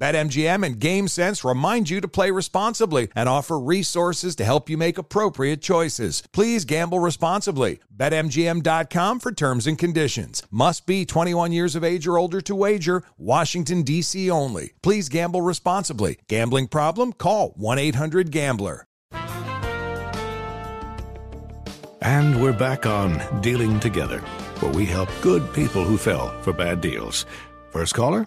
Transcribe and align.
BetMGM 0.00 0.64
and 0.64 0.80
GameSense 0.80 1.48
remind 1.48 1.90
you 1.90 2.00
to 2.00 2.08
play 2.08 2.30
responsibly 2.30 3.08
and 3.14 3.28
offer 3.28 3.60
resources 3.60 4.34
to 4.36 4.44
help 4.46 4.70
you 4.70 4.78
make 4.78 4.96
appropriate 4.96 5.60
choices. 5.60 6.22
Please 6.32 6.64
gamble 6.64 6.98
responsibly. 6.98 7.80
BetMGM.com 7.94 9.20
for 9.20 9.30
terms 9.30 9.66
and 9.66 9.78
conditions. 9.78 10.42
Must 10.50 10.86
be 10.86 11.04
21 11.04 11.52
years 11.52 11.76
of 11.76 11.84
age 11.84 12.06
or 12.06 12.16
older 12.16 12.40
to 12.40 12.54
wager. 12.54 13.02
Washington, 13.18 13.82
D.C. 13.82 14.30
only. 14.30 14.72
Please 14.82 15.10
gamble 15.10 15.42
responsibly. 15.42 16.18
Gambling 16.28 16.68
problem? 16.68 17.12
Call 17.12 17.50
1 17.56 17.78
800 17.78 18.30
Gambler. 18.30 18.86
And 22.02 22.42
we're 22.42 22.54
back 22.54 22.86
on 22.86 23.20
Dealing 23.42 23.78
Together, 23.78 24.20
where 24.60 24.72
we 24.72 24.86
help 24.86 25.10
good 25.20 25.52
people 25.52 25.84
who 25.84 25.98
fell 25.98 26.40
for 26.40 26.54
bad 26.54 26.80
deals. 26.80 27.26
First 27.70 27.92
caller? 27.92 28.26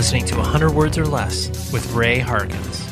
Listening 0.00 0.24
to 0.24 0.36
100 0.36 0.70
Words 0.70 0.96
or 0.96 1.04
Less 1.04 1.70
with 1.74 1.92
Ray 1.92 2.20
Harkins. 2.20 2.88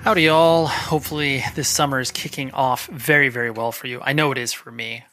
Howdy, 0.00 0.22
y'all. 0.22 0.68
Hopefully, 0.68 1.44
this 1.54 1.68
summer 1.68 2.00
is 2.00 2.10
kicking 2.10 2.50
off 2.52 2.86
very, 2.86 3.28
very 3.28 3.50
well 3.50 3.72
for 3.72 3.88
you. 3.88 4.00
I 4.00 4.14
know 4.14 4.32
it 4.32 4.38
is 4.38 4.54
for 4.54 4.70
me. 4.70 5.04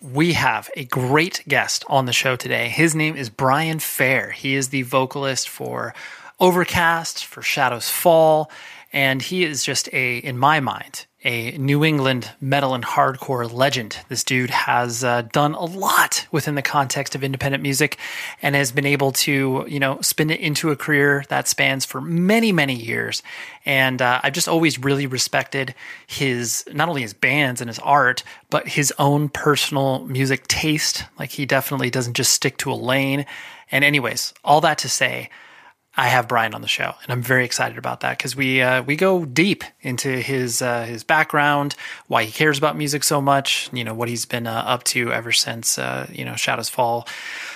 We 0.00 0.34
have 0.34 0.70
a 0.76 0.84
great 0.84 1.42
guest 1.48 1.84
on 1.88 2.06
the 2.06 2.12
show 2.12 2.36
today. 2.36 2.68
His 2.68 2.94
name 2.94 3.16
is 3.16 3.30
Brian 3.30 3.80
Fair. 3.80 4.30
He 4.30 4.54
is 4.54 4.68
the 4.68 4.82
vocalist 4.82 5.48
for 5.48 5.92
Overcast, 6.38 7.24
for 7.24 7.42
Shadows 7.42 7.90
Fall, 7.90 8.48
and 8.92 9.20
he 9.20 9.42
is 9.42 9.64
just 9.64 9.92
a, 9.92 10.18
in 10.18 10.38
my 10.38 10.60
mind, 10.60 11.06
a 11.24 11.56
New 11.56 11.82
England 11.82 12.30
metal 12.38 12.74
and 12.74 12.84
hardcore 12.84 13.50
legend. 13.50 13.98
This 14.08 14.22
dude 14.22 14.50
has 14.50 15.02
uh, 15.02 15.22
done 15.32 15.54
a 15.54 15.64
lot 15.64 16.26
within 16.30 16.54
the 16.54 16.62
context 16.62 17.14
of 17.14 17.24
independent 17.24 17.62
music 17.62 17.98
and 18.42 18.54
has 18.54 18.72
been 18.72 18.84
able 18.84 19.10
to, 19.12 19.64
you 19.66 19.80
know, 19.80 20.00
spin 20.02 20.30
it 20.30 20.40
into 20.40 20.70
a 20.70 20.76
career 20.76 21.24
that 21.30 21.48
spans 21.48 21.86
for 21.86 22.00
many, 22.00 22.52
many 22.52 22.74
years. 22.74 23.22
And 23.64 24.02
uh, 24.02 24.20
I've 24.22 24.34
just 24.34 24.48
always 24.48 24.78
really 24.78 25.06
respected 25.06 25.74
his, 26.06 26.64
not 26.72 26.90
only 26.90 27.02
his 27.02 27.14
bands 27.14 27.62
and 27.62 27.68
his 27.68 27.78
art, 27.78 28.22
but 28.50 28.68
his 28.68 28.92
own 28.98 29.30
personal 29.30 30.04
music 30.06 30.46
taste. 30.46 31.04
Like 31.18 31.30
he 31.30 31.46
definitely 31.46 31.88
doesn't 31.88 32.14
just 32.14 32.32
stick 32.32 32.58
to 32.58 32.70
a 32.70 32.74
lane. 32.74 33.24
And, 33.70 33.82
anyways, 33.82 34.34
all 34.44 34.60
that 34.60 34.78
to 34.78 34.88
say, 34.90 35.30
I 35.96 36.08
have 36.08 36.26
Brian 36.26 36.54
on 36.54 36.60
the 36.60 36.68
show, 36.68 36.94
and 37.02 37.12
I'm 37.12 37.22
very 37.22 37.44
excited 37.44 37.78
about 37.78 38.00
that 38.00 38.18
because 38.18 38.34
we 38.34 38.60
uh, 38.60 38.82
we 38.82 38.96
go 38.96 39.24
deep 39.24 39.62
into 39.80 40.08
his 40.08 40.60
uh, 40.60 40.84
his 40.84 41.04
background, 41.04 41.76
why 42.08 42.24
he 42.24 42.32
cares 42.32 42.58
about 42.58 42.76
music 42.76 43.04
so 43.04 43.20
much, 43.20 43.70
you 43.72 43.84
know 43.84 43.94
what 43.94 44.08
he's 44.08 44.26
been 44.26 44.48
uh, 44.48 44.64
up 44.66 44.82
to 44.84 45.12
ever 45.12 45.30
since 45.30 45.78
uh, 45.78 46.08
you 46.12 46.24
know 46.24 46.34
Shadows 46.34 46.68
Fall 46.68 47.06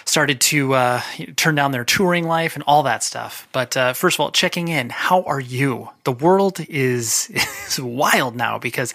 started 0.05 0.41
to 0.41 0.75
uh, 0.75 1.01
turn 1.35 1.57
down 1.57 1.73
their 1.73 1.85
touring 1.85 2.29
life 2.29 2.55
and 2.55 2.63
all 2.67 2.85
that 2.85 3.03
stuff. 3.03 3.49
But 3.51 3.77
uh, 3.77 3.93
first 3.93 4.17
of 4.17 4.21
all, 4.21 4.31
checking 4.31 4.69
in, 4.69 4.91
how 4.91 5.23
are 5.23 5.41
you? 5.41 5.91
The 6.05 6.13
world 6.13 6.61
is 6.69 7.31
is 7.67 7.81
wild 7.81 8.37
now 8.37 8.59
because. 8.59 8.95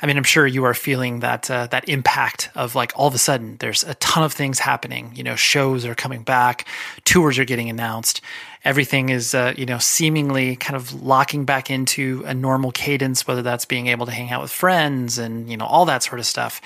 I 0.00 0.06
mean, 0.06 0.16
I'm 0.16 0.24
sure 0.24 0.46
you 0.46 0.64
are 0.64 0.74
feeling 0.74 1.20
that 1.20 1.50
uh, 1.50 1.66
that 1.68 1.88
impact 1.88 2.50
of 2.54 2.74
like 2.74 2.92
all 2.94 3.08
of 3.08 3.14
a 3.14 3.18
sudden 3.18 3.56
there's 3.58 3.82
a 3.84 3.94
ton 3.94 4.22
of 4.22 4.32
things 4.32 4.58
happening. 4.60 5.12
You 5.14 5.24
know, 5.24 5.34
shows 5.34 5.84
are 5.84 5.94
coming 5.94 6.22
back, 6.22 6.66
tours 7.04 7.38
are 7.38 7.44
getting 7.44 7.68
announced, 7.68 8.20
everything 8.64 9.08
is 9.08 9.34
uh, 9.34 9.54
you 9.56 9.66
know 9.66 9.78
seemingly 9.78 10.56
kind 10.56 10.76
of 10.76 11.02
locking 11.02 11.44
back 11.44 11.70
into 11.70 12.22
a 12.26 12.34
normal 12.34 12.70
cadence. 12.70 13.26
Whether 13.26 13.42
that's 13.42 13.64
being 13.64 13.88
able 13.88 14.06
to 14.06 14.12
hang 14.12 14.30
out 14.30 14.42
with 14.42 14.52
friends 14.52 15.18
and 15.18 15.50
you 15.50 15.56
know 15.56 15.66
all 15.66 15.84
that 15.86 16.02
sort 16.02 16.20
of 16.20 16.26
stuff. 16.26 16.60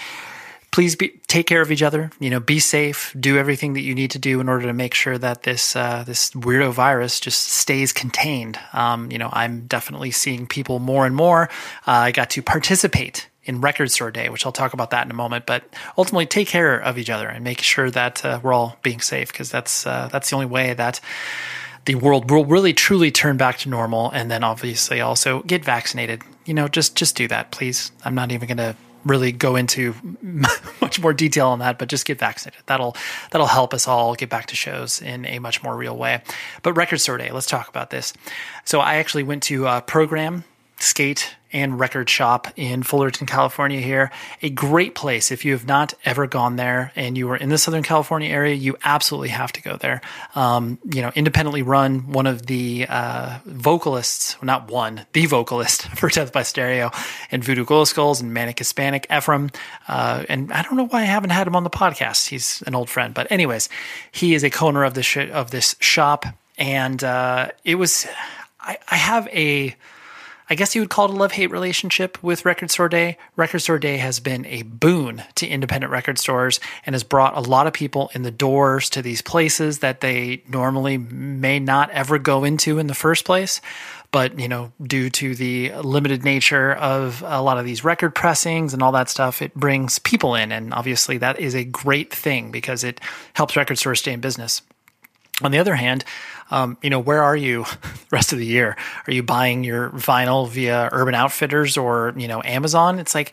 Please 0.73 0.97
be, 0.97 1.21
take 1.27 1.47
care 1.47 1.61
of 1.61 1.71
each 1.71 1.83
other. 1.83 2.11
You 2.19 2.31
know, 2.31 2.41
be 2.41 2.59
safe. 2.59 3.15
Do 3.21 3.37
everything 3.37 3.75
that 3.75 3.83
you 3.83 3.95
need 3.95 4.11
to 4.13 4.19
do 4.19 4.41
in 4.41 4.49
order 4.49 4.67
to 4.67 4.73
make 4.73 4.95
sure 4.95 5.19
that 5.19 5.43
this 5.43 5.77
uh, 5.77 6.03
this 6.07 6.31
weirdo 6.31 6.73
virus 6.73 7.21
just 7.21 7.49
stays 7.49 7.93
contained. 7.93 8.59
Um, 8.73 9.13
you 9.13 9.19
know, 9.19 9.29
I'm 9.33 9.67
definitely 9.67 10.13
seeing 10.13 10.47
people 10.47 10.79
more 10.79 11.05
and 11.05 11.15
more. 11.15 11.51
Uh, 11.87 12.09
I 12.09 12.11
got 12.11 12.31
to 12.31 12.43
participate 12.43 13.29
in 13.45 13.61
Record 13.61 13.91
Store 13.91 14.11
Day, 14.11 14.31
which 14.31 14.47
I'll 14.47 14.53
talk 14.53 14.73
about 14.73 14.91
that 14.91 15.05
in 15.05 15.11
a 15.11 15.15
moment. 15.15 15.45
But 15.45 15.65
ultimately, 15.99 16.25
take 16.25 16.49
care 16.49 16.79
of 16.79 16.97
each 16.97 17.11
other 17.11 17.29
and 17.29 17.45
make 17.45 17.61
sure 17.61 17.91
that 17.91 18.25
uh, 18.25 18.41
we're 18.43 18.55
all 18.55 18.79
being 18.83 19.01
safe 19.01 19.29
because 19.29 19.51
that's 19.51 19.87
uh, 19.87 20.09
that's 20.11 20.31
the 20.31 20.37
only 20.37 20.47
way 20.47 20.73
that 20.73 21.01
the 21.85 21.97
world 21.97 22.31
will 22.31 22.47
really 22.47 22.73
truly 22.73 23.11
turn 23.11 23.37
back 23.37 23.59
to 23.59 23.69
normal. 23.69 24.11
And 24.13 24.31
then 24.31 24.43
obviously 24.43 25.03
also 25.03 25.43
get 25.43 25.67
vaccinated. 25.67 26.23
You 26.47 26.55
know, 26.55 26.67
just 26.67 26.97
just 26.97 27.15
do 27.15 27.29
that, 27.29 27.51
please. 27.51 27.93
I'm 28.07 28.15
not 28.15 28.33
even 28.33 28.49
going 28.49 28.57
to 28.57 28.75
really 29.05 29.33
go 29.33 29.57
into 29.57 29.95
much 30.81 31.01
more 31.01 31.13
detail 31.13 31.49
on 31.49 31.59
that, 31.61 31.79
but 31.79 31.89
just 31.89 32.07
get 32.07 32.19
vaccinated. 32.19 32.63
That'll 32.67 32.97
that'll 33.31 33.47
help 33.47 33.75
us 33.75 33.89
all 33.89 34.15
get 34.15 34.29
back 34.29 34.47
to 34.47 34.57
shows 34.57 35.01
in 35.03 35.27
a 35.27 35.39
much 35.39 35.63
more 35.63 35.77
real 35.77 35.97
way. 35.97 36.23
But 36.63 36.75
Record 36.75 36.99
Store 36.99 37.19
Day, 37.19 37.31
let's 37.31 37.47
talk 37.47 37.69
about 37.69 37.91
this. 37.91 38.13
So 38.65 38.81
I 38.81 38.97
actually 38.97 39.25
went 39.25 39.43
to 39.45 39.67
a 39.67 39.81
program 39.83 40.45
skate 40.83 41.37
and 41.53 41.79
record 41.79 42.09
shop 42.09 42.49
in 42.57 42.83
Fullerton, 42.83 43.27
California. 43.27 43.81
Here, 43.81 44.11
a 44.41 44.49
great 44.49 44.95
place. 44.95 45.31
If 45.31 45.45
you 45.45 45.53
have 45.53 45.67
not 45.67 45.93
ever 46.05 46.27
gone 46.27 46.57
there 46.57 46.93
and 46.97 47.17
you 47.17 47.31
are 47.31 47.37
in 47.37 47.51
the 47.51 47.59
Southern 47.59 47.83
California 47.83 48.31
area, 48.31 48.55
you 48.55 48.77
absolutely 48.83 49.29
have 49.29 49.53
to 49.53 49.63
go 49.63 49.77
there. 49.77 50.01
Um, 50.35 50.79
you 50.91 51.03
know, 51.03 51.13
independently 51.15 51.63
run. 51.63 52.11
One 52.11 52.27
of 52.27 52.47
the 52.47 52.87
uh, 52.89 53.39
vocalists, 53.45 54.41
well, 54.41 54.47
not 54.47 54.71
one, 54.71 55.07
the 55.13 55.27
vocalist 55.27 55.83
for 55.97 56.09
Death 56.09 56.33
by 56.33 56.43
Stereo 56.43 56.91
and 57.31 57.45
Voodoo 57.45 57.65
Glow 57.65 57.85
Skulls 57.85 58.21
and 58.21 58.33
Manic 58.33 58.59
Hispanic, 58.59 59.07
Efrem. 59.09 59.55
Uh, 59.89 60.25
and 60.29 60.53
I 60.53 60.63
don't 60.63 60.77
know 60.77 60.87
why 60.87 61.03
I 61.03 61.07
haven't 61.07 61.31
had 61.31 61.47
him 61.47 61.55
on 61.55 61.65
the 61.65 61.71
podcast. 61.71 62.29
He's 62.29 62.63
an 62.67 62.75
old 62.75 62.89
friend, 62.89 63.13
but 63.13 63.31
anyways, 63.31 63.69
he 64.11 64.35
is 64.35 64.43
a 64.43 64.51
co-owner 64.51 64.85
of 64.85 64.95
this 64.95 65.07
sh- 65.07 65.31
of 65.31 65.51
this 65.51 65.77
shop, 65.81 66.25
and 66.57 67.03
uh, 67.05 67.51
it 67.65 67.77
was. 67.77 68.07
I, 68.65 68.79
I 68.89 68.95
have 68.95 69.27
a 69.29 69.75
I 70.53 70.55
guess 70.55 70.75
you 70.75 70.83
would 70.83 70.91
call 70.91 71.07
it 71.07 71.13
a 71.13 71.17
love 71.17 71.33
hate 71.33 71.51
relationship 71.51 72.23
with 72.23 72.45
Record 72.45 72.71
Store 72.71 72.91
Day. 72.91 73.17
Record 73.37 73.61
Store 73.61 73.79
Day 73.79 73.97
has 73.97 74.21
been 74.21 74.45
a 74.45 74.61
boon 74.61 75.23
to 75.37 75.47
independent 75.47 75.91
record 75.91 76.19
stores 76.19 76.61
and 76.85 76.95
has 76.95 77.03
brought 77.03 77.35
a 77.35 77.41
lot 77.41 77.67
of 77.67 77.73
people 77.73 78.11
in 78.15 78.21
the 78.21 78.31
doors 78.31 78.91
to 78.91 79.01
these 79.01 79.23
places 79.23 79.79
that 79.79 80.03
they 80.03 80.43
normally 80.47 80.99
may 80.99 81.59
not 81.59 81.89
ever 81.93 82.19
go 82.19 82.45
into 82.45 82.79
in 82.79 82.87
the 82.87 82.95
first 82.95 83.25
place. 83.25 83.63
But, 84.11 84.39
you 84.39 84.47
know, 84.47 84.73
due 84.83 85.09
to 85.09 85.35
the 85.35 85.73
limited 85.77 86.23
nature 86.23 86.75
of 86.75 87.23
a 87.27 87.41
lot 87.41 87.57
of 87.57 87.65
these 87.65 87.83
record 87.83 88.15
pressings 88.15 88.75
and 88.75 88.83
all 88.83 88.93
that 88.93 89.09
stuff, 89.09 89.41
it 89.41 89.55
brings 89.55 90.01
people 90.01 90.35
in. 90.35 90.53
And 90.53 90.75
obviously, 90.75 91.17
that 91.17 91.41
is 91.41 91.55
a 91.55 91.65
great 91.65 92.13
thing 92.13 92.51
because 92.51 92.85
it 92.85 93.01
helps 93.33 93.57
record 93.57 93.79
stores 93.79 94.01
stay 94.01 94.13
in 94.13 94.21
business. 94.21 94.61
On 95.41 95.51
the 95.51 95.59
other 95.59 95.77
hand, 95.77 96.05
um, 96.51 96.77
you 96.83 96.91
know, 96.91 97.01
where 97.01 97.23
are 97.23 97.37
you 97.37 97.65
the 97.83 98.07
rest 98.11 98.33
of 98.33 98.39
the 98.39 98.47
year? 98.47 98.77
Are 99.07 99.13
you 99.13 99.23
buying 99.23 99.65
your 99.65 99.91
vinyl 99.91 100.49
via 100.49 100.89
Urban 100.93 101.15
Outfitters 101.15 101.77
or, 101.77 102.15
you 102.17 102.29
know, 102.29 102.43
Amazon? 102.45 102.99
It's 102.99 103.15
like, 103.15 103.33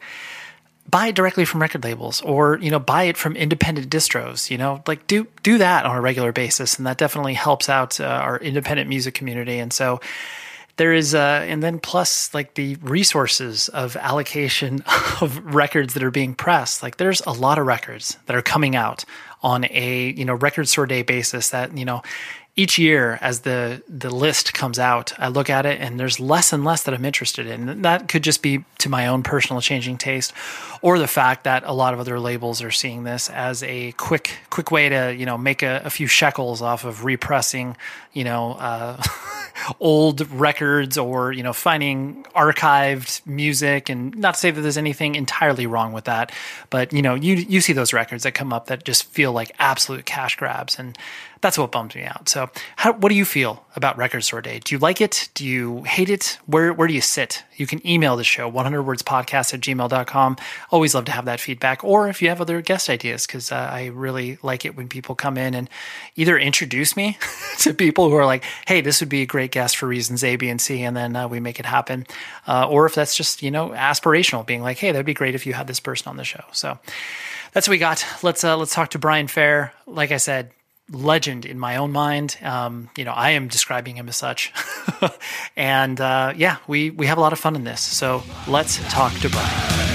buy 0.89 1.07
it 1.07 1.15
directly 1.15 1.45
from 1.45 1.61
record 1.61 1.83
labels 1.83 2.21
or 2.21 2.57
you 2.59 2.71
know 2.71 2.79
buy 2.79 3.03
it 3.03 3.17
from 3.17 3.35
independent 3.35 3.89
distros 3.89 4.49
you 4.49 4.57
know 4.57 4.81
like 4.87 5.05
do 5.07 5.27
do 5.43 5.57
that 5.57 5.85
on 5.85 5.95
a 5.95 6.01
regular 6.01 6.31
basis 6.31 6.77
and 6.77 6.87
that 6.87 6.97
definitely 6.97 7.33
helps 7.33 7.69
out 7.69 7.99
uh, 7.99 8.05
our 8.05 8.37
independent 8.39 8.89
music 8.89 9.13
community 9.13 9.59
and 9.59 9.71
so 9.71 9.99
there 10.77 10.93
is 10.93 11.13
uh 11.13 11.45
and 11.47 11.61
then 11.61 11.77
plus 11.77 12.33
like 12.33 12.55
the 12.55 12.75
resources 12.77 13.69
of 13.69 13.95
allocation 13.97 14.81
of 15.21 15.53
records 15.53 15.93
that 15.93 16.03
are 16.03 16.11
being 16.11 16.33
pressed 16.33 16.81
like 16.81 16.97
there's 16.97 17.21
a 17.27 17.31
lot 17.31 17.59
of 17.59 17.67
records 17.67 18.17
that 18.25 18.35
are 18.35 18.41
coming 18.41 18.75
out 18.75 19.05
on 19.43 19.65
a 19.65 20.11
you 20.11 20.25
know 20.25 20.33
record 20.33 20.67
store 20.67 20.87
day 20.87 21.03
basis 21.03 21.49
that 21.49 21.77
you 21.77 21.85
know 21.85 22.01
each 22.59 22.77
year 22.77 23.17
as 23.21 23.41
the 23.41 23.81
the 23.87 24.09
list 24.09 24.53
comes 24.53 24.77
out 24.77 25.13
i 25.17 25.27
look 25.27 25.49
at 25.49 25.65
it 25.65 25.79
and 25.79 25.99
there's 25.99 26.19
less 26.19 26.51
and 26.51 26.63
less 26.65 26.83
that 26.83 26.93
i'm 26.93 27.05
interested 27.09 27.47
in. 27.47 27.81
That 27.81 28.07
could 28.07 28.23
just 28.23 28.41
be 28.41 28.63
to 28.79 28.89
my 28.89 29.07
own 29.07 29.23
personal 29.23 29.61
changing 29.61 29.97
taste 29.97 30.31
or 30.81 30.99
the 30.99 31.07
fact 31.07 31.43
that 31.43 31.63
a 31.65 31.73
lot 31.73 31.93
of 31.93 31.99
other 31.99 32.19
labels 32.19 32.61
are 32.61 32.71
seeing 32.71 33.03
this 33.03 33.29
as 33.29 33.63
a 33.63 33.93
quick 33.93 34.37
quick 34.49 34.71
way 34.71 34.89
to 34.89 35.15
you 35.15 35.25
know 35.25 35.37
make 35.37 35.63
a, 35.63 35.81
a 35.85 35.89
few 35.89 36.07
shekels 36.07 36.61
off 36.61 36.85
of 36.85 37.03
repressing 37.03 37.75
you 38.13 38.23
know 38.23 38.53
uh, 38.53 39.01
old 39.79 40.29
records 40.31 40.97
or 40.97 41.31
you 41.31 41.43
know 41.43 41.53
finding 41.53 42.23
archived 42.35 43.25
music. 43.25 43.89
And 43.89 44.15
not 44.17 44.35
to 44.35 44.39
say 44.39 44.51
that 44.51 44.61
there's 44.61 44.77
anything 44.77 45.15
entirely 45.15 45.65
wrong 45.65 45.91
with 45.93 46.05
that 46.05 46.31
but 46.69 46.93
you 46.93 47.01
know 47.01 47.15
you 47.15 47.35
you 47.35 47.59
see 47.59 47.73
those 47.73 47.91
records 47.91 48.23
that 48.23 48.33
come 48.33 48.53
up 48.53 48.67
that 48.67 48.85
just 48.85 49.05
feel 49.05 49.31
like 49.31 49.51
absolute 49.59 50.05
cash 50.05 50.35
grabs. 50.35 50.77
And 50.77 50.97
that's 51.41 51.57
what 51.57 51.71
bums 51.71 51.95
me 51.95 52.03
out. 52.03 52.27
So, 52.27 52.49
how, 52.75 52.93
what 52.93 53.09
do 53.09 53.15
you 53.15 53.25
feel 53.25 53.65
about 53.75 53.97
Record 53.97 54.21
Store 54.21 54.41
Day? 54.41 54.59
Do 54.59 54.75
you 54.75 54.79
like 54.79 54.99
it? 54.99 55.29
Do 55.33 55.45
you 55.45 55.83
hate 55.83 56.09
it? 56.09 56.37
Where 56.45 56.73
where 56.73 56.87
do 56.87 56.93
you 56.93 57.01
sit? 57.01 57.43
You 57.55 57.65
can 57.65 57.85
email 57.87 58.17
the 58.17 58.23
show, 58.23 58.51
100wordspodcast 58.51 59.53
at 59.53 59.59
gmail.com. 59.61 60.37
Always 60.69 60.95
love 60.95 61.05
to 61.05 61.11
have 61.11 61.25
that 61.25 61.39
feedback. 61.39 61.83
Or 61.83 62.09
if 62.09 62.21
you 62.21 62.29
have 62.29 62.41
other 62.41 62.61
guest 62.61 62.89
ideas, 62.89 63.25
because 63.25 63.51
uh, 63.51 63.55
I 63.55 63.87
really 63.87 64.37
like 64.41 64.65
it 64.65 64.75
when 64.75 64.87
people 64.87 65.15
come 65.15 65.37
in 65.37 65.53
and 65.53 65.69
either 66.15 66.37
introduce 66.37 66.97
me 66.97 67.17
to 67.59 67.73
people 67.73 68.09
who 68.09 68.15
are 68.15 68.25
like, 68.25 68.43
hey, 68.67 68.81
this 68.81 68.99
would 68.99 69.09
be 69.09 69.21
a 69.21 69.25
great 69.25 69.51
guest 69.51 69.77
for 69.77 69.87
reasons 69.87 70.23
A, 70.23 70.35
B, 70.35 70.49
and 70.49 70.61
C, 70.61 70.81
and 70.83 70.95
then 70.95 71.15
uh, 71.15 71.27
we 71.27 71.39
make 71.39 71.59
it 71.59 71.65
happen. 71.65 72.05
Uh, 72.47 72.67
or 72.69 72.85
if 72.85 72.95
that's 72.95 73.15
just, 73.15 73.41
you 73.43 73.51
know, 73.51 73.69
aspirational, 73.69 74.45
being 74.45 74.61
like, 74.61 74.77
hey, 74.77 74.91
that'd 74.91 75.05
be 75.05 75.13
great 75.13 75.35
if 75.35 75.45
you 75.45 75.53
had 75.53 75.67
this 75.67 75.79
person 75.79 76.09
on 76.09 76.17
the 76.17 76.23
show. 76.23 76.43
So, 76.51 76.79
that's 77.51 77.67
what 77.67 77.71
we 77.71 77.77
got. 77.77 78.05
Let's 78.21 78.43
uh, 78.43 78.57
let's 78.57 78.73
talk 78.73 78.91
to 78.91 78.99
Brian 78.99 79.27
Fair. 79.27 79.73
Like 79.87 80.11
I 80.11 80.17
said, 80.17 80.51
legend 80.91 81.45
in 81.45 81.59
my 81.59 81.77
own 81.77 81.91
mind. 81.91 82.37
Um, 82.41 82.89
you 82.97 83.05
know, 83.05 83.11
I 83.11 83.31
am 83.31 83.47
describing 83.47 83.95
him 83.95 84.09
as 84.09 84.17
such. 84.17 84.53
and 85.55 85.99
uh, 85.99 86.33
yeah, 86.35 86.57
we 86.67 86.89
we 86.89 87.07
have 87.07 87.17
a 87.17 87.21
lot 87.21 87.33
of 87.33 87.39
fun 87.39 87.55
in 87.55 87.63
this. 87.63 87.81
So 87.81 88.23
let's 88.47 88.77
talk 88.91 89.13
to 89.19 89.29
Brian. 89.29 89.88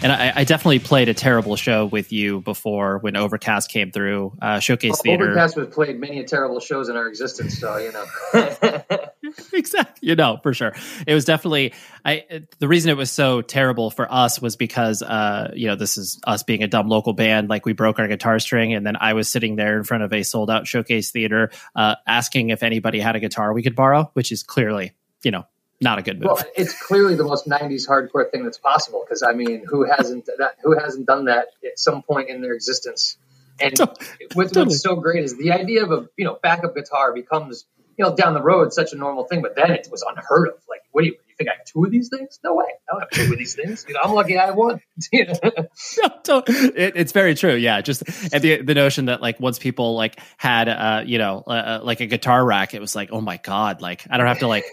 And 0.00 0.12
I, 0.12 0.32
I, 0.36 0.44
definitely 0.44 0.78
played 0.78 1.08
a 1.08 1.14
terrible 1.14 1.56
show 1.56 1.86
with 1.86 2.12
you 2.12 2.40
before 2.42 2.98
when 2.98 3.16
Overcast 3.16 3.68
came 3.68 3.90
through 3.90 4.32
uh, 4.40 4.60
Showcase 4.60 4.90
well, 4.90 5.02
Theater. 5.02 5.24
Overcast 5.24 5.56
has 5.56 5.66
played 5.68 5.98
many 5.98 6.22
terrible 6.22 6.60
shows 6.60 6.88
in 6.88 6.96
our 6.96 7.08
existence, 7.08 7.58
so 7.58 7.76
you 7.78 7.90
know. 7.90 8.82
exactly, 9.52 10.08
you 10.08 10.14
know 10.14 10.38
for 10.40 10.54
sure. 10.54 10.72
It 11.04 11.14
was 11.14 11.24
definitely 11.24 11.74
I. 12.04 12.44
The 12.60 12.68
reason 12.68 12.90
it 12.90 12.96
was 12.96 13.10
so 13.10 13.42
terrible 13.42 13.90
for 13.90 14.10
us 14.12 14.40
was 14.40 14.54
because 14.54 15.02
uh, 15.02 15.50
you 15.56 15.66
know 15.66 15.74
this 15.74 15.98
is 15.98 16.20
us 16.24 16.44
being 16.44 16.62
a 16.62 16.68
dumb 16.68 16.88
local 16.88 17.12
band. 17.12 17.48
Like 17.48 17.66
we 17.66 17.72
broke 17.72 17.98
our 17.98 18.06
guitar 18.06 18.38
string, 18.38 18.74
and 18.74 18.86
then 18.86 18.94
I 19.00 19.14
was 19.14 19.28
sitting 19.28 19.56
there 19.56 19.76
in 19.78 19.82
front 19.82 20.04
of 20.04 20.12
a 20.12 20.22
sold 20.22 20.48
out 20.48 20.68
Showcase 20.68 21.10
Theater, 21.10 21.50
uh, 21.74 21.96
asking 22.06 22.50
if 22.50 22.62
anybody 22.62 23.00
had 23.00 23.16
a 23.16 23.20
guitar 23.20 23.52
we 23.52 23.64
could 23.64 23.74
borrow, 23.74 24.10
which 24.12 24.30
is 24.30 24.44
clearly 24.44 24.92
you 25.24 25.32
know 25.32 25.44
not 25.80 25.98
a 25.98 26.02
good 26.02 26.20
move. 26.20 26.26
Well, 26.26 26.42
it's 26.56 26.80
clearly 26.80 27.14
the 27.14 27.24
most 27.24 27.46
'90s 27.48 27.88
hardcore 27.88 28.30
thing 28.30 28.44
that's 28.44 28.58
possible 28.58 29.04
because 29.04 29.22
I 29.22 29.32
mean, 29.32 29.64
who 29.66 29.84
hasn't 29.84 30.26
that? 30.38 30.56
Who 30.62 30.78
hasn't 30.78 31.06
done 31.06 31.26
that 31.26 31.48
at 31.64 31.78
some 31.78 32.02
point 32.02 32.28
in 32.28 32.40
their 32.40 32.52
existence? 32.52 33.16
And 33.60 33.78
what's, 34.34 34.56
what's 34.56 34.82
so 34.82 34.96
great 34.96 35.24
is 35.24 35.36
the 35.36 35.52
idea 35.52 35.84
of 35.84 35.92
a 35.92 36.08
you 36.16 36.24
know 36.24 36.38
backup 36.42 36.74
guitar 36.74 37.12
becomes 37.12 37.64
you 37.96 38.04
know 38.04 38.14
down 38.14 38.34
the 38.34 38.42
road 38.42 38.72
such 38.72 38.92
a 38.92 38.96
normal 38.96 39.24
thing, 39.24 39.42
but 39.42 39.54
then 39.56 39.70
it 39.70 39.88
was 39.90 40.04
unheard 40.08 40.48
of. 40.48 40.54
Like, 40.68 40.82
what 40.92 41.02
do 41.02 41.08
you, 41.08 41.12
you 41.12 41.34
think 41.36 41.50
I 41.50 41.54
have 41.58 41.64
two 41.64 41.84
of 41.84 41.90
these 41.90 42.08
things? 42.08 42.38
No 42.42 42.54
way, 42.54 42.66
I 42.66 42.92
don't 42.92 43.00
have 43.00 43.10
two 43.10 43.32
of 43.32 43.38
these 43.38 43.54
things. 43.54 43.84
You 43.88 43.94
know, 43.94 44.00
I'm 44.02 44.12
lucky 44.12 44.38
I 44.38 44.46
have 44.46 44.56
one. 44.56 44.80
it, 45.12 46.92
it's 46.96 47.12
very 47.12 47.34
true. 47.34 47.54
Yeah, 47.54 47.80
just 47.80 48.02
and 48.32 48.42
the 48.42 48.62
the 48.62 48.74
notion 48.74 49.06
that 49.06 49.20
like 49.20 49.38
once 49.40 49.58
people 49.58 49.94
like 49.94 50.18
had 50.36 50.68
uh 50.68 51.02
you 51.06 51.18
know 51.18 51.42
uh, 51.46 51.50
uh, 51.50 51.80
like 51.82 52.00
a 52.00 52.06
guitar 52.06 52.44
rack, 52.44 52.74
it 52.74 52.80
was 52.80 52.96
like 52.96 53.10
oh 53.12 53.20
my 53.20 53.36
god, 53.36 53.80
like 53.80 54.06
I 54.10 54.18
don't 54.18 54.26
have 54.26 54.40
to 54.40 54.48
like 54.48 54.64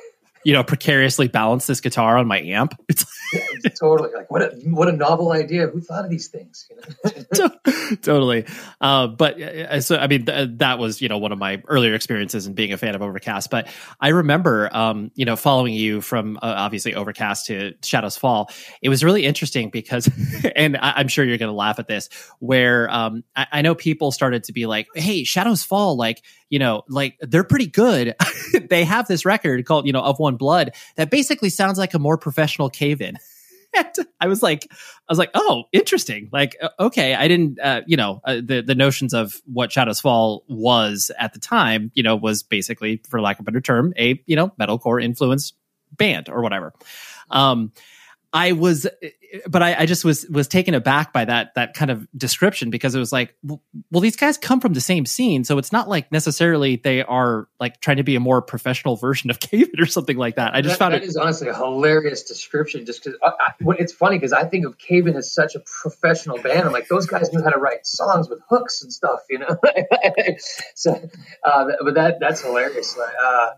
you 0.45 0.53
know, 0.53 0.63
precariously 0.63 1.27
balance 1.27 1.65
this 1.65 1.81
guitar 1.81 2.17
on 2.17 2.27
my 2.27 2.39
amp. 2.39 2.79
It's 3.33 3.79
totally 3.79 4.11
like 4.13 4.29
what 4.29 4.43
a 4.43 4.55
what 4.65 4.87
a 4.87 4.91
novel 4.91 5.31
idea. 5.31 5.67
Who 5.67 5.81
thought 5.81 6.05
of 6.05 6.11
these 6.11 6.27
things? 6.27 6.69
You 6.69 7.25
know? 7.33 7.49
totally. 8.01 8.45
Uh, 8.79 9.07
but 9.07 9.41
uh, 9.41 9.81
so 9.81 9.97
I 9.97 10.07
mean, 10.07 10.27
th- 10.27 10.51
that 10.57 10.77
was 10.79 11.01
you 11.01 11.09
know 11.09 11.17
one 11.17 11.31
of 11.31 11.39
my 11.39 11.61
earlier 11.67 11.95
experiences 11.95 12.45
in 12.45 12.53
being 12.53 12.71
a 12.71 12.77
fan 12.77 12.93
of 12.95 13.01
Overcast. 13.01 13.49
But 13.49 13.67
I 13.99 14.09
remember, 14.09 14.69
um, 14.73 15.11
you 15.15 15.25
know, 15.25 15.35
following 15.35 15.73
you 15.73 16.01
from 16.01 16.37
uh, 16.37 16.39
obviously 16.43 16.93
Overcast 16.93 17.47
to 17.47 17.73
Shadows 17.83 18.15
Fall. 18.15 18.51
It 18.81 18.89
was 18.89 19.03
really 19.03 19.25
interesting 19.25 19.71
because, 19.71 20.07
and 20.55 20.77
I- 20.77 21.01
am 21.01 21.07
sure 21.07 21.25
you're 21.25 21.39
going 21.39 21.51
to 21.51 21.57
laugh 21.57 21.79
at 21.79 21.87
this, 21.87 22.09
where 22.39 22.89
um, 22.89 23.23
I-, 23.35 23.47
I 23.53 23.61
know 23.63 23.73
people 23.73 24.11
started 24.11 24.45
to 24.45 24.53
be 24.53 24.67
like, 24.67 24.87
"Hey, 24.93 25.23
Shadows 25.23 25.63
Fall, 25.63 25.97
like." 25.97 26.21
you 26.49 26.59
know, 26.59 26.83
like 26.87 27.17
they're 27.21 27.43
pretty 27.43 27.67
good. 27.67 28.15
they 28.69 28.83
have 28.83 29.07
this 29.07 29.25
record 29.25 29.65
called, 29.65 29.85
you 29.87 29.93
know, 29.93 30.01
Of 30.01 30.19
One 30.19 30.34
Blood 30.35 30.71
that 30.95 31.09
basically 31.09 31.49
sounds 31.49 31.77
like 31.77 31.93
a 31.93 31.99
more 31.99 32.17
professional 32.17 32.69
Cave-In. 32.69 33.17
I 34.21 34.27
was 34.27 34.41
like, 34.41 34.67
I 34.71 34.75
was 35.09 35.17
like, 35.17 35.31
oh, 35.33 35.65
interesting. 35.71 36.29
Like, 36.31 36.55
okay, 36.79 37.13
I 37.13 37.27
didn't, 37.27 37.59
uh, 37.59 37.81
you 37.85 37.97
know, 37.97 38.21
uh, 38.23 38.35
the 38.35 38.61
the 38.61 38.75
notions 38.75 39.13
of 39.13 39.41
what 39.45 39.71
Shadows 39.71 39.99
Fall 39.99 40.43
was 40.47 41.11
at 41.19 41.33
the 41.33 41.39
time, 41.39 41.91
you 41.93 42.03
know, 42.03 42.15
was 42.15 42.43
basically, 42.43 43.01
for 43.09 43.21
lack 43.21 43.37
of 43.37 43.43
a 43.43 43.51
better 43.51 43.61
term, 43.61 43.93
a 43.97 44.21
you 44.25 44.35
know 44.35 44.49
metalcore 44.59 45.03
influenced 45.03 45.55
band 45.91 46.29
or 46.29 46.41
whatever. 46.41 46.73
Um, 47.29 47.71
I 48.35 48.51
was, 48.51 48.85
but 49.47 49.63
I, 49.63 49.75
I, 49.79 49.85
just 49.85 50.03
was 50.03 50.27
was 50.27 50.49
taken 50.49 50.73
aback 50.73 51.13
by 51.13 51.23
that 51.23 51.53
that 51.55 51.73
kind 51.73 51.89
of 51.89 52.05
description 52.17 52.69
because 52.69 52.93
it 52.93 52.99
was 52.99 53.13
like, 53.13 53.33
well, 53.41 53.63
well, 53.89 54.01
these 54.01 54.17
guys 54.17 54.37
come 54.37 54.59
from 54.59 54.73
the 54.73 54.81
same 54.81 55.05
scene, 55.05 55.45
so 55.45 55.57
it's 55.57 55.71
not 55.71 55.87
like 55.87 56.11
necessarily 56.11 56.75
they 56.75 57.01
are 57.01 57.47
like 57.61 57.79
trying 57.79 57.95
to 57.95 58.03
be 58.03 58.17
a 58.17 58.19
more 58.19 58.41
professional 58.41 58.95
version 58.97 59.29
of 59.29 59.39
Cave-In 59.39 59.79
or 59.79 59.85
something 59.85 60.17
like 60.17 60.35
that. 60.35 60.53
I 60.53 60.59
just 60.59 60.73
that, 60.73 60.79
found 60.79 60.93
that 60.95 61.03
it 61.03 61.07
is 61.07 61.15
honestly 61.15 61.47
a 61.47 61.55
hilarious 61.55 62.23
description. 62.23 62.85
Just 62.85 63.05
because 63.05 63.17
it's 63.79 63.93
funny 63.93 64.17
because 64.17 64.33
I 64.33 64.43
think 64.43 64.65
of 64.65 64.77
Cave-In 64.77 65.15
as 65.15 65.33
such 65.33 65.55
a 65.55 65.61
professional 65.81 66.37
band. 66.37 66.67
I'm 66.67 66.73
like, 66.73 66.89
those 66.89 67.07
guys 67.07 67.31
knew 67.31 67.41
how 67.41 67.51
to 67.51 67.57
write 67.57 67.87
songs 67.87 68.27
with 68.27 68.41
hooks 68.49 68.81
and 68.81 68.91
stuff, 68.91 69.21
you 69.29 69.39
know. 69.39 69.57
so, 70.75 71.09
uh, 71.41 71.65
but 71.85 71.93
that 71.93 72.19
that's 72.19 72.41
hilarious. 72.41 72.97
Uh, 72.97 73.51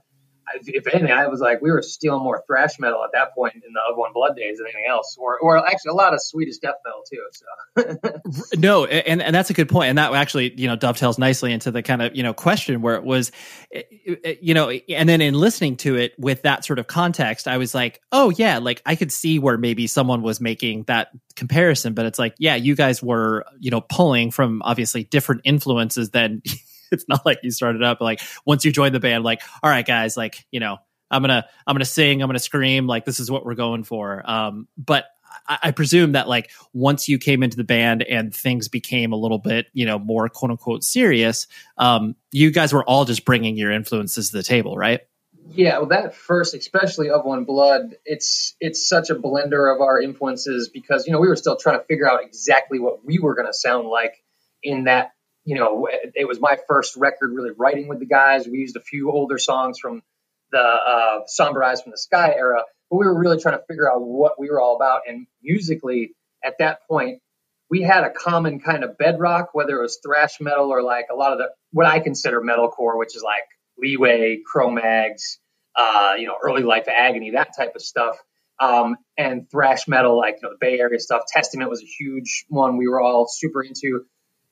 if 0.56 0.88
anything, 0.88 1.12
I 1.12 1.27
was 1.27 1.39
like, 1.39 1.62
we 1.62 1.72
were 1.72 1.82
stealing 1.82 2.24
more 2.24 2.44
thrash 2.48 2.80
metal 2.80 3.04
at 3.04 3.12
that 3.13 3.34
point 3.34 3.56
in 3.56 3.74
the 3.74 3.80
Of 3.89 3.98
One 3.98 4.13
Blood 4.13 4.36
days 4.36 4.58
than 4.58 4.68
anything 4.68 4.86
else, 4.89 5.18
or, 5.20 5.38
or 5.39 5.66
actually 5.68 5.89
a 5.89 5.94
lot 5.94 6.13
of 6.13 6.22
Swedish 6.22 6.58
death 6.58 6.75
metal 6.86 7.04
too. 7.10 7.27
So 7.32 8.50
no, 8.58 8.86
and 8.86 9.22
and 9.22 9.36
that's 9.36 9.50
a 9.50 9.54
good 9.54 9.70
point, 9.70 9.89
and 9.89 9.98
that 9.98 10.13
actually 10.13 10.54
you 10.60 10.68
know 10.68 10.75
dovetails 10.75 11.18
nicely 11.18 11.51
into 11.51 11.72
the 11.72 11.84
kind 11.84 12.01
of 12.01 12.16
you 12.16 12.24
know 12.24 12.34
question 12.34 12.82
where 12.82 12.96
it 12.96 13.04
was, 13.04 13.32
eh, 13.74 13.84
eh, 14.24 14.36
you 14.42 14.54
know, 14.54 14.70
and 14.70 15.08
then 15.08 15.22
in 15.22 15.34
listening 15.34 15.75
to 15.77 15.96
it 15.96 16.13
with 16.18 16.44
that 16.44 16.66
sort 16.66 16.80
of 16.80 16.88
context, 16.88 17.48
I 17.48 17.58
was 17.58 17.75
like, 17.75 18.01
oh 18.12 18.30
yeah, 18.32 18.60
like 18.60 18.82
I 18.86 18.96
could 18.96 19.12
see 19.12 19.39
where 19.39 19.58
maybe 19.58 19.88
someone 19.88 20.22
was 20.22 20.39
making 20.39 20.84
that 20.84 21.10
comparison, 21.36 21.94
but 21.94 22.06
it's 22.06 22.20
like, 22.20 22.36
yeah, 22.39 22.56
you 22.56 22.75
guys 22.75 23.04
were 23.04 23.46
you 23.60 23.72
know 23.72 23.82
pulling 23.82 24.32
from 24.32 24.62
obviously 24.63 25.04
different 25.04 25.42
influences 25.44 26.12
than 26.12 26.42
it's 26.91 27.06
not 27.08 27.25
like 27.25 27.39
you 27.44 27.51
started 27.51 27.84
up 27.84 28.01
like 28.01 28.22
once 28.46 28.65
you 28.65 28.72
join 28.72 28.94
the 28.94 29.00
band, 29.00 29.24
like, 29.24 29.41
all 29.62 29.70
right, 29.70 29.86
guys, 29.86 30.17
like, 30.17 30.46
you 30.51 30.60
know, 30.60 30.77
I'm 31.10 31.22
gonna 31.22 31.46
I'm 31.65 31.74
gonna 31.74 31.86
sing, 31.86 32.22
I'm 32.22 32.27
gonna 32.27 32.39
scream, 32.39 32.88
like 32.88 33.06
this 33.06 33.20
is 33.20 33.32
what 33.32 33.46
we're 33.46 33.56
going 33.56 33.84
for. 33.84 34.29
Um, 34.29 34.67
but 34.77 35.06
I, 35.48 35.60
I, 35.63 35.72
presume 35.72 36.13
that 36.13 36.27
like 36.27 36.51
once 36.74 37.08
you 37.08 37.17
came 37.17 37.44
into 37.44 37.58
the 37.58 37.63
band 37.63 38.03
and 38.03 38.34
things 38.34 38.67
became 38.67 39.13
a 39.13 39.15
little 39.15 39.38
bit, 39.39 39.67
you 39.74 39.86
know, 39.86 40.00
more 40.00 40.27
quote 40.29 40.51
unquote 40.51 40.84
serious, 40.84 41.48
um, 41.77 42.15
you 42.32 42.51
guys 42.51 42.74
were 42.74 42.84
all 42.84 43.06
just 43.06 43.25
bringing 43.25 43.56
your 43.56 43.72
influences 43.72 44.32
to 44.32 44.38
the 44.38 44.44
table, 44.44 44.75
right? 44.75 45.01
Yeah, 45.50 45.77
well, 45.77 45.88
that 45.88 46.13
first, 46.13 46.53
especially 46.53 47.10
of 47.10 47.24
One 47.24 47.46
Blood, 47.46 47.96
it's 48.06 48.56
it's 48.60 48.88
such 48.88 49.10
a 49.10 49.15
blender 49.15 49.74
of 49.74 49.82
our 49.82 50.01
influences 50.01 50.70
because 50.70 51.08
you 51.08 51.13
know 51.13 51.20
we 51.20 51.27
were 51.27 51.38
still 51.38 51.56
trying 51.56 51.79
to 51.79 51.86
figure 51.86 52.10
out 52.10 52.24
exactly 52.24 52.79
what 52.79 53.06
we 53.06 53.20
were 53.20 53.34
going 53.34 53.48
to 53.48 53.53
sound 53.53 53.88
like 53.88 54.22
in 54.62 54.86
that 54.86 55.12
you 55.48 55.56
know, 55.56 55.88
it 56.13 56.27
was 56.27 56.42
my 56.42 56.58
first 56.68 56.98
record 56.98 57.32
really 57.34 57.51
writing 57.58 57.88
with 57.88 58.00
the 58.00 58.06
guys. 58.06 58.46
We 58.46 58.58
used 58.58 58.75
a 58.75 58.82
few 58.82 59.10
older 59.10 59.38
songs 59.38 59.80
from 59.80 60.04
the 60.51 60.60
uh, 60.60 61.20
Somber 61.25 61.63
Eyes 61.63 61.82
from 61.82 61.92
the 61.92 61.98
Sky 61.98 62.34
era, 62.36 62.63
but 62.92 62.98
we 62.98 63.06
were 63.06 63.18
really 63.18 63.39
trying 63.39 63.58
to 63.58 63.63
figure 63.66 63.89
out 63.89 64.01
what 64.01 64.38
we 64.38 64.50
were 64.50 64.60
all 64.60 64.75
about. 64.75 65.04
And 65.08 65.25
musically, 65.42 66.16
at 66.44 66.56
that 66.60 66.80
point, 66.86 67.22
we 67.70 67.82
had 67.82 68.04
a 68.04 68.10
common 68.10 68.60
kind 68.60 68.84
of 68.84 68.98
bedrock, 68.98 69.51
whether 69.54 69.77
it 69.77 69.82
was 69.84 70.00
thrash 70.06 70.42
metal 70.42 70.70
or 70.70 70.84
like 70.84 71.06
a 71.10 71.16
lot 71.16 71.32
of 71.32 71.38
the 71.38 71.48
what 71.72 71.86
I 71.86 72.00
consider 72.00 72.42
metalcore, 72.42 72.98
which 72.98 73.16
is 73.16 73.24
like 73.24 73.44
Leeway, 73.77 74.39
Cro-Mags, 74.46 75.39
uh, 75.77 76.16
you 76.20 76.27
know, 76.27 76.36
early 76.44 76.63
life 76.63 76.89
agony, 76.94 77.32
that 77.32 77.56
type 77.58 77.74
of 77.74 77.82
stuff. 77.82 78.18
Um, 78.60 78.98
and 79.18 79.50
thrash 79.50 79.88
metal, 79.88 80.18
like 80.18 80.39
you 80.42 80.50
know, 80.50 80.56
the 80.56 80.58
Bay 80.60 80.77
Area 80.77 81.00
stuff. 81.00 81.22
Testament 81.32 81.70
was 81.70 81.82
a 81.82 81.86
huge 81.86 82.44
one 82.50 82.75
we 82.75 82.89
were 82.89 83.00
all 83.00 83.27
super 83.30 83.63
into. 83.63 84.04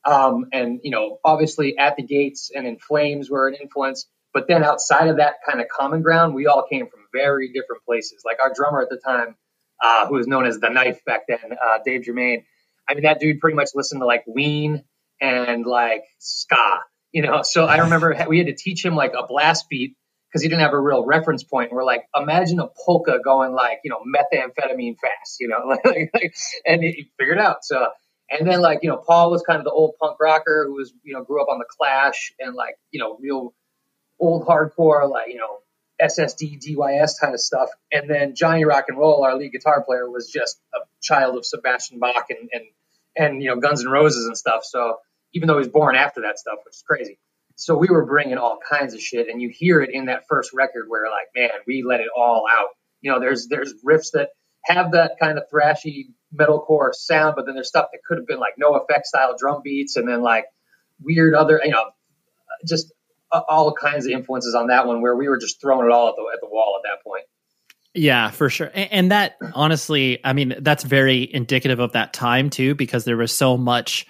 Um, 0.06 0.46
and, 0.52 0.80
you 0.84 0.92
know, 0.92 1.20
obviously 1.24 1.78
at 1.78 1.96
the 1.96 2.04
gates 2.04 2.52
and 2.54 2.68
in 2.68 2.78
flames 2.78 3.30
were 3.30 3.48
an 3.48 3.56
influence. 3.56 4.08
But 4.34 4.48
then 4.48 4.64
outside 4.64 5.08
of 5.08 5.18
that 5.18 5.36
kind 5.48 5.62
of 5.62 5.68
common 5.68 6.02
ground, 6.02 6.36
we 6.36 6.46
all 6.46 6.66
came 6.70 6.88
from 6.88 7.00
very 7.14 7.48
different 7.48 7.84
places. 7.86 8.24
Like 8.26 8.38
our 8.42 8.52
drummer 8.54 8.82
at 8.82 8.90
the 8.90 8.98
time, 8.98 9.36
uh, 9.84 10.08
who 10.08 10.16
was 10.16 10.28
known 10.28 10.46
as 10.46 10.60
the 10.60 10.70
Knife 10.70 11.04
back 11.06 11.22
then, 11.28 11.40
uh, 11.54 11.80
Dave 11.86 12.04
Germain. 12.04 12.44
I 12.88 12.94
mean, 12.94 13.04
that 13.04 13.20
dude 13.20 13.40
pretty 13.40 13.56
much 13.56 13.70
listened 13.74 14.02
to 14.02 14.06
like 14.06 14.24
Ween 14.28 14.84
and 15.22 15.66
like 15.66 16.04
ska, 16.20 16.80
you 17.12 17.22
know. 17.22 17.42
So 17.44 17.66
I 17.66 17.78
remember 17.78 18.16
we 18.28 18.38
had 18.38 18.48
to 18.48 18.56
teach 18.56 18.84
him 18.84 18.96
like 18.96 19.14
a 19.18 19.26
blast 19.26 19.66
beat 19.70 19.96
because 20.30 20.44
he 20.44 20.50
didn't 20.50 20.62
have 20.62 20.74
a 20.74 20.80
real 20.80 21.06
reference 21.06 21.44
point. 21.44 21.72
We're 21.72 21.86
like, 21.86 22.04
imagine 22.14 22.60
a 22.60 22.68
polka 22.86 23.20
going 23.24 23.54
like, 23.54 23.80
you 23.86 23.90
know, 23.90 24.00
methamphetamine 24.00 24.98
fast, 25.00 25.38
you 25.40 25.48
know, 25.48 25.78
and 26.66 26.84
he 26.84 27.10
figured 27.18 27.40
out. 27.40 27.64
So 27.64 27.88
and 28.29 28.48
then 28.48 28.62
like, 28.62 28.79
you 28.82 28.89
know, 28.89 28.98
Paul 28.98 29.32
was 29.32 29.44
kind 29.44 29.60
of 29.60 29.65
the 29.65 29.72
old 29.72 29.96
punk 30.01 30.17
rocker 30.20 30.65
who 30.67 30.74
was, 30.74 30.94
you 31.03 31.13
know, 31.13 31.24
grew 31.24 31.41
up 31.41 31.48
on 31.50 31.60
the 31.60 31.65
Clash 31.77 32.34
and 32.39 32.55
like, 32.55 32.75
you 32.91 33.00
know, 33.00 33.17
real 33.20 33.53
old 34.20 34.48
hardcore, 34.48 35.10
like, 35.10 35.29
you 35.29 35.38
know, 35.38 35.60
SSD, 36.01 36.60
DYS 36.62 37.13
kind 37.22 37.34
of 37.34 37.39
stuff. 37.39 37.70
And 37.91 38.10
then 38.10 38.36
Johnny 38.36 38.65
Rock 38.65 38.86
and 38.88 38.98
Roll, 38.98 39.24
our 39.24 39.36
lead 39.36 39.51
guitar 39.51 39.84
player, 39.84 40.10
was 40.10 40.29
just 40.29 40.60
a 40.74 40.79
child 41.01 41.38
of 41.38 41.46
Sebastian 41.46 42.00
Bach 42.00 42.25
and, 42.29 42.50
and, 42.51 42.63
and, 43.15 43.44
you 43.44 43.50
know, 43.50 43.58
Guns 43.58 43.86
N' 43.86 43.91
Roses 43.91 44.25
and 44.25 44.38
stuff. 44.38 44.63
So 44.63 44.98
even 45.34 45.48
though 45.48 45.55
he 45.55 45.60
was 45.60 45.70
born 45.70 45.96
after 45.96 46.22
that 46.22 46.39
stuff, 46.39 46.60
which 46.65 46.75
is 46.75 46.84
crazy. 46.86 47.20
So 47.55 47.77
we 47.77 47.88
were 47.88 48.05
bringing 48.05 48.38
all 48.38 48.58
kinds 48.70 48.94
of 48.94 49.01
shit 49.01 49.29
and 49.29 49.41
you 49.41 49.50
hear 49.50 49.82
it 49.82 49.91
in 49.94 50.05
that 50.05 50.27
first 50.27 50.51
record 50.53 50.86
where 50.88 51.05
like, 51.05 51.27
man, 51.36 51.51
we 51.65 51.84
let 51.84 52.01
it 52.01 52.08
all 52.15 52.46
out. 52.51 52.70
You 53.01 53.12
know, 53.12 53.20
there's, 53.20 53.48
there's 53.48 53.74
riffs 53.86 54.12
that 54.13 54.29
have 54.65 54.91
that 54.91 55.13
kind 55.22 55.38
of 55.38 55.46
thrashy 55.53 56.08
metalcore 56.38 56.94
sound, 56.94 57.36
but 57.36 57.46
then 57.46 57.56
there's 57.56 57.70
stuff 57.70 57.88
that 57.92 58.00
could 58.08 58.18
have 58.18 58.27
been 58.27 58.39
like 58.39 58.54
no 58.58 58.75
effect 58.75 59.06
style 59.06 59.36
drum 59.38 59.62
beats, 59.63 59.96
and 59.96 60.08
then 60.08 60.22
like 60.22 60.46
weird 61.01 61.34
other, 61.34 61.62
you 61.63 61.72
know, 61.72 61.86
just 62.68 62.94
uh, 63.32 63.42
all 63.48 63.74
kinds 63.74 64.06
of 64.06 64.12
influences 64.12 64.56
on 64.56 64.68
that 64.68 64.88
one 64.88 65.01
where 65.01 65.15
we 65.15 65.27
were 65.27 65.38
just 65.38 65.60
throwing 65.62 65.86
it 65.86 65.92
all 65.92 66.10
at 66.10 66.15
the 66.15 66.24
at 66.34 66.39
the 66.42 66.48
wall 66.48 66.80
at 66.84 66.89
that 66.89 67.04
point. 67.04 67.24
Yeah, 67.98 68.30
for 68.30 68.50
sure. 68.50 68.72
And 68.74 69.12
that 69.12 69.38
honestly, 69.54 70.20
I 70.24 70.34
mean, 70.34 70.56
that's 70.60 70.84
very 70.84 71.34
indicative 71.34 71.80
of 71.80 71.94
that 71.94 72.12
time 72.12 72.50
too, 72.50 72.75
because 72.75 73.06
there 73.06 73.15
was 73.15 73.32
so 73.32 73.56
much 73.56 74.06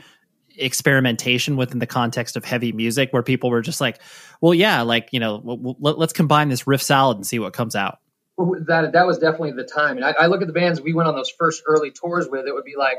experimentation 0.57 1.55
within 1.55 1.77
the 1.77 1.85
context 1.85 2.35
of 2.35 2.43
heavy 2.43 2.71
music 2.71 3.09
where 3.11 3.21
people 3.21 3.51
were 3.51 3.61
just 3.61 3.79
like, 3.79 3.99
well, 4.41 4.55
yeah, 4.55 4.81
like, 4.81 5.09
you 5.11 5.19
know, 5.19 5.75
let's 5.79 6.13
combine 6.13 6.49
this 6.49 6.65
riff 6.65 6.81
salad 6.81 7.17
and 7.17 7.27
see 7.27 7.37
what 7.37 7.53
comes 7.53 7.75
out 7.75 7.99
that 8.37 8.91
that 8.93 9.07
was 9.07 9.17
definitely 9.17 9.53
the 9.53 9.63
time. 9.63 9.97
And 9.97 10.05
I, 10.05 10.11
I, 10.19 10.25
look 10.27 10.41
at 10.41 10.47
the 10.47 10.53
bands 10.53 10.81
we 10.81 10.93
went 10.93 11.07
on 11.07 11.15
those 11.15 11.29
first 11.29 11.63
early 11.65 11.91
tours 11.91 12.27
with. 12.29 12.47
It 12.47 12.53
would 12.53 12.65
be 12.65 12.75
like 12.77 12.97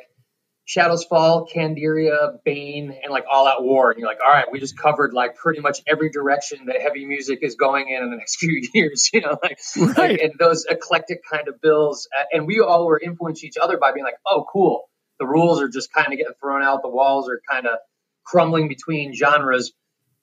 Shadows 0.64 1.04
Fall, 1.04 1.46
Candiria, 1.46 2.38
Bane, 2.44 2.90
and 3.02 3.12
like 3.12 3.24
All 3.30 3.46
Out 3.46 3.62
War. 3.62 3.90
And 3.90 4.00
you're 4.00 4.08
like, 4.08 4.18
all 4.26 4.32
right, 4.32 4.46
we 4.50 4.58
just 4.58 4.78
covered 4.78 5.12
like 5.12 5.36
pretty 5.36 5.60
much 5.60 5.80
every 5.86 6.10
direction 6.10 6.66
that 6.66 6.80
heavy 6.80 7.04
music 7.04 7.40
is 7.42 7.54
going 7.54 7.88
in 7.88 8.02
in 8.02 8.10
the 8.10 8.16
next 8.16 8.36
few 8.40 8.62
years. 8.72 9.10
You 9.12 9.20
know, 9.20 9.38
like, 9.42 9.58
right. 9.76 9.98
like 9.98 10.20
and 10.20 10.32
those 10.38 10.64
eclectic 10.64 11.20
kind 11.30 11.48
of 11.48 11.60
bills. 11.60 12.08
Uh, 12.18 12.24
and 12.32 12.46
we 12.46 12.60
all 12.60 12.86
were 12.86 12.98
influencing 12.98 13.48
each 13.48 13.58
other 13.60 13.76
by 13.78 13.92
being 13.92 14.04
like, 14.04 14.18
oh, 14.26 14.46
cool. 14.50 14.88
The 15.18 15.26
rules 15.26 15.62
are 15.62 15.68
just 15.68 15.92
kind 15.92 16.12
of 16.12 16.18
getting 16.18 16.34
thrown 16.40 16.62
out. 16.62 16.82
The 16.82 16.88
walls 16.88 17.28
are 17.28 17.40
kind 17.50 17.66
of 17.66 17.78
crumbling 18.24 18.68
between 18.68 19.14
genres 19.14 19.72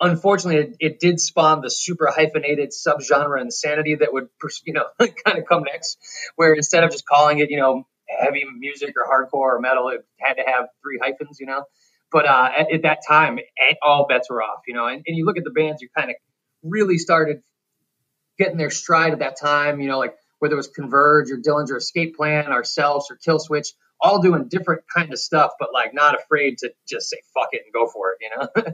unfortunately, 0.04 0.62
it, 0.62 0.76
it, 0.80 1.00
did 1.00 1.20
spawn 1.20 1.62
the 1.62 1.70
super 1.70 2.08
hyphenated 2.08 2.72
subgenre 2.72 3.42
insanity 3.42 3.96
that 3.96 4.12
would, 4.12 4.28
you 4.66 4.74
know, 4.74 4.86
kind 5.00 5.40
of 5.40 5.46
come 5.46 5.64
next, 5.64 5.98
where 6.36 6.54
instead 6.54 6.84
of 6.84 6.92
just 6.92 7.06
calling 7.06 7.40
it, 7.40 7.50
you 7.50 7.58
know, 7.58 7.88
heavy 8.08 8.44
music 8.58 8.96
or 8.98 9.06
hardcore 9.06 9.56
or 9.56 9.60
metal, 9.60 9.90
it 9.90 10.06
had 10.20 10.36
to 10.36 10.44
have 10.46 10.66
three 10.82 11.00
hyphens, 11.02 11.40
you 11.40 11.46
know. 11.46 11.64
But 12.12 12.26
uh, 12.26 12.50
at, 12.58 12.72
at, 12.72 12.82
that 12.84 13.00
time, 13.08 13.40
all 13.82 14.06
bets 14.08 14.30
were 14.30 14.44
off, 14.44 14.62
you 14.68 14.74
know. 14.74 14.86
And, 14.86 15.04
and 15.08 15.18
you 15.18 15.26
look 15.26 15.38
at 15.38 15.44
the 15.44 15.52
bands 15.52 15.82
you 15.82 15.90
kind 15.98 16.12
of 16.12 16.16
really 16.62 16.98
started 16.98 17.42
getting 18.38 18.58
their 18.58 18.70
stride 18.70 19.14
at 19.14 19.20
that 19.20 19.40
time, 19.40 19.80
you 19.80 19.88
know, 19.88 20.00
like 20.00 20.16
whether 20.40 20.54
it 20.54 20.58
was 20.58 20.68
Converge 20.68 21.32
or 21.32 21.38
Dillinger 21.38 21.78
Escape 21.78 22.16
Plan, 22.16 22.48
ourselves 22.52 23.10
or 23.10 23.18
Killswitch 23.18 23.70
all 24.04 24.22
doing 24.22 24.50
different 24.50 24.84
kind 24.94 25.14
of 25.14 25.18
stuff, 25.18 25.54
but 25.58 25.70
like 25.74 25.94
not 25.94 26.20
afraid 26.20 26.58
to 26.58 26.72
just 26.88 27.10
say 27.10 27.18
fuck 27.34 27.48
it 27.54 27.62
and 27.64 27.74
go 27.74 27.88
for 27.88 28.12
it, 28.12 28.18
you 28.22 28.30
know? 28.36 28.74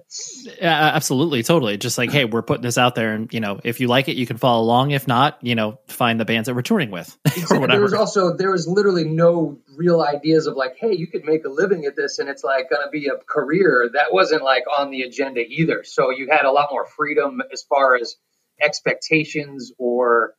yeah, 0.60 0.92
absolutely, 0.94 1.44
totally. 1.44 1.78
Just 1.78 2.00
like, 2.00 2.12
hey, 2.12 2.26
we're 2.26 2.42
putting 2.42 2.64
this 2.64 2.80
out 2.80 2.96
there, 2.96 3.14
and 3.14 3.32
you 3.32 3.40
know, 3.40 3.60
if 3.64 3.80
you 3.80 3.88
like 3.88 4.10
it, 4.10 4.18
you 4.18 4.26
can 4.26 4.38
follow 4.38 4.64
along. 4.64 4.92
If 4.92 5.08
not, 5.08 5.38
you 5.42 5.54
know, 5.54 5.80
find 5.88 6.20
the 6.20 6.26
bands 6.26 6.48
that 6.48 6.56
we're 6.56 6.64
touring 6.64 6.92
with. 6.92 7.16
Exactly. 7.40 7.68
There 7.68 7.82
was 7.82 7.94
also 7.94 8.36
there 8.36 8.52
was 8.52 8.68
literally 8.68 9.06
no 9.06 9.60
real 9.78 10.02
ideas 10.02 10.46
of 10.46 10.56
like, 10.58 10.76
hey, 10.78 10.94
you 10.94 11.08
could 11.08 11.24
make 11.24 11.46
a 11.46 11.50
living 11.50 11.86
at 11.86 11.96
this, 11.96 12.20
and 12.20 12.28
it's 12.28 12.44
like 12.44 12.70
going 12.70 12.82
to 12.84 12.90
be 12.90 13.08
a 13.08 13.16
career. 13.28 13.90
That 13.94 14.12
wasn't 14.12 14.44
like 14.44 14.66
on 14.78 14.92
the 14.92 15.04
agenda 15.04 15.42
either. 15.42 15.84
So 15.86 16.10
you 16.10 16.28
had 16.30 16.46
a 16.46 16.52
lot 16.52 16.70
more 16.72 16.86
freedom 16.86 17.42
as 17.54 17.64
far 17.64 17.96
as 17.96 18.18
expectations 18.62 19.72
or 19.78 20.34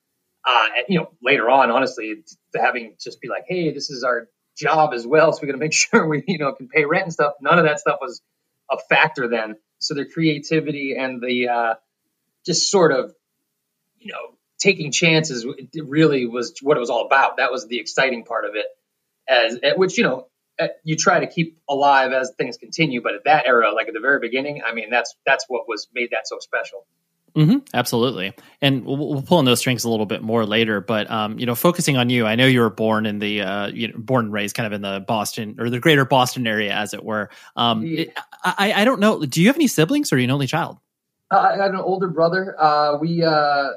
uh, 0.44 0.66
you 0.88 0.99
know, 0.99 1.11
later 1.23 1.49
on, 1.50 1.70
honestly, 1.70 2.23
having 2.54 2.97
just 3.02 3.20
be 3.20 3.28
like, 3.28 3.44
hey, 3.47 3.73
this 3.73 3.90
is 3.90 4.04
our 4.04 4.28
job 4.61 4.93
as 4.95 5.07
well. 5.07 5.33
So 5.33 5.40
we 5.43 5.47
got 5.47 5.52
to 5.52 5.59
make 5.59 5.73
sure 5.75 6.07
we, 6.07 6.23
you 6.26 6.38
know, 6.38 6.52
can 6.52 6.69
pay 6.69 6.85
rent 6.85 7.05
and 7.05 7.12
stuff. 7.12 7.35
None 7.40 7.59
of 7.59 7.64
that 7.64 7.81
stuff 7.81 7.99
was 8.00 8.21
a 8.71 8.76
factor 8.88 9.29
then. 9.29 9.57
So 9.79 9.95
their 9.95 10.07
creativity 10.07 10.95
and 10.97 11.23
the 11.23 11.49
uh, 11.49 11.75
just 12.45 12.71
sort 12.71 12.93
of, 12.93 13.14
you 13.99 14.12
know, 14.12 14.37
taking 14.59 14.93
chances 14.93 15.47
really 15.75 16.26
was 16.26 16.55
what 16.61 16.76
it 16.76 16.81
was 16.81 16.90
all 16.90 17.07
about. 17.07 17.38
That 17.38 17.50
was 17.50 17.67
the 17.67 17.81
exciting 17.81 18.25
part 18.25 18.45
of 18.45 18.52
it, 18.55 18.67
as 19.26 19.59
which 19.76 19.97
you 19.97 20.05
know 20.05 20.26
you 20.85 20.97
try 20.97 21.21
to 21.21 21.26
keep 21.26 21.59
alive 21.69 22.12
as 22.12 22.33
things 22.37 22.59
continue. 22.59 23.00
But 23.02 23.14
at 23.14 23.25
that 23.25 23.47
era, 23.47 23.73
like 23.73 23.88
at 23.88 23.95
the 23.95 24.00
very 24.00 24.21
beginning, 24.21 24.62
I 24.64 24.75
mean, 24.75 24.90
that's 24.90 25.17
that's 25.26 25.47
what 25.49 25.67
was 25.67 25.88
made 25.95 26.11
that 26.12 26.29
so 26.29 26.38
special. 26.40 26.87
Mm-hmm, 27.37 27.58
absolutely, 27.75 28.32
and 28.60 28.84
we'll, 28.84 28.96
we'll, 28.96 29.22
pull 29.22 29.38
on 29.38 29.44
those 29.44 29.60
strings 29.60 29.84
a 29.84 29.90
little 29.90 30.06
bit 30.06 30.22
more 30.22 30.44
later. 30.44 30.80
But 30.80 31.10
um, 31.10 31.38
you 31.38 31.46
know, 31.46 31.54
focusing 31.54 31.96
on 31.96 32.10
you, 32.10 32.26
I 32.26 32.34
know 32.34 32.46
you 32.46 32.60
were 32.60 32.70
born 32.70 33.06
in 33.06 33.18
the 33.18 33.42
uh, 33.42 33.66
you 33.68 33.88
know, 33.88 33.94
born 33.96 34.26
and 34.26 34.32
raised 34.32 34.56
kind 34.56 34.66
of 34.66 34.72
in 34.72 34.82
the 34.82 35.04
Boston 35.06 35.56
or 35.58 35.70
the 35.70 35.78
greater 35.78 36.04
Boston 36.04 36.46
area, 36.46 36.72
as 36.72 36.92
it 36.92 37.04
were. 37.04 37.30
Um, 37.56 37.84
yeah. 37.84 38.00
it, 38.00 38.18
I, 38.44 38.72
I 38.72 38.84
don't 38.84 39.00
know. 39.00 39.25
Do 39.25 39.40
you 39.40 39.46
have 39.46 39.56
any 39.56 39.68
siblings, 39.68 40.12
or 40.12 40.16
are 40.16 40.18
you 40.18 40.25
an 40.25 40.30
only 40.30 40.46
child? 40.46 40.78
Uh, 41.30 41.38
I 41.38 41.56
got 41.56 41.70
an 41.70 41.76
older 41.76 42.08
brother. 42.08 42.56
Uh, 42.58 42.99
we 42.99 43.22
uh, 43.22 43.68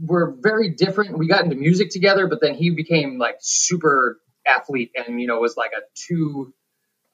were 0.00 0.34
very 0.40 0.70
different. 0.70 1.18
We 1.18 1.28
got 1.28 1.44
into 1.44 1.56
music 1.56 1.90
together, 1.90 2.26
but 2.26 2.40
then 2.40 2.54
he 2.54 2.70
became 2.70 3.18
like 3.18 3.36
super 3.40 4.18
athlete, 4.46 4.92
and 4.96 5.20
you 5.20 5.26
know 5.26 5.38
was 5.38 5.56
like 5.56 5.72
a 5.76 5.82
two 5.94 6.54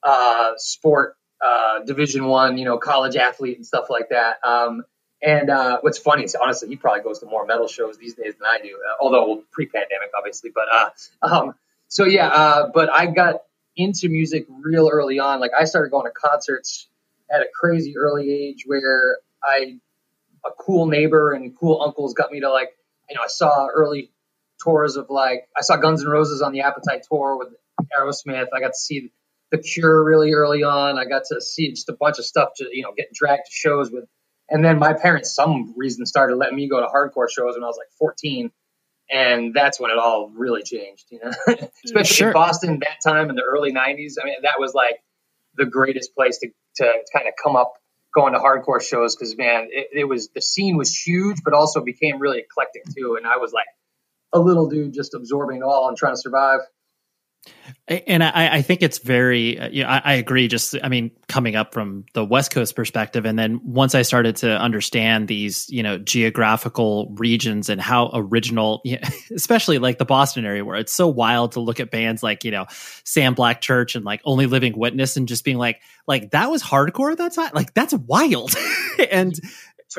uh, 0.04 0.52
sport 0.56 1.16
uh, 1.44 1.80
Division 1.84 2.26
One, 2.26 2.58
you 2.58 2.64
know, 2.64 2.78
college 2.78 3.16
athlete 3.16 3.56
and 3.56 3.66
stuff 3.66 3.90
like 3.90 4.08
that. 4.10 4.36
Um, 4.44 4.84
and 5.24 5.48
uh, 5.48 5.78
what's 5.80 5.98
funny 5.98 6.24
is 6.24 6.34
honestly, 6.34 6.68
he 6.68 6.76
probably 6.76 7.02
goes 7.02 7.20
to 7.20 7.26
more 7.26 7.46
metal 7.46 7.66
shows 7.66 7.96
these 7.96 8.14
days 8.14 8.34
than 8.34 8.46
I 8.46 8.58
do, 8.62 8.68
uh, 8.68 9.02
although 9.02 9.42
pre-pandemic, 9.50 10.10
obviously. 10.16 10.50
But 10.54 10.66
uh, 10.70 10.90
um, 11.22 11.54
so 11.88 12.04
yeah, 12.04 12.28
uh, 12.28 12.70
but 12.74 12.92
I 12.92 13.06
got 13.06 13.36
into 13.74 14.08
music 14.08 14.46
real 14.50 14.90
early 14.92 15.18
on. 15.18 15.40
Like 15.40 15.52
I 15.58 15.64
started 15.64 15.90
going 15.90 16.04
to 16.04 16.12
concerts 16.12 16.88
at 17.30 17.40
a 17.40 17.46
crazy 17.58 17.96
early 17.96 18.30
age, 18.30 18.64
where 18.66 19.18
I 19.42 19.78
a 20.44 20.50
cool 20.58 20.86
neighbor 20.86 21.32
and 21.32 21.56
cool 21.58 21.80
uncles 21.82 22.12
got 22.12 22.30
me 22.30 22.40
to 22.40 22.50
like, 22.50 22.76
you 23.08 23.16
know, 23.16 23.22
I 23.22 23.28
saw 23.28 23.66
early 23.66 24.10
tours 24.62 24.96
of 24.96 25.08
like 25.08 25.48
I 25.56 25.62
saw 25.62 25.76
Guns 25.76 26.02
N' 26.02 26.08
Roses 26.08 26.42
on 26.42 26.52
the 26.52 26.60
Appetite 26.60 27.06
tour 27.10 27.38
with 27.38 27.48
Aerosmith. 27.98 28.48
I 28.54 28.60
got 28.60 28.72
to 28.74 28.78
see 28.78 29.10
The 29.50 29.58
Cure 29.58 30.04
really 30.04 30.32
early 30.32 30.62
on. 30.62 30.98
I 30.98 31.06
got 31.06 31.22
to 31.30 31.40
see 31.40 31.70
just 31.70 31.88
a 31.88 31.94
bunch 31.94 32.18
of 32.18 32.26
stuff, 32.26 32.50
to, 32.56 32.68
you 32.70 32.82
know, 32.82 32.92
getting 32.94 33.12
dragged 33.14 33.46
to 33.46 33.52
shows 33.52 33.90
with 33.90 34.04
and 34.48 34.64
then 34.64 34.78
my 34.78 34.92
parents, 34.92 35.34
some 35.34 35.74
reason, 35.76 36.04
started 36.06 36.36
letting 36.36 36.56
me 36.56 36.68
go 36.68 36.80
to 36.80 36.86
hardcore 36.86 37.30
shows 37.30 37.54
when 37.54 37.64
I 37.64 37.66
was 37.66 37.78
like 37.78 37.88
14. 37.98 38.50
And 39.10 39.52
that's 39.54 39.78
when 39.78 39.90
it 39.90 39.98
all 39.98 40.30
really 40.34 40.62
changed, 40.62 41.06
you 41.10 41.20
know, 41.22 41.30
especially 41.84 42.14
sure. 42.14 42.28
in 42.28 42.34
Boston 42.34 42.80
that 42.80 42.98
time 43.06 43.28
in 43.28 43.36
the 43.36 43.42
early 43.42 43.72
90s. 43.72 44.14
I 44.20 44.24
mean, 44.24 44.36
that 44.42 44.58
was 44.58 44.72
like 44.74 44.96
the 45.56 45.66
greatest 45.66 46.14
place 46.14 46.38
to, 46.38 46.48
to 46.76 46.92
kind 47.14 47.28
of 47.28 47.34
come 47.42 47.54
up 47.54 47.74
going 48.14 48.32
to 48.32 48.38
hardcore 48.38 48.82
shows 48.82 49.14
because, 49.14 49.36
man, 49.36 49.68
it, 49.70 49.88
it 49.92 50.04
was 50.04 50.30
the 50.34 50.40
scene 50.40 50.76
was 50.76 50.96
huge, 50.96 51.38
but 51.44 51.52
also 51.52 51.82
became 51.82 52.18
really 52.18 52.38
eclectic 52.38 52.82
too. 52.96 53.16
And 53.16 53.26
I 53.26 53.36
was 53.36 53.52
like 53.52 53.66
a 54.32 54.38
little 54.38 54.68
dude 54.68 54.94
just 54.94 55.14
absorbing 55.14 55.58
it 55.58 55.62
all 55.62 55.88
and 55.88 55.96
trying 55.96 56.14
to 56.14 56.20
survive. 56.20 56.60
And 57.86 58.24
I, 58.24 58.56
I, 58.56 58.62
think 58.62 58.82
it's 58.82 58.98
very, 58.98 59.58
uh, 59.58 59.68
you 59.68 59.82
know, 59.82 59.90
I, 59.90 60.00
I, 60.02 60.14
agree. 60.14 60.48
Just, 60.48 60.74
I 60.82 60.88
mean, 60.88 61.10
coming 61.28 61.54
up 61.54 61.74
from 61.74 62.06
the 62.14 62.24
West 62.24 62.50
Coast 62.50 62.74
perspective, 62.74 63.26
and 63.26 63.38
then 63.38 63.60
once 63.62 63.94
I 63.94 64.02
started 64.02 64.36
to 64.36 64.58
understand 64.58 65.28
these, 65.28 65.68
you 65.68 65.82
know, 65.82 65.98
geographical 65.98 67.14
regions 67.18 67.68
and 67.68 67.78
how 67.78 68.10
original, 68.14 68.80
you 68.84 68.98
know, 68.98 69.08
especially 69.34 69.78
like 69.78 69.98
the 69.98 70.06
Boston 70.06 70.46
area, 70.46 70.64
where 70.64 70.76
it's 70.76 70.94
so 70.94 71.08
wild 71.08 71.52
to 71.52 71.60
look 71.60 71.78
at 71.78 71.90
bands 71.90 72.22
like, 72.22 72.42
you 72.44 72.50
know, 72.50 72.64
Sam 73.04 73.34
Black 73.34 73.60
Church 73.60 73.96
and 73.96 74.04
like 74.04 74.22
Only 74.24 74.46
Living 74.46 74.78
Witness, 74.78 75.18
and 75.18 75.28
just 75.28 75.44
being 75.44 75.58
like, 75.58 75.82
like 76.06 76.30
that 76.30 76.50
was 76.50 76.62
hardcore 76.62 77.12
at 77.12 77.18
that 77.18 77.34
time. 77.34 77.50
Like 77.52 77.74
that's 77.74 77.92
wild, 77.92 78.54
and 79.10 79.38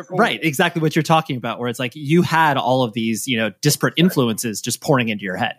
right, 0.09 0.43
exactly 0.43 0.81
what 0.81 0.95
you're 0.95 1.03
talking 1.03 1.37
about, 1.37 1.59
where 1.59 1.69
it's 1.69 1.79
like 1.79 1.95
you 1.95 2.23
had 2.23 2.57
all 2.57 2.81
of 2.83 2.93
these, 2.93 3.27
you 3.27 3.37
know, 3.37 3.51
disparate 3.61 3.93
influences 3.97 4.59
just 4.59 4.81
pouring 4.81 5.09
into 5.09 5.23
your 5.23 5.35
head. 5.35 5.55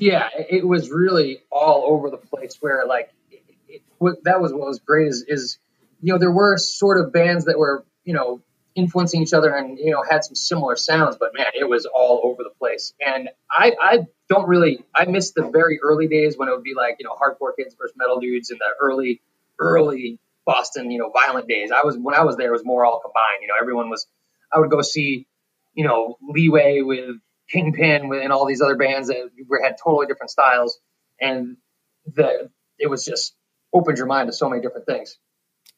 Yeah, 0.00 0.28
it 0.34 0.66
was 0.66 0.90
really 0.90 1.42
all 1.50 1.84
over 1.86 2.10
the 2.10 2.16
place. 2.16 2.56
Where 2.60 2.86
like 2.86 3.12
it, 3.30 3.42
it, 3.68 4.24
that 4.24 4.40
was 4.40 4.52
what 4.52 4.66
was 4.66 4.80
great 4.80 5.08
is 5.08 5.24
is 5.28 5.58
you 6.00 6.12
know 6.12 6.18
there 6.18 6.30
were 6.30 6.56
sort 6.56 6.98
of 6.98 7.12
bands 7.12 7.44
that 7.44 7.58
were 7.58 7.84
you 8.04 8.14
know 8.14 8.40
influencing 8.74 9.20
each 9.20 9.32
other 9.34 9.54
and 9.54 9.78
you 9.78 9.90
know 9.90 10.02
had 10.02 10.24
some 10.24 10.34
similar 10.34 10.76
sounds, 10.76 11.16
but 11.20 11.32
man, 11.34 11.48
it 11.54 11.68
was 11.68 11.86
all 11.86 12.20
over 12.24 12.42
the 12.42 12.50
place. 12.58 12.94
And 13.04 13.28
I 13.50 13.76
I 13.80 13.98
don't 14.28 14.48
really 14.48 14.84
I 14.94 15.04
miss 15.04 15.32
the 15.32 15.50
very 15.50 15.80
early 15.82 16.08
days 16.08 16.38
when 16.38 16.48
it 16.48 16.52
would 16.52 16.64
be 16.64 16.74
like 16.74 16.96
you 16.98 17.04
know 17.04 17.14
hardcore 17.14 17.54
kids 17.56 17.74
versus 17.78 17.94
metal 17.96 18.20
dudes 18.20 18.50
in 18.50 18.58
the 18.58 18.74
early 18.80 19.20
early 19.58 20.18
Boston 20.46 20.90
you 20.90 20.98
know 20.98 21.10
violent 21.10 21.46
days. 21.46 21.70
I 21.70 21.84
was 21.84 21.98
when 21.98 22.14
I 22.14 22.24
was 22.24 22.36
there 22.36 22.48
it 22.48 22.52
was 22.52 22.64
more 22.64 22.86
all 22.86 23.00
combined. 23.00 23.42
You 23.42 23.48
know 23.48 23.54
everyone 23.60 23.90
was 23.90 24.06
I 24.50 24.60
would 24.60 24.70
go 24.70 24.80
see 24.80 25.26
you 25.74 25.84
know 25.84 26.16
Leeway 26.22 26.80
with 26.80 27.16
Kingpin 27.50 28.12
and 28.14 28.32
all 28.32 28.46
these 28.46 28.60
other 28.60 28.76
bands 28.76 29.08
that 29.08 29.30
were, 29.48 29.60
had 29.62 29.76
totally 29.82 30.06
different 30.06 30.30
styles, 30.30 30.78
and 31.20 31.56
the 32.06 32.50
it 32.78 32.88
was 32.88 33.04
just 33.04 33.34
opened 33.72 33.98
your 33.98 34.06
mind 34.06 34.28
to 34.28 34.32
so 34.32 34.48
many 34.48 34.62
different 34.62 34.86
things. 34.86 35.18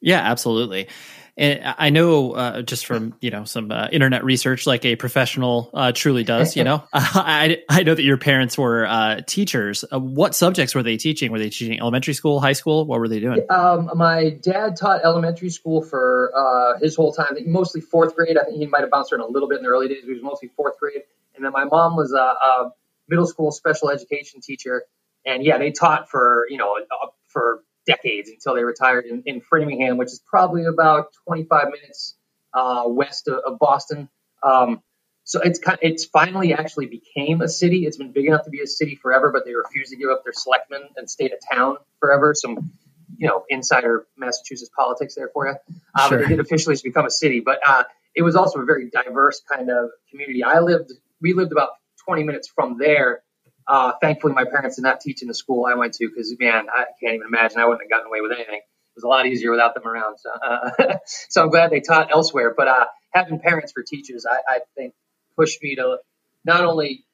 Yeah, 0.00 0.18
absolutely. 0.18 0.88
And 1.34 1.62
I 1.78 1.88
know 1.88 2.32
uh, 2.32 2.60
just 2.60 2.84
from 2.84 3.14
you 3.22 3.30
know 3.30 3.44
some 3.44 3.72
uh, 3.72 3.88
internet 3.90 4.22
research, 4.22 4.66
like 4.66 4.84
a 4.84 4.96
professional 4.96 5.70
uh, 5.72 5.92
truly 5.92 6.24
does. 6.24 6.56
You 6.56 6.64
know, 6.64 6.84
I 6.92 7.62
I 7.70 7.84
know 7.84 7.94
that 7.94 8.02
your 8.02 8.18
parents 8.18 8.58
were 8.58 8.86
uh, 8.86 9.22
teachers. 9.26 9.82
Uh, 9.90 9.98
what 9.98 10.34
subjects 10.34 10.74
were 10.74 10.82
they 10.82 10.98
teaching? 10.98 11.32
Were 11.32 11.38
they 11.38 11.48
teaching 11.48 11.80
elementary 11.80 12.12
school, 12.12 12.38
high 12.38 12.52
school? 12.52 12.84
What 12.84 13.00
were 13.00 13.08
they 13.08 13.20
doing? 13.20 13.46
Um, 13.48 13.90
my 13.94 14.30
dad 14.42 14.76
taught 14.76 15.04
elementary 15.04 15.48
school 15.48 15.80
for 15.80 16.32
uh, 16.36 16.78
his 16.80 16.96
whole 16.96 17.14
time. 17.14 17.28
Mostly 17.46 17.80
fourth 17.80 18.14
grade. 18.14 18.36
I 18.36 18.44
think 18.44 18.58
he 18.58 18.66
might 18.66 18.82
have 18.82 18.90
bounced 18.90 19.10
around 19.10 19.22
a 19.22 19.28
little 19.28 19.48
bit 19.48 19.56
in 19.56 19.62
the 19.62 19.70
early 19.70 19.88
days. 19.88 20.02
But 20.02 20.08
he 20.08 20.14
was 20.14 20.22
mostly 20.22 20.48
fourth 20.48 20.78
grade. 20.78 21.02
And 21.42 21.46
then 21.46 21.52
my 21.52 21.64
mom 21.64 21.96
was 21.96 22.12
a, 22.12 22.16
a 22.16 22.70
middle 23.08 23.26
school 23.26 23.50
special 23.50 23.90
education 23.90 24.40
teacher, 24.40 24.84
and 25.26 25.44
yeah, 25.44 25.58
they 25.58 25.72
taught 25.72 26.08
for 26.08 26.46
you 26.48 26.56
know 26.56 26.78
for 27.26 27.64
decades 27.84 28.30
until 28.30 28.54
they 28.54 28.62
retired 28.62 29.06
in, 29.06 29.24
in 29.26 29.40
Framingham, 29.40 29.96
which 29.96 30.06
is 30.06 30.22
probably 30.24 30.66
about 30.66 31.06
25 31.26 31.64
minutes 31.64 32.16
uh, 32.54 32.84
west 32.86 33.26
of, 33.26 33.40
of 33.44 33.58
Boston. 33.58 34.08
Um, 34.44 34.82
so 35.24 35.40
it's 35.40 35.58
kind 35.58 35.74
of, 35.74 35.80
it's 35.82 36.04
finally 36.04 36.54
actually 36.54 36.86
became 36.86 37.40
a 37.40 37.48
city. 37.48 37.86
It's 37.86 37.96
been 37.96 38.12
big 38.12 38.26
enough 38.26 38.44
to 38.44 38.50
be 38.50 38.60
a 38.60 38.66
city 38.68 38.94
forever, 38.94 39.32
but 39.32 39.44
they 39.44 39.54
refused 39.54 39.90
to 39.90 39.96
give 39.96 40.10
up 40.10 40.22
their 40.22 40.32
selectmen 40.32 40.82
and 40.96 41.10
stayed 41.10 41.32
a 41.32 41.54
town 41.54 41.78
forever. 41.98 42.34
Some, 42.34 42.70
you 43.16 43.26
know, 43.26 43.44
insider 43.48 44.06
Massachusetts 44.16 44.70
politics 44.76 45.16
there 45.16 45.30
for 45.34 45.48
you. 45.48 45.54
Uh, 45.92 46.08
sure. 46.08 46.22
They 46.22 46.28
did 46.28 46.38
officially 46.38 46.76
become 46.84 47.06
a 47.06 47.10
city. 47.10 47.40
But 47.40 47.58
uh, 47.66 47.82
it 48.14 48.22
was 48.22 48.36
also 48.36 48.60
a 48.60 48.64
very 48.64 48.90
diverse 48.90 49.42
kind 49.50 49.70
of 49.70 49.90
community. 50.08 50.44
I 50.44 50.60
lived 50.60 50.92
we 51.22 51.32
lived 51.32 51.52
about 51.52 51.70
20 52.04 52.24
minutes 52.24 52.50
from 52.54 52.76
there. 52.78 53.22
Uh, 53.66 53.92
thankfully, 54.00 54.32
my 54.34 54.44
parents 54.44 54.76
did 54.76 54.82
not 54.82 55.00
teach 55.00 55.22
in 55.22 55.28
the 55.28 55.34
school 55.34 55.66
I 55.66 55.74
went 55.74 55.94
to 55.94 56.08
because, 56.08 56.34
man, 56.38 56.66
I 56.74 56.84
can't 57.00 57.14
even 57.14 57.28
imagine. 57.28 57.60
I 57.60 57.64
wouldn't 57.64 57.82
have 57.82 57.90
gotten 57.90 58.08
away 58.08 58.20
with 58.20 58.32
anything. 58.32 58.56
It 58.56 58.96
was 58.96 59.04
a 59.04 59.08
lot 59.08 59.26
easier 59.26 59.50
without 59.50 59.74
them 59.74 59.86
around. 59.86 60.18
So, 60.18 60.30
uh, 60.30 60.96
so 61.06 61.42
I'm 61.42 61.50
glad 61.50 61.70
they 61.70 61.80
taught 61.80 62.10
elsewhere. 62.12 62.52
But 62.54 62.68
uh, 62.68 62.86
having 63.12 63.38
parents 63.38 63.72
for 63.72 63.82
teachers, 63.82 64.26
I, 64.26 64.56
I 64.56 64.58
think, 64.76 64.94
pushed 65.36 65.62
me 65.62 65.76
to 65.76 65.98
not 66.44 66.64
only 66.64 67.04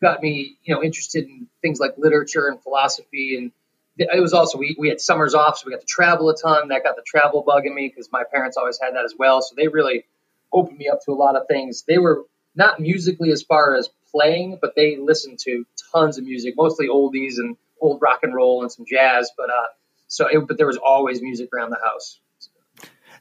got 0.00 0.22
me, 0.22 0.58
you 0.62 0.74
know, 0.74 0.82
interested 0.82 1.24
in 1.24 1.46
things 1.62 1.78
like 1.78 1.94
literature 1.98 2.48
and 2.48 2.60
philosophy, 2.62 3.36
and 3.36 3.52
it 3.98 4.20
was 4.20 4.32
also 4.32 4.58
we, 4.58 4.76
we 4.78 4.88
had 4.88 5.00
summers 5.00 5.34
off, 5.34 5.58
so 5.58 5.64
we 5.66 5.72
got 5.72 5.80
to 5.80 5.86
travel 5.86 6.30
a 6.30 6.36
ton. 6.36 6.68
That 6.68 6.84
got 6.84 6.96
the 6.96 7.02
travel 7.06 7.42
bug 7.46 7.66
in 7.66 7.74
me 7.74 7.88
because 7.88 8.08
my 8.10 8.22
parents 8.32 8.56
always 8.56 8.78
had 8.80 8.94
that 8.94 9.04
as 9.04 9.14
well. 9.18 9.42
So 9.42 9.54
they 9.56 9.68
really 9.68 10.04
opened 10.52 10.78
me 10.78 10.88
up 10.88 11.00
to 11.04 11.12
a 11.12 11.14
lot 11.14 11.36
of 11.36 11.42
things. 11.48 11.84
They 11.86 11.98
were 11.98 12.24
not 12.58 12.80
musically 12.80 13.30
as 13.30 13.42
far 13.42 13.74
as 13.74 13.88
playing, 14.10 14.58
but 14.60 14.74
they 14.74 14.96
listened 14.96 15.38
to 15.38 15.64
tons 15.92 16.18
of 16.18 16.24
music, 16.24 16.54
mostly 16.56 16.88
oldies 16.88 17.34
and 17.38 17.56
old 17.80 18.00
rock 18.02 18.20
and 18.22 18.34
roll 18.34 18.62
and 18.62 18.70
some 18.70 18.84
jazz. 18.86 19.30
But 19.36 19.48
uh, 19.48 19.68
so, 20.08 20.26
it, 20.26 20.46
but 20.46 20.58
there 20.58 20.66
was 20.66 20.76
always 20.76 21.22
music 21.22 21.48
around 21.54 21.70
the 21.70 21.78
house. 21.82 22.20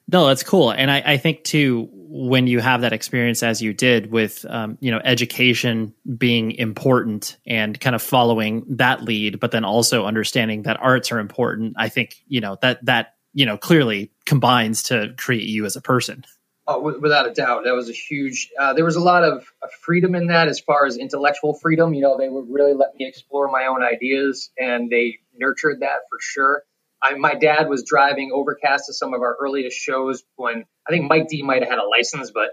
No, 0.09 0.27
that's 0.27 0.43
cool, 0.43 0.71
and 0.71 0.89
I, 0.89 1.03
I, 1.05 1.17
think 1.17 1.43
too 1.43 1.89
when 1.91 2.47
you 2.47 2.61
have 2.61 2.79
that 2.79 2.93
experience 2.93 3.43
as 3.43 3.61
you 3.61 3.73
did 3.73 4.09
with 4.09 4.45
um, 4.49 4.77
you 4.79 4.89
know 4.89 5.01
education 5.03 5.93
being 6.17 6.51
important 6.51 7.35
and 7.45 7.77
kind 7.77 7.93
of 7.93 8.01
following 8.01 8.63
that 8.77 9.03
lead, 9.03 9.41
but 9.41 9.51
then 9.51 9.65
also 9.65 10.05
understanding 10.05 10.61
that 10.61 10.77
arts 10.79 11.11
are 11.11 11.19
important. 11.19 11.75
I 11.77 11.89
think 11.89 12.15
you 12.25 12.39
know 12.39 12.57
that 12.61 12.85
that 12.85 13.15
you 13.33 13.45
know 13.45 13.57
clearly 13.57 14.13
combines 14.25 14.83
to 14.83 15.13
create 15.17 15.43
you 15.43 15.65
as 15.65 15.75
a 15.75 15.81
person. 15.81 16.23
Oh, 16.69 16.81
without 16.81 17.25
a 17.25 17.33
doubt, 17.33 17.63
that 17.63 17.75
was 17.75 17.89
a 17.89 17.93
huge. 17.93 18.49
Uh, 18.59 18.73
there 18.73 18.83
was 18.83 18.97
a 18.97 19.01
lot 19.01 19.23
of 19.23 19.45
freedom 19.81 20.15
in 20.15 20.27
that, 20.27 20.49
as 20.49 20.59
far 20.59 20.85
as 20.85 20.97
intellectual 20.97 21.53
freedom. 21.53 21.93
You 21.93 22.01
know, 22.01 22.17
they 22.17 22.27
would 22.27 22.49
really 22.49 22.73
let 22.73 22.93
me 22.95 23.07
explore 23.07 23.49
my 23.49 23.67
own 23.67 23.81
ideas, 23.81 24.51
and 24.59 24.89
they 24.89 25.19
nurtured 25.37 25.79
that 25.79 26.01
for 26.09 26.17
sure. 26.19 26.63
I, 27.01 27.13
my 27.13 27.35
dad 27.35 27.69
was 27.69 27.83
driving 27.83 28.31
Overcast 28.33 28.87
to 28.87 28.93
some 28.93 29.13
of 29.13 29.21
our 29.21 29.37
earliest 29.39 29.77
shows 29.77 30.23
when 30.35 30.65
I 30.85 30.91
think 30.91 31.09
Mike 31.09 31.29
D 31.29 31.41
might 31.41 31.61
have 31.61 31.69
had 31.69 31.79
a 31.79 31.87
license, 31.87 32.31
but 32.31 32.49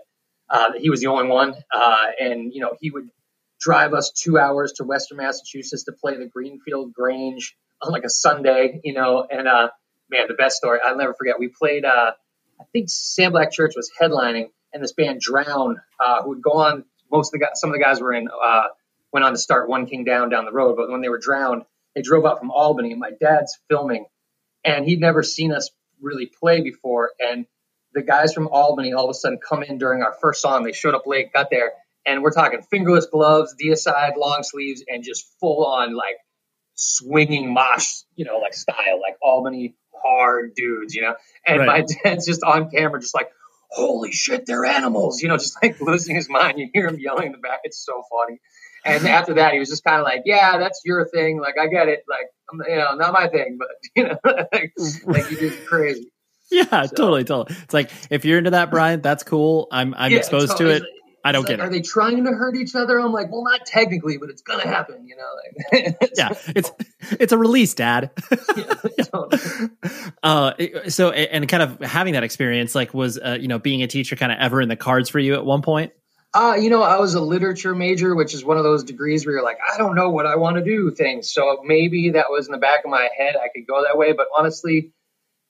uh, 0.48 0.72
he 0.78 0.90
was 0.90 1.00
the 1.00 1.08
only 1.08 1.28
one. 1.28 1.54
Uh, 1.74 2.06
and 2.20 2.54
you 2.54 2.60
know, 2.60 2.76
he 2.80 2.90
would 2.90 3.08
drive 3.58 3.94
us 3.94 4.12
two 4.12 4.38
hours 4.38 4.74
to 4.74 4.84
Western 4.84 5.16
Massachusetts 5.18 5.84
to 5.84 5.92
play 5.92 6.16
the 6.16 6.26
Greenfield 6.26 6.92
Grange 6.92 7.56
on 7.82 7.90
like 7.90 8.04
a 8.04 8.10
Sunday. 8.10 8.80
You 8.84 8.94
know, 8.94 9.26
and 9.28 9.48
uh, 9.48 9.70
man, 10.08 10.26
the 10.28 10.34
best 10.34 10.56
story 10.56 10.78
I'll 10.84 10.96
never 10.96 11.14
forget. 11.14 11.40
We 11.40 11.48
played. 11.48 11.84
I 12.60 12.64
think 12.72 12.88
Sam 12.88 13.32
Black 13.32 13.52
Church 13.52 13.74
was 13.76 13.90
headlining, 14.00 14.50
and 14.72 14.82
this 14.82 14.92
band 14.92 15.20
Drown, 15.20 15.80
uh, 15.98 16.22
who 16.22 16.30
would 16.30 16.42
go 16.42 16.52
on. 16.52 16.84
Most 17.10 17.28
of 17.28 17.38
the 17.38 17.46
guys, 17.46 17.60
some 17.60 17.70
of 17.70 17.74
the 17.74 17.82
guys 17.82 18.00
were 18.00 18.12
in, 18.12 18.28
uh, 18.28 18.64
went 19.12 19.24
on 19.24 19.32
to 19.32 19.38
start 19.38 19.68
One 19.68 19.86
King 19.86 20.04
Down 20.04 20.28
down 20.28 20.44
the 20.44 20.52
road. 20.52 20.76
But 20.76 20.90
when 20.90 21.00
they 21.00 21.08
were 21.08 21.18
drowned, 21.18 21.62
they 21.94 22.02
drove 22.02 22.24
out 22.24 22.38
from 22.38 22.50
Albany, 22.50 22.90
and 22.90 23.00
my 23.00 23.10
dad's 23.20 23.58
filming, 23.68 24.06
and 24.64 24.84
he'd 24.84 25.00
never 25.00 25.22
seen 25.22 25.52
us 25.52 25.70
really 26.00 26.26
play 26.26 26.60
before. 26.60 27.12
And 27.18 27.46
the 27.92 28.02
guys 28.02 28.34
from 28.34 28.48
Albany 28.48 28.92
all 28.92 29.04
of 29.04 29.10
a 29.10 29.14
sudden 29.14 29.38
come 29.38 29.62
in 29.62 29.78
during 29.78 30.02
our 30.02 30.14
first 30.20 30.42
song. 30.42 30.64
They 30.64 30.72
showed 30.72 30.94
up 30.94 31.06
late, 31.06 31.32
got 31.32 31.50
there, 31.50 31.72
and 32.04 32.22
we're 32.22 32.32
talking 32.32 32.62
fingerless 32.62 33.06
gloves, 33.06 33.54
deicide 33.62 34.16
long 34.16 34.42
sleeves, 34.42 34.82
and 34.88 35.04
just 35.04 35.26
full 35.40 35.64
on 35.64 35.94
like 35.94 36.16
swinging 36.74 37.52
mosh, 37.52 38.02
you 38.16 38.24
know, 38.24 38.38
like 38.38 38.54
style, 38.54 39.00
like 39.00 39.16
Albany 39.22 39.76
hard 40.04 40.54
dudes, 40.54 40.94
you 40.94 41.02
know. 41.02 41.14
And 41.46 41.60
right. 41.60 41.66
my 41.66 41.86
dad's 42.04 42.26
just 42.26 42.42
on 42.42 42.70
camera, 42.70 43.00
just 43.00 43.14
like, 43.14 43.30
holy 43.70 44.12
shit, 44.12 44.46
they're 44.46 44.64
animals, 44.64 45.22
you 45.22 45.28
know, 45.28 45.36
just 45.36 45.56
like 45.62 45.80
losing 45.80 46.16
his 46.16 46.28
mind. 46.28 46.58
You 46.58 46.68
hear 46.72 46.86
him 46.88 46.98
yelling 46.98 47.26
in 47.26 47.32
the 47.32 47.38
back. 47.38 47.60
It's 47.64 47.84
so 47.84 48.02
funny. 48.10 48.40
And 48.84 49.06
after 49.08 49.34
that, 49.34 49.52
he 49.52 49.58
was 49.58 49.68
just 49.68 49.84
kind 49.84 49.98
of 49.98 50.04
like, 50.04 50.22
yeah, 50.24 50.58
that's 50.58 50.82
your 50.84 51.06
thing. 51.08 51.40
Like, 51.40 51.54
I 51.60 51.66
get 51.68 51.88
it. 51.88 52.04
Like, 52.08 52.26
you 52.68 52.76
know, 52.76 52.94
not 52.94 53.12
my 53.12 53.28
thing, 53.28 53.58
but, 53.58 53.68
you 53.96 54.04
know, 54.04 54.18
like, 54.24 54.72
like 55.04 55.30
you 55.30 55.36
did 55.36 55.66
crazy. 55.66 56.10
Yeah, 56.50 56.86
so. 56.86 56.94
totally, 56.94 57.24
totally. 57.24 57.56
It's 57.62 57.74
like 57.74 57.90
if 58.10 58.24
you're 58.24 58.38
into 58.38 58.50
that, 58.50 58.70
Brian, 58.70 59.00
that's 59.00 59.24
cool. 59.24 59.66
I'm 59.72 59.94
I'm 59.94 60.12
yeah, 60.12 60.18
exposed 60.18 60.52
totally. 60.52 60.80
to 60.80 60.84
it. 60.84 60.90
I 61.24 61.32
don't 61.32 61.46
get 61.46 61.54
it. 61.54 61.60
Are 61.60 61.70
they 61.70 61.80
trying 61.80 62.24
to 62.24 62.32
hurt 62.32 62.54
each 62.54 62.74
other? 62.74 63.00
I'm 63.00 63.12
like, 63.12 63.32
well, 63.32 63.42
not 63.42 63.64
technically, 63.64 64.18
but 64.18 64.28
it's 64.28 64.42
gonna 64.42 64.68
happen, 64.68 65.06
you 65.06 65.16
know. 65.16 65.30
Like, 65.72 65.96
yeah, 66.16 66.34
it's 66.48 66.70
it's 67.12 67.32
a 67.32 67.38
release, 67.38 67.72
Dad. 67.72 68.10
yeah, 68.56 68.64
totally. 69.12 69.70
uh, 70.22 70.52
so 70.88 71.12
and 71.12 71.48
kind 71.48 71.62
of 71.62 71.80
having 71.80 72.12
that 72.12 72.24
experience, 72.24 72.74
like, 72.74 72.92
was 72.92 73.18
uh, 73.18 73.38
you 73.40 73.48
know 73.48 73.58
being 73.58 73.82
a 73.82 73.86
teacher 73.86 74.16
kind 74.16 74.32
of 74.32 74.38
ever 74.38 74.60
in 74.60 74.68
the 74.68 74.76
cards 74.76 75.08
for 75.08 75.18
you 75.18 75.34
at 75.34 75.46
one 75.46 75.62
point? 75.62 75.92
Uh, 76.34 76.56
you 76.60 76.68
know, 76.68 76.82
I 76.82 76.98
was 76.98 77.14
a 77.14 77.20
literature 77.20 77.74
major, 77.74 78.14
which 78.14 78.34
is 78.34 78.44
one 78.44 78.58
of 78.58 78.64
those 78.64 78.84
degrees 78.84 79.24
where 79.24 79.36
you're 79.36 79.44
like, 79.44 79.58
I 79.72 79.78
don't 79.78 79.94
know 79.94 80.10
what 80.10 80.26
I 80.26 80.36
want 80.36 80.56
to 80.56 80.64
do 80.64 80.90
things. 80.90 81.32
So 81.32 81.62
maybe 81.64 82.10
that 82.10 82.26
was 82.28 82.46
in 82.46 82.52
the 82.52 82.58
back 82.58 82.84
of 82.84 82.90
my 82.90 83.08
head. 83.16 83.36
I 83.36 83.48
could 83.54 83.68
go 83.68 83.84
that 83.84 83.96
way, 83.96 84.12
but 84.12 84.26
honestly, 84.36 84.92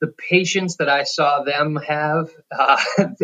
the 0.02 0.08
patience 0.08 0.76
that 0.76 0.90
I 0.90 1.04
saw 1.04 1.42
them 1.42 1.76
have 1.76 2.28
uh, 2.56 2.76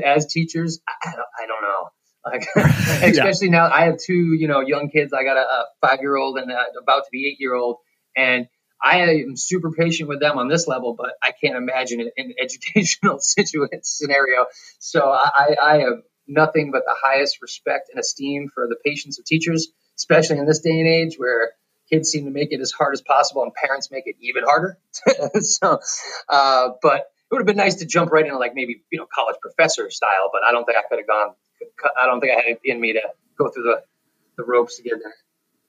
as 0.02 0.26
teachers, 0.26 0.80
I 0.88 1.10
don't, 1.10 1.26
I 1.38 1.46
don't 1.46 1.62
know. 1.62 1.90
Like, 2.24 2.46
especially 2.56 3.48
yeah. 3.48 3.52
now, 3.52 3.70
I 3.70 3.86
have 3.86 3.98
two, 3.98 4.34
you 4.38 4.48
know, 4.48 4.60
young 4.60 4.90
kids. 4.90 5.12
I 5.12 5.24
got 5.24 5.36
a, 5.36 5.40
a 5.40 5.64
five 5.80 6.00
year 6.00 6.16
old 6.16 6.38
and 6.38 6.50
a, 6.50 6.64
about 6.80 7.04
to 7.04 7.10
be 7.10 7.28
eight 7.28 7.40
year 7.40 7.54
old, 7.54 7.78
and 8.16 8.46
I 8.82 9.00
am 9.00 9.36
super 9.36 9.72
patient 9.72 10.08
with 10.08 10.20
them 10.20 10.38
on 10.38 10.48
this 10.48 10.66
level, 10.66 10.94
but 10.96 11.12
I 11.22 11.32
can't 11.32 11.56
imagine 11.56 12.00
it 12.00 12.12
in 12.16 12.26
an 12.26 12.34
educational 12.40 13.18
situation 13.20 13.80
scenario. 13.82 14.46
So 14.78 15.10
I, 15.10 15.56
I 15.62 15.78
have 15.80 15.98
nothing 16.26 16.70
but 16.72 16.82
the 16.86 16.96
highest 17.02 17.42
respect 17.42 17.90
and 17.90 18.00
esteem 18.00 18.48
for 18.52 18.66
the 18.68 18.76
patience 18.84 19.18
of 19.18 19.24
teachers, 19.24 19.68
especially 19.98 20.38
in 20.38 20.46
this 20.46 20.60
day 20.60 20.78
and 20.78 20.88
age 20.88 21.16
where 21.18 21.52
kids 21.90 22.10
seem 22.10 22.24
to 22.24 22.30
make 22.30 22.52
it 22.52 22.60
as 22.60 22.70
hard 22.70 22.94
as 22.94 23.02
possible 23.02 23.42
and 23.42 23.52
parents 23.52 23.90
make 23.90 24.04
it 24.06 24.16
even 24.20 24.44
harder. 24.44 24.78
so, 25.40 25.80
uh, 26.28 26.68
but 26.80 27.00
it 27.00 27.34
would 27.34 27.40
have 27.40 27.46
been 27.46 27.56
nice 27.56 27.76
to 27.76 27.86
jump 27.86 28.10
right 28.12 28.24
into 28.24 28.38
like 28.38 28.54
maybe 28.54 28.82
you 28.90 28.98
know 28.98 29.06
college 29.12 29.36
professor 29.40 29.90
style, 29.90 30.30
but 30.32 30.42
I 30.46 30.52
don't 30.52 30.64
think 30.64 30.78
I 30.78 30.82
could 30.88 30.98
have 30.98 31.06
gone 31.06 31.34
I 32.00 32.06
don't 32.06 32.20
think 32.20 32.32
I 32.32 32.36
had 32.36 32.44
it 32.46 32.60
in 32.64 32.80
me 32.80 32.92
to 32.94 33.02
go 33.36 33.50
through 33.50 33.64
the, 33.64 33.82
the 34.36 34.44
ropes 34.44 34.76
to 34.76 34.82
get 34.82 34.98
there. 35.02 35.14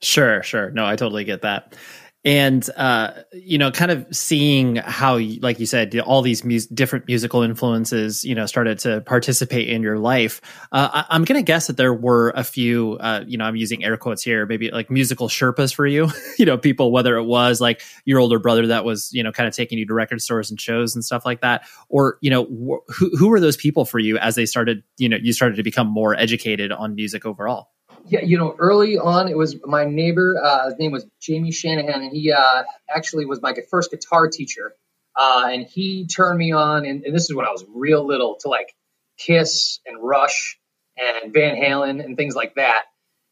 Sure, 0.01 0.41
sure. 0.43 0.71
No, 0.71 0.85
I 0.85 0.95
totally 0.95 1.23
get 1.23 1.43
that 1.43 1.75
and 2.23 2.67
uh, 2.77 3.13
you 3.33 3.57
know, 3.57 3.71
kind 3.71 3.89
of 3.89 4.05
seeing 4.11 4.75
how, 4.75 5.17
like 5.17 5.59
you 5.59 5.65
said, 5.65 5.97
all 5.99 6.21
these 6.21 6.43
mu- 6.43 6.59
different 6.73 7.07
musical 7.07 7.41
influences, 7.41 8.23
you 8.23 8.35
know, 8.35 8.45
started 8.45 8.77
to 8.79 9.01
participate 9.01 9.69
in 9.69 9.81
your 9.81 9.97
life. 9.97 10.39
Uh, 10.71 11.03
I- 11.09 11.15
am 11.15 11.25
to 11.25 11.41
guess 11.41 11.67
that 11.67 11.77
there 11.77 11.93
were 11.93 12.31
a 12.35 12.43
few, 12.43 12.97
uh, 12.99 13.23
you 13.25 13.37
know, 13.37 13.45
I'm 13.45 13.55
using 13.55 13.83
air 13.83 13.97
quotes 13.97 14.21
here, 14.21 14.45
maybe 14.45 14.69
like 14.69 14.91
musical 14.91 15.29
Sherpas 15.29 15.73
for 15.73 15.87
you. 15.87 16.09
you 16.37 16.45
know, 16.45 16.57
people 16.57 16.91
whether 16.91 17.15
it 17.15 17.23
was 17.23 17.59
like 17.59 17.81
your 18.05 18.19
older 18.19 18.37
brother 18.37 18.67
that 18.67 18.85
was, 18.85 19.11
you 19.13 19.23
know, 19.23 19.31
kind 19.31 19.47
of 19.47 19.55
taking 19.55 19.79
you 19.79 19.87
to 19.87 19.93
record 19.93 20.21
stores 20.21 20.51
and 20.51 20.61
shows 20.61 20.93
and 20.93 21.03
stuff 21.03 21.25
like 21.25 21.41
that, 21.41 21.63
or 21.89 22.17
you 22.21 22.29
know, 22.29 22.43
wh- 22.45 22.91
who 22.93 23.09
who 23.17 23.29
were 23.29 23.39
those 23.39 23.57
people 23.57 23.85
for 23.85 23.97
you 23.97 24.17
as 24.17 24.35
they 24.35 24.45
started, 24.45 24.83
you 24.97 25.09
know, 25.09 25.17
you 25.19 25.33
started 25.33 25.55
to 25.55 25.63
become 25.63 25.87
more 25.87 26.13
educated 26.15 26.71
on 26.71 26.93
music 26.93 27.25
overall. 27.25 27.69
Yeah, 28.07 28.21
you 28.21 28.37
know, 28.37 28.55
early 28.57 28.97
on, 28.97 29.27
it 29.27 29.37
was 29.37 29.55
my 29.65 29.85
neighbor. 29.85 30.39
Uh, 30.41 30.65
his 30.65 30.79
name 30.79 30.91
was 30.91 31.05
Jamie 31.21 31.51
Shanahan, 31.51 32.01
and 32.01 32.11
he 32.11 32.31
uh, 32.31 32.63
actually 32.93 33.25
was 33.25 33.41
my 33.41 33.53
first 33.69 33.91
guitar 33.91 34.27
teacher. 34.27 34.73
Uh, 35.15 35.49
and 35.51 35.65
he 35.65 36.07
turned 36.07 36.37
me 36.37 36.51
on, 36.51 36.85
and, 36.85 37.03
and, 37.03 37.13
this 37.13 37.23
is 37.23 37.35
when 37.35 37.45
I 37.45 37.51
was 37.51 37.65
real 37.73 38.05
little, 38.05 38.37
to 38.41 38.47
like 38.47 38.73
Kiss 39.17 39.79
and 39.85 40.01
Rush 40.01 40.57
and 40.97 41.33
Van 41.33 41.55
Halen 41.55 42.03
and 42.03 42.15
things 42.15 42.35
like 42.35 42.55
that. 42.55 42.83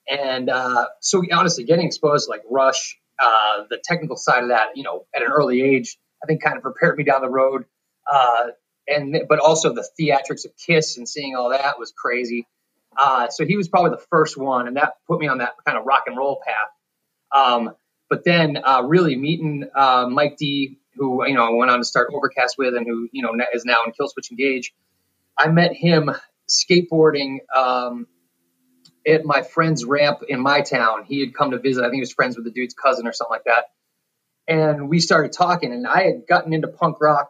And 0.09 0.49
uh, 0.49 0.87
so, 1.01 1.23
honestly, 1.31 1.63
getting 1.63 1.85
exposed 1.85 2.25
to 2.25 2.31
like 2.31 2.41
Rush, 2.49 2.97
uh, 3.19 3.63
the 3.69 3.79
technical 3.83 4.17
side 4.17 4.43
of 4.43 4.49
that, 4.49 4.75
you 4.75 4.83
know, 4.83 5.05
at 5.15 5.21
an 5.21 5.29
early 5.31 5.61
age, 5.61 5.97
I 6.23 6.27
think 6.27 6.43
kind 6.43 6.57
of 6.57 6.63
prepared 6.63 6.97
me 6.97 7.03
down 7.03 7.21
the 7.21 7.29
road. 7.29 7.65
Uh, 8.11 8.47
and 8.87 9.23
but 9.29 9.39
also 9.39 9.73
the 9.73 9.87
theatrics 9.99 10.45
of 10.45 10.51
Kiss 10.57 10.97
and 10.97 11.07
seeing 11.07 11.35
all 11.35 11.49
that 11.49 11.79
was 11.79 11.93
crazy. 11.95 12.47
Uh, 12.99 13.29
so 13.29 13.45
he 13.45 13.55
was 13.55 13.69
probably 13.69 13.91
the 13.91 14.05
first 14.09 14.37
one, 14.37 14.67
and 14.67 14.75
that 14.75 14.95
put 15.07 15.21
me 15.21 15.27
on 15.27 15.37
that 15.37 15.53
kind 15.65 15.77
of 15.77 15.85
rock 15.85 16.03
and 16.07 16.17
roll 16.17 16.41
path. 16.45 16.69
Um, 17.31 17.71
but 18.09 18.25
then 18.25 18.57
uh, 18.61 18.83
really 18.85 19.15
meeting 19.15 19.69
uh, 19.73 20.07
Mike 20.09 20.35
D, 20.37 20.79
who 20.95 21.25
you 21.25 21.33
know 21.33 21.45
I 21.45 21.51
went 21.51 21.71
on 21.71 21.79
to 21.79 21.85
start 21.85 22.09
Overcast 22.13 22.57
with, 22.57 22.75
and 22.75 22.85
who 22.85 23.07
you 23.13 23.23
know 23.23 23.31
is 23.53 23.63
now 23.63 23.85
in 23.85 23.93
Killswitch 23.93 24.31
Engage. 24.31 24.73
I 25.37 25.47
met 25.47 25.73
him 25.73 26.11
skateboarding 26.49 27.37
um, 27.55 28.05
at 29.07 29.23
my 29.23 29.43
friend's 29.43 29.85
ramp 29.85 30.19
in 30.27 30.41
my 30.41 30.59
town. 30.59 31.05
He 31.07 31.21
had 31.21 31.33
come 31.33 31.51
to 31.51 31.59
visit. 31.59 31.81
I 31.81 31.85
think 31.85 31.95
he 31.95 32.01
was 32.01 32.11
friends 32.11 32.35
with 32.35 32.43
the 32.43 32.51
dude's 32.51 32.73
cousin 32.73 33.07
or 33.07 33.13
something 33.13 33.31
like 33.31 33.45
that. 33.45 33.67
And 34.45 34.89
we 34.89 34.99
started 34.99 35.31
talking, 35.31 35.71
and 35.71 35.87
I 35.87 36.03
had 36.03 36.27
gotten 36.27 36.53
into 36.53 36.67
punk 36.67 36.99
rock 36.99 37.29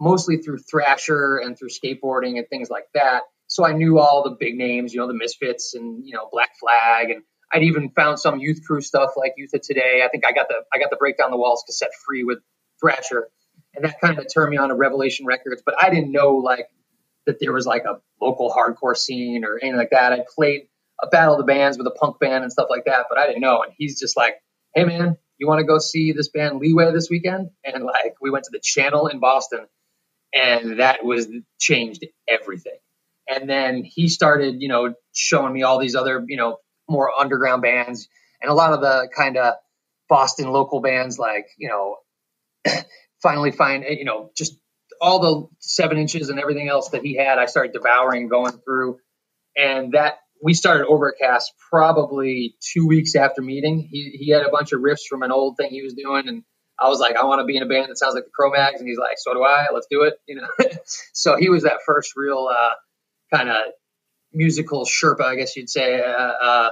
mostly 0.00 0.38
through 0.38 0.58
Thrasher 0.58 1.36
and 1.36 1.56
through 1.56 1.68
skateboarding 1.68 2.38
and 2.38 2.48
things 2.48 2.70
like 2.70 2.86
that 2.94 3.22
so 3.48 3.64
I 3.64 3.72
knew 3.72 3.98
all 3.98 4.22
the 4.22 4.36
big 4.38 4.56
names, 4.56 4.92
you 4.92 5.00
know, 5.00 5.06
the 5.06 5.14
Misfits 5.14 5.74
and 5.74 6.06
you 6.06 6.14
know 6.14 6.28
Black 6.30 6.50
Flag, 6.58 7.10
and 7.10 7.22
I'd 7.52 7.62
even 7.62 7.90
found 7.90 8.18
some 8.18 8.38
Youth 8.38 8.60
Crew 8.66 8.80
stuff 8.80 9.10
like 9.16 9.34
Youth 9.36 9.50
of 9.54 9.62
Today. 9.62 10.02
I 10.04 10.08
think 10.08 10.24
I 10.26 10.32
got 10.32 10.48
the 10.48 10.56
I 10.72 10.78
got 10.78 10.90
the 10.90 10.96
Break 10.96 11.18
Down 11.18 11.30
the 11.30 11.36
Walls 11.36 11.62
cassette 11.66 11.92
free 12.06 12.24
with 12.24 12.38
Thrasher, 12.80 13.28
and 13.74 13.84
that 13.84 14.00
kind 14.00 14.18
of 14.18 14.26
turned 14.32 14.50
me 14.50 14.56
on 14.56 14.70
to 14.70 14.74
Revelation 14.74 15.26
Records. 15.26 15.62
But 15.64 15.76
I 15.82 15.90
didn't 15.90 16.12
know 16.12 16.36
like 16.36 16.68
that 17.26 17.38
there 17.40 17.52
was 17.52 17.66
like 17.66 17.84
a 17.84 18.00
local 18.20 18.50
hardcore 18.50 18.96
scene 18.96 19.44
or 19.44 19.58
anything 19.58 19.76
like 19.76 19.90
that. 19.90 20.12
I 20.12 20.24
played 20.34 20.68
a 21.02 21.06
battle 21.06 21.34
of 21.34 21.38
the 21.38 21.44
bands 21.44 21.76
with 21.76 21.86
a 21.86 21.90
punk 21.90 22.18
band 22.18 22.42
and 22.42 22.52
stuff 22.52 22.68
like 22.70 22.86
that, 22.86 23.06
but 23.08 23.18
I 23.18 23.26
didn't 23.26 23.42
know. 23.42 23.62
And 23.62 23.72
he's 23.76 24.00
just 24.00 24.16
like, 24.16 24.36
"Hey 24.74 24.84
man, 24.84 25.16
you 25.38 25.46
want 25.46 25.60
to 25.60 25.64
go 25.64 25.78
see 25.78 26.12
this 26.12 26.28
band 26.28 26.58
Leeway 26.58 26.92
this 26.92 27.08
weekend?" 27.10 27.50
And 27.64 27.84
like 27.84 28.16
we 28.20 28.30
went 28.30 28.44
to 28.46 28.50
the 28.52 28.60
Channel 28.62 29.06
in 29.06 29.20
Boston, 29.20 29.66
and 30.34 30.80
that 30.80 31.04
was 31.04 31.28
changed 31.60 32.04
everything. 32.28 32.78
And 33.28 33.48
then 33.48 33.82
he 33.84 34.08
started, 34.08 34.56
you 34.58 34.68
know, 34.68 34.94
showing 35.14 35.52
me 35.52 35.62
all 35.62 35.78
these 35.78 35.94
other, 35.94 36.24
you 36.26 36.36
know, 36.36 36.58
more 36.88 37.10
underground 37.18 37.62
bands 37.62 38.08
and 38.40 38.50
a 38.50 38.54
lot 38.54 38.72
of 38.72 38.80
the 38.80 39.08
kind 39.16 39.36
of 39.36 39.54
Boston 40.08 40.50
local 40.50 40.80
bands 40.80 41.18
like, 41.18 41.46
you 41.58 41.68
know, 41.68 41.96
finally 43.22 43.50
find, 43.50 43.84
you 43.88 44.04
know, 44.04 44.30
just 44.36 44.56
all 45.00 45.18
the 45.18 45.48
seven 45.58 45.98
inches 45.98 46.28
and 46.28 46.38
everything 46.38 46.68
else 46.68 46.90
that 46.90 47.02
he 47.02 47.16
had. 47.16 47.38
I 47.38 47.46
started 47.46 47.72
devouring, 47.72 48.28
going 48.28 48.52
through, 48.64 48.98
and 49.56 49.92
that 49.92 50.14
we 50.42 50.54
started 50.54 50.86
Overcast 50.86 51.52
probably 51.70 52.56
two 52.60 52.86
weeks 52.86 53.14
after 53.14 53.42
meeting. 53.42 53.88
He 53.90 54.16
he 54.18 54.30
had 54.30 54.42
a 54.42 54.50
bunch 54.50 54.72
of 54.72 54.80
riffs 54.80 55.06
from 55.08 55.22
an 55.22 55.32
old 55.32 55.56
thing 55.56 55.70
he 55.70 55.82
was 55.82 55.94
doing, 55.94 56.28
and 56.28 56.42
I 56.78 56.88
was 56.88 57.00
like, 57.00 57.16
I 57.16 57.24
want 57.24 57.40
to 57.40 57.44
be 57.44 57.56
in 57.56 57.62
a 57.62 57.66
band 57.66 57.88
that 57.88 57.98
sounds 57.98 58.14
like 58.14 58.24
the 58.24 58.30
Cro-Mags, 58.34 58.80
and 58.80 58.88
he's 58.88 58.98
like, 58.98 59.16
so 59.16 59.32
do 59.32 59.42
I. 59.42 59.66
Let's 59.72 59.86
do 59.90 60.02
it, 60.02 60.14
you 60.26 60.36
know. 60.36 60.48
so 61.14 61.36
he 61.36 61.48
was 61.48 61.62
that 61.64 61.80
first 61.86 62.12
real 62.16 62.48
uh, 62.52 62.70
kind 63.32 63.48
of 63.48 63.56
musical 64.32 64.84
Sherpa, 64.84 65.22
I 65.22 65.36
guess 65.36 65.56
you'd 65.56 65.70
say, 65.70 66.00
uh, 66.00 66.06
uh, 66.08 66.70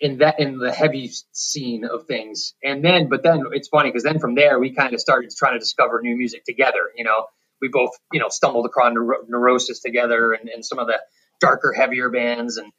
in 0.00 0.18
that 0.18 0.40
in 0.40 0.58
the 0.58 0.72
heavy 0.72 1.12
scene 1.32 1.84
of 1.84 2.06
things. 2.06 2.54
And 2.64 2.84
then, 2.84 3.08
but 3.08 3.22
then 3.22 3.44
it's 3.52 3.68
funny 3.68 3.90
because 3.90 4.02
then 4.02 4.18
from 4.18 4.34
there 4.34 4.58
we 4.58 4.72
kind 4.74 4.94
of 4.94 5.00
started 5.00 5.30
trying 5.36 5.54
to 5.54 5.58
discover 5.58 6.00
new 6.02 6.16
music 6.16 6.44
together. 6.44 6.90
You 6.96 7.04
know, 7.04 7.26
we 7.60 7.68
both 7.68 7.90
you 8.12 8.20
know 8.20 8.28
stumbled 8.28 8.66
across 8.66 8.94
Neur- 8.94 9.28
Neurosis 9.28 9.80
together 9.80 10.32
and, 10.32 10.48
and 10.48 10.64
some 10.64 10.78
of 10.78 10.86
the 10.86 10.98
darker, 11.40 11.72
heavier 11.72 12.10
bands 12.10 12.56
and 12.56 12.72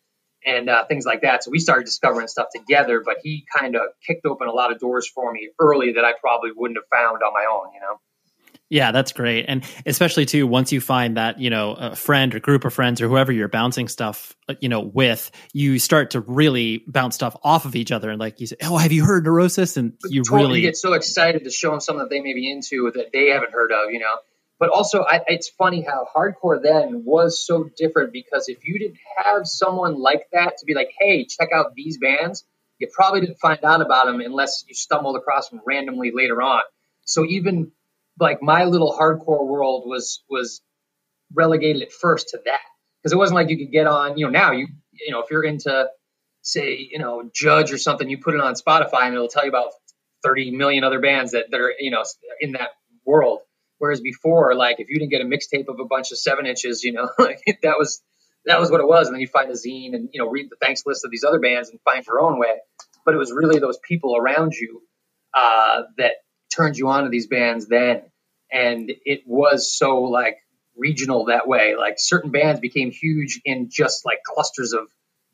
and 0.43 0.69
uh, 0.69 0.86
things 0.86 1.05
like 1.05 1.21
that. 1.21 1.43
So 1.43 1.51
we 1.51 1.60
started 1.60 1.86
discovering 1.86 2.27
stuff 2.27 2.47
together. 2.55 3.03
But 3.05 3.17
he 3.23 3.45
kind 3.55 3.75
of 3.75 3.84
kicked 4.05 4.25
open 4.25 4.47
a 4.47 4.51
lot 4.53 4.71
of 4.71 4.79
doors 4.79 5.07
for 5.07 5.31
me 5.31 5.49
early 5.60 5.93
that 5.93 6.05
I 6.05 6.13
probably 6.19 6.51
wouldn't 6.55 6.79
have 6.79 6.89
found 6.91 7.21
on 7.21 7.34
my 7.34 7.45
own. 7.51 7.73
You 7.73 7.81
know. 7.81 7.99
Yeah, 8.71 8.93
that's 8.93 9.12
great. 9.12 9.47
And 9.49 9.65
especially 9.86 10.25
too, 10.25 10.47
once 10.47 10.71
you 10.71 10.79
find 10.79 11.17
that, 11.17 11.41
you 11.41 11.49
know, 11.49 11.73
a 11.73 11.93
friend 11.93 12.34
or 12.34 12.39
group 12.39 12.63
of 12.63 12.73
friends 12.73 13.01
or 13.01 13.10
whoever 13.10 13.29
you're 13.29 13.49
bouncing 13.49 13.89
stuff, 13.89 14.34
uh, 14.47 14.55
you 14.62 14.69
know, 14.69 14.79
with, 14.79 15.29
you 15.51 15.77
start 15.77 16.12
to 16.12 16.21
really 16.21 16.81
bounce 16.88 17.15
stuff 17.15 17.36
off 17.43 17.65
of 17.65 17.75
each 17.75 17.91
other. 17.91 18.10
And 18.10 18.17
like 18.17 18.39
you 18.39 18.47
say, 18.47 18.55
oh, 18.63 18.77
have 18.77 18.93
you 18.93 19.03
heard 19.03 19.25
Neurosis? 19.25 19.75
And 19.75 19.97
you 20.05 20.23
totally 20.23 20.47
really 20.47 20.62
get 20.62 20.77
so 20.77 20.93
excited 20.93 21.43
to 21.43 21.51
show 21.51 21.71
them 21.71 21.81
something 21.81 21.99
that 21.99 22.10
they 22.10 22.21
may 22.21 22.34
be 22.34 22.49
into 22.49 22.89
that 22.95 23.12
they 23.12 23.31
haven't 23.31 23.51
heard 23.51 23.73
of, 23.73 23.91
you 23.91 23.99
know. 23.99 24.15
But 24.57 24.69
also, 24.69 25.03
I, 25.03 25.19
it's 25.27 25.49
funny 25.49 25.81
how 25.81 26.07
hardcore 26.15 26.63
then 26.63 27.03
was 27.03 27.45
so 27.45 27.69
different 27.77 28.13
because 28.13 28.47
if 28.47 28.65
you 28.65 28.79
didn't 28.79 28.99
have 29.17 29.47
someone 29.47 29.99
like 29.99 30.27
that 30.31 30.60
to 30.60 30.65
be 30.65 30.75
like, 30.75 30.91
hey, 30.97 31.25
check 31.25 31.49
out 31.53 31.75
these 31.75 31.97
bands, 31.97 32.45
you 32.79 32.88
probably 32.89 33.19
didn't 33.19 33.39
find 33.39 33.60
out 33.65 33.81
about 33.81 34.05
them 34.05 34.21
unless 34.21 34.63
you 34.65 34.75
stumbled 34.75 35.17
across 35.17 35.49
them 35.49 35.60
randomly 35.67 36.12
later 36.15 36.41
on. 36.41 36.62
So 37.03 37.25
even 37.25 37.73
like 38.21 38.41
my 38.41 38.65
little 38.65 38.95
hardcore 38.97 39.45
world 39.45 39.84
was 39.86 40.23
was 40.29 40.62
relegated 41.34 41.81
at 41.81 41.91
first 41.91 42.29
to 42.29 42.39
that 42.45 42.60
because 43.01 43.13
it 43.13 43.17
wasn't 43.17 43.36
like 43.36 43.49
you 43.49 43.57
could 43.57 43.71
get 43.71 43.88
on. 43.88 44.17
You 44.17 44.25
know, 44.25 44.31
now 44.31 44.51
you 44.51 44.67
you 44.93 45.12
know 45.12 45.21
if 45.21 45.31
you're 45.31 45.43
into 45.43 45.88
say 46.43 46.88
you 46.91 46.99
know 46.99 47.29
Judge 47.34 47.71
or 47.71 47.77
something, 47.77 48.10
you 48.10 48.19
put 48.19 48.36
it 48.36 48.41
on 48.41 48.53
Spotify 48.53 49.03
and 49.03 49.13
it'll 49.13 49.27
tell 49.27 49.43
you 49.43 49.49
about 49.49 49.71
30 50.23 50.51
million 50.51 50.84
other 50.84 50.99
bands 50.99 51.31
that, 51.31 51.45
that 51.51 51.60
are 51.60 51.73
you 51.79 51.91
know 51.91 52.03
in 52.39 52.53
that 52.53 52.69
world. 53.05 53.39
Whereas 53.79 53.99
before, 53.99 54.53
like 54.53 54.79
if 54.79 54.89
you 54.89 54.99
didn't 54.99 55.12
get 55.12 55.21
a 55.21 55.25
mixtape 55.25 55.67
of 55.67 55.79
a 55.79 55.86
bunch 55.86 56.12
of 56.12 56.19
seven 56.19 56.45
inches, 56.45 56.84
you 56.84 56.93
know, 56.93 57.10
that 57.17 57.75
was 57.79 58.01
that 58.45 58.60
was 58.60 58.69
what 58.69 58.79
it 58.79 58.88
was. 58.88 59.07
And 59.07 59.15
then 59.15 59.21
you 59.21 59.27
find 59.27 59.49
a 59.49 59.53
zine 59.53 59.95
and 59.95 60.10
you 60.13 60.21
know 60.21 60.29
read 60.29 60.47
the 60.49 60.57
thanks 60.62 60.84
list 60.86 61.03
of 61.03 61.12
these 61.12 61.23
other 61.23 61.39
bands 61.39 61.69
and 61.69 61.79
find 61.81 62.05
your 62.05 62.21
own 62.21 62.39
way. 62.39 62.60
But 63.03 63.15
it 63.15 63.17
was 63.17 63.31
really 63.31 63.60
those 63.60 63.79
people 63.84 64.15
around 64.15 64.53
you 64.53 64.84
uh, 65.34 65.84
that 65.97 66.12
turned 66.53 66.77
you 66.77 66.89
on 66.89 67.05
to 67.05 67.10
these 67.10 67.27
bands 67.27 67.67
then, 67.67 68.03
and 68.51 68.91
it 69.05 69.21
was 69.25 69.75
so 69.75 70.03
like 70.03 70.37
regional 70.75 71.25
that 71.25 71.47
way. 71.47 71.75
Like 71.75 71.95
certain 71.97 72.31
bands 72.31 72.59
became 72.59 72.91
huge 72.91 73.41
in 73.45 73.69
just 73.69 74.05
like 74.05 74.19
clusters 74.23 74.73
of 74.73 74.87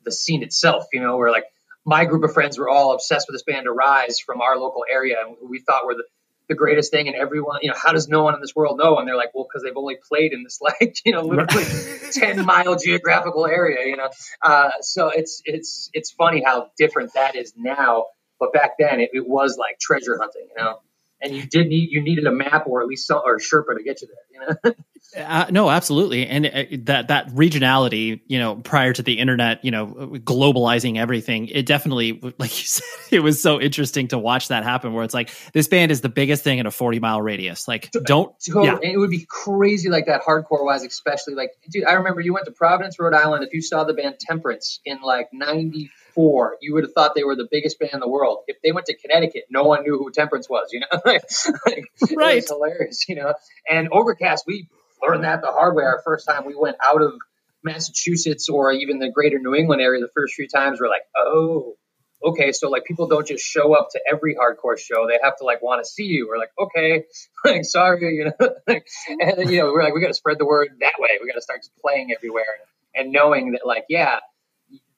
the 0.04 0.12
scene 0.12 0.42
itself. 0.42 0.86
You 0.92 1.00
know, 1.00 1.16
where 1.16 1.30
like 1.30 1.44
my 1.84 2.04
group 2.04 2.24
of 2.24 2.32
friends 2.32 2.58
were 2.58 2.68
all 2.68 2.92
obsessed 2.92 3.26
with 3.28 3.34
this 3.34 3.42
band 3.42 3.66
Arise 3.66 4.18
from 4.20 4.40
our 4.40 4.58
local 4.58 4.84
area, 4.90 5.16
and 5.26 5.36
we 5.48 5.60
thought 5.60 5.86
were 5.86 5.94
the 5.94 6.04
the 6.48 6.54
greatest 6.54 6.90
thing 6.90 7.06
and 7.06 7.16
everyone 7.16 7.58
you 7.62 7.68
know 7.68 7.76
how 7.76 7.92
does 7.92 8.08
no 8.08 8.22
one 8.22 8.34
in 8.34 8.40
this 8.40 8.56
world 8.56 8.78
know 8.78 8.98
and 8.98 9.06
they're 9.06 9.16
like 9.16 9.34
well 9.34 9.46
because 9.48 9.62
they've 9.62 9.76
only 9.76 9.96
played 10.08 10.32
in 10.32 10.42
this 10.42 10.60
like 10.62 10.96
you 11.04 11.12
know 11.12 11.20
literally 11.22 11.64
10 12.12 12.44
mile 12.44 12.74
geographical 12.76 13.46
area 13.46 13.86
you 13.86 13.96
know 13.96 14.08
uh, 14.42 14.70
so 14.80 15.10
it's 15.10 15.42
it's 15.44 15.90
it's 15.92 16.10
funny 16.10 16.42
how 16.44 16.70
different 16.78 17.12
that 17.14 17.36
is 17.36 17.52
now 17.56 18.06
but 18.40 18.52
back 18.52 18.72
then 18.78 19.00
it, 19.00 19.10
it 19.12 19.28
was 19.28 19.56
like 19.58 19.78
treasure 19.78 20.18
hunting 20.18 20.48
you 20.56 20.62
know 20.62 20.78
and 21.20 21.34
you 21.34 21.46
did 21.46 21.68
need 21.68 21.90
you 21.90 22.02
needed 22.02 22.26
a 22.26 22.32
map 22.32 22.66
or 22.66 22.80
at 22.82 22.88
least 22.88 23.06
some 23.06 23.20
or 23.24 23.36
a 23.36 23.38
Sherpa 23.38 23.76
to 23.76 23.82
get 23.82 24.00
you 24.02 24.08
there. 24.08 24.56
You 24.64 24.74
know. 24.74 24.74
uh, 25.24 25.46
no, 25.50 25.70
absolutely, 25.70 26.26
and 26.26 26.46
uh, 26.46 26.64
that 26.84 27.08
that 27.08 27.28
regionality, 27.30 28.20
you 28.26 28.38
know, 28.38 28.56
prior 28.56 28.92
to 28.92 29.02
the 29.02 29.18
internet, 29.18 29.64
you 29.64 29.70
know, 29.70 29.86
globalizing 30.24 30.96
everything, 30.96 31.48
it 31.48 31.66
definitely, 31.66 32.20
like 32.38 32.58
you 32.58 32.66
said, 32.66 32.84
it 33.10 33.20
was 33.20 33.42
so 33.42 33.60
interesting 33.60 34.08
to 34.08 34.18
watch 34.18 34.48
that 34.48 34.64
happen. 34.64 34.92
Where 34.92 35.04
it's 35.04 35.14
like 35.14 35.30
this 35.52 35.68
band 35.68 35.90
is 35.90 36.00
the 36.00 36.08
biggest 36.08 36.44
thing 36.44 36.58
in 36.58 36.66
a 36.66 36.70
forty 36.70 37.00
mile 37.00 37.20
radius. 37.20 37.66
Like, 37.66 37.90
don't. 38.04 38.34
So, 38.40 38.64
yeah. 38.64 38.78
it 38.80 38.98
would 38.98 39.10
be 39.10 39.26
crazy 39.28 39.88
like 39.88 40.06
that 40.06 40.22
hardcore 40.22 40.64
wise, 40.64 40.84
especially 40.84 41.34
like, 41.34 41.50
dude. 41.70 41.84
I 41.84 41.94
remember 41.94 42.20
you 42.20 42.32
went 42.32 42.46
to 42.46 42.52
Providence, 42.52 42.98
Rhode 42.98 43.14
Island. 43.14 43.44
If 43.44 43.52
you 43.52 43.62
saw 43.62 43.84
the 43.84 43.94
band 43.94 44.16
Temperance 44.20 44.80
in 44.84 45.00
like 45.00 45.28
ninety 45.32 45.90
four, 46.18 46.56
you 46.60 46.74
would 46.74 46.82
have 46.82 46.92
thought 46.94 47.14
they 47.14 47.22
were 47.22 47.36
the 47.36 47.46
biggest 47.48 47.78
band 47.78 47.92
in 47.94 48.00
the 48.00 48.08
world. 48.08 48.38
If 48.48 48.56
they 48.60 48.72
went 48.72 48.86
to 48.86 48.96
Connecticut, 48.96 49.44
no 49.50 49.62
one 49.62 49.84
knew 49.84 49.96
who 49.96 50.10
Temperance 50.10 50.50
was. 50.50 50.70
You 50.72 50.80
know, 50.80 51.00
like, 51.06 51.22
right? 52.16 52.38
It 52.38 52.48
hilarious. 52.48 53.08
You 53.08 53.14
know, 53.14 53.34
and 53.70 53.88
Overcast, 53.92 54.42
we 54.44 54.68
learned 55.00 55.22
that 55.22 55.42
the 55.42 55.52
hard 55.52 55.76
way. 55.76 55.84
Our 55.84 56.02
first 56.04 56.26
time 56.26 56.44
we 56.44 56.56
went 56.56 56.76
out 56.84 57.02
of 57.02 57.12
Massachusetts 57.62 58.48
or 58.48 58.72
even 58.72 58.98
the 58.98 59.12
greater 59.12 59.38
New 59.38 59.54
England 59.54 59.80
area, 59.80 60.00
the 60.00 60.10
first 60.12 60.34
few 60.34 60.48
times 60.48 60.80
we're 60.80 60.88
like, 60.88 61.02
oh, 61.16 61.76
okay, 62.24 62.50
so 62.50 62.68
like 62.68 62.84
people 62.84 63.06
don't 63.06 63.28
just 63.28 63.44
show 63.44 63.78
up 63.78 63.90
to 63.92 64.00
every 64.10 64.34
hardcore 64.34 64.76
show. 64.76 65.06
They 65.06 65.20
have 65.22 65.36
to 65.36 65.44
like 65.44 65.62
want 65.62 65.84
to 65.84 65.88
see 65.88 66.06
you. 66.06 66.26
We're 66.28 66.38
like, 66.38 66.50
okay, 66.58 67.04
like 67.44 67.64
sorry, 67.64 68.16
you 68.16 68.24
know. 68.24 68.50
and 68.66 68.82
then, 69.38 69.52
you 69.52 69.58
know, 69.58 69.66
we're 69.66 69.84
like, 69.84 69.94
we 69.94 70.00
got 70.00 70.08
to 70.08 70.14
spread 70.14 70.38
the 70.38 70.46
word 70.46 70.70
that 70.80 70.94
way. 70.98 71.10
We 71.22 71.28
got 71.28 71.34
to 71.36 71.42
start 71.42 71.60
playing 71.80 72.12
everywhere 72.12 72.44
and 72.92 73.12
knowing 73.12 73.52
that 73.52 73.64
like, 73.64 73.84
yeah, 73.88 74.18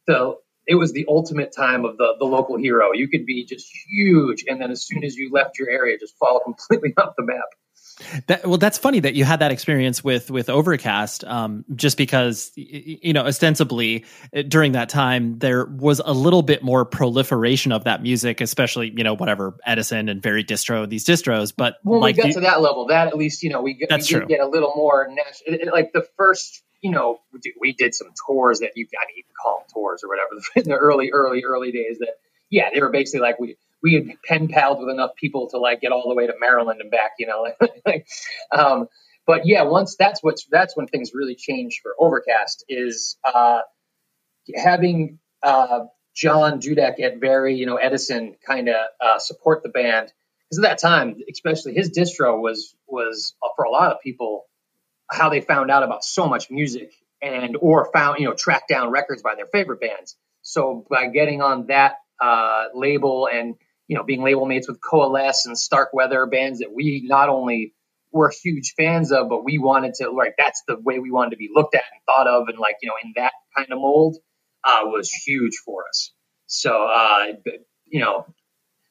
the 0.06 0.36
it 0.70 0.76
was 0.76 0.92
the 0.92 1.04
ultimate 1.08 1.52
time 1.52 1.84
of 1.84 1.96
the 1.96 2.14
the 2.18 2.24
local 2.24 2.56
hero. 2.56 2.92
You 2.92 3.08
could 3.08 3.26
be 3.26 3.44
just 3.44 3.68
huge, 3.88 4.44
and 4.46 4.60
then 4.60 4.70
as 4.70 4.86
soon 4.86 5.02
as 5.02 5.16
you 5.16 5.28
left 5.32 5.58
your 5.58 5.68
area, 5.68 5.98
just 5.98 6.16
fall 6.16 6.40
completely 6.40 6.94
off 6.96 7.14
the 7.16 7.24
map. 7.24 7.44
That, 8.28 8.46
well, 8.46 8.56
that's 8.56 8.78
funny 8.78 9.00
that 9.00 9.14
you 9.14 9.24
had 9.24 9.40
that 9.40 9.50
experience 9.50 10.02
with 10.02 10.30
with 10.30 10.48
Overcast, 10.48 11.24
um, 11.24 11.64
just 11.74 11.96
because 11.96 12.52
you 12.54 13.12
know 13.12 13.26
ostensibly 13.26 14.04
uh, 14.34 14.42
during 14.42 14.72
that 14.72 14.88
time 14.88 15.40
there 15.40 15.66
was 15.66 16.00
a 16.02 16.12
little 16.12 16.42
bit 16.42 16.62
more 16.62 16.84
proliferation 16.84 17.72
of 17.72 17.84
that 17.84 18.00
music, 18.00 18.40
especially 18.40 18.92
you 18.96 19.02
know 19.02 19.14
whatever 19.14 19.56
Edison 19.66 20.08
and 20.08 20.22
Very 20.22 20.44
Distro 20.44 20.88
these 20.88 21.04
distros. 21.04 21.52
But 21.54 21.78
when 21.82 22.00
like 22.00 22.16
we 22.16 22.22
got 22.22 22.28
the, 22.28 22.34
to 22.34 22.40
that 22.42 22.60
level, 22.60 22.86
that 22.86 23.08
at 23.08 23.16
least 23.16 23.42
you 23.42 23.50
know 23.50 23.60
we, 23.60 23.76
we 23.80 23.86
did 23.86 24.06
true. 24.06 24.26
get 24.26 24.40
a 24.40 24.46
little 24.46 24.72
more 24.76 25.08
national. 25.10 25.72
Like 25.72 25.92
the 25.92 26.06
first 26.16 26.62
you 26.82 26.90
know, 26.90 27.20
we 27.60 27.72
did 27.72 27.94
some 27.94 28.08
tours 28.26 28.60
that 28.60 28.72
you, 28.74 28.86
I 29.00 29.06
mean, 29.06 29.16
you 29.16 29.24
can 29.24 29.34
call 29.40 29.58
them 29.58 29.66
tours 29.72 30.02
or 30.02 30.08
whatever 30.08 30.40
in 30.56 30.64
the 30.64 30.76
early, 30.76 31.10
early, 31.12 31.44
early 31.44 31.72
days 31.72 31.98
that, 31.98 32.14
yeah, 32.48 32.70
they 32.72 32.80
were 32.80 32.90
basically 32.90 33.20
like 33.20 33.38
we, 33.38 33.56
we 33.82 33.94
had 33.94 34.22
pen 34.24 34.48
pals 34.48 34.78
with 34.80 34.88
enough 34.88 35.10
people 35.16 35.48
to 35.50 35.58
like 35.58 35.80
get 35.80 35.92
all 35.92 36.08
the 36.08 36.14
way 36.14 36.26
to 36.26 36.34
Maryland 36.40 36.80
and 36.80 36.90
back, 36.90 37.12
you 37.18 37.26
know, 37.26 37.46
um, 38.52 38.88
but 39.26 39.46
yeah, 39.46 39.62
once 39.62 39.96
that's 39.96 40.22
what's, 40.22 40.46
that's 40.50 40.76
when 40.76 40.86
things 40.86 41.12
really 41.14 41.34
changed 41.34 41.80
for 41.82 41.94
Overcast 41.98 42.64
is, 42.68 43.16
uh, 43.24 43.60
having, 44.54 45.18
uh, 45.42 45.80
John 46.14 46.60
Dudek 46.60 47.00
at 47.00 47.20
Very, 47.20 47.54
you 47.56 47.66
know, 47.66 47.76
Edison 47.76 48.36
kind 48.44 48.68
of, 48.68 48.76
uh, 49.00 49.18
support 49.18 49.62
the 49.62 49.68
band. 49.68 50.12
Cause 50.50 50.58
at 50.58 50.62
that 50.62 50.78
time, 50.80 51.16
especially 51.30 51.74
his 51.74 51.92
distro 51.96 52.40
was, 52.40 52.74
was 52.88 53.34
uh, 53.42 53.48
for 53.54 53.64
a 53.64 53.70
lot 53.70 53.92
of 53.92 54.00
people, 54.00 54.46
how 55.10 55.28
they 55.28 55.40
found 55.40 55.70
out 55.70 55.82
about 55.82 56.04
so 56.04 56.28
much 56.28 56.50
music 56.50 56.92
and 57.22 57.56
or 57.60 57.90
found 57.92 58.18
you 58.18 58.26
know 58.26 58.34
tracked 58.34 58.68
down 58.68 58.90
records 58.90 59.22
by 59.22 59.34
their 59.34 59.46
favorite 59.46 59.80
bands. 59.80 60.16
So 60.42 60.86
by 60.88 61.08
getting 61.08 61.42
on 61.42 61.66
that 61.66 61.96
uh, 62.20 62.66
label 62.74 63.28
and 63.32 63.54
you 63.88 63.96
know 63.96 64.04
being 64.04 64.22
label 64.22 64.46
mates 64.46 64.68
with 64.68 64.80
Coalesce 64.80 65.46
and 65.46 65.58
Starkweather 65.58 66.26
bands 66.26 66.60
that 66.60 66.72
we 66.72 67.04
not 67.06 67.28
only 67.28 67.74
were 68.12 68.32
huge 68.42 68.74
fans 68.76 69.12
of, 69.12 69.28
but 69.28 69.44
we 69.44 69.58
wanted 69.58 69.94
to 69.94 70.10
like 70.10 70.34
that's 70.38 70.62
the 70.66 70.78
way 70.78 70.98
we 70.98 71.10
wanted 71.10 71.30
to 71.30 71.36
be 71.36 71.50
looked 71.52 71.74
at 71.74 71.82
and 71.92 72.00
thought 72.06 72.26
of, 72.26 72.48
and 72.48 72.58
like 72.58 72.76
you 72.82 72.88
know 72.88 72.94
in 73.02 73.12
that 73.16 73.32
kind 73.56 73.68
of 73.70 73.78
mold 73.78 74.16
uh, 74.64 74.80
was 74.84 75.10
huge 75.10 75.56
for 75.64 75.84
us. 75.88 76.12
So 76.46 76.86
uh, 76.86 77.26
you 77.86 78.00
know, 78.00 78.26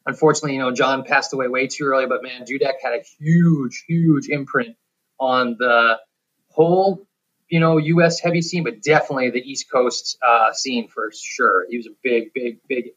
unfortunately, 0.05 0.53
you 0.53 0.59
know 0.59 0.71
John 0.71 1.03
passed 1.03 1.33
away 1.33 1.47
way 1.47 1.67
too 1.67 1.85
early, 1.85 2.05
but 2.05 2.23
man, 2.23 2.45
Dudek 2.45 2.75
had 2.81 2.93
a 2.93 3.03
huge, 3.19 3.83
huge 3.87 4.29
imprint 4.29 4.75
on 5.19 5.55
the 5.59 5.97
whole, 6.59 7.07
you 7.47 7.59
know, 7.59 7.77
U.S. 7.77 8.19
heavy 8.19 8.41
scene, 8.41 8.63
but 8.63 8.81
definitely 8.81 9.29
the 9.31 9.39
East 9.39 9.71
Coast 9.71 10.17
uh, 10.21 10.51
scene 10.53 10.87
for 10.89 11.11
sure. 11.13 11.65
He 11.69 11.77
was 11.77 11.87
a 11.87 11.95
big, 12.03 12.33
big, 12.33 12.59
big, 12.67 12.91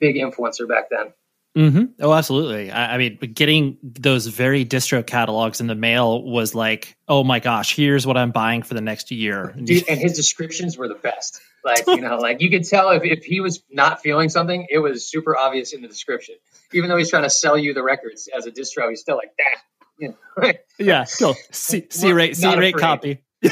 big 0.00 0.16
influencer 0.16 0.68
back 0.68 0.90
then. 0.90 1.12
Mm-hmm. 1.56 1.84
Oh, 2.00 2.12
absolutely. 2.12 2.70
I, 2.70 2.94
I, 2.94 2.98
mean, 2.98 3.16
getting 3.16 3.78
those 3.82 4.26
very 4.26 4.64
distro 4.64 5.04
catalogs 5.04 5.60
in 5.60 5.66
the 5.66 5.74
mail 5.74 6.22
was 6.22 6.54
like, 6.54 6.96
oh 7.08 7.24
my 7.24 7.40
gosh, 7.40 7.74
here's 7.74 8.06
what 8.06 8.16
I'm 8.16 8.30
buying 8.30 8.62
for 8.62 8.74
the 8.74 8.80
next 8.80 9.10
year. 9.10 9.54
Dude, 9.64 9.88
and 9.88 9.98
his 9.98 10.14
descriptions 10.14 10.76
were 10.76 10.88
the 10.88 10.94
best. 10.94 11.40
Like, 11.64 11.86
you 11.86 12.00
know, 12.00 12.16
like 12.16 12.40
you 12.40 12.50
could 12.50 12.64
tell 12.64 12.90
if, 12.90 13.02
if 13.04 13.24
he 13.24 13.40
was 13.40 13.62
not 13.70 14.02
feeling 14.02 14.28
something, 14.28 14.66
it 14.70 14.78
was 14.78 15.08
super 15.08 15.36
obvious 15.36 15.72
in 15.72 15.82
the 15.82 15.88
description. 15.88 16.36
Even 16.72 16.90
though 16.90 16.96
he's 16.96 17.10
trying 17.10 17.24
to 17.24 17.30
sell 17.30 17.58
you 17.58 17.74
the 17.74 17.82
records 17.82 18.28
as 18.34 18.46
a 18.46 18.50
distro, 18.50 18.88
he's 18.90 19.00
still 19.00 19.16
like, 19.16 19.32
that 19.38 19.62
yeah, 19.98 20.10
Yeah, 20.78 21.04
cool. 21.18 21.34
C, 21.50 21.86
C 21.90 22.12
rate, 22.12 22.36
C 22.36 22.54
rate 22.54 22.76
copy. 22.76 23.22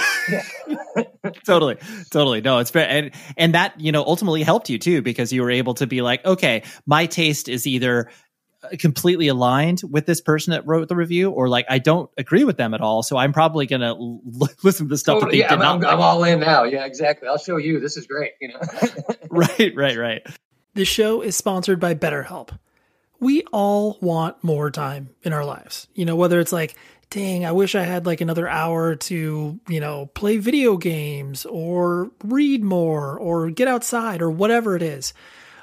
totally 1.45 1.77
totally. 2.11 2.41
No 2.41 2.59
it's 2.59 2.71
fair. 2.71 2.89
And 2.89 3.13
and 3.37 3.55
that 3.55 3.81
you 3.81 3.93
know 3.93 4.03
ultimately 4.05 4.43
helped 4.43 4.69
you 4.69 4.79
too 4.79 5.01
because 5.01 5.33
you 5.33 5.43
were 5.43 5.51
able 5.51 5.75
to 5.75 5.87
be 5.87 6.03
like 6.03 6.25
okay 6.25 6.65
my 6.87 7.07
taste 7.07 7.49
is 7.49 7.69
either 7.69 8.11
uh, 8.65 8.69
completely 8.81 9.29
aligned 9.29 9.83
with 9.89 10.05
this 10.05 10.21
person 10.21 10.51
that 10.51 10.67
wrote 10.67 10.89
the 10.89 10.97
review 10.97 11.31
or 11.31 11.49
like 11.49 11.67
i 11.69 11.79
don't 11.79 12.11
agree 12.19 12.43
with 12.43 12.57
them 12.57 12.75
at 12.75 12.81
all. 12.81 13.05
So 13.05 13.17
i'm 13.17 13.33
probably 13.33 13.67
gonna 13.67 13.95
l- 13.95 14.21
listen 14.65 14.87
to 14.87 14.91
the 14.91 14.99
stuff 14.99 15.21
totally, 15.21 15.41
that 15.41 15.51
they 15.51 15.57
yeah, 15.57 15.71
I'm, 15.71 15.85
I'm, 15.85 16.01
all 16.01 16.25
in 16.25 16.41
now. 16.41 16.65
Yeah 16.65 16.85
exactly. 16.85 17.29
I'll 17.29 17.39
show 17.39 17.57
you. 17.57 17.79
This 17.79 17.97
is 17.97 18.09
great 18.09 18.33
you 18.41 18.49
know. 18.49 18.61
Right 19.31 19.73
right 19.77 19.97
right. 19.97 20.27
This 20.75 20.89
show 20.89 21.23
is 21.23 21.37
sponsored 21.37 21.79
by 21.79 21.95
betterhelp 21.95 22.51
we 23.27 23.43
all 23.53 23.99
want 24.01 24.45
more 24.45 24.71
time 24.71 25.11
in 25.25 25.33
our 25.33 25.45
lives. 25.45 25.89
You 25.97 26.05
know, 26.05 26.15
whether 26.15 26.39
it's 26.39 26.53
like, 26.53 26.77
dang, 27.11 27.45
I 27.45 27.51
wish 27.51 27.75
I 27.75 27.83
had 27.83 28.07
like 28.07 28.21
another 28.21 28.47
hour 28.47 28.95
to, 28.95 29.59
you 29.67 29.81
know, 29.81 30.07
play 30.15 30.37
video 30.37 30.77
games 30.77 31.45
or 31.45 32.13
read 32.23 32.63
more 32.63 33.19
or 33.19 33.51
get 33.51 33.67
outside 33.67 34.23
or 34.23 34.31
whatever 34.31 34.77
it 34.77 34.83
is. 34.83 35.13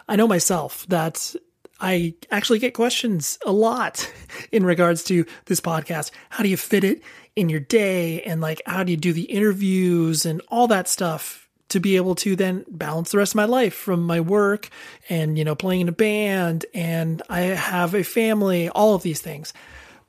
I 0.09 0.17
know 0.17 0.27
myself 0.27 0.85
that 0.89 1.33
I 1.79 2.15
actually 2.29 2.59
get 2.59 2.73
questions 2.73 3.39
a 3.45 3.53
lot 3.53 4.11
in 4.51 4.65
regards 4.65 5.01
to 5.05 5.25
this 5.45 5.61
podcast. 5.61 6.11
How 6.31 6.43
do 6.43 6.49
you 6.49 6.57
fit 6.57 6.83
it 6.83 7.01
in 7.37 7.47
your 7.47 7.61
day? 7.61 8.23
And 8.23 8.41
like, 8.41 8.61
how 8.65 8.83
do 8.83 8.91
you 8.91 8.97
do 8.97 9.13
the 9.13 9.23
interviews 9.23 10.25
and 10.25 10.41
all 10.49 10.67
that 10.67 10.89
stuff? 10.89 11.42
To 11.69 11.79
be 11.79 11.95
able 11.95 12.15
to 12.15 12.35
then 12.35 12.65
balance 12.69 13.11
the 13.11 13.17
rest 13.17 13.33
of 13.33 13.37
my 13.37 13.45
life 13.45 13.73
from 13.73 14.03
my 14.03 14.19
work 14.19 14.69
and, 15.09 15.37
you 15.37 15.43
know, 15.43 15.55
playing 15.55 15.81
in 15.81 15.89
a 15.89 15.93
band 15.93 16.65
and 16.73 17.21
I 17.29 17.41
have 17.41 17.93
a 17.93 18.03
family, 18.03 18.69
all 18.69 18.95
of 18.95 19.03
these 19.03 19.21
things. 19.21 19.53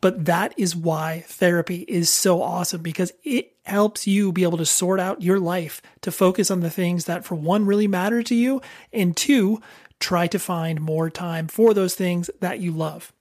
But 0.01 0.27
that 0.27 0.53
is 0.59 0.77
why 0.77 1.25
therapy 1.27 1.87
is 1.89 2.11
so 2.11 2.43
awesome 2.43 2.83
because 2.83 3.13
it 3.23 3.55
helps 3.65 4.07
you 4.07 4.33
be 4.33 4.43
able 4.43 4.59
to 4.59 4.67
sort 4.67 5.01
out 5.01 5.23
your 5.23 5.41
life 5.41 5.81
to 6.03 6.13
focus 6.13 6.51
on 6.51 6.61
the 6.61 6.69
things 6.69 7.07
that, 7.07 7.25
for 7.25 7.37
one, 7.37 7.65
really 7.65 7.89
matter 7.89 8.23
to 8.23 8.35
you, 8.35 8.61
and 8.93 9.17
two, 9.17 9.63
try 10.01 10.27
to 10.27 10.39
find 10.39 10.83
more 10.83 11.09
time 11.09 11.49
for 11.49 11.73
those 11.73 11.95
things 11.95 12.29
that 12.41 12.61
you 12.61 12.71
love. 12.71 13.15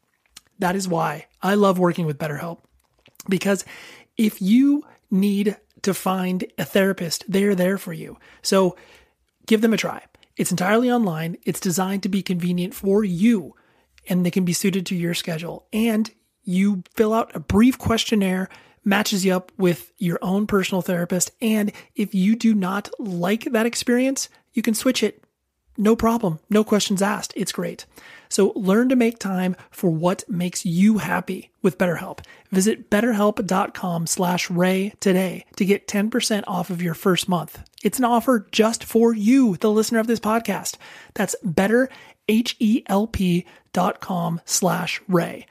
That 0.59 0.75
is 0.75 0.85
why 0.85 1.27
I 1.41 1.55
love 1.55 1.79
working 1.79 2.05
with 2.05 2.17
BetterHelp 2.17 2.59
because 3.27 3.65
if 4.17 4.41
you 4.41 4.85
need 5.09 5.57
to 5.83 5.93
find 5.93 6.45
a 6.57 6.65
therapist, 6.65 7.25
they're 7.27 7.55
there 7.55 7.77
for 7.77 7.93
you. 7.93 8.17
So 8.41 8.75
give 9.45 9.61
them 9.61 9.73
a 9.73 9.77
try. 9.77 10.03
It's 10.35 10.51
entirely 10.51 10.91
online. 10.91 11.37
It's 11.43 11.59
designed 11.59 12.03
to 12.03 12.09
be 12.09 12.23
convenient 12.23 12.73
for 12.73 13.03
you 13.03 13.55
and 14.09 14.25
they 14.25 14.31
can 14.31 14.45
be 14.45 14.53
suited 14.53 14.85
to 14.87 14.95
your 14.95 15.13
schedule. 15.13 15.67
And 15.71 16.09
you 16.43 16.83
fill 16.93 17.13
out 17.13 17.35
a 17.35 17.39
brief 17.39 17.77
questionnaire, 17.77 18.49
matches 18.83 19.23
you 19.23 19.33
up 19.33 19.51
with 19.57 19.91
your 19.97 20.19
own 20.21 20.47
personal 20.47 20.81
therapist. 20.81 21.31
And 21.41 21.71
if 21.95 22.13
you 22.13 22.35
do 22.35 22.53
not 22.53 22.89
like 22.99 23.45
that 23.45 23.65
experience, 23.65 24.27
you 24.53 24.61
can 24.61 24.73
switch 24.73 25.03
it. 25.03 25.23
No 25.77 25.95
problem. 25.95 26.39
No 26.49 26.63
questions 26.63 27.01
asked. 27.01 27.33
It's 27.35 27.51
great. 27.51 27.85
So 28.33 28.51
learn 28.55 28.89
to 28.89 28.95
make 28.95 29.19
time 29.19 29.55
for 29.69 29.91
what 29.91 30.27
makes 30.27 30.65
you 30.65 30.97
happy 30.97 31.51
with 31.61 31.77
BetterHelp. 31.77 32.21
Visit 32.49 32.89
betterhelp.com 32.89 34.07
slash 34.07 34.49
ray 34.49 34.95
today 34.99 35.45
to 35.55 35.65
get 35.65 35.87
10% 35.87 36.43
off 36.47 36.71
of 36.71 36.81
your 36.81 36.95
first 36.95 37.29
month. 37.29 37.61
It's 37.83 37.99
an 37.99 38.05
offer 38.05 38.47
just 38.51 38.83
for 38.83 39.13
you, 39.13 39.57
the 39.57 39.69
listener 39.69 39.99
of 39.99 40.07
this 40.07 40.19
podcast. 40.19 40.77
That's 41.13 41.35
betterhelp.com 41.45 44.41
slash 44.45 45.01
ray. 45.07 45.45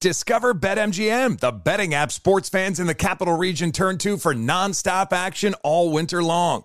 Discover 0.00 0.54
BetMGM, 0.54 1.38
the 1.38 1.52
betting 1.52 1.94
app 1.94 2.10
sports 2.10 2.48
fans 2.48 2.80
in 2.80 2.88
the 2.88 2.96
capital 2.96 3.36
region 3.36 3.70
turn 3.70 3.98
to 3.98 4.16
for 4.16 4.34
nonstop 4.34 5.12
action 5.12 5.54
all 5.62 5.92
winter 5.92 6.20
long. 6.20 6.64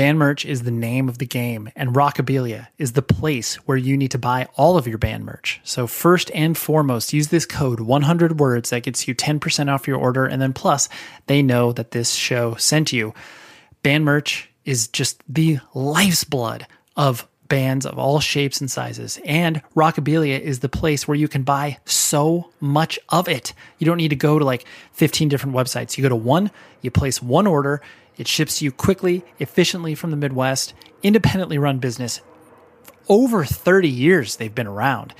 Band 0.00 0.18
merch 0.18 0.46
is 0.46 0.62
the 0.62 0.70
name 0.70 1.10
of 1.10 1.18
the 1.18 1.26
game, 1.26 1.70
and 1.76 1.94
Rockabilia 1.94 2.68
is 2.78 2.92
the 2.92 3.02
place 3.02 3.56
where 3.66 3.76
you 3.76 3.98
need 3.98 4.12
to 4.12 4.18
buy 4.18 4.48
all 4.56 4.78
of 4.78 4.86
your 4.86 4.96
band 4.96 5.26
merch. 5.26 5.60
So, 5.62 5.86
first 5.86 6.30
and 6.34 6.56
foremost, 6.56 7.12
use 7.12 7.28
this 7.28 7.44
code 7.44 7.80
100 7.80 8.40
words 8.40 8.70
that 8.70 8.84
gets 8.84 9.06
you 9.06 9.14
10% 9.14 9.70
off 9.70 9.86
your 9.86 9.98
order, 9.98 10.24
and 10.24 10.40
then 10.40 10.54
plus, 10.54 10.88
they 11.26 11.42
know 11.42 11.74
that 11.74 11.90
this 11.90 12.14
show 12.14 12.54
sent 12.54 12.94
you. 12.94 13.12
Band 13.82 14.06
merch 14.06 14.48
is 14.64 14.88
just 14.88 15.22
the 15.28 15.58
life's 15.74 16.24
blood 16.24 16.66
of 16.96 17.28
bands 17.50 17.84
of 17.84 17.98
all 17.98 18.20
shapes 18.20 18.62
and 18.62 18.70
sizes. 18.70 19.20
And 19.26 19.60
Rockabilia 19.76 20.40
is 20.40 20.60
the 20.60 20.70
place 20.70 21.06
where 21.06 21.16
you 21.16 21.28
can 21.28 21.42
buy 21.42 21.76
so 21.84 22.50
much 22.58 22.98
of 23.10 23.28
it. 23.28 23.52
You 23.78 23.84
don't 23.84 23.98
need 23.98 24.08
to 24.08 24.16
go 24.16 24.38
to 24.38 24.44
like 24.46 24.64
15 24.92 25.28
different 25.28 25.54
websites. 25.54 25.98
You 25.98 26.02
go 26.02 26.08
to 26.08 26.16
one, 26.16 26.50
you 26.80 26.90
place 26.90 27.20
one 27.20 27.46
order, 27.46 27.82
it 28.20 28.28
ships 28.28 28.60
you 28.60 28.70
quickly, 28.70 29.24
efficiently 29.38 29.94
from 29.94 30.10
the 30.10 30.16
Midwest, 30.16 30.74
independently 31.02 31.56
run 31.56 31.78
business. 31.78 32.20
Over 33.08 33.46
30 33.46 33.88
years 33.88 34.36
they've 34.36 34.54
been 34.54 34.66
around 34.66 35.14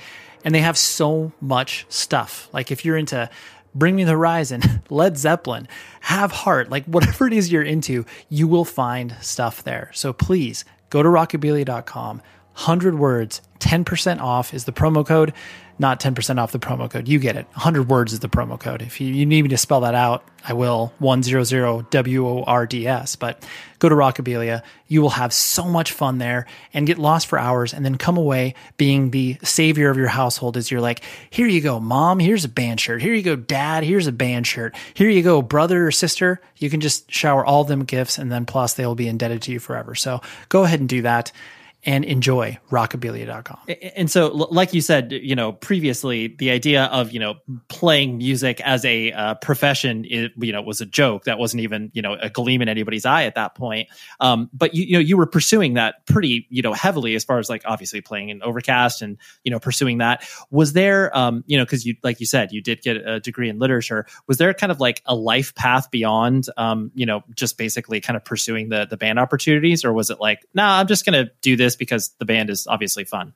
and 0.45 0.53
they 0.53 0.59
have 0.59 0.77
so 0.77 1.31
much 1.41 1.87
stuff. 1.89 2.47
Like 2.53 2.69
if 2.69 2.85
you're 2.85 2.97
into 2.97 3.27
Bring 3.73 3.95
Me 3.95 4.03
the 4.03 4.11
Horizon, 4.11 4.83
Led 4.91 5.17
Zeppelin, 5.17 5.67
Have 6.01 6.31
Heart, 6.31 6.69
like 6.69 6.85
whatever 6.85 7.25
it 7.25 7.33
is 7.33 7.51
you're 7.51 7.63
into, 7.63 8.05
you 8.29 8.47
will 8.47 8.65
find 8.65 9.15
stuff 9.19 9.63
there. 9.63 9.89
So 9.95 10.13
please 10.13 10.63
go 10.91 11.01
to 11.01 11.09
rockabilia.com, 11.09 12.17
100 12.17 12.99
words, 12.99 13.41
10% 13.57 14.21
off 14.21 14.53
is 14.53 14.65
the 14.65 14.71
promo 14.71 15.03
code 15.03 15.33
not 15.81 15.99
10% 15.99 16.37
off 16.37 16.51
the 16.51 16.59
promo 16.59 16.89
code. 16.89 17.07
You 17.07 17.17
get 17.17 17.35
it. 17.35 17.47
100 17.47 17.89
words 17.89 18.13
is 18.13 18.19
the 18.19 18.29
promo 18.29 18.57
code. 18.57 18.83
If 18.83 19.01
you, 19.01 19.07
you 19.07 19.25
need 19.25 19.41
me 19.41 19.49
to 19.49 19.57
spell 19.57 19.81
that 19.81 19.95
out, 19.95 20.23
I 20.47 20.53
will 20.53 20.93
100 20.99 21.89
W 21.89 22.27
O 22.27 22.43
R 22.43 22.67
D 22.67 22.87
S. 22.87 23.15
But 23.15 23.43
go 23.79 23.89
to 23.89 23.95
Rockabilia. 23.95 24.61
You 24.87 25.01
will 25.01 25.09
have 25.09 25.33
so 25.33 25.65
much 25.65 25.91
fun 25.91 26.19
there 26.19 26.45
and 26.71 26.85
get 26.85 26.99
lost 26.99 27.27
for 27.27 27.39
hours 27.39 27.73
and 27.73 27.83
then 27.83 27.97
come 27.97 28.15
away 28.15 28.53
being 28.77 29.09
the 29.09 29.37
savior 29.43 29.89
of 29.89 29.97
your 29.97 30.07
household 30.07 30.55
as 30.55 30.69
you're 30.69 30.81
like, 30.81 31.03
here 31.31 31.47
you 31.47 31.61
go, 31.61 31.79
mom, 31.79 32.19
here's 32.19 32.45
a 32.45 32.49
band 32.49 32.79
shirt. 32.79 33.01
Here 33.01 33.13
you 33.13 33.23
go, 33.23 33.35
dad, 33.35 33.83
here's 33.83 34.07
a 34.07 34.11
band 34.11 34.45
shirt. 34.45 34.75
Here 34.93 35.09
you 35.09 35.23
go, 35.23 35.41
brother 35.41 35.87
or 35.87 35.91
sister. 35.91 36.39
You 36.57 36.69
can 36.69 36.79
just 36.79 37.11
shower 37.11 37.43
all 37.43 37.63
them 37.63 37.85
gifts 37.85 38.19
and 38.19 38.31
then 38.31 38.45
plus 38.45 38.75
they 38.75 38.85
will 38.85 38.95
be 38.95 39.07
indebted 39.07 39.41
to 39.43 39.51
you 39.51 39.59
forever. 39.59 39.95
So 39.95 40.21
go 40.47 40.63
ahead 40.63 40.79
and 40.79 40.87
do 40.87 41.01
that 41.01 41.31
and 41.83 42.05
enjoy 42.05 42.57
rockabilia.com. 42.69 43.57
And 43.95 44.09
so, 44.09 44.27
like 44.27 44.73
you 44.73 44.81
said, 44.81 45.11
you 45.11 45.35
know, 45.35 45.51
previously, 45.51 46.27
the 46.27 46.51
idea 46.51 46.85
of, 46.85 47.11
you 47.11 47.19
know, 47.19 47.35
playing 47.69 48.17
music 48.17 48.61
as 48.61 48.85
a 48.85 49.11
uh, 49.11 49.35
profession, 49.35 50.05
it, 50.07 50.31
you 50.37 50.51
know, 50.51 50.61
was 50.61 50.81
a 50.81 50.85
joke. 50.85 51.23
That 51.23 51.39
wasn't 51.39 51.63
even, 51.63 51.91
you 51.93 52.01
know, 52.01 52.15
a 52.21 52.29
gleam 52.29 52.61
in 52.61 52.69
anybody's 52.69 53.05
eye 53.05 53.23
at 53.23 53.35
that 53.35 53.55
point. 53.55 53.89
Um, 54.19 54.49
but 54.53 54.75
you, 54.75 54.83
you 54.83 54.93
know, 54.93 54.99
you 54.99 55.17
were 55.17 55.25
pursuing 55.25 55.73
that 55.73 56.05
pretty, 56.05 56.47
you 56.49 56.61
know, 56.61 56.73
heavily 56.73 57.15
as 57.15 57.23
far 57.23 57.39
as 57.39 57.49
like 57.49 57.63
obviously 57.65 58.01
playing 58.01 58.29
in 58.29 58.43
Overcast 58.43 59.01
and, 59.01 59.17
you 59.43 59.51
know, 59.51 59.59
pursuing 59.59 59.97
that. 59.99 60.23
Was 60.51 60.73
there, 60.73 61.15
um, 61.17 61.43
you 61.47 61.57
know, 61.57 61.65
because 61.65 61.85
you, 61.85 61.95
like 62.03 62.19
you 62.19 62.27
said, 62.27 62.51
you 62.51 62.61
did 62.61 62.81
get 62.81 62.97
a 62.97 63.19
degree 63.19 63.49
in 63.49 63.57
literature. 63.57 64.05
Was 64.27 64.37
there 64.37 64.53
kind 64.53 64.71
of 64.71 64.79
like 64.79 65.01
a 65.05 65.15
life 65.15 65.55
path 65.55 65.89
beyond, 65.89 66.47
um, 66.57 66.91
you 66.93 67.07
know, 67.07 67.23
just 67.35 67.57
basically 67.57 68.01
kind 68.01 68.15
of 68.15 68.23
pursuing 68.23 68.69
the 68.69 68.85
the 68.85 68.97
band 68.97 69.17
opportunities, 69.17 69.83
or 69.83 69.93
was 69.93 70.09
it 70.09 70.19
like, 70.19 70.45
nah, 70.53 70.79
I'm 70.79 70.87
just 70.87 71.05
going 71.05 71.25
to 71.25 71.31
do 71.41 71.55
this 71.55 71.70
because 71.75 72.09
the 72.19 72.25
band 72.25 72.49
is 72.49 72.67
obviously 72.67 73.03
fun. 73.03 73.33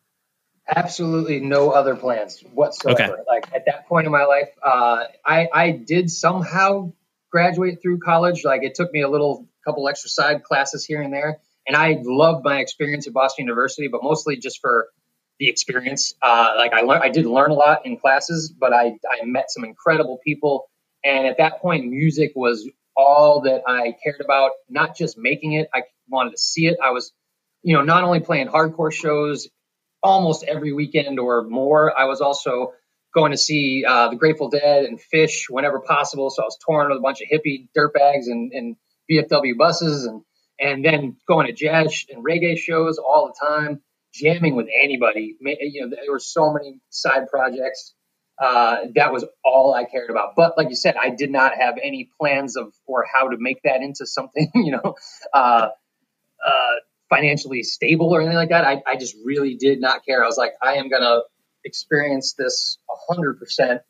Absolutely 0.67 1.39
no 1.39 1.69
other 1.69 1.95
plans 1.95 2.41
whatsoever. 2.54 3.04
Okay. 3.04 3.21
Like 3.28 3.54
at 3.54 3.65
that 3.67 3.88
point 3.88 4.08
in 4.08 4.12
my 4.12 4.26
life, 4.26 4.50
uh, 4.63 5.04
I, 5.24 5.48
I 5.54 5.71
did 5.71 6.10
somehow 6.10 6.91
graduate 7.32 7.80
through 7.82 8.00
college. 8.00 8.43
Like 8.43 8.63
it 8.63 8.74
took 8.74 8.91
me 8.91 9.02
a 9.02 9.10
little 9.10 9.48
couple 9.65 9.88
extra 9.88 10.10
side 10.10 10.43
classes 10.43 10.86
here 10.86 11.02
and 11.02 11.13
there. 11.13 11.39
And 11.67 11.76
I 11.76 11.98
loved 12.04 12.43
my 12.43 12.60
experience 12.60 13.07
at 13.07 13.14
Boston 13.14 13.43
University, 13.45 13.88
but 13.88 14.03
mostly 14.03 14.38
just 14.38 14.60
for 14.62 14.88
the 15.39 15.49
experience. 15.49 16.14
Uh, 16.22 16.53
like 16.57 16.74
I 16.74 16.82
learned, 16.82 17.03
I 17.03 17.10
did 17.10 17.26
learn 17.26 17.51
a 17.51 17.55
lot 17.55 17.86
in 17.86 17.97
classes, 17.97 18.53
but 18.57 18.74
I, 18.74 18.97
I 19.10 19.26
met 19.26 19.51
some 19.51 19.66
incredible 19.66 20.20
people. 20.24 20.70
And 21.03 21.28
at 21.28 21.38
that 21.38 21.62
point, 21.62 21.86
music 21.86 22.32
was 22.36 22.68
all 22.95 23.41
that 23.41 23.64
I 23.68 23.95
cared 24.03 24.22
about, 24.22 24.51
not 24.70 24.95
just 24.95 25.18
making 25.18 25.53
it. 25.53 25.68
I 25.74 25.84
wanted 26.07 26.32
to 26.32 26.38
see 26.38 26.68
it. 26.68 26.78
I 26.84 26.91
was 26.91 27.12
you 27.66 27.76
know, 27.76 27.82
not 27.82 28.03
only 28.03 28.20
playing 28.20 28.47
hardcore 28.47 28.93
shows 28.93 29.49
almost 30.03 30.43
every 30.43 30.72
weekend 30.72 31.20
or 31.20 31.43
more, 31.43 31.97
I 31.97 32.05
was 32.05 32.22
also 32.22 32.74
going 33.16 33.32
to 33.32 33.38
see 33.38 33.84
uh, 33.84 34.09
the 34.09 34.16
Grateful 34.18 34.49
Dead 34.49 34.86
and 34.86 34.99
Phish 35.11 35.49
whenever 35.49 35.80
possible. 35.80 36.30
So 36.30 36.43
I 36.43 36.45
was 36.45 36.59
touring 36.63 36.89
with 36.89 36.99
a 36.99 37.01
bunch 37.01 37.22
of 37.22 37.28
hippie 37.28 37.68
dirtbags 37.76 38.28
and, 38.28 38.51
and 38.53 38.76
VFW 39.11 39.57
buses 39.57 40.05
and 40.05 40.22
and 40.59 40.86
then 40.86 41.18
going 41.28 41.47
to 41.47 41.53
jazz 41.53 42.05
and 42.09 42.24
reggae 42.24 42.57
shows 42.57 42.99
all 42.99 43.28
the 43.28 43.45
time, 43.45 43.82
jamming 44.13 44.55
with 44.55 44.68
anybody. 44.82 45.36
You 45.41 45.82
know, 45.82 45.89
there 45.89 46.11
were 46.11 46.20
so 46.20 46.53
many 46.53 46.80
side 46.91 47.28
projects. 47.30 47.95
Uh, 48.41 48.78
that 48.93 49.11
was 49.11 49.26
all 49.43 49.74
I 49.74 49.86
cared 49.86 50.11
about. 50.11 50.34
But 50.36 50.53
like 50.55 50.70
you 50.70 50.76
said, 50.76 50.95
I 51.01 51.09
did 51.09 51.32
not 51.32 51.53
have 51.57 51.76
any 51.82 52.09
plans 52.22 52.57
of 52.57 52.74
or 52.86 53.05
how 53.11 53.30
to 53.30 53.38
make 53.39 53.63
that 53.63 53.82
into 53.82 54.05
something, 54.05 54.51
you 54.55 54.72
know, 54.72 54.95
uh, 55.34 55.70
uh, 56.45 56.76
financially 57.16 57.63
stable 57.63 58.13
or 58.13 58.22
anything 58.22 58.38
like 58.38 58.49
that. 58.49 58.66
I, 58.66 58.82
I 58.86 58.95
just 58.97 59.16
really 59.24 59.55
did 59.55 59.80
not 59.80 60.05
care. 60.05 60.24
I 60.24 60.28
was 60.28 60.38
like, 60.38 60.53
I 60.61 60.76
am 60.76 60.89
gonna 60.89 61.22
experience 61.63 62.34
this 62.34 62.78
hundred 63.07 63.39
percent 63.39 63.82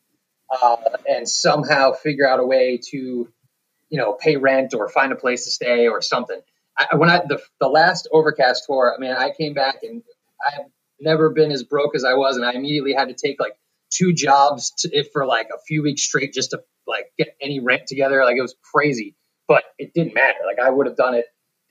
uh, 0.49 0.77
and 1.07 1.27
somehow 1.27 1.93
figure 1.93 2.27
out 2.27 2.39
a 2.39 2.45
way 2.45 2.79
to, 2.91 2.97
you 2.97 3.97
know, 3.97 4.13
pay 4.13 4.35
rent 4.37 4.73
or 4.73 4.89
find 4.89 5.11
a 5.11 5.15
place 5.15 5.45
to 5.45 5.51
stay 5.51 5.87
or 5.87 6.01
something. 6.01 6.39
I, 6.77 6.95
when 6.95 7.09
I 7.09 7.19
the 7.27 7.41
the 7.59 7.67
last 7.67 8.07
Overcast 8.11 8.65
tour, 8.67 8.93
I 8.95 8.99
mean, 8.99 9.11
I 9.11 9.31
came 9.31 9.53
back 9.53 9.77
and 9.83 10.03
I've 10.45 10.65
never 10.99 11.29
been 11.29 11.51
as 11.51 11.63
broke 11.63 11.95
as 11.95 12.03
I 12.03 12.13
was, 12.13 12.37
and 12.37 12.45
I 12.45 12.53
immediately 12.53 12.93
had 12.93 13.07
to 13.09 13.15
take 13.15 13.39
like 13.39 13.57
two 13.91 14.13
jobs 14.13 14.71
to, 14.79 15.03
for 15.13 15.25
like 15.25 15.47
a 15.53 15.59
few 15.67 15.83
weeks 15.83 16.01
straight 16.03 16.33
just 16.33 16.51
to 16.51 16.61
like 16.87 17.11
get 17.17 17.35
any 17.41 17.59
rent 17.59 17.87
together. 17.87 18.23
Like 18.23 18.37
it 18.37 18.41
was 18.41 18.55
crazy, 18.73 19.15
but 19.47 19.63
it 19.77 19.93
didn't 19.93 20.13
matter. 20.13 20.39
Like 20.45 20.59
I 20.59 20.69
would 20.69 20.87
have 20.87 20.97
done 20.97 21.15
it. 21.15 21.25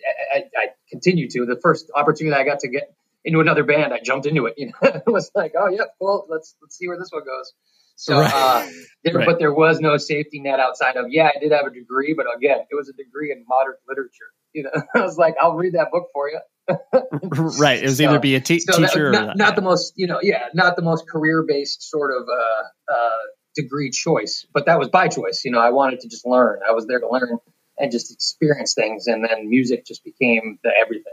I, 0.05 0.36
I, 0.36 0.44
I 0.57 0.66
continue 0.90 1.28
to. 1.30 1.46
The 1.46 1.59
first 1.61 1.90
opportunity 1.94 2.36
I 2.36 2.44
got 2.44 2.61
to 2.61 2.68
get 2.68 2.94
into 3.24 3.40
another 3.40 3.64
band, 3.64 3.92
I 3.92 4.00
jumped 4.00 4.26
into 4.26 4.46
it. 4.46 4.55
You 4.57 4.66
know, 4.66 4.72
it 4.82 5.07
was 5.07 5.30
like, 5.34 5.55
oh 5.59 5.68
yeah, 5.68 5.84
well, 6.00 6.26
Let's 6.28 6.55
let's 6.62 6.76
see 6.76 6.88
where 6.88 6.98
this 6.98 7.11
one 7.11 7.24
goes. 7.24 7.52
So, 7.96 8.18
right. 8.18 8.32
uh, 8.34 8.66
there, 9.05 9.14
right. 9.14 9.26
but 9.26 9.38
there 9.38 9.52
was 9.52 9.78
no 9.78 9.96
safety 9.98 10.40
net 10.40 10.59
outside 10.59 10.96
of 10.96 11.07
yeah, 11.11 11.30
I 11.34 11.38
did 11.38 11.52
have 11.52 11.66
a 11.66 11.70
degree, 11.70 12.12
but 12.14 12.26
again, 12.36 12.59
it 12.70 12.74
was 12.74 12.88
a 12.88 12.92
degree 12.92 13.30
in 13.30 13.44
modern 13.46 13.74
literature. 13.88 14.32
You 14.52 14.64
know, 14.64 14.70
I 14.94 15.00
was 15.00 15.16
like, 15.16 15.36
I'll 15.40 15.55
read 15.55 15.74
that 15.74 15.88
book 15.92 16.09
for 16.12 16.28
you. 16.28 16.40
right. 17.59 17.78
It 17.78 17.84
was 17.84 17.98
so, 17.98 18.05
either 18.05 18.18
be 18.18 18.34
a 18.34 18.40
te- 18.40 18.61
so 18.61 18.78
teacher 18.78 19.12
that, 19.12 19.20
not, 19.20 19.34
or 19.34 19.36
not 19.36 19.57
the 19.57 19.62
most, 19.62 19.92
you 19.96 20.07
know, 20.07 20.18
yeah, 20.22 20.46
not 20.55 20.76
the 20.76 20.82
most 20.82 21.09
career 21.09 21.44
based 21.46 21.82
sort 21.88 22.11
of 22.11 22.26
uh, 22.28 22.92
uh, 22.92 23.18
degree 23.55 23.90
choice, 23.90 24.46
but 24.52 24.66
that 24.66 24.78
was 24.78 24.88
by 24.88 25.09
choice. 25.09 25.42
You 25.44 25.52
know, 25.52 25.61
I 25.61 25.70
wanted 25.70 26.00
to 26.00 26.09
just 26.09 26.26
learn. 26.26 26.61
I 26.68 26.72
was 26.72 26.86
there 26.86 27.00
to 27.00 27.09
learn 27.09 27.38
and 27.79 27.91
just 27.91 28.12
experience 28.12 28.75
things, 28.75 29.07
and 29.07 29.25
then 29.25 29.49
music 29.49 29.87
just 29.87 30.05
became 30.05 30.59
the 30.62 30.70
everything. 30.81 31.12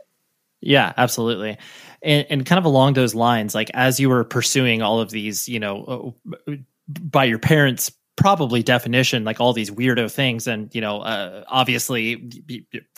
Yeah, 0.61 0.93
absolutely. 0.95 1.57
And, 2.03 2.27
and 2.29 2.45
kind 2.45 2.59
of 2.59 2.65
along 2.65 2.93
those 2.93 3.15
lines, 3.15 3.55
like 3.55 3.71
as 3.73 3.99
you 3.99 4.09
were 4.09 4.23
pursuing 4.23 4.81
all 4.81 4.99
of 4.99 5.09
these, 5.09 5.49
you 5.49 5.59
know, 5.59 6.15
uh, 6.47 6.53
by 6.87 7.23
your 7.25 7.39
parents' 7.39 7.91
probably 8.15 8.61
definition, 8.61 9.23
like 9.23 9.39
all 9.39 9.53
these 9.53 9.71
weirdo 9.71 10.11
things, 10.11 10.47
and 10.47 10.73
you 10.75 10.81
know, 10.81 11.01
uh, 11.01 11.43
obviously 11.47 12.31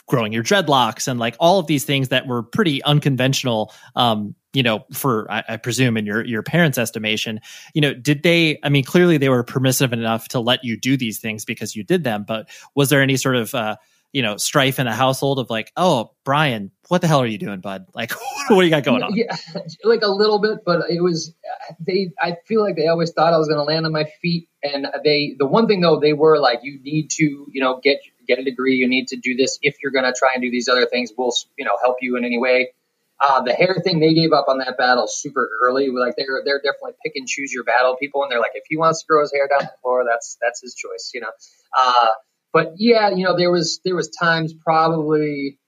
growing 0.06 0.32
your 0.32 0.42
dreadlocks 0.42 1.08
and 1.08 1.18
like 1.18 1.36
all 1.40 1.58
of 1.58 1.66
these 1.66 1.84
things 1.84 2.08
that 2.08 2.26
were 2.26 2.42
pretty 2.42 2.82
unconventional. 2.82 3.72
Um, 3.96 4.34
you 4.52 4.62
know, 4.62 4.84
for 4.92 5.30
I, 5.30 5.42
I 5.48 5.56
presume 5.56 5.96
in 5.96 6.06
your 6.06 6.24
your 6.24 6.42
parents' 6.42 6.78
estimation, 6.78 7.40
you 7.74 7.80
know, 7.80 7.94
did 7.94 8.22
they? 8.22 8.58
I 8.62 8.68
mean, 8.68 8.84
clearly 8.84 9.16
they 9.18 9.28
were 9.28 9.42
permissive 9.42 9.92
enough 9.92 10.28
to 10.28 10.40
let 10.40 10.64
you 10.64 10.78
do 10.78 10.96
these 10.96 11.18
things 11.18 11.44
because 11.44 11.74
you 11.74 11.82
did 11.82 12.04
them. 12.04 12.24
But 12.26 12.48
was 12.74 12.88
there 12.90 13.02
any 13.02 13.16
sort 13.16 13.36
of 13.36 13.54
uh, 13.54 13.76
you 14.14 14.22
know 14.22 14.38
strife 14.38 14.78
in 14.78 14.86
the 14.86 14.92
household 14.92 15.38
of 15.38 15.50
like 15.50 15.72
oh 15.76 16.12
brian 16.24 16.70
what 16.88 17.00
the 17.02 17.08
hell 17.08 17.20
are 17.20 17.26
you 17.26 17.36
doing 17.36 17.60
bud 17.60 17.84
like 17.94 18.12
what 18.48 18.60
do 18.60 18.62
you 18.62 18.70
got 18.70 18.84
going 18.84 19.02
on 19.02 19.14
yeah 19.14 19.36
like 19.84 20.02
a 20.02 20.08
little 20.08 20.38
bit 20.38 20.60
but 20.64 20.88
it 20.88 21.02
was 21.02 21.34
they 21.80 22.12
i 22.22 22.36
feel 22.46 22.62
like 22.62 22.76
they 22.76 22.86
always 22.86 23.10
thought 23.10 23.34
i 23.34 23.36
was 23.36 23.48
going 23.48 23.58
to 23.58 23.64
land 23.64 23.84
on 23.84 23.92
my 23.92 24.04
feet 24.22 24.48
and 24.62 24.86
they 25.02 25.34
the 25.38 25.46
one 25.46 25.66
thing 25.66 25.80
though 25.80 25.98
they 25.98 26.12
were 26.12 26.38
like 26.38 26.60
you 26.62 26.80
need 26.82 27.10
to 27.10 27.24
you 27.50 27.60
know 27.60 27.80
get 27.82 27.98
get 28.26 28.38
a 28.38 28.44
degree 28.44 28.76
you 28.76 28.88
need 28.88 29.08
to 29.08 29.16
do 29.16 29.36
this. 29.36 29.58
If 29.62 29.76
you're 29.82 29.92
going 29.92 30.04
to 30.04 30.14
try 30.16 30.30
and 30.34 30.42
do 30.42 30.50
these 30.50 30.68
other 30.68 30.86
things 30.86 31.12
we'll 31.16 31.32
you 31.58 31.64
know 31.64 31.76
help 31.82 31.96
you 32.00 32.16
in 32.16 32.24
any 32.24 32.38
way. 32.38 32.72
Uh, 33.20 33.42
the 33.42 33.52
hair 33.52 33.76
thing 33.84 34.00
they 34.00 34.12
gave 34.12 34.32
up 34.32 34.46
on 34.48 34.58
that 34.58 34.76
battle 34.76 35.06
super 35.06 35.48
early. 35.62 35.88
Like 35.88 36.14
they're 36.16 36.42
they're 36.44 36.60
definitely 36.60 36.94
pick 37.04 37.12
and 37.16 37.28
choose 37.28 37.52
your 37.52 37.64
battle 37.64 37.96
people 37.96 38.22
and 38.22 38.30
they're 38.32 38.40
like 38.40 38.52
if 38.54 38.64
he 38.68 38.76
wants 38.76 39.00
to 39.02 39.06
grow 39.08 39.22
his 39.22 39.32
hair 39.32 39.48
down 39.48 39.60
the 39.60 39.72
floor 39.82 40.04
that's 40.08 40.36
that's 40.40 40.60
his 40.60 40.74
choice 40.74 41.12
you 41.14 41.20
know. 41.20 41.30
Uh, 41.78 42.08
but 42.54 42.74
yeah, 42.76 43.10
you 43.10 43.24
know, 43.24 43.36
there 43.36 43.50
was 43.50 43.80
there 43.84 43.96
was 43.96 44.08
times 44.08 44.54
probably, 44.54 45.58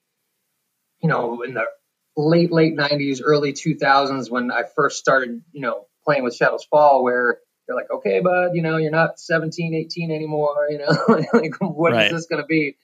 you 1.03 1.09
know, 1.09 1.43
in 1.43 1.53
the 1.53 1.65
late 2.17 2.53
late 2.53 2.77
'90s, 2.77 3.21
early 3.23 3.53
2000s 3.53 4.31
when 4.31 4.53
I 4.53 4.63
first 4.77 4.99
started, 5.01 5.43
you 5.53 5.63
know, 5.63 5.87
playing 6.05 6.23
with 6.23 6.37
Shadows 6.37 6.65
Fall, 6.71 7.03
where 7.03 7.41
they're 7.67 7.77
like, 7.77 7.91
okay, 7.91 8.21
bud, 8.21 8.51
you 8.55 8.62
know, 8.62 8.77
you're 8.77 8.91
not 8.91 9.19
17, 9.19 9.75
18 9.75 10.11
anymore, 10.11 10.69
you 10.71 10.79
know, 10.79 11.25
like 11.33 11.55
what 11.61 11.93
right. 11.93 12.07
is 12.07 12.12
this 12.12 12.27
going 12.27 12.43
to 12.43 12.47
be? 12.47 12.77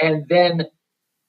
And 0.00 0.26
then, 0.28 0.66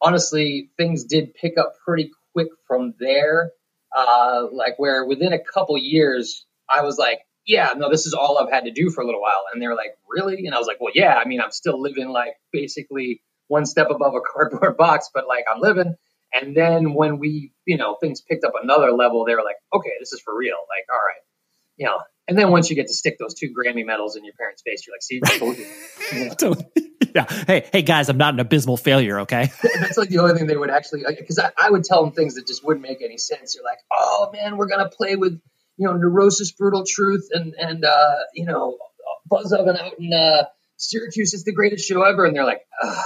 honestly, 0.02 0.70
things 0.78 1.04
did 1.06 1.34
pick 1.34 1.58
up 1.58 1.74
pretty 1.86 2.12
quick 2.34 2.50
from 2.68 2.94
there. 3.00 3.52
Uh, 3.96 4.48
like 4.54 4.80
where 4.80 5.06
within 5.06 5.34
a 5.34 5.40
couple 5.40 5.78
years, 5.78 6.46
I 6.70 6.84
was 6.84 6.98
like, 6.98 7.20
yeah, 7.46 7.74
no, 7.76 7.90
this 7.90 8.06
is 8.06 8.14
all 8.14 8.38
I've 8.38 8.52
had 8.52 8.66
to 8.66 8.72
do 8.72 8.90
for 8.90 9.02
a 9.02 9.06
little 9.06 9.22
while. 9.22 9.44
And 9.52 9.62
they're 9.62 9.76
like, 9.76 9.98
really? 10.08 10.46
And 10.46 10.56
I 10.56 10.58
was 10.58 10.68
like, 10.68 10.80
well, 10.80 10.94
yeah, 10.96 11.16
I 11.16 11.28
mean, 11.28 11.42
I'm 11.42 11.52
still 11.52 11.82
living 11.82 12.08
like 12.10 12.36
basically 12.54 13.22
one 13.48 13.66
step 13.66 13.90
above 13.90 14.14
a 14.16 14.22
cardboard 14.34 14.78
box, 14.78 15.10
but 15.14 15.28
like 15.28 15.46
I'm 15.54 15.60
living. 15.60 15.96
And 16.34 16.56
then 16.56 16.94
when 16.94 17.20
we, 17.20 17.52
you 17.66 17.76
know, 17.76 17.98
things 18.00 18.22
picked 18.22 18.46
up 18.46 18.54
another 18.62 18.94
level, 18.94 19.26
they 19.26 19.36
were 19.36 19.44
like, 19.44 19.58
okay, 19.74 19.92
this 20.00 20.14
is 20.14 20.22
for 20.22 20.38
real. 20.38 20.56
Like, 20.70 20.88
all 20.90 20.96
right, 20.96 21.22
you 21.76 21.86
know. 21.88 22.00
And 22.32 22.40
then 22.40 22.50
once 22.50 22.70
you 22.70 22.78
get 22.78 22.88
to 22.88 22.94
stick 22.94 23.18
those 23.20 23.34
two 23.34 23.50
Grammy 23.54 23.86
medals 23.86 24.16
in 24.16 24.24
your 24.24 24.34
parents' 24.36 24.62
face, 24.62 24.88
you're 24.88 24.96
like, 24.96 25.02
see, 25.02 25.20
I 25.22 26.30
told 26.30 26.58
you. 26.58 27.12
yeah. 27.14 27.26
Hey, 27.46 27.68
hey, 27.74 27.82
guys, 27.82 28.08
I'm 28.08 28.18
not 28.18 28.36
an 28.36 28.40
abysmal 28.40 28.78
failure. 28.78 29.20
Okay. 29.22 29.52
That's 29.82 29.98
like 29.98 30.08
the 30.08 30.20
only 30.20 30.36
thing 30.36 30.48
they 30.48 30.56
would 30.56 30.70
actually, 30.70 31.04
because 31.20 31.40
I, 31.40 31.52
I 31.58 31.70
would 31.70 31.84
tell 31.84 32.02
them 32.02 32.14
things 32.14 32.36
that 32.36 32.48
just 32.48 32.64
wouldn't 32.64 32.82
make 32.82 33.02
any 33.04 33.18
sense. 33.18 33.54
You're 33.54 33.66
like, 33.66 33.80
oh 33.92 34.30
man, 34.32 34.56
we're 34.56 34.70
gonna 34.70 34.88
play 34.88 35.18
with 35.18 35.42
you 35.82 35.88
know, 35.88 35.98
Neurosis, 35.98 36.52
Brutal 36.52 36.86
Truth, 36.88 37.30
and 37.32 37.54
and 37.56 37.84
uh, 37.84 38.16
you 38.34 38.46
know, 38.46 38.78
Buzz 39.26 39.52
Oven 39.52 39.76
out 39.76 40.00
in 40.00 40.14
uh, 40.14 40.44
Syracuse 40.78 41.34
is 41.34 41.44
the 41.44 41.54
greatest 41.54 41.86
show 41.86 42.02
ever, 42.04 42.24
and 42.24 42.34
they're 42.34 42.46
like, 42.46 42.62
oh, 42.82 43.04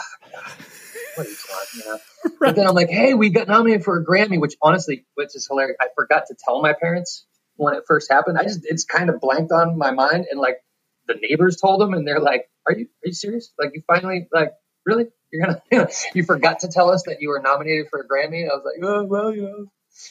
what 1.16 1.26
are 1.26 1.30
you 1.30 1.36
talking 1.36 1.82
about? 1.86 2.02
Right. 2.26 2.50
But 2.50 2.56
then 2.56 2.68
I'm 2.68 2.74
like, 2.74 2.90
hey, 2.90 3.14
we 3.14 3.30
got 3.30 3.48
nominated 3.48 3.86
for 3.86 3.98
a 3.98 4.04
Grammy, 4.04 4.42
which 4.42 4.56
honestly, 4.60 5.06
which 5.14 5.36
is 5.36 5.48
hilarious. 5.48 5.78
I 5.80 5.88
forgot 5.96 6.24
to 6.30 6.36
tell 6.44 6.60
my 6.60 6.74
parents 6.74 7.24
when 7.56 7.74
it 7.74 7.84
first 7.88 8.12
happened. 8.12 8.38
I 8.38 8.44
just 8.44 8.62
it's 8.64 8.86
kind 8.86 9.10
of 9.10 9.20
blanked 9.20 9.52
on 9.52 9.78
my 9.78 9.92
mind, 9.92 10.26
and 10.30 10.40
like 10.40 10.58
the 11.08 11.16
neighbors 11.22 11.58
told 11.58 11.82
them, 11.82 11.94
and 11.94 12.08
they're 12.08 12.20
like, 12.20 12.50
are 12.68 12.74
you 12.74 12.86
are 13.04 13.08
you 13.08 13.14
serious? 13.14 13.52
Like 13.60 13.72
you 13.74 13.82
finally 13.88 14.28
like 14.32 14.54
really 14.86 15.06
you're 15.32 15.46
gonna 15.46 15.62
you 16.14 16.24
forgot 16.24 16.60
to 16.62 16.68
tell 16.68 16.92
us 16.92 17.04
that 17.04 17.18
you 17.22 17.30
were 17.30 17.42
nominated 17.42 17.88
for 17.90 18.00
a 18.00 18.08
Grammy? 18.08 18.44
I 18.44 18.56
was 18.56 18.64
like, 18.66 18.84
oh 18.84 19.06
well, 19.06 19.34
you 19.34 19.44
know, 19.44 19.66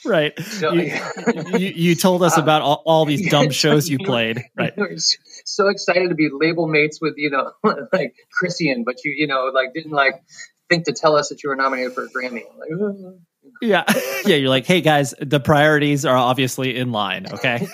right. 0.04 0.38
So, 0.38 0.72
you, 0.72 0.92
you, 1.58 1.72
you, 1.74 1.94
told 1.94 2.22
us 2.22 2.38
uh, 2.38 2.42
about 2.42 2.62
all, 2.62 2.82
all 2.84 3.04
these 3.04 3.28
dumb 3.30 3.50
shows 3.50 3.88
you 3.88 3.98
played. 3.98 4.42
Right. 4.56 4.72
so 4.98 5.68
excited 5.68 6.08
to 6.10 6.14
be 6.14 6.28
label 6.32 6.66
mates 6.68 7.00
with 7.00 7.14
you 7.16 7.30
know 7.30 7.52
like 7.92 8.14
Krisiun, 8.42 8.84
but 8.84 9.04
you 9.04 9.12
you 9.16 9.26
know 9.26 9.50
like 9.52 9.72
didn't 9.74 9.92
like 9.92 10.22
think 10.68 10.86
to 10.86 10.92
tell 10.92 11.16
us 11.16 11.28
that 11.28 11.42
you 11.42 11.50
were 11.50 11.56
nominated 11.56 11.94
for 11.94 12.04
a 12.04 12.08
Grammy. 12.08 12.44
Like, 12.58 12.70
oh. 12.80 13.18
Yeah, 13.64 13.84
yeah. 14.26 14.36
You're 14.36 14.50
like, 14.50 14.66
hey 14.66 14.80
guys, 14.80 15.14
the 15.20 15.40
priorities 15.40 16.04
are 16.04 16.16
obviously 16.16 16.76
in 16.76 16.92
line. 16.92 17.26
Okay. 17.32 17.66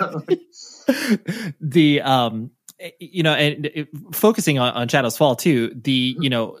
the 1.60 2.00
um 2.02 2.50
Eh, 2.80 2.90
you 2.98 3.22
know, 3.22 3.32
and 3.32 3.70
eh, 3.72 3.84
focusing 4.12 4.58
on, 4.58 4.72
on 4.74 4.88
Shadows 4.88 5.16
Fall 5.16 5.36
too, 5.36 5.72
the 5.74 6.12
mm-hmm. 6.12 6.22
you 6.22 6.30
know 6.30 6.58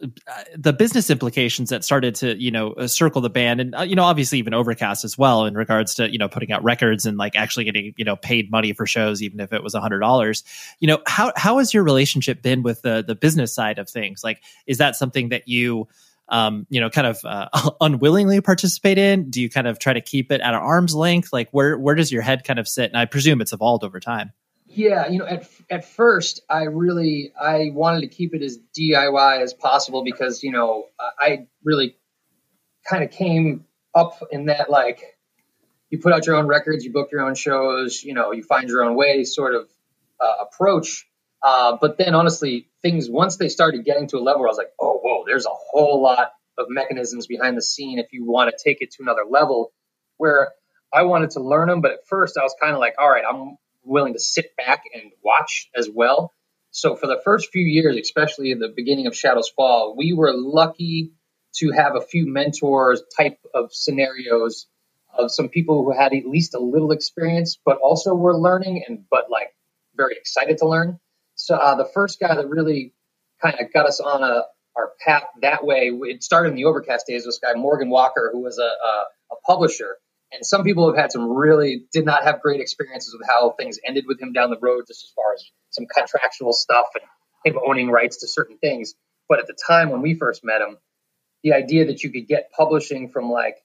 the 0.56 0.72
business 0.72 1.10
implications 1.10 1.70
that 1.70 1.84
started 1.84 2.14
to 2.16 2.40
you 2.40 2.50
know 2.52 2.72
uh, 2.72 2.86
circle 2.86 3.20
the 3.20 3.30
band, 3.30 3.60
and 3.60 3.74
uh, 3.74 3.82
you 3.82 3.96
know 3.96 4.04
obviously 4.04 4.38
even 4.38 4.54
Overcast 4.54 5.04
as 5.04 5.18
well 5.18 5.44
in 5.44 5.54
regards 5.54 5.94
to 5.96 6.10
you 6.10 6.18
know 6.18 6.28
putting 6.28 6.52
out 6.52 6.62
records 6.62 7.04
and 7.04 7.18
like 7.18 7.34
actually 7.34 7.64
getting 7.64 7.94
you 7.96 8.04
know 8.04 8.14
paid 8.14 8.50
money 8.50 8.72
for 8.72 8.86
shows, 8.86 9.22
even 9.22 9.40
if 9.40 9.52
it 9.52 9.62
was 9.62 9.74
a 9.74 9.80
hundred 9.80 10.00
dollars. 10.00 10.44
You 10.78 10.88
know 10.88 11.02
how 11.06 11.32
how 11.36 11.58
has 11.58 11.74
your 11.74 11.82
relationship 11.82 12.42
been 12.42 12.62
with 12.62 12.82
the 12.82 13.04
the 13.04 13.16
business 13.16 13.52
side 13.52 13.78
of 13.78 13.88
things? 13.88 14.22
Like, 14.22 14.40
is 14.66 14.78
that 14.78 14.94
something 14.96 15.30
that 15.30 15.48
you 15.48 15.88
um, 16.28 16.66
you 16.70 16.80
know, 16.80 16.90
kind 16.90 17.06
of 17.06 17.20
uh, 17.24 17.48
unwillingly 17.80 18.40
participate 18.40 18.98
in? 18.98 19.30
Do 19.30 19.40
you 19.40 19.50
kind 19.50 19.66
of 19.66 19.78
try 19.78 19.92
to 19.92 20.00
keep 20.00 20.32
it 20.32 20.40
at 20.40 20.54
an 20.54 20.60
arm's 20.60 20.94
length? 20.94 21.32
Like, 21.32 21.48
where 21.50 21.78
where 21.78 21.94
does 21.94 22.10
your 22.10 22.22
head 22.22 22.44
kind 22.44 22.58
of 22.58 22.68
sit? 22.68 22.90
And 22.90 22.96
I 22.96 23.04
presume 23.04 23.40
it's 23.40 23.52
evolved 23.52 23.84
over 23.84 24.00
time. 24.00 24.32
Yeah, 24.66 25.06
you 25.08 25.18
know, 25.18 25.26
at 25.26 25.48
at 25.70 25.84
first, 25.84 26.42
I 26.48 26.64
really 26.64 27.32
I 27.40 27.70
wanted 27.72 28.00
to 28.00 28.08
keep 28.08 28.34
it 28.34 28.42
as 28.42 28.58
DIY 28.78 29.40
as 29.40 29.54
possible 29.54 30.02
because 30.02 30.42
you 30.42 30.50
know 30.50 30.86
I 31.18 31.46
really 31.62 31.96
kind 32.84 33.04
of 33.04 33.10
came 33.10 33.66
up 33.94 34.22
in 34.30 34.46
that 34.46 34.70
like 34.70 35.14
you 35.90 35.98
put 35.98 36.12
out 36.12 36.26
your 36.26 36.36
own 36.36 36.48
records, 36.48 36.84
you 36.84 36.92
book 36.92 37.10
your 37.12 37.20
own 37.20 37.34
shows, 37.34 38.02
you 38.02 38.14
know, 38.14 38.32
you 38.32 38.42
find 38.42 38.68
your 38.68 38.82
own 38.82 38.96
way 38.96 39.22
sort 39.24 39.54
of 39.54 39.68
uh, 40.20 40.44
approach. 40.44 41.06
Uh, 41.42 41.76
but 41.80 41.98
then 41.98 42.14
honestly, 42.14 42.68
things 42.84 43.08
once 43.08 43.38
they 43.38 43.48
started 43.48 43.84
getting 43.84 44.06
to 44.08 44.18
a 44.18 44.20
level 44.20 44.40
where 44.40 44.48
I 44.48 44.52
was 44.52 44.58
like, 44.58 44.72
oh, 44.78 45.00
whoa, 45.02 45.24
there's 45.26 45.46
a 45.46 45.50
whole 45.72 46.02
lot 46.02 46.32
of 46.58 46.66
mechanisms 46.68 47.26
behind 47.26 47.56
the 47.56 47.62
scene 47.62 47.98
if 47.98 48.12
you 48.12 48.24
want 48.24 48.50
to 48.50 48.62
take 48.62 48.82
it 48.82 48.92
to 48.92 49.02
another 49.02 49.24
level. 49.28 49.72
Where 50.18 50.52
I 50.92 51.02
wanted 51.02 51.30
to 51.30 51.40
learn 51.40 51.68
them, 51.68 51.80
but 51.80 51.92
at 51.92 52.06
first 52.06 52.36
I 52.38 52.42
was 52.42 52.54
kind 52.60 52.74
of 52.74 52.78
like, 52.78 52.94
all 52.98 53.10
right, 53.10 53.24
I'm 53.28 53.56
willing 53.82 54.12
to 54.12 54.20
sit 54.20 54.56
back 54.56 54.84
and 54.94 55.10
watch 55.24 55.70
as 55.74 55.88
well. 55.92 56.32
So 56.70 56.94
for 56.94 57.06
the 57.06 57.20
first 57.24 57.50
few 57.50 57.64
years, 57.64 57.96
especially 57.96 58.50
in 58.50 58.58
the 58.58 58.72
beginning 58.74 59.06
of 59.06 59.16
Shadows 59.16 59.48
Fall, 59.48 59.94
we 59.96 60.12
were 60.12 60.32
lucky 60.34 61.12
to 61.56 61.70
have 61.70 61.96
a 61.96 62.00
few 62.00 62.26
mentors 62.26 63.02
type 63.16 63.38
of 63.54 63.72
scenarios 63.72 64.66
of 65.16 65.30
some 65.30 65.48
people 65.48 65.84
who 65.84 65.96
had 65.96 66.12
at 66.12 66.26
least 66.26 66.54
a 66.54 66.60
little 66.60 66.90
experience, 66.90 67.58
but 67.64 67.78
also 67.78 68.14
were 68.14 68.36
learning 68.36 68.84
and 68.86 69.04
but 69.10 69.30
like 69.30 69.54
very 69.96 70.16
excited 70.16 70.58
to 70.58 70.68
learn. 70.68 70.98
So 71.34 71.56
uh, 71.56 71.76
the 71.76 71.88
first 71.92 72.20
guy 72.20 72.34
that 72.34 72.48
really 72.48 72.92
kind 73.42 73.56
of 73.60 73.72
got 73.72 73.86
us 73.86 74.00
on 74.00 74.22
a 74.22 74.42
our 74.76 74.90
path 75.06 75.22
that 75.40 75.64
way, 75.64 75.92
it 75.92 76.24
started 76.24 76.50
in 76.50 76.56
the 76.56 76.64
Overcast 76.64 77.06
days. 77.06 77.24
This 77.24 77.38
guy 77.38 77.54
Morgan 77.54 77.90
Walker, 77.90 78.30
who 78.32 78.42
was 78.42 78.58
a, 78.58 78.62
a, 78.62 79.04
a 79.32 79.36
publisher, 79.46 79.98
and 80.32 80.44
some 80.44 80.64
people 80.64 80.88
have 80.88 80.96
had 81.00 81.12
some 81.12 81.30
really 81.30 81.84
did 81.92 82.04
not 82.04 82.24
have 82.24 82.40
great 82.40 82.60
experiences 82.60 83.14
with 83.16 83.28
how 83.28 83.50
things 83.50 83.78
ended 83.86 84.04
with 84.08 84.20
him 84.20 84.32
down 84.32 84.50
the 84.50 84.58
road, 84.60 84.84
just 84.88 85.04
as 85.04 85.12
far 85.14 85.34
as 85.34 85.44
some 85.70 85.86
contractual 85.86 86.52
stuff 86.52 86.86
and 86.94 87.04
him 87.44 87.60
owning 87.64 87.88
rights 87.88 88.18
to 88.18 88.28
certain 88.28 88.58
things. 88.58 88.94
But 89.28 89.38
at 89.38 89.46
the 89.46 89.56
time 89.66 89.90
when 89.90 90.02
we 90.02 90.14
first 90.14 90.44
met 90.44 90.60
him, 90.60 90.76
the 91.44 91.52
idea 91.52 91.86
that 91.86 92.02
you 92.02 92.10
could 92.10 92.26
get 92.26 92.50
publishing 92.56 93.10
from 93.10 93.30
like 93.30 93.56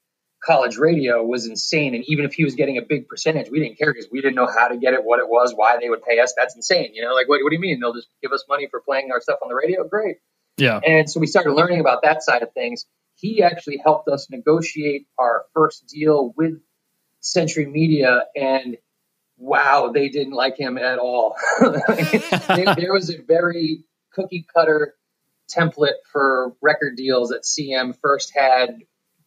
college 0.44 0.78
radio 0.78 1.24
was 1.24 1.46
insane. 1.46 1.96
And 1.96 2.04
even 2.08 2.26
if 2.26 2.34
he 2.34 2.44
was 2.44 2.56
getting 2.56 2.78
a 2.78 2.82
big 2.82 3.08
percentage, 3.08 3.50
we 3.50 3.60
didn't 3.60 3.78
care 3.78 3.94
because 3.94 4.10
we 4.12 4.22
didn't 4.22 4.36
know 4.36 4.48
how 4.48 4.68
to 4.68 4.78
get 4.78 4.94
it, 4.94 5.04
what 5.04 5.20
it 5.20 5.28
was, 5.28 5.54
why 5.54 5.78
they 5.80 5.90
would 5.90 6.04
pay 6.04 6.20
us. 6.20 6.34
That's 6.36 6.56
insane. 6.56 6.92
You 6.94 7.04
know, 7.04 7.14
like, 7.14 7.28
what, 7.28 7.42
what 7.44 7.50
do 7.50 7.56
you 7.56 7.62
mean? 7.62 7.80
They'll 7.80 7.94
just 7.94 8.08
give 8.22 8.32
us 8.32 8.46
money 8.48 8.68
for 8.70 8.82
playing 8.82 9.12
our 9.12 9.22
stuff 9.22 9.40
on 9.42 9.50
the 9.50 9.56
radio? 9.56 9.88
Great. 9.88 10.18
Yeah. 10.58 10.80
And 10.86 11.10
so 11.10 11.20
we 11.20 11.28
started 11.28 11.54
learning 11.54 11.80
about 11.80 12.04
that 12.04 12.24
side 12.24 12.44
of 12.44 12.54
things. 12.54 12.86
He 13.16 13.44
actually 13.44 13.82
helped 13.84 14.08
us 14.08 14.30
negotiate 14.30 15.08
our 15.18 15.46
first 15.54 15.88
deal 15.88 16.34
with 16.38 16.60
Century 17.22 17.66
Media. 17.66 18.24
And 18.36 18.78
wow, 19.38 19.92
they 19.94 20.10
didn't 20.10 20.34
like 20.34 20.58
him 20.58 20.78
at 20.78 21.00
all. 21.00 21.36
there, 21.60 22.76
there 22.76 22.94
was 22.94 23.10
a 23.10 23.22
very 23.22 23.84
cookie 24.14 24.46
cutter 24.54 24.96
template 25.50 26.00
for 26.12 26.54
record 26.62 26.96
deals 26.96 27.30
that 27.30 27.44
CM 27.44 27.96
first 28.02 28.32
had. 28.36 28.80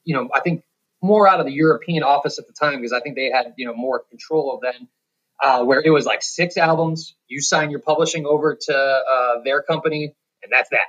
You 0.05 0.17
know, 0.17 0.29
I 0.35 0.41
think 0.41 0.63
more 1.03 1.29
out 1.29 1.41
of 1.41 1.47
the 1.47 1.53
European 1.53 2.03
office 2.03 2.39
at 2.39 2.47
the 2.47 2.53
time 2.53 2.77
because 2.77 2.93
I 2.93 3.01
think 3.01 3.17
they 3.17 3.31
had 3.31 3.55
you 3.57 3.67
know 3.67 3.75
more 3.75 4.05
control 4.11 4.61
then. 4.63 4.89
Uh, 5.43 5.65
where 5.65 5.83
it 5.85 5.91
was 5.91 6.07
like 6.07 6.23
six 6.23 6.57
albums, 6.57 7.17
you 7.27 7.41
sign 7.41 7.69
your 7.71 7.81
publishing 7.81 8.27
over 8.27 8.57
to 8.61 8.77
uh, 8.77 9.43
their 9.45 9.61
company, 9.61 10.15
and 10.43 10.53
that's 10.53 10.71
that. 10.71 10.87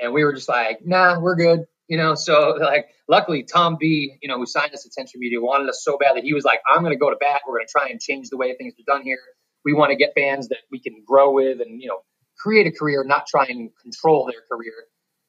And 0.00 0.12
we 0.12 0.24
were 0.24 0.32
just 0.32 0.48
like, 0.48 0.80
nah, 0.84 1.20
we're 1.20 1.36
good, 1.36 1.66
you 1.86 1.96
know. 1.96 2.16
So 2.16 2.56
like, 2.60 2.88
luckily 3.08 3.44
Tom 3.44 3.76
B, 3.78 4.16
you 4.20 4.28
know, 4.28 4.36
who 4.36 4.46
signed 4.46 4.74
us 4.74 4.84
at 4.84 4.92
Century 4.92 5.20
Media, 5.20 5.40
wanted 5.40 5.68
us 5.68 5.82
so 5.84 5.96
bad 5.96 6.16
that 6.16 6.24
he 6.24 6.34
was 6.34 6.42
like, 6.42 6.60
I'm 6.68 6.82
going 6.82 6.92
to 6.92 6.98
go 6.98 7.10
to 7.10 7.16
bat. 7.20 7.42
We're 7.46 7.58
going 7.58 7.66
to 7.68 7.70
try 7.70 7.86
and 7.88 8.00
change 8.00 8.30
the 8.30 8.36
way 8.36 8.52
things 8.56 8.74
are 8.74 8.96
done 8.96 9.04
here. 9.04 9.20
We 9.64 9.74
want 9.74 9.90
to 9.90 9.96
get 9.96 10.16
bands 10.16 10.48
that 10.48 10.58
we 10.72 10.80
can 10.80 11.04
grow 11.06 11.32
with 11.32 11.60
and 11.60 11.80
you 11.80 11.88
know 11.88 11.98
create 12.38 12.66
a 12.66 12.72
career, 12.72 13.04
not 13.04 13.26
try 13.28 13.46
and 13.46 13.70
control 13.80 14.26
their 14.26 14.42
career. 14.50 14.74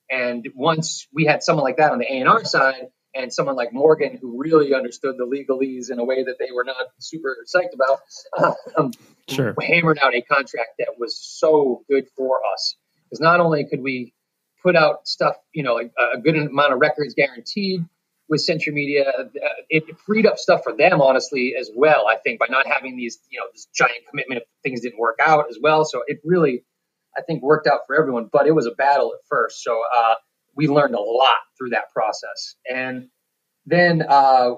And 0.09 0.47
once 0.55 1.07
we 1.13 1.25
had 1.25 1.43
someone 1.43 1.63
like 1.63 1.77
that 1.77 1.91
on 1.91 1.99
the 1.99 2.11
A&R 2.11 2.45
side, 2.45 2.87
and 3.15 3.31
someone 3.31 3.55
like 3.55 3.73
Morgan 3.73 4.17
who 4.21 4.39
really 4.39 4.73
understood 4.73 5.15
the 5.17 5.25
legalese 5.25 5.91
in 5.91 5.99
a 5.99 6.03
way 6.03 6.23
that 6.23 6.35
they 6.39 6.51
were 6.53 6.65
not 6.65 6.87
super 6.99 7.37
psyched 7.47 7.73
about, 7.73 8.55
um, 8.77 8.91
sure. 9.29 9.55
hammered 9.61 9.97
out 10.03 10.13
a 10.13 10.21
contract 10.21 10.71
that 10.79 10.95
was 10.99 11.17
so 11.17 11.83
good 11.89 12.05
for 12.15 12.41
us. 12.53 12.75
Because 13.05 13.21
not 13.21 13.39
only 13.39 13.65
could 13.65 13.81
we 13.81 14.13
put 14.61 14.75
out 14.75 15.07
stuff, 15.07 15.35
you 15.53 15.63
know, 15.63 15.79
a, 15.79 16.17
a 16.17 16.21
good 16.21 16.35
amount 16.35 16.73
of 16.73 16.79
records 16.79 17.13
guaranteed 17.13 17.85
with 18.27 18.41
Century 18.41 18.73
Media, 18.73 19.05
uh, 19.17 19.49
it 19.69 19.83
freed 20.05 20.25
up 20.25 20.37
stuff 20.37 20.61
for 20.63 20.75
them, 20.75 20.99
honestly, 20.99 21.53
as 21.57 21.69
well. 21.73 22.07
I 22.07 22.17
think 22.17 22.39
by 22.39 22.47
not 22.49 22.65
having 22.65 22.97
these, 22.97 23.19
you 23.29 23.39
know, 23.39 23.45
this 23.53 23.67
giant 23.73 24.07
commitment 24.09 24.41
if 24.41 24.47
things 24.63 24.81
didn't 24.81 24.99
work 24.99 25.19
out 25.23 25.45
as 25.49 25.57
well. 25.61 25.85
So 25.85 26.01
it 26.07 26.19
really, 26.25 26.65
I 27.15 27.21
think, 27.21 27.43
worked 27.43 27.67
out 27.67 27.81
for 27.85 27.95
everyone. 27.95 28.29
But 28.31 28.47
it 28.47 28.55
was 28.55 28.65
a 28.65 28.71
battle 28.71 29.13
at 29.13 29.19
first. 29.29 29.63
So 29.63 29.79
uh, 29.95 30.15
we 30.55 30.67
learned 30.67 30.95
a 30.95 31.01
lot 31.01 31.37
through 31.57 31.69
that 31.71 31.91
process. 31.93 32.55
And 32.69 33.09
then 33.65 34.03
uh, 34.07 34.51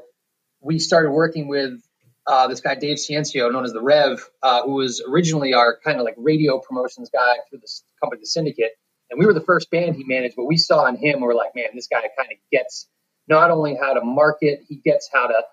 we 0.61 0.79
started 0.79 1.11
working 1.11 1.47
with 1.47 1.81
uh, 2.25 2.47
this 2.47 2.59
guy, 2.59 2.75
Dave 2.75 2.97
Ciencio, 2.97 3.51
known 3.51 3.63
as 3.63 3.73
the 3.73 3.81
Rev, 3.81 4.21
uh, 4.43 4.63
who 4.63 4.73
was 4.73 5.01
originally 5.07 5.53
our 5.53 5.77
kind 5.83 5.97
of 5.97 6.03
like 6.03 6.15
radio 6.17 6.59
promotions 6.59 7.09
guy 7.09 7.35
through 7.49 7.59
this 7.59 7.83
company, 8.01 8.19
the 8.21 8.27
Syndicate. 8.27 8.71
And 9.09 9.17
we 9.17 9.25
were 9.25 9.33
the 9.33 9.41
first 9.41 9.71
band 9.71 9.95
he 9.95 10.03
managed, 10.03 10.35
but 10.35 10.45
we 10.45 10.57
saw 10.57 10.85
in 10.87 10.97
him, 10.97 11.21
we 11.21 11.27
are 11.27 11.33
like, 11.33 11.55
man, 11.55 11.67
this 11.73 11.87
guy 11.87 12.01
kind 12.01 12.31
of 12.31 12.37
gets 12.51 12.89
not 13.29 13.51
only 13.51 13.77
how 13.81 13.93
to 13.93 14.01
market, 14.03 14.65
he 14.67 14.75
gets 14.75 15.09
how 15.13 15.27
to, 15.27 15.43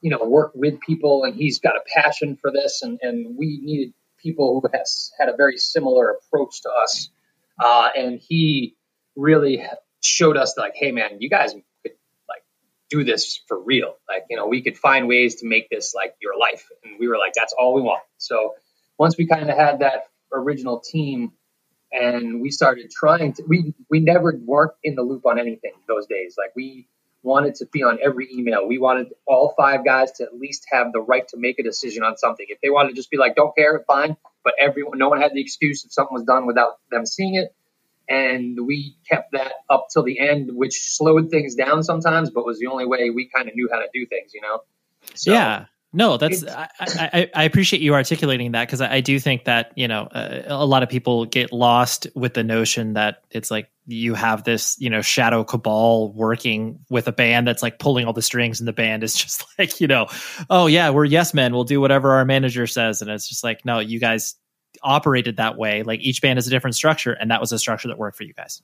you 0.00 0.10
know, 0.10 0.24
work 0.24 0.52
with 0.54 0.80
people, 0.80 1.24
and 1.24 1.34
he's 1.34 1.58
got 1.58 1.74
a 1.74 1.80
passion 1.94 2.36
for 2.40 2.52
this. 2.52 2.82
And, 2.82 3.00
and 3.02 3.36
we 3.36 3.60
needed 3.60 3.92
people 4.22 4.60
who 4.60 4.68
has 4.72 5.10
had 5.18 5.28
a 5.28 5.36
very 5.36 5.56
similar 5.56 6.10
approach 6.10 6.62
to 6.62 6.70
us. 6.70 7.10
Uh, 7.58 7.88
and 7.96 8.20
he 8.20 8.76
really 9.16 9.64
showed 10.02 10.36
us 10.36 10.56
like, 10.56 10.74
hey 10.74 10.92
man, 10.92 11.18
you 11.20 11.30
guys 11.30 11.52
could 11.52 11.92
like 12.28 12.42
do 12.90 13.04
this 13.04 13.40
for 13.48 13.58
real. 13.60 13.96
Like, 14.08 14.24
you 14.28 14.36
know, 14.36 14.46
we 14.46 14.62
could 14.62 14.76
find 14.76 15.08
ways 15.08 15.36
to 15.36 15.46
make 15.46 15.70
this 15.70 15.94
like 15.94 16.14
your 16.20 16.38
life. 16.38 16.68
And 16.84 16.98
we 16.98 17.08
were 17.08 17.18
like, 17.18 17.32
that's 17.34 17.54
all 17.58 17.74
we 17.74 17.82
want. 17.82 18.02
So 18.18 18.54
once 18.98 19.16
we 19.16 19.26
kind 19.26 19.48
of 19.48 19.56
had 19.56 19.80
that 19.80 20.08
original 20.32 20.80
team 20.80 21.32
and 21.92 22.40
we 22.40 22.50
started 22.50 22.90
trying 22.90 23.34
to, 23.34 23.44
we, 23.46 23.74
we 23.90 24.00
never 24.00 24.38
weren't 24.44 24.72
in 24.82 24.94
the 24.94 25.02
loop 25.02 25.26
on 25.26 25.38
anything 25.38 25.72
those 25.86 26.06
days. 26.06 26.36
Like 26.38 26.54
we 26.56 26.88
wanted 27.22 27.54
to 27.56 27.66
be 27.66 27.84
on 27.84 27.98
every 28.02 28.28
email. 28.32 28.66
We 28.66 28.78
wanted 28.78 29.08
all 29.26 29.54
five 29.56 29.84
guys 29.84 30.10
to 30.12 30.24
at 30.24 30.34
least 30.34 30.66
have 30.72 30.92
the 30.92 31.00
right 31.00 31.26
to 31.28 31.36
make 31.36 31.60
a 31.60 31.62
decision 31.62 32.02
on 32.02 32.16
something. 32.16 32.46
If 32.48 32.60
they 32.60 32.70
wanted 32.70 32.90
to 32.90 32.94
just 32.96 33.10
be 33.10 33.18
like, 33.18 33.36
don't 33.36 33.54
care, 33.54 33.84
fine. 33.86 34.16
But 34.42 34.54
everyone, 34.58 34.98
no 34.98 35.08
one 35.08 35.20
had 35.20 35.32
the 35.32 35.40
excuse 35.40 35.84
if 35.84 35.92
something 35.92 36.14
was 36.14 36.24
done 36.24 36.46
without 36.46 36.78
them 36.90 37.06
seeing 37.06 37.36
it 37.36 37.54
and 38.12 38.66
we 38.66 38.94
kept 39.08 39.32
that 39.32 39.52
up 39.70 39.86
till 39.90 40.02
the 40.02 40.20
end, 40.20 40.50
which 40.52 40.74
slowed 40.74 41.30
things 41.30 41.54
down 41.54 41.82
sometimes, 41.82 42.28
but 42.28 42.44
was 42.44 42.58
the 42.58 42.66
only 42.66 42.84
way 42.84 43.08
we 43.08 43.26
kind 43.34 43.48
of 43.48 43.54
knew 43.54 43.70
how 43.72 43.78
to 43.78 43.86
do 43.94 44.04
things, 44.06 44.32
you 44.34 44.42
know? 44.42 44.60
So, 45.14 45.32
yeah. 45.32 45.64
No, 45.94 46.16
that's 46.16 46.44
I, 46.46 46.68
I, 46.80 47.30
I, 47.34 47.44
appreciate 47.44 47.82
you 47.82 47.92
articulating 47.92 48.52
that 48.52 48.66
because 48.66 48.80
I, 48.80 48.94
I, 48.94 49.00
do 49.02 49.20
think 49.20 49.44
that 49.44 49.72
you 49.76 49.86
know 49.86 50.04
uh, 50.04 50.40
a 50.46 50.64
lot 50.64 50.82
of 50.82 50.88
people 50.88 51.26
get 51.26 51.52
lost 51.52 52.06
with 52.14 52.32
the 52.32 52.42
notion 52.42 52.94
that 52.94 53.24
it's 53.30 53.50
like 53.50 53.70
you 53.86 54.14
have 54.14 54.42
this 54.42 54.74
you 54.80 54.88
know 54.88 55.02
shadow 55.02 55.44
cabal 55.44 56.10
working 56.14 56.78
with 56.88 57.08
a 57.08 57.12
band 57.12 57.46
that's 57.46 57.62
like 57.62 57.78
pulling 57.78 58.06
all 58.06 58.14
the 58.14 58.22
strings, 58.22 58.58
and 58.58 58.66
the 58.66 58.72
band 58.72 59.04
is 59.04 59.14
just 59.22 59.44
like 59.58 59.82
you 59.82 59.86
know, 59.86 60.06
oh 60.48 60.66
yeah, 60.66 60.88
we're 60.88 61.04
yes 61.04 61.34
men, 61.34 61.52
we'll 61.52 61.64
do 61.64 61.78
whatever 61.78 62.12
our 62.12 62.24
manager 62.24 62.66
says, 62.66 63.02
and 63.02 63.10
it's 63.10 63.28
just 63.28 63.44
like 63.44 63.66
no, 63.66 63.78
you 63.78 64.00
guys 64.00 64.36
operated 64.82 65.36
that 65.36 65.56
way. 65.56 65.82
Like 65.82 66.00
each 66.00 66.22
band 66.22 66.38
is 66.38 66.46
a 66.46 66.50
different 66.50 66.76
structure, 66.76 67.12
and 67.12 67.30
that 67.30 67.40
was 67.40 67.52
a 67.52 67.58
structure 67.58 67.88
that 67.88 67.98
worked 67.98 68.16
for 68.16 68.24
you 68.24 68.34
guys. 68.34 68.62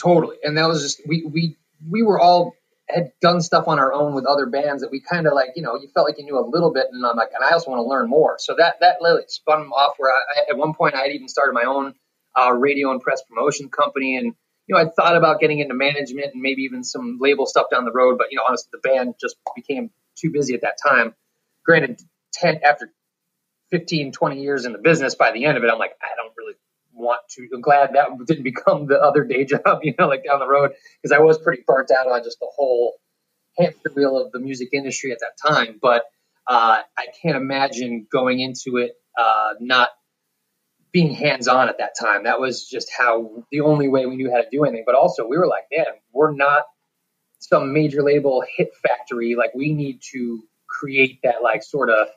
Totally, 0.00 0.36
and 0.42 0.56
that 0.56 0.68
was 0.68 0.82
just 0.82 1.00
we 1.06 1.24
we 1.24 1.56
we 1.88 2.02
were 2.02 2.20
all 2.20 2.54
had 2.88 3.12
done 3.20 3.40
stuff 3.40 3.68
on 3.68 3.78
our 3.78 3.92
own 3.92 4.14
with 4.14 4.26
other 4.26 4.46
bands 4.46 4.82
that 4.82 4.90
we 4.90 5.00
kind 5.00 5.26
of 5.26 5.32
like 5.32 5.50
you 5.56 5.62
know 5.62 5.76
you 5.76 5.88
felt 5.94 6.06
like 6.06 6.18
you 6.18 6.24
knew 6.24 6.38
a 6.38 6.46
little 6.46 6.72
bit, 6.72 6.86
and 6.90 7.04
I'm 7.04 7.16
like, 7.16 7.30
and 7.34 7.44
I 7.44 7.52
also 7.52 7.70
want 7.70 7.80
to 7.80 7.88
learn 7.88 8.08
more. 8.08 8.36
So 8.38 8.54
that 8.58 8.76
that 8.80 9.00
literally 9.00 9.24
spun 9.28 9.68
off 9.68 9.94
where 9.98 10.10
I, 10.10 10.50
at 10.50 10.56
one 10.56 10.74
point 10.74 10.94
I 10.94 11.02
had 11.02 11.12
even 11.12 11.28
started 11.28 11.52
my 11.52 11.64
own 11.64 11.94
uh, 12.38 12.52
radio 12.52 12.90
and 12.90 13.00
press 13.00 13.22
promotion 13.22 13.68
company, 13.68 14.16
and 14.16 14.26
you 14.66 14.74
know 14.74 14.78
I 14.78 14.86
thought 14.86 15.16
about 15.16 15.40
getting 15.40 15.60
into 15.60 15.74
management 15.74 16.32
and 16.34 16.42
maybe 16.42 16.62
even 16.62 16.84
some 16.84 17.18
label 17.20 17.46
stuff 17.46 17.66
down 17.70 17.84
the 17.84 17.92
road, 17.92 18.18
but 18.18 18.28
you 18.30 18.36
know 18.36 18.44
honestly 18.46 18.70
the 18.72 18.88
band 18.88 19.14
just 19.20 19.36
became 19.54 19.90
too 20.18 20.30
busy 20.30 20.54
at 20.54 20.62
that 20.62 20.76
time. 20.84 21.14
Granted, 21.64 22.00
ten 22.32 22.60
after 22.64 22.92
15, 23.72 24.12
20 24.12 24.40
years 24.40 24.66
in 24.66 24.72
the 24.72 24.78
business, 24.78 25.16
by 25.16 25.32
the 25.32 25.46
end 25.46 25.56
of 25.56 25.64
it, 25.64 25.70
I'm 25.70 25.78
like, 25.78 25.96
I 26.00 26.14
don't 26.16 26.32
really 26.36 26.54
want 26.92 27.22
to. 27.30 27.48
I'm 27.54 27.62
glad 27.62 27.94
that 27.94 28.08
didn't 28.26 28.44
become 28.44 28.86
the 28.86 29.00
other 29.00 29.24
day 29.24 29.44
job, 29.46 29.80
you 29.82 29.94
know, 29.98 30.06
like 30.06 30.24
down 30.24 30.38
the 30.38 30.46
road, 30.46 30.72
because 31.02 31.10
I 31.10 31.20
was 31.20 31.38
pretty 31.38 31.64
burnt 31.66 31.90
out 31.90 32.06
on 32.06 32.22
just 32.22 32.38
the 32.38 32.48
whole 32.54 32.94
hamster 33.58 33.90
wheel 33.96 34.18
of 34.18 34.30
the 34.30 34.38
music 34.38 34.68
industry 34.72 35.10
at 35.10 35.18
that 35.20 35.50
time. 35.50 35.78
But 35.80 36.04
uh, 36.46 36.82
I 36.96 37.06
can't 37.22 37.36
imagine 37.36 38.06
going 38.12 38.40
into 38.40 38.76
it 38.76 38.92
uh, 39.18 39.54
not 39.58 39.88
being 40.92 41.14
hands 41.14 41.48
on 41.48 41.70
at 41.70 41.78
that 41.78 41.92
time. 41.98 42.24
That 42.24 42.40
was 42.40 42.68
just 42.68 42.90
how 42.96 43.44
the 43.50 43.62
only 43.62 43.88
way 43.88 44.04
we 44.04 44.16
knew 44.16 44.30
how 44.30 44.42
to 44.42 44.48
do 44.50 44.64
anything. 44.64 44.84
But 44.84 44.94
also, 44.94 45.26
we 45.26 45.38
were 45.38 45.46
like, 45.46 45.64
man, 45.74 45.86
we're 46.12 46.34
not 46.34 46.64
some 47.38 47.72
major 47.72 48.02
label 48.02 48.44
hit 48.56 48.74
factory. 48.76 49.34
Like, 49.34 49.54
we 49.54 49.72
need 49.72 50.00
to 50.12 50.44
create 50.68 51.20
that, 51.22 51.42
like, 51.42 51.62
sort 51.62 51.88
of 51.88 52.08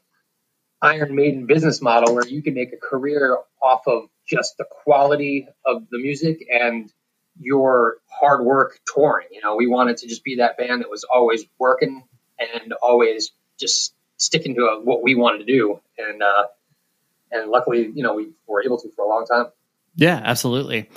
Iron 0.85 1.15
Maiden 1.15 1.45
business 1.45 1.81
model 1.81 2.15
where 2.15 2.27
you 2.27 2.41
can 2.41 2.53
make 2.53 2.73
a 2.73 2.77
career 2.77 3.37
off 3.61 3.81
of 3.87 4.09
just 4.27 4.57
the 4.57 4.65
quality 4.83 5.47
of 5.65 5.89
the 5.89 5.97
music 5.97 6.47
and 6.49 6.91
your 7.39 7.97
hard 8.07 8.41
work 8.41 8.79
touring. 8.93 9.27
You 9.31 9.41
know, 9.41 9.55
we 9.55 9.67
wanted 9.67 9.97
to 9.97 10.07
just 10.07 10.23
be 10.23 10.37
that 10.37 10.57
band 10.57 10.81
that 10.81 10.89
was 10.89 11.03
always 11.03 11.45
working 11.59 12.03
and 12.39 12.73
always 12.73 13.31
just 13.59 13.93
sticking 14.17 14.55
to 14.55 14.61
a, 14.61 14.81
what 14.81 15.03
we 15.03 15.15
wanted 15.15 15.39
to 15.39 15.45
do. 15.45 15.79
And, 15.97 16.21
uh, 16.21 16.45
and 17.31 17.49
luckily, 17.49 17.91
you 17.93 18.03
know, 18.03 18.13
we 18.13 18.29
were 18.47 18.63
able 18.63 18.79
to 18.79 18.89
for 18.95 19.05
a 19.05 19.07
long 19.07 19.25
time. 19.25 19.47
Yeah, 19.95 20.21
absolutely. 20.23 20.89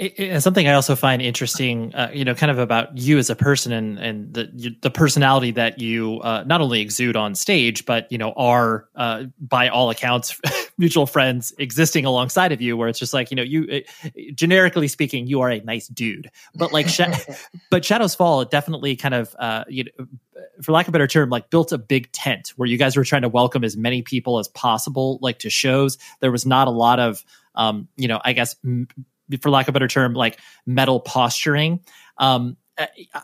And 0.00 0.42
something 0.42 0.66
I 0.66 0.72
also 0.72 0.96
find 0.96 1.20
interesting, 1.20 1.94
uh, 1.94 2.10
you 2.10 2.24
know, 2.24 2.34
kind 2.34 2.50
of 2.50 2.58
about 2.58 2.96
you 2.96 3.18
as 3.18 3.28
a 3.28 3.36
person 3.36 3.70
and 3.70 3.98
and 3.98 4.32
the 4.32 4.74
the 4.80 4.90
personality 4.90 5.50
that 5.50 5.78
you 5.78 6.20
uh, 6.20 6.42
not 6.46 6.62
only 6.62 6.80
exude 6.80 7.16
on 7.16 7.34
stage, 7.34 7.84
but 7.84 8.10
you 8.10 8.16
know, 8.16 8.32
are 8.32 8.88
uh, 8.96 9.24
by 9.38 9.68
all 9.68 9.90
accounts 9.90 10.40
mutual 10.78 11.06
friends 11.06 11.52
existing 11.58 12.06
alongside 12.06 12.50
of 12.50 12.62
you. 12.62 12.78
Where 12.78 12.88
it's 12.88 12.98
just 12.98 13.12
like 13.12 13.30
you 13.30 13.36
know, 13.36 13.42
you 13.42 13.82
generically 14.34 14.88
speaking, 14.88 15.26
you 15.26 15.42
are 15.42 15.50
a 15.50 15.60
nice 15.60 15.86
dude, 15.88 16.30
but 16.54 16.72
like, 16.72 16.88
sh- 16.88 17.02
but 17.70 17.84
Shadows 17.84 18.14
Fall 18.14 18.42
definitely 18.46 18.96
kind 18.96 19.12
of 19.12 19.36
uh, 19.38 19.64
you 19.68 19.84
know, 19.84 20.06
for 20.62 20.72
lack 20.72 20.88
of 20.88 20.92
a 20.92 20.92
better 20.92 21.08
term, 21.08 21.28
like 21.28 21.50
built 21.50 21.72
a 21.72 21.78
big 21.78 22.10
tent 22.12 22.54
where 22.56 22.66
you 22.66 22.78
guys 22.78 22.96
were 22.96 23.04
trying 23.04 23.22
to 23.22 23.28
welcome 23.28 23.64
as 23.64 23.76
many 23.76 24.00
people 24.00 24.38
as 24.38 24.48
possible, 24.48 25.18
like 25.20 25.40
to 25.40 25.50
shows. 25.50 25.98
There 26.20 26.32
was 26.32 26.46
not 26.46 26.68
a 26.68 26.70
lot 26.70 26.98
of 27.00 27.22
um, 27.54 27.88
you 27.96 28.08
know, 28.08 28.20
I 28.24 28.32
guess 28.32 28.56
m- 28.64 28.88
for 29.40 29.50
lack 29.50 29.66
of 29.66 29.72
a 29.72 29.74
better 29.74 29.88
term, 29.88 30.14
like 30.14 30.38
metal 30.66 31.00
posturing. 31.00 31.80
Um, 32.18 32.56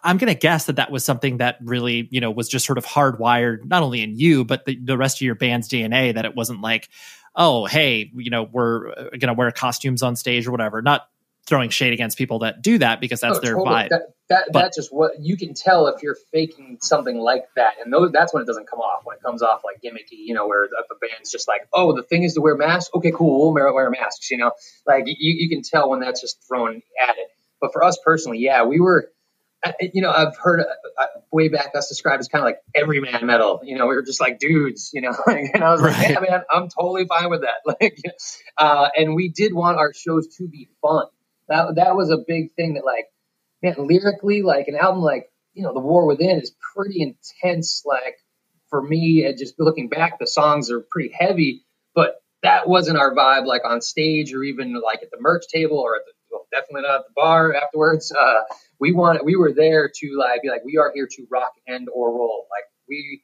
I'm 0.05 0.19
going 0.19 0.33
to 0.33 0.39
guess 0.39 0.67
that 0.67 0.77
that 0.77 0.91
was 0.91 1.05
something 1.05 1.39
that 1.39 1.57
really, 1.63 2.09
you 2.11 2.21
know, 2.21 2.31
was 2.31 2.49
just 2.49 2.67
sort 2.67 2.79
of 2.79 2.85
hardwired, 2.85 3.65
not 3.65 3.83
only 3.83 4.03
in 4.03 4.17
you, 4.17 4.45
but 4.45 4.65
the, 4.67 4.79
the 4.83 4.99
rest 4.99 5.19
of 5.19 5.23
your 5.23 5.35
band's 5.35 5.69
DNA, 5.69 6.15
that 6.15 6.25
it 6.25 6.35
wasn't 6.35 6.61
like, 6.61 6.89
oh, 7.35 7.67
hey, 7.67 8.11
you 8.15 8.31
know, 8.31 8.43
we're 8.43 8.91
uh, 8.91 9.03
going 9.11 9.29
to 9.29 9.35
wear 9.35 9.51
costumes 9.51 10.03
on 10.03 10.17
stage 10.17 10.47
or 10.47 10.51
whatever. 10.51 10.83
Not 10.83 11.09
throwing 11.47 11.71
shade 11.71 11.93
against 11.93 12.19
people 12.19 12.41
that 12.41 12.61
do 12.61 12.79
that 12.79 13.01
because 13.01 13.21
that's 13.21 13.39
oh, 13.39 13.41
their 13.41 13.55
totally. 13.55 13.75
vibe. 13.75 13.89
That, 13.91 14.03
that 14.29 14.45
but, 14.53 14.63
that's 14.63 14.77
just 14.77 14.93
what 14.93 15.13
you 15.21 15.37
can 15.37 15.55
tell 15.55 15.87
if 15.87 16.03
you're 16.03 16.17
faking 16.33 16.79
something 16.81 17.17
like 17.17 17.45
that, 17.55 17.75
and 17.83 17.93
those 17.93 18.11
that's 18.11 18.35
when 18.35 18.43
it 18.43 18.47
doesn't 18.47 18.69
come 18.69 18.81
off. 18.81 19.03
When 19.05 19.17
it 19.17 19.23
comes 19.23 19.43
off 19.43 19.63
like 19.65 19.81
gimmicky, 19.81 20.19
you 20.19 20.35
know, 20.35 20.49
where 20.49 20.67
the, 20.69 20.85
the 20.89 20.97
band's 21.01 21.31
just 21.31 21.47
like, 21.47 21.69
oh, 21.73 21.95
the 21.95 22.03
thing 22.03 22.25
is 22.25 22.35
to 22.35 22.41
wear 22.41 22.57
masks. 22.57 22.91
Okay, 22.95 23.13
cool, 23.13 23.53
we'll 23.53 23.73
wear 23.73 23.91
masks. 23.91 24.31
You 24.31 24.39
know, 24.39 24.53
like 24.87 25.05
you, 25.07 25.15
you 25.19 25.49
can 25.49 25.63
tell 25.63 25.89
when 25.89 26.01
that's 26.01 26.21
just 26.21 26.43
thrown 26.49 26.83
at 27.09 27.17
it. 27.19 27.29
But 27.61 27.73
for 27.73 27.85
us 27.85 27.99
personally, 28.05 28.39
yeah, 28.39 28.65
we 28.65 28.81
were. 28.81 29.11
You 29.81 30.03
know, 30.03 30.13
I've 30.13 30.37
heard 30.37 30.61
uh, 30.61 31.07
way 31.33 31.49
back 31.49 31.75
us 31.75 31.89
described 31.89 32.21
as 32.21 32.29
kind 32.29 32.41
of 32.41 32.45
like 32.45 32.59
everyman 32.75 33.27
metal. 33.27 33.63
You 33.65 33.77
know, 33.77 33.87
we 33.87 33.97
were 33.97 34.03
just 34.03 34.21
like 34.21 34.39
dudes. 34.39 34.91
You 34.93 35.01
know, 35.01 35.15
and 35.27 35.65
I 35.65 35.73
was 35.73 35.81
right. 35.81 35.97
like, 35.97 36.09
yeah, 36.11 36.21
man, 36.21 36.43
I'm 36.51 36.69
totally 36.69 37.07
fine 37.07 37.31
with 37.31 37.43
that. 37.43 37.63
Like, 37.81 37.99
uh, 38.59 38.89
and 38.97 39.15
we 39.15 39.29
did 39.29 39.55
want 39.55 39.79
our 39.79 39.93
shows 39.93 40.29
to 40.37 40.47
be 40.47 40.69
fun 40.83 41.07
that 41.49 41.77
that 41.77 41.97
was 41.97 42.11
a 42.11 42.19
big 42.27 42.55
thing 42.55 42.75
that 42.75 42.85
like 42.85 43.07
man 43.63 43.75
lyrically 43.87 44.43
like 44.43 44.69
an 44.69 44.77
album 44.77 45.03
like 45.03 45.27
you 45.55 45.63
know 45.63 45.73
the 45.73 45.81
war 45.81 46.07
within 46.07 46.41
is 46.41 46.55
pretty 46.75 47.03
intense 47.03 47.83
like 47.85 48.17
for 48.71 48.83
me 48.83 49.33
just 49.39 49.55
looking 49.59 49.89
back 49.89 50.19
the 50.19 50.27
songs 50.27 50.71
are 50.71 50.85
pretty 50.91 51.13
heavy 51.17 51.65
but 51.95 52.17
that 52.43 52.69
wasn't 52.69 52.99
our 52.99 53.15
vibe 53.15 53.47
like 53.47 53.63
on 53.65 53.81
stage 53.81 54.33
or 54.33 54.43
even 54.43 54.75
like 54.81 55.03
at 55.03 55.11
the 55.11 55.19
merch 55.21 55.45
table 55.53 55.79
or 55.79 55.97
at 55.97 56.03
the 56.07 56.13
well, 56.31 56.47
definitely 56.51 56.83
not 56.83 57.01
at 57.01 57.07
the 57.07 57.13
bar 57.15 57.55
afterwards. 57.55 58.13
Uh, 58.13 58.43
we 58.81 58.93
want 58.93 59.25
we 59.25 59.37
were 59.37 59.53
there 59.53 59.91
to 59.95 60.17
like 60.19 60.43
be 60.43 60.51
like 60.51 60.65
we 60.65 60.77
are 60.77 60.93
here 60.95 61.09
to 61.11 61.27
rock 61.31 61.53
and 61.67 61.89
or 61.93 62.11
roll. 62.11 62.47
Like 62.51 62.65
we 62.89 63.23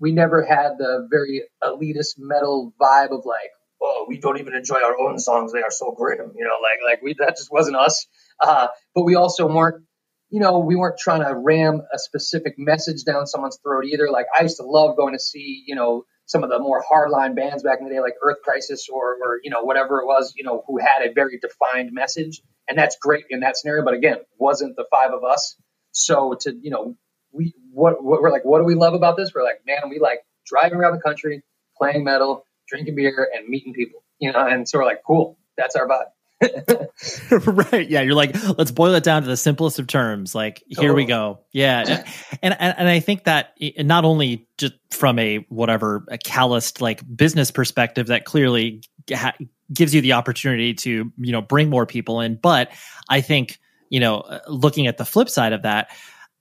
we 0.00 0.12
never 0.12 0.44
had 0.44 0.78
the 0.78 1.06
very 1.10 1.42
elitist 1.62 2.14
metal 2.18 2.72
vibe 2.80 3.10
of 3.10 3.24
like 3.24 3.50
oh, 3.82 4.06
we 4.08 4.18
don't 4.18 4.38
even 4.38 4.54
enjoy 4.54 4.82
our 4.82 4.98
own 4.98 5.18
songs. 5.18 5.52
They 5.52 5.62
are 5.62 5.70
so 5.70 5.92
grim, 5.92 6.32
you 6.36 6.44
know, 6.44 6.56
like, 6.62 6.78
like 6.84 7.02
we, 7.02 7.14
that 7.18 7.36
just 7.36 7.52
wasn't 7.52 7.76
us. 7.76 8.06
Uh, 8.40 8.68
but 8.94 9.04
we 9.04 9.14
also 9.14 9.46
weren't, 9.46 9.84
you 10.30 10.40
know, 10.40 10.58
we 10.58 10.76
weren't 10.76 10.98
trying 10.98 11.22
to 11.22 11.34
ram 11.34 11.82
a 11.92 11.98
specific 11.98 12.54
message 12.58 13.04
down 13.04 13.26
someone's 13.26 13.58
throat 13.62 13.84
either. 13.84 14.10
Like 14.10 14.26
I 14.36 14.42
used 14.42 14.58
to 14.58 14.64
love 14.64 14.96
going 14.96 15.14
to 15.14 15.18
see, 15.18 15.64
you 15.66 15.74
know, 15.74 16.04
some 16.26 16.44
of 16.44 16.50
the 16.50 16.58
more 16.58 16.84
hardline 16.84 17.34
bands 17.34 17.62
back 17.62 17.78
in 17.80 17.88
the 17.88 17.94
day, 17.94 18.00
like 18.00 18.14
Earth 18.22 18.38
Crisis 18.44 18.88
or, 18.92 19.14
or, 19.14 19.40
you 19.42 19.50
know, 19.50 19.62
whatever 19.62 20.00
it 20.00 20.06
was, 20.06 20.34
you 20.36 20.44
know, 20.44 20.62
who 20.66 20.78
had 20.78 21.00
a 21.02 21.12
very 21.12 21.38
defined 21.38 21.90
message. 21.92 22.42
And 22.68 22.76
that's 22.76 22.98
great 23.00 23.24
in 23.30 23.40
that 23.40 23.56
scenario. 23.56 23.82
But 23.82 23.94
again, 23.94 24.18
wasn't 24.38 24.76
the 24.76 24.84
five 24.90 25.12
of 25.12 25.24
us. 25.24 25.56
So 25.92 26.36
to, 26.40 26.54
you 26.60 26.70
know, 26.70 26.96
we, 27.32 27.54
what, 27.72 28.04
what 28.04 28.20
we're 28.20 28.30
like, 28.30 28.44
what 28.44 28.58
do 28.58 28.64
we 28.64 28.74
love 28.74 28.92
about 28.92 29.16
this? 29.16 29.32
We're 29.34 29.42
like, 29.42 29.62
man, 29.66 29.88
we 29.88 29.98
like 29.98 30.20
driving 30.44 30.78
around 30.78 30.96
the 30.96 31.02
country, 31.02 31.42
playing 31.78 32.04
metal, 32.04 32.44
drinking 32.68 32.94
beer 32.94 33.28
and 33.34 33.48
meeting 33.48 33.72
people, 33.72 34.02
you 34.18 34.32
know, 34.32 34.46
and 34.46 34.68
so 34.68 34.78
we're 34.78 34.84
like, 34.84 35.02
cool, 35.06 35.38
that's 35.56 35.76
our 35.76 35.88
vibe. 35.88 36.06
right. 37.72 37.88
Yeah. 37.88 38.02
You're 38.02 38.14
like, 38.14 38.36
let's 38.56 38.70
boil 38.70 38.94
it 38.94 39.02
down 39.02 39.22
to 39.22 39.28
the 39.28 39.36
simplest 39.36 39.78
of 39.78 39.86
terms. 39.86 40.34
Like, 40.34 40.62
here 40.68 40.94
we 40.94 41.04
go. 41.04 41.40
Yeah. 41.52 42.04
and, 42.42 42.56
and, 42.58 42.74
and 42.78 42.88
I 42.88 43.00
think 43.00 43.24
that 43.24 43.54
not 43.78 44.04
only 44.04 44.46
just 44.56 44.74
from 44.90 45.18
a 45.18 45.38
whatever, 45.48 46.04
a 46.08 46.18
calloused 46.18 46.80
like 46.80 47.02
business 47.16 47.50
perspective 47.50 48.08
that 48.08 48.24
clearly 48.24 48.82
ha- 49.12 49.36
gives 49.72 49.94
you 49.94 50.00
the 50.00 50.12
opportunity 50.12 50.74
to, 50.74 51.12
you 51.16 51.32
know, 51.32 51.42
bring 51.42 51.70
more 51.70 51.86
people 51.86 52.20
in, 52.20 52.36
but 52.36 52.70
I 53.08 53.20
think, 53.20 53.58
you 53.90 54.00
know, 54.00 54.20
uh, 54.20 54.40
looking 54.46 54.86
at 54.86 54.96
the 54.96 55.04
flip 55.04 55.28
side 55.28 55.52
of 55.52 55.62
that, 55.62 55.90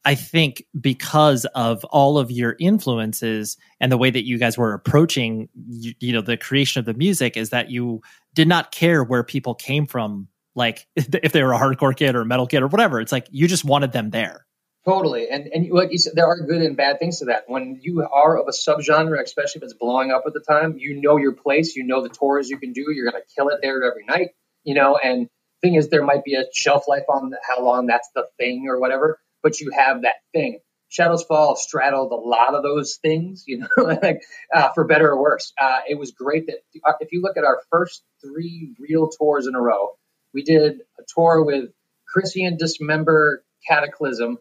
I 0.07 0.15
think 0.15 0.63
because 0.79 1.43
of 1.53 1.83
all 1.83 2.17
of 2.17 2.31
your 2.31 2.55
influences 2.61 3.57
and 3.81 3.91
the 3.91 3.97
way 3.97 4.09
that 4.09 4.25
you 4.25 4.37
guys 4.37 4.57
were 4.57 4.73
approaching, 4.73 5.49
you, 5.53 5.95
you, 5.99 6.13
know, 6.13 6.21
the 6.21 6.37
creation 6.37 6.79
of 6.79 6.85
the 6.85 6.93
music 6.93 7.35
is 7.35 7.49
that 7.49 7.69
you 7.69 7.99
did 8.33 8.47
not 8.47 8.71
care 8.71 9.03
where 9.03 9.25
people 9.25 9.53
came 9.53 9.85
from, 9.85 10.29
like 10.55 10.87
if 10.95 11.33
they 11.33 11.43
were 11.43 11.51
a 11.51 11.59
hardcore 11.59 11.93
kid 11.93 12.15
or 12.15 12.21
a 12.21 12.25
metal 12.25 12.47
kid 12.47 12.63
or 12.63 12.67
whatever. 12.67 13.01
It's 13.01 13.11
like 13.11 13.27
you 13.31 13.49
just 13.49 13.65
wanted 13.65 13.91
them 13.91 14.09
there. 14.11 14.45
Totally, 14.85 15.27
and 15.27 15.47
and 15.47 15.65
you 15.65 15.97
said, 15.97 16.13
there 16.15 16.27
are 16.27 16.39
good 16.39 16.61
and 16.61 16.77
bad 16.77 16.99
things 16.99 17.19
to 17.19 17.25
that. 17.25 17.43
When 17.47 17.77
you 17.81 18.07
are 18.09 18.37
of 18.37 18.47
a 18.47 18.51
subgenre, 18.51 19.21
especially 19.21 19.59
if 19.59 19.63
it's 19.63 19.73
blowing 19.73 20.11
up 20.11 20.23
at 20.25 20.31
the 20.31 20.39
time, 20.39 20.77
you 20.77 21.01
know 21.01 21.17
your 21.17 21.33
place, 21.33 21.75
you 21.75 21.83
know 21.83 22.01
the 22.01 22.07
tours 22.07 22.49
you 22.49 22.57
can 22.57 22.71
do. 22.71 22.85
You're 22.93 23.11
going 23.11 23.21
to 23.21 23.35
kill 23.35 23.49
it 23.49 23.59
there 23.61 23.83
every 23.83 24.05
night, 24.05 24.29
you 24.63 24.73
know. 24.73 24.95
And 24.95 25.27
thing 25.61 25.75
is, 25.75 25.89
there 25.89 26.05
might 26.05 26.23
be 26.23 26.35
a 26.35 26.45
shelf 26.53 26.87
life 26.87 27.03
on 27.09 27.33
how 27.45 27.61
long 27.61 27.87
that's 27.87 28.07
the 28.15 28.29
thing 28.39 28.67
or 28.69 28.79
whatever 28.79 29.19
but 29.43 29.59
you 29.59 29.71
have 29.71 30.03
that 30.03 30.15
thing. 30.33 30.59
Shadows 30.89 31.23
Fall 31.23 31.55
straddled 31.55 32.11
a 32.13 32.15
lot 32.15 32.55
of 32.55 32.63
those 32.63 32.97
things, 33.01 33.43
you 33.45 33.59
know, 33.59 33.67
like 33.83 34.21
uh, 34.53 34.69
for 34.73 34.85
better 34.85 35.09
or 35.09 35.21
worse. 35.21 35.53
Uh, 35.59 35.79
it 35.87 35.95
was 35.97 36.11
great 36.11 36.47
that 36.47 36.59
uh, 36.85 36.93
if 37.01 37.11
you 37.11 37.21
look 37.21 37.37
at 37.37 37.43
our 37.43 37.61
first 37.69 38.03
three 38.21 38.73
real 38.79 39.09
tours 39.09 39.47
in 39.47 39.55
a 39.55 39.61
row, 39.61 39.97
we 40.33 40.43
did 40.43 40.81
a 40.99 41.03
tour 41.13 41.43
with 41.43 41.71
Krisiun 42.15 42.57
Dismember 42.57 43.43
Cataclysm, 43.67 44.37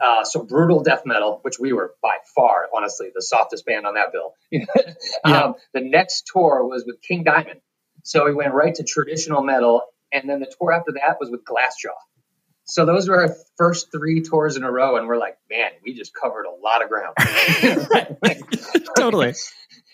uh, 0.00 0.24
so 0.24 0.42
brutal 0.42 0.82
death 0.82 1.02
metal, 1.04 1.40
which 1.42 1.58
we 1.58 1.72
were 1.72 1.94
by 2.02 2.16
far, 2.34 2.68
honestly, 2.74 3.08
the 3.14 3.22
softest 3.22 3.66
band 3.66 3.86
on 3.86 3.94
that 3.94 4.12
bill. 4.12 4.34
yeah. 4.50 4.64
um, 5.24 5.54
the 5.74 5.80
next 5.80 6.30
tour 6.32 6.66
was 6.66 6.84
with 6.86 7.00
King 7.02 7.24
Diamond, 7.24 7.60
so 8.02 8.24
we 8.24 8.34
went 8.34 8.54
right 8.54 8.74
to 8.74 8.82
traditional 8.82 9.42
metal, 9.42 9.82
and 10.10 10.28
then 10.28 10.40
the 10.40 10.52
tour 10.58 10.72
after 10.72 10.92
that 10.92 11.18
was 11.20 11.30
with 11.30 11.44
Glassjaw. 11.44 11.94
So 12.72 12.86
those 12.86 13.06
were 13.06 13.20
our 13.20 13.36
first 13.58 13.92
three 13.92 14.22
tours 14.22 14.56
in 14.56 14.64
a 14.64 14.72
row, 14.72 14.96
and 14.96 15.06
we're 15.06 15.18
like, 15.18 15.36
man, 15.50 15.72
we 15.84 15.92
just 15.92 16.14
covered 16.14 16.46
a 16.46 16.50
lot 16.50 16.82
of 16.82 16.88
ground. 16.88 17.14
totally. 18.96 19.34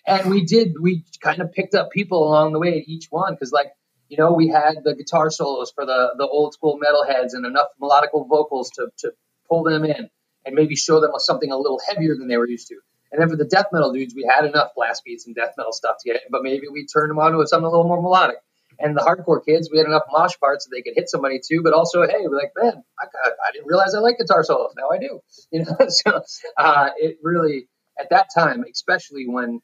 And 0.07 0.31
we 0.31 0.45
did. 0.45 0.75
We 0.81 1.05
kind 1.21 1.41
of 1.41 1.53
picked 1.53 1.75
up 1.75 1.91
people 1.91 2.23
along 2.29 2.53
the 2.53 2.61
way 2.61 2.79
at 2.79 2.89
each 2.89 3.09
one 3.11 3.35
because, 3.35 3.51
like, 3.51 3.73
you 4.09 4.17
know, 4.17 4.33
we 4.33 4.47
had 4.47 4.77
the 4.85 4.95
guitar 4.95 5.29
solos 5.29 5.73
for 5.73 5.87
the 5.87 6.11
the 6.19 6.29
old 6.29 6.55
school 6.55 6.79
metalheads 6.79 7.31
and 7.33 7.45
enough 7.45 7.67
melodical 7.83 8.29
vocals 8.29 8.71
to 8.77 8.93
to 8.99 9.11
pull 9.49 9.65
them 9.65 9.85
in 9.85 10.09
and 10.47 10.55
maybe 10.55 10.77
show 10.77 11.01
them 11.01 11.11
something 11.17 11.51
a 11.51 11.57
little 11.57 11.81
heavier 11.89 12.15
than 12.15 12.29
they 12.29 12.37
were 12.37 12.49
used 12.49 12.69
to. 12.69 12.77
And 13.11 13.21
then 13.21 13.29
for 13.29 13.35
the 13.35 13.45
death 13.45 13.67
metal 13.73 13.93
dudes, 13.93 14.15
we 14.15 14.23
had 14.25 14.45
enough 14.45 14.69
blast 14.77 15.03
beats 15.05 15.27
and 15.27 15.35
death 15.35 15.55
metal 15.59 15.73
stuff 15.73 15.97
to 16.05 16.13
get 16.13 16.23
but 16.31 16.45
maybe 16.45 16.69
we 16.73 16.87
turned 16.87 17.11
them 17.11 17.19
on 17.19 17.33
to 17.33 17.45
something 17.49 17.67
a 17.67 17.71
little 17.71 17.89
more 17.89 18.01
melodic. 18.01 18.37
And 18.81 18.97
the 18.97 19.01
hardcore 19.01 19.45
kids, 19.45 19.69
we 19.73 19.79
had 19.79 19.87
enough 19.87 20.05
mosh 20.11 20.35
parts 20.39 20.67
that 20.67 20.71
they 20.75 20.83
could 20.83 20.95
hit 20.95 21.11
somebody 21.11 21.41
too, 21.45 21.63
but 21.65 21.73
also, 21.73 22.03
hey, 22.07 22.27
we're 22.27 22.37
like, 22.37 22.53
man, 22.57 22.85
I, 23.01 23.07
I 23.29 23.53
didn't 23.53 23.67
realize 23.67 23.95
I 23.95 23.99
like 23.99 24.19
guitar 24.19 24.45
solos. 24.45 24.73
Now 24.77 24.91
I 24.91 24.99
do. 24.99 25.21
You 25.51 25.65
know, 25.65 25.89
so 25.89 26.23
uh, 26.59 26.91
it 26.99 27.19
really, 27.23 27.69
at 27.99 28.11
that 28.11 28.29
time, 28.35 28.65
especially 28.71 29.27
when 29.27 29.61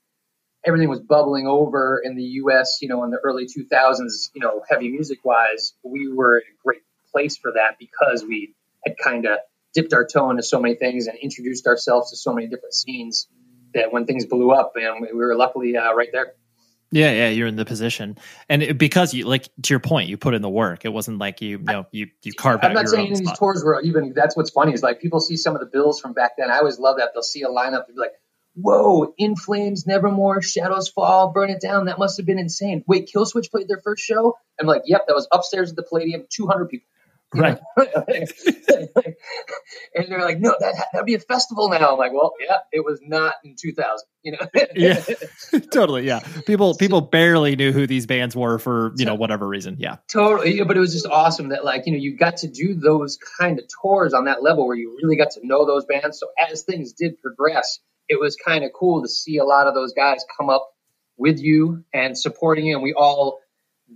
everything 0.64 0.88
was 0.88 1.00
bubbling 1.00 1.46
over 1.46 2.00
in 2.02 2.16
the 2.16 2.22
U.S., 2.22 2.78
you 2.80 2.88
know, 2.88 3.04
in 3.04 3.10
the 3.10 3.18
early 3.22 3.44
2000s, 3.44 4.30
you 4.34 4.40
know, 4.40 4.62
heavy 4.68 4.88
music 4.88 5.24
wise, 5.24 5.74
we 5.84 6.10
were 6.10 6.38
in 6.38 6.44
a 6.44 6.56
great 6.64 6.82
place 7.12 7.36
for 7.36 7.52
that 7.52 7.76
because 7.78 8.24
we 8.24 8.54
had 8.84 8.96
kind 8.96 9.26
of 9.26 9.38
dipped 9.74 9.92
our 9.92 10.06
toe 10.06 10.30
into 10.30 10.42
so 10.42 10.60
many 10.60 10.74
things 10.74 11.06
and 11.06 11.18
introduced 11.18 11.66
ourselves 11.66 12.10
to 12.10 12.16
so 12.16 12.32
many 12.32 12.46
different 12.46 12.74
scenes 12.74 13.28
that 13.74 13.92
when 13.92 14.06
things 14.06 14.24
blew 14.24 14.52
up, 14.52 14.72
and 14.76 15.00
we 15.00 15.12
were 15.12 15.36
luckily 15.36 15.76
uh, 15.76 15.92
right 15.92 16.08
there. 16.12 16.32
Yeah, 16.94 17.10
yeah, 17.10 17.28
you're 17.30 17.48
in 17.48 17.56
the 17.56 17.64
position, 17.64 18.16
and 18.48 18.62
it, 18.62 18.78
because 18.78 19.12
you 19.12 19.24
like 19.24 19.48
to 19.62 19.74
your 19.74 19.80
point, 19.80 20.08
you 20.08 20.16
put 20.16 20.32
in 20.32 20.42
the 20.42 20.48
work. 20.48 20.84
It 20.84 20.90
wasn't 20.90 21.18
like 21.18 21.42
you, 21.42 21.58
you 21.58 21.64
know, 21.64 21.86
you 21.90 22.06
you 22.22 22.32
carved 22.32 22.64
I'm 22.64 22.70
out. 22.70 22.76
I'm 22.76 22.84
not 22.84 22.88
saying 22.88 23.14
these 23.14 23.36
tours 23.36 23.64
were 23.64 23.80
even. 23.80 24.12
That's 24.14 24.36
what's 24.36 24.50
funny 24.50 24.74
is 24.74 24.82
like 24.84 25.00
people 25.00 25.18
see 25.18 25.36
some 25.36 25.56
of 25.56 25.60
the 25.60 25.66
bills 25.66 26.00
from 26.00 26.12
back 26.12 26.36
then. 26.38 26.52
I 26.52 26.58
always 26.58 26.78
love 26.78 26.98
that 26.98 27.10
they'll 27.12 27.24
see 27.24 27.42
a 27.42 27.48
lineup 27.48 27.86
and 27.88 27.96
be 27.96 28.00
like, 28.00 28.12
"Whoa, 28.54 29.12
In 29.18 29.34
Flames, 29.34 29.88
Nevermore, 29.88 30.40
Shadows 30.40 30.88
Fall, 30.88 31.32
Burn 31.32 31.50
It 31.50 31.60
Down. 31.60 31.86
That 31.86 31.98
must 31.98 32.16
have 32.18 32.26
been 32.26 32.38
insane." 32.38 32.84
Wait, 32.86 33.10
Killswitch 33.12 33.50
played 33.50 33.66
their 33.66 33.80
first 33.80 34.04
show. 34.04 34.36
I'm 34.60 34.68
like, 34.68 34.82
"Yep, 34.84 35.08
that 35.08 35.14
was 35.14 35.26
upstairs 35.32 35.70
at 35.70 35.76
the 35.76 35.82
Palladium, 35.82 36.26
200 36.30 36.68
people." 36.68 36.86
Right. 37.34 37.58
and 39.94 40.06
they're 40.08 40.20
like, 40.20 40.38
no, 40.38 40.54
that 40.58 40.86
that'd 40.92 41.06
be 41.06 41.14
a 41.14 41.18
festival 41.18 41.68
now. 41.68 41.92
I'm 41.92 41.98
like, 41.98 42.12
well, 42.12 42.34
yeah, 42.40 42.58
it 42.72 42.84
was 42.84 43.00
not 43.02 43.34
in 43.44 43.56
2000. 43.60 44.06
You 44.22 44.32
know. 44.32 44.38
yeah. 44.74 45.02
totally. 45.72 46.06
Yeah. 46.06 46.20
People 46.46 46.74
people 46.74 47.00
barely 47.00 47.56
knew 47.56 47.72
who 47.72 47.86
these 47.86 48.06
bands 48.06 48.36
were 48.36 48.58
for 48.58 48.92
you 48.96 49.04
know 49.04 49.14
whatever 49.14 49.46
reason. 49.46 49.76
Yeah. 49.78 49.96
Totally. 50.08 50.62
But 50.62 50.76
it 50.76 50.80
was 50.80 50.92
just 50.92 51.06
awesome 51.06 51.48
that 51.48 51.64
like 51.64 51.86
you 51.86 51.92
know 51.92 51.98
you 51.98 52.16
got 52.16 52.38
to 52.38 52.48
do 52.48 52.74
those 52.74 53.18
kind 53.38 53.58
of 53.58 53.66
tours 53.82 54.14
on 54.14 54.26
that 54.26 54.42
level 54.42 54.66
where 54.66 54.76
you 54.76 54.96
really 55.02 55.16
got 55.16 55.32
to 55.32 55.40
know 55.42 55.66
those 55.66 55.84
bands. 55.84 56.20
So 56.20 56.28
as 56.50 56.62
things 56.62 56.92
did 56.92 57.20
progress, 57.20 57.80
it 58.08 58.20
was 58.20 58.36
kind 58.36 58.64
of 58.64 58.70
cool 58.72 59.02
to 59.02 59.08
see 59.08 59.38
a 59.38 59.44
lot 59.44 59.66
of 59.66 59.74
those 59.74 59.92
guys 59.92 60.24
come 60.38 60.50
up 60.50 60.70
with 61.16 61.38
you 61.38 61.84
and 61.92 62.18
supporting 62.18 62.66
you, 62.66 62.74
and 62.74 62.82
we 62.82 62.92
all 62.92 63.40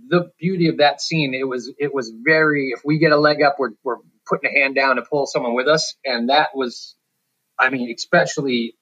the 0.07 0.31
beauty 0.39 0.69
of 0.69 0.77
that 0.77 1.01
scene, 1.01 1.33
it 1.33 1.47
was 1.47 1.71
it 1.77 1.93
was 1.93 2.11
very. 2.23 2.71
If 2.71 2.81
we 2.85 2.99
get 2.99 3.11
a 3.11 3.17
leg 3.17 3.41
up, 3.41 3.57
we're 3.59 3.71
we're 3.83 3.97
putting 4.27 4.49
a 4.49 4.59
hand 4.59 4.75
down 4.75 4.97
to 4.97 5.01
pull 5.01 5.25
someone 5.27 5.55
with 5.55 5.67
us, 5.67 5.95
and 6.05 6.29
that 6.29 6.49
was, 6.55 6.95
I 7.59 7.69
mean, 7.69 7.93
especially 7.95 8.75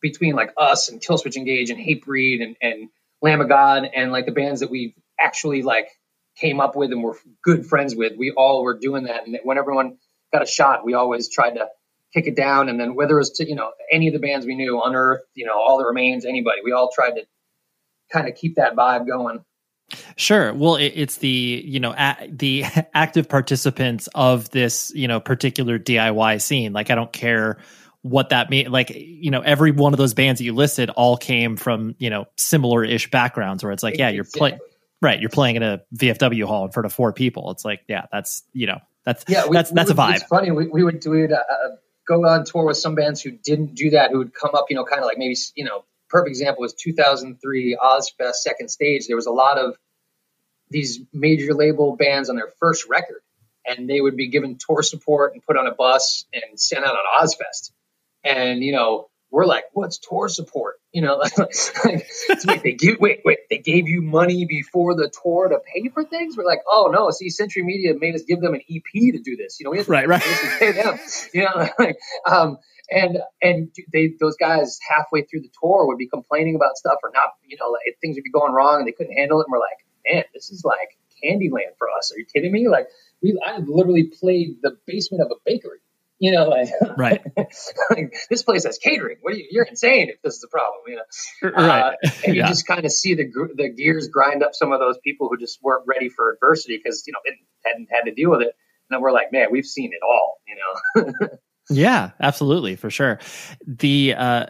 between 0.00 0.34
like 0.34 0.52
us 0.56 0.88
and 0.88 1.00
Killswitch 1.00 1.36
Engage 1.36 1.70
and 1.70 1.78
Hatebreed 1.80 2.42
and 2.42 2.56
and 2.60 2.88
Lamb 3.22 3.40
of 3.40 3.48
God 3.48 3.88
and 3.94 4.12
like 4.12 4.26
the 4.26 4.32
bands 4.32 4.60
that 4.60 4.70
we 4.70 4.94
actually 5.18 5.62
like 5.62 5.88
came 6.36 6.60
up 6.60 6.76
with 6.76 6.92
and 6.92 7.02
were 7.02 7.18
good 7.44 7.66
friends 7.66 7.94
with. 7.94 8.14
We 8.18 8.32
all 8.32 8.62
were 8.62 8.78
doing 8.78 9.04
that, 9.04 9.26
and 9.26 9.38
when 9.44 9.58
everyone 9.58 9.98
got 10.32 10.42
a 10.42 10.46
shot, 10.46 10.84
we 10.84 10.94
always 10.94 11.30
tried 11.30 11.52
to 11.52 11.68
kick 12.14 12.26
it 12.26 12.36
down. 12.36 12.68
And 12.68 12.78
then 12.78 12.94
whether 12.94 13.16
it 13.16 13.20
was 13.20 13.30
to 13.32 13.48
you 13.48 13.56
know 13.56 13.72
any 13.90 14.08
of 14.08 14.14
the 14.14 14.20
bands 14.20 14.46
we 14.46 14.56
knew, 14.56 14.82
Unearth, 14.82 15.22
you 15.34 15.46
know, 15.46 15.58
All 15.58 15.78
That 15.78 15.86
Remains, 15.86 16.24
anybody, 16.24 16.60
we 16.64 16.72
all 16.72 16.90
tried 16.94 17.12
to 17.12 17.24
kind 18.12 18.28
of 18.28 18.34
keep 18.36 18.56
that 18.56 18.76
vibe 18.76 19.06
going. 19.06 19.44
Sure. 20.16 20.52
Well, 20.52 20.76
it, 20.76 20.92
it's 20.94 21.16
the 21.16 21.62
you 21.64 21.80
know 21.80 21.92
a, 21.92 22.28
the 22.28 22.64
active 22.94 23.28
participants 23.28 24.08
of 24.14 24.50
this 24.50 24.92
you 24.94 25.08
know 25.08 25.20
particular 25.20 25.78
DIY 25.78 26.40
scene. 26.40 26.72
Like 26.72 26.90
I 26.90 26.94
don't 26.94 27.12
care 27.12 27.58
what 28.02 28.30
that 28.30 28.50
means. 28.50 28.68
Like 28.68 28.90
you 28.90 29.30
know 29.30 29.40
every 29.40 29.70
one 29.70 29.92
of 29.92 29.98
those 29.98 30.14
bands 30.14 30.38
that 30.38 30.44
you 30.44 30.54
listed 30.54 30.90
all 30.90 31.16
came 31.16 31.56
from 31.56 31.94
you 31.98 32.10
know 32.10 32.26
similar 32.36 32.84
ish 32.84 33.10
backgrounds. 33.10 33.62
Where 33.62 33.72
it's 33.72 33.82
like 33.82 33.98
yeah 33.98 34.10
you're 34.10 34.24
playing 34.24 34.58
right 35.00 35.20
you're 35.20 35.30
playing 35.30 35.56
in 35.56 35.62
a 35.62 35.82
VFW 35.96 36.44
hall 36.44 36.64
in 36.64 36.72
front 36.72 36.86
of 36.86 36.92
four 36.92 37.12
people. 37.12 37.50
It's 37.50 37.64
like 37.64 37.82
yeah 37.88 38.06
that's 38.12 38.42
you 38.52 38.66
know 38.66 38.80
that's 39.04 39.24
yeah 39.28 39.46
we, 39.46 39.56
that's 39.56 39.70
that's 39.70 39.88
would, 39.88 39.98
a 39.98 40.00
vibe. 40.00 40.14
It's 40.14 40.24
funny 40.24 40.50
we, 40.50 40.68
we 40.68 40.84
would 40.84 41.04
we 41.06 41.22
would 41.22 41.32
uh, 41.32 41.36
uh, 41.36 41.68
go 42.06 42.26
on 42.26 42.44
tour 42.44 42.64
with 42.64 42.76
some 42.76 42.94
bands 42.94 43.20
who 43.20 43.30
didn't 43.30 43.74
do 43.74 43.90
that 43.90 44.10
who 44.10 44.18
would 44.18 44.34
come 44.34 44.50
up 44.54 44.66
you 44.68 44.76
know 44.76 44.84
kind 44.84 45.00
of 45.00 45.06
like 45.06 45.18
maybe 45.18 45.36
you 45.54 45.64
know 45.64 45.84
perfect 46.12 46.28
example 46.28 46.60
was 46.60 46.74
2003 46.74 47.78
Ozzfest 47.82 48.34
second 48.34 48.68
stage. 48.68 49.06
There 49.06 49.16
was 49.16 49.26
a 49.26 49.32
lot 49.32 49.58
of 49.58 49.74
these 50.70 51.00
major 51.12 51.54
label 51.54 51.96
bands 51.96 52.28
on 52.28 52.36
their 52.36 52.52
first 52.60 52.86
record, 52.88 53.22
and 53.66 53.88
they 53.88 54.00
would 54.00 54.16
be 54.16 54.28
given 54.28 54.58
tour 54.58 54.82
support 54.82 55.32
and 55.32 55.42
put 55.42 55.56
on 55.56 55.66
a 55.66 55.74
bus 55.74 56.26
and 56.32 56.60
sent 56.60 56.84
out 56.84 56.94
on 56.94 57.26
Ozzfest. 57.26 57.72
And 58.22 58.62
you 58.62 58.72
know, 58.72 59.08
we're 59.30 59.46
like, 59.46 59.64
"What's 59.72 59.98
tour 59.98 60.28
support?" 60.28 60.76
You 60.92 61.02
know, 61.02 61.16
like, 61.38 62.06
wait, 62.46 62.62
they 62.62 62.72
give 62.72 62.98
wait, 63.00 63.22
wait, 63.24 63.38
they 63.48 63.58
gave 63.58 63.88
you 63.88 64.02
money 64.02 64.44
before 64.44 64.94
the 64.94 65.10
tour 65.22 65.48
to 65.48 65.58
pay 65.74 65.88
for 65.88 66.04
things. 66.04 66.36
We're 66.36 66.44
like, 66.44 66.60
"Oh 66.70 66.90
no!" 66.92 67.10
See, 67.10 67.30
Century 67.30 67.62
Media 67.64 67.94
made 67.98 68.14
us 68.14 68.22
give 68.22 68.40
them 68.40 68.54
an 68.54 68.60
EP 68.70 69.12
to 69.12 69.18
do 69.18 69.36
this. 69.36 69.58
You 69.58 69.64
know, 69.64 69.70
we 69.70 69.78
have 69.78 69.86
to, 69.86 69.92
right, 69.92 70.06
right. 70.06 70.22
pay 70.58 70.72
them. 70.72 70.98
You 71.34 71.44
know, 71.44 71.68
like, 71.78 71.96
um, 72.30 72.58
and 72.92 73.18
and 73.40 73.74
they 73.92 74.14
those 74.20 74.36
guys 74.36 74.78
halfway 74.88 75.22
through 75.22 75.40
the 75.40 75.50
tour 75.60 75.86
would 75.86 75.98
be 75.98 76.08
complaining 76.08 76.56
about 76.56 76.76
stuff 76.76 76.98
or 77.02 77.10
not 77.12 77.30
you 77.46 77.56
know 77.58 77.68
like 77.68 77.96
things 78.00 78.16
would 78.16 78.24
be 78.24 78.30
going 78.30 78.52
wrong 78.52 78.78
and 78.78 78.86
they 78.86 78.92
couldn't 78.92 79.16
handle 79.16 79.40
it. 79.40 79.46
And 79.46 79.52
we're 79.52 79.58
like 79.58 79.84
man 80.06 80.24
this 80.34 80.50
is 80.50 80.64
like 80.64 80.96
candyland 81.24 81.76
for 81.78 81.88
us. 81.96 82.12
Are 82.12 82.18
you 82.18 82.26
kidding 82.26 82.52
me? 82.52 82.68
Like 82.68 82.88
we 83.22 83.40
i 83.44 83.58
literally 83.58 84.04
played 84.04 84.56
the 84.62 84.76
basement 84.86 85.22
of 85.22 85.30
a 85.30 85.40
bakery 85.44 85.78
you 86.18 86.30
know 86.30 86.48
like 86.48 86.68
right. 86.96 87.20
like, 87.90 88.14
this 88.30 88.42
place 88.42 88.64
has 88.64 88.78
catering. 88.78 89.18
What 89.20 89.34
are 89.34 89.36
you 89.36 89.46
you're 89.50 89.64
insane 89.64 90.08
if 90.08 90.22
this 90.22 90.36
is 90.36 90.44
a 90.44 90.48
problem 90.48 90.82
you 90.86 90.96
know? 90.96 91.50
Right. 91.50 91.82
Uh, 91.82 91.92
and 92.24 92.36
yeah. 92.36 92.44
you 92.44 92.48
just 92.48 92.66
kind 92.66 92.84
of 92.84 92.92
see 92.92 93.14
the 93.14 93.30
the 93.56 93.68
gears 93.70 94.08
grind 94.08 94.42
up 94.42 94.54
some 94.54 94.72
of 94.72 94.80
those 94.80 94.98
people 95.04 95.28
who 95.28 95.36
just 95.36 95.58
weren't 95.62 95.84
ready 95.86 96.08
for 96.08 96.32
adversity 96.32 96.80
because 96.82 97.04
you 97.06 97.12
know 97.12 97.18
they 97.24 97.32
hadn't 97.68 97.88
had 97.90 98.02
to 98.02 98.14
deal 98.14 98.30
with 98.30 98.42
it. 98.42 98.54
And 98.88 98.96
then 98.96 99.00
we're 99.00 99.12
like 99.12 99.32
man 99.32 99.48
we've 99.50 99.66
seen 99.66 99.92
it 99.92 100.00
all 100.08 100.40
you 100.46 100.56
know 100.56 101.28
Yeah, 101.70 102.10
absolutely, 102.20 102.76
for 102.76 102.90
sure. 102.90 103.20
The 103.66 104.14
uh, 104.16 104.46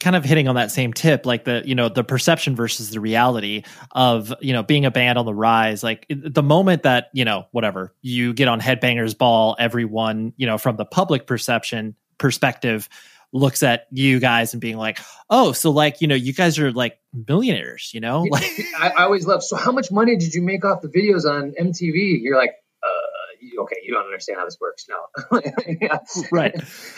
kind 0.00 0.14
of 0.14 0.24
hitting 0.24 0.48
on 0.48 0.56
that 0.56 0.70
same 0.70 0.92
tip, 0.92 1.24
like 1.24 1.44
the 1.44 1.62
you 1.64 1.74
know 1.74 1.88
the 1.88 2.04
perception 2.04 2.54
versus 2.54 2.90
the 2.90 3.00
reality 3.00 3.62
of 3.90 4.34
you 4.40 4.52
know 4.52 4.62
being 4.62 4.84
a 4.84 4.90
band 4.90 5.18
on 5.18 5.24
the 5.24 5.34
rise. 5.34 5.82
Like 5.82 6.06
the 6.08 6.42
moment 6.42 6.82
that 6.82 7.08
you 7.14 7.24
know 7.24 7.46
whatever 7.52 7.94
you 8.02 8.34
get 8.34 8.48
on 8.48 8.60
Headbangers 8.60 9.16
Ball, 9.16 9.56
everyone 9.58 10.34
you 10.36 10.46
know 10.46 10.58
from 10.58 10.76
the 10.76 10.84
public 10.84 11.26
perception 11.26 11.96
perspective 12.18 12.88
looks 13.32 13.62
at 13.62 13.86
you 13.90 14.20
guys 14.20 14.52
and 14.52 14.60
being 14.60 14.76
like, 14.76 15.00
oh, 15.30 15.52
so 15.52 15.70
like 15.70 16.02
you 16.02 16.06
know 16.06 16.14
you 16.14 16.34
guys 16.34 16.58
are 16.58 16.70
like 16.70 16.98
millionaires, 17.28 17.90
you 17.94 18.00
know? 18.00 18.22
Like 18.22 18.44
I, 18.78 18.90
I 18.90 19.04
always 19.04 19.26
love. 19.26 19.42
So 19.42 19.56
how 19.56 19.72
much 19.72 19.90
money 19.90 20.16
did 20.16 20.34
you 20.34 20.42
make 20.42 20.64
off 20.64 20.82
the 20.82 20.88
videos 20.88 21.24
on 21.24 21.54
MTV? 21.58 22.20
You're 22.22 22.36
like, 22.36 22.52
okay, 23.58 23.76
you 23.84 23.94
don't 23.94 24.04
understand 24.04 24.38
how 24.38 24.44
this 24.44 24.58
works. 24.60 24.86
No. 24.88 25.40
yeah. 25.80 25.98
Right. 26.30 26.54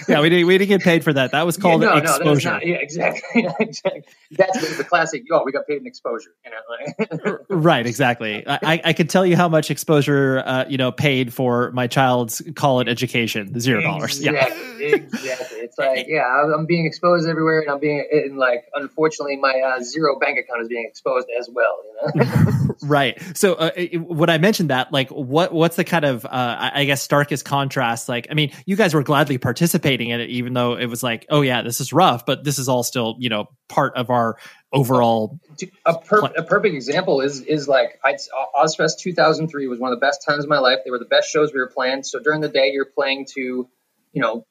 Yeah, 0.09 0.21
we 0.21 0.29
didn't 0.29 0.47
we 0.47 0.59
didn't 0.59 0.69
get 0.69 0.83
paid 0.83 1.03
for 1.03 1.13
that. 1.13 1.33
That 1.33 1.47
was 1.47 1.57
called 1.57 1.83
yeah, 1.83 1.89
no, 1.89 1.97
exposure. 1.97 2.49
No, 2.49 2.55
not, 2.55 2.67
yeah, 2.67 2.77
exactly. 2.77 3.47
exactly. 3.61 4.05
That's 4.33 4.77
the 4.77 4.85
classic. 4.85 5.25
Oh, 5.31 5.43
we 5.45 5.53
got 5.53 5.67
paid 5.67 5.79
in 5.79 5.87
exposure. 5.87 6.31
You 6.45 7.23
know, 7.25 7.39
right. 7.49 7.87
Exactly. 7.87 8.45
I 8.47 8.81
I 8.85 8.93
could 8.93 9.09
tell 9.11 9.25
you 9.25 9.37
how 9.37 9.49
much 9.49 9.71
exposure 9.71 10.43
uh, 10.45 10.65
you 10.69 10.77
know 10.77 10.93
paid 10.93 11.33
for 11.33 11.71
my 11.73 11.87
child's 11.87 12.43
college 12.55 12.89
education. 12.89 13.59
Zero 13.59 13.81
dollars. 13.81 14.19
Exactly, 14.19 14.89
yeah. 14.89 14.97
exactly. 14.97 15.59
It's 15.59 15.79
like 15.79 16.07
yeah, 16.09 16.25
I'm 16.25 16.67
being 16.67 16.87
exposed 16.87 17.29
everywhere, 17.29 17.61
and 17.61 17.71
I'm 17.71 17.81
being 17.81 18.07
and 18.11 18.37
like 18.39 18.65
unfortunately 18.75 19.37
my 19.37 19.55
uh, 19.61 19.83
zero 19.83 20.19
bank 20.19 20.39
account 20.39 20.63
is 20.63 20.69
being 20.69 20.87
exposed 20.89 21.29
as 21.39 21.49
well. 21.53 21.79
You 22.15 22.25
know. 22.25 22.77
right. 22.83 23.21
So 23.35 23.55
uh, 23.55 23.71
when 23.99 24.31
I 24.31 24.39
mentioned 24.39 24.71
that, 24.71 24.93
like, 24.93 25.09
what 25.11 25.53
what's 25.53 25.77
the 25.77 25.85
kind 25.85 26.05
of 26.05 26.27
uh, 26.35 26.71
I 26.75 26.85
guess 26.85 27.01
starkest 27.01 27.45
contrast. 27.45 28.09
Like, 28.09 28.27
I 28.29 28.35
mean, 28.35 28.51
you 28.67 28.75
guys 28.75 28.93
were 28.93 29.05
gladly 29.05 29.39
participating 29.39 30.11
in 30.11 30.21
it, 30.21 30.31
even 30.31 30.53
though 30.53 30.77
it 30.77 30.87
was 30.87 31.01
like, 31.01 31.27
oh 31.31 31.43
yeah, 31.43 31.63
this 31.63 31.81
is 31.81 31.93
rough, 31.93 32.27
but 32.27 32.43
this 32.43 32.59
is 32.59 32.69
all 32.69 32.83
still, 32.83 33.15
you 33.21 33.29
know, 33.29 33.47
part 33.69 33.95
of 33.95 34.11
our 34.11 34.37
overall. 34.73 35.39
A, 35.87 35.97
per- 35.97 36.27
a 36.37 36.43
perfect 36.43 36.75
example 36.75 37.21
is 37.21 37.41
is 37.43 37.69
like 37.69 38.01
I'd, 38.03 38.17
Ozzfest 38.53 38.99
2003 38.99 39.69
was 39.69 39.79
one 39.79 39.93
of 39.93 39.97
the 39.97 40.05
best 40.05 40.25
times 40.27 40.43
of 40.43 40.51
my 40.51 40.59
life. 40.59 40.81
They 40.85 40.91
were 40.91 40.99
the 40.99 41.05
best 41.05 41.31
shows 41.31 41.53
we 41.53 41.61
were 41.61 41.71
playing. 41.71 42.03
So 42.03 42.19
during 42.19 42.41
the 42.41 42.49
day, 42.49 42.73
you're 42.73 42.85
playing 42.85 43.29
to, 43.37 43.69
you 44.13 44.21
know, 44.21 44.45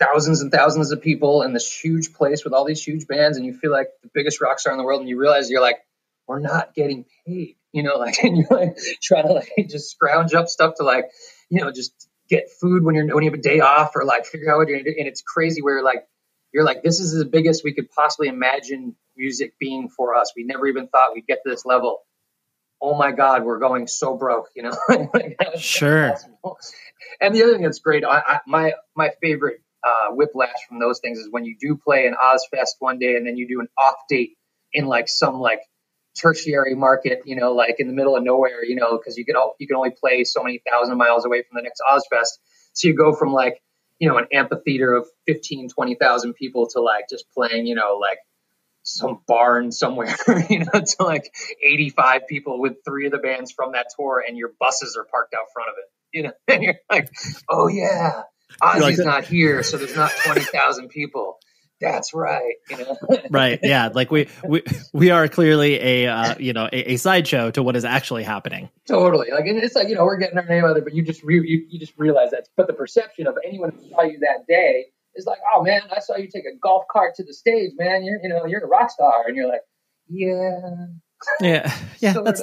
thousands 0.00 0.40
and 0.40 0.50
thousands 0.50 0.90
of 0.90 1.00
people 1.00 1.42
in 1.42 1.52
this 1.52 1.72
huge 1.72 2.12
place 2.12 2.42
with 2.42 2.52
all 2.52 2.64
these 2.64 2.82
huge 2.82 3.06
bands, 3.06 3.36
and 3.36 3.46
you 3.46 3.54
feel 3.54 3.70
like 3.70 3.86
the 4.02 4.10
biggest 4.12 4.40
rock 4.40 4.58
star 4.58 4.72
in 4.72 4.78
the 4.78 4.84
world, 4.84 4.98
and 4.98 5.08
you 5.08 5.16
realize 5.16 5.48
you're 5.48 5.60
like, 5.62 5.78
we're 6.26 6.40
not 6.40 6.74
getting 6.74 7.04
paid 7.26 7.56
you 7.74 7.82
know, 7.82 7.96
like, 7.98 8.22
and 8.22 8.38
you're 8.38 8.46
like 8.50 8.78
trying 9.02 9.26
to 9.26 9.34
like 9.34 9.68
just 9.68 9.90
scrounge 9.90 10.32
up 10.32 10.48
stuff 10.48 10.76
to 10.76 10.84
like, 10.84 11.10
you 11.50 11.60
know, 11.60 11.70
just 11.70 12.08
get 12.30 12.48
food 12.58 12.82
when 12.82 12.94
you're 12.94 13.14
when 13.14 13.22
you 13.22 13.30
have 13.30 13.38
a 13.38 13.42
day 13.42 13.60
off 13.60 13.94
or 13.96 14.04
like 14.06 14.24
figure 14.24 14.50
out 14.50 14.58
what 14.58 14.68
you're 14.68 14.82
doing. 14.82 14.96
And 14.98 15.08
it's 15.08 15.20
crazy 15.20 15.60
where 15.60 15.82
like 15.82 16.06
you're 16.52 16.64
like, 16.64 16.82
this 16.82 17.00
is 17.00 17.12
the 17.12 17.26
biggest 17.26 17.64
we 17.64 17.74
could 17.74 17.90
possibly 17.90 18.28
imagine 18.28 18.94
music 19.16 19.54
being 19.58 19.90
for 19.90 20.14
us. 20.14 20.32
We 20.34 20.44
never 20.44 20.66
even 20.66 20.86
thought 20.86 21.10
we'd 21.14 21.26
get 21.26 21.40
to 21.44 21.50
this 21.50 21.66
level. 21.66 22.00
Oh 22.80 22.94
my 22.94 23.12
God, 23.12 23.44
we're 23.44 23.58
going 23.58 23.86
so 23.86 24.16
broke, 24.16 24.48
you 24.54 24.62
know. 24.62 24.76
sure. 25.58 26.16
And 27.20 27.34
the 27.34 27.42
other 27.42 27.54
thing 27.54 27.62
that's 27.62 27.80
great, 27.80 28.04
I, 28.04 28.18
I, 28.18 28.40
my 28.46 28.72
my 28.96 29.10
favorite 29.20 29.60
uh, 29.82 30.12
whiplash 30.12 30.54
from 30.68 30.78
those 30.78 31.00
things 31.00 31.18
is 31.18 31.28
when 31.30 31.44
you 31.44 31.56
do 31.60 31.76
play 31.76 32.06
an 32.06 32.14
Ozzfest 32.14 32.76
one 32.78 32.98
day 32.98 33.16
and 33.16 33.26
then 33.26 33.36
you 33.36 33.48
do 33.48 33.60
an 33.60 33.68
off 33.76 33.96
date 34.08 34.36
in 34.72 34.86
like 34.86 35.08
some 35.08 35.40
like 35.40 35.60
tertiary 36.14 36.74
market, 36.74 37.22
you 37.24 37.36
know, 37.36 37.52
like 37.52 37.76
in 37.78 37.86
the 37.86 37.92
middle 37.92 38.16
of 38.16 38.22
nowhere, 38.22 38.64
you 38.64 38.76
know, 38.76 38.96
because 38.96 39.16
you 39.16 39.24
can 39.24 39.36
all, 39.36 39.54
you 39.58 39.66
can 39.66 39.76
only 39.76 39.90
play 39.90 40.24
so 40.24 40.42
many 40.42 40.60
thousand 40.68 40.96
miles 40.96 41.24
away 41.24 41.42
from 41.42 41.56
the 41.56 41.62
next 41.62 41.82
Ozzfest. 41.88 42.38
So 42.72 42.88
you 42.88 42.94
go 42.94 43.14
from 43.14 43.32
like, 43.32 43.62
you 43.98 44.08
know, 44.08 44.18
an 44.18 44.26
amphitheater 44.32 44.94
of 44.94 45.06
15, 45.26 45.70
20,000 45.70 46.34
people 46.34 46.68
to 46.70 46.80
like 46.80 47.08
just 47.08 47.24
playing, 47.32 47.66
you 47.66 47.74
know, 47.74 47.98
like 48.00 48.18
some 48.82 49.20
barn 49.26 49.72
somewhere, 49.72 50.14
you 50.50 50.60
know, 50.60 50.80
to 50.80 50.96
like 51.00 51.34
85 51.62 52.26
people 52.28 52.60
with 52.60 52.74
three 52.84 53.06
of 53.06 53.12
the 53.12 53.18
bands 53.18 53.52
from 53.52 53.72
that 53.72 53.86
tour 53.96 54.22
and 54.26 54.36
your 54.36 54.52
buses 54.60 54.96
are 54.96 55.04
parked 55.04 55.34
out 55.34 55.46
front 55.52 55.70
of 55.70 55.74
it, 55.78 56.16
you 56.16 56.22
know, 56.24 56.32
and 56.48 56.62
you're 56.62 56.76
like, 56.90 57.10
oh 57.48 57.68
yeah, 57.68 58.22
Ozzy's 58.62 58.82
like 58.82 58.98
not 58.98 59.24
here. 59.24 59.62
So 59.62 59.78
there's 59.78 59.96
not 59.96 60.12
20,000 60.24 60.88
people 60.88 61.38
that's 61.80 62.14
right. 62.14 62.54
You 62.70 62.78
know? 62.78 62.98
right. 63.30 63.58
Yeah. 63.62 63.90
Like 63.92 64.10
we, 64.10 64.28
we, 64.46 64.62
we 64.92 65.10
are 65.10 65.28
clearly 65.28 65.74
a, 65.80 66.06
uh, 66.08 66.34
you 66.38 66.52
know, 66.52 66.68
a, 66.72 66.92
a, 66.92 66.96
sideshow 66.96 67.50
to 67.52 67.62
what 67.62 67.76
is 67.76 67.84
actually 67.84 68.22
happening. 68.22 68.70
Totally. 68.86 69.30
Like, 69.30 69.46
and 69.46 69.58
it's 69.58 69.74
like, 69.74 69.88
you 69.88 69.94
know, 69.94 70.04
we're 70.04 70.16
getting 70.16 70.38
our 70.38 70.46
name 70.46 70.64
out 70.64 70.74
there, 70.74 70.82
but 70.82 70.94
you 70.94 71.02
just, 71.02 71.22
re- 71.22 71.46
you, 71.46 71.66
you 71.68 71.78
just 71.78 71.94
realize 71.96 72.30
that. 72.30 72.48
But 72.56 72.66
the 72.66 72.72
perception 72.72 73.26
of 73.26 73.36
anyone 73.44 73.70
who 73.70 73.88
saw 73.90 74.02
you 74.02 74.18
that 74.20 74.46
day 74.48 74.86
is 75.14 75.26
like, 75.26 75.38
oh 75.54 75.62
man, 75.62 75.82
I 75.94 76.00
saw 76.00 76.16
you 76.16 76.28
take 76.28 76.44
a 76.44 76.56
golf 76.60 76.84
cart 76.90 77.14
to 77.16 77.24
the 77.24 77.34
stage, 77.34 77.72
man. 77.76 78.04
You're, 78.04 78.20
you 78.22 78.28
know, 78.28 78.46
you're 78.46 78.64
a 78.64 78.68
rock 78.68 78.90
star. 78.90 79.24
And 79.26 79.36
you're 79.36 79.48
like, 79.48 79.62
yeah. 80.08 80.60
Yeah. 81.40 81.74
Yeah. 82.00 82.12
that's, 82.24 82.42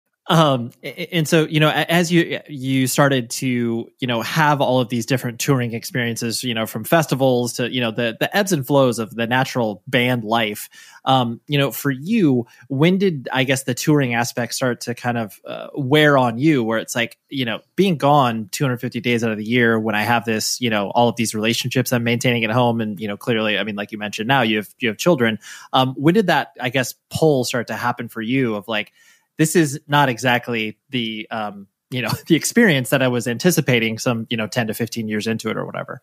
Um, 0.31 0.71
and 0.81 1.27
so 1.27 1.43
you 1.43 1.59
know, 1.59 1.69
as 1.69 2.09
you 2.09 2.39
you 2.47 2.87
started 2.87 3.29
to 3.31 3.91
you 3.99 4.07
know 4.07 4.21
have 4.21 4.61
all 4.61 4.79
of 4.79 4.87
these 4.87 5.05
different 5.05 5.41
touring 5.41 5.73
experiences, 5.73 6.41
you 6.41 6.53
know, 6.53 6.65
from 6.65 6.85
festivals 6.85 7.51
to 7.53 7.69
you 7.69 7.81
know 7.81 7.91
the 7.91 8.15
the 8.17 8.35
ebbs 8.35 8.53
and 8.53 8.65
flows 8.65 8.97
of 8.97 9.13
the 9.13 9.27
natural 9.27 9.83
band 9.87 10.23
life. 10.23 10.69
Um, 11.03 11.41
you 11.47 11.57
know, 11.57 11.69
for 11.71 11.91
you, 11.91 12.47
when 12.69 12.97
did 12.97 13.27
I 13.33 13.43
guess 13.43 13.63
the 13.63 13.73
touring 13.73 14.13
aspect 14.13 14.53
start 14.53 14.79
to 14.81 14.95
kind 14.95 15.17
of 15.17 15.37
uh, 15.43 15.67
wear 15.75 16.17
on 16.17 16.37
you, 16.37 16.63
where 16.63 16.79
it's 16.79 16.95
like 16.95 17.17
you 17.27 17.43
know 17.43 17.59
being 17.75 17.97
gone 17.97 18.47
250 18.53 19.01
days 19.01 19.25
out 19.25 19.31
of 19.31 19.37
the 19.37 19.43
year 19.43 19.77
when 19.77 19.95
I 19.95 20.03
have 20.03 20.23
this, 20.23 20.61
you 20.61 20.69
know, 20.69 20.91
all 20.91 21.09
of 21.09 21.17
these 21.17 21.35
relationships 21.35 21.91
I'm 21.91 22.05
maintaining 22.05 22.45
at 22.45 22.51
home, 22.51 22.79
and 22.79 22.97
you 23.01 23.09
know, 23.09 23.17
clearly, 23.17 23.57
I 23.57 23.65
mean, 23.65 23.75
like 23.75 23.91
you 23.91 23.97
mentioned, 23.97 24.29
now 24.29 24.43
you 24.43 24.57
have 24.57 24.69
you 24.79 24.87
have 24.87 24.97
children. 24.97 25.39
Um, 25.73 25.93
when 25.95 26.13
did 26.13 26.27
that 26.27 26.53
I 26.61 26.69
guess 26.69 26.93
pull 27.09 27.43
start 27.43 27.67
to 27.67 27.75
happen 27.75 28.07
for 28.07 28.21
you 28.21 28.55
of 28.55 28.69
like 28.69 28.93
this 29.37 29.55
is 29.55 29.79
not 29.87 30.09
exactly 30.09 30.77
the 30.89 31.27
um, 31.31 31.67
you 31.89 32.01
know 32.01 32.11
the 32.27 32.35
experience 32.35 32.89
that 32.89 33.01
I 33.01 33.07
was 33.07 33.27
anticipating 33.27 33.97
some 33.97 34.27
you 34.29 34.37
know 34.37 34.47
10 34.47 34.67
to 34.67 34.73
15 34.73 35.07
years 35.07 35.27
into 35.27 35.49
it 35.49 35.57
or 35.57 35.65
whatever. 35.65 36.01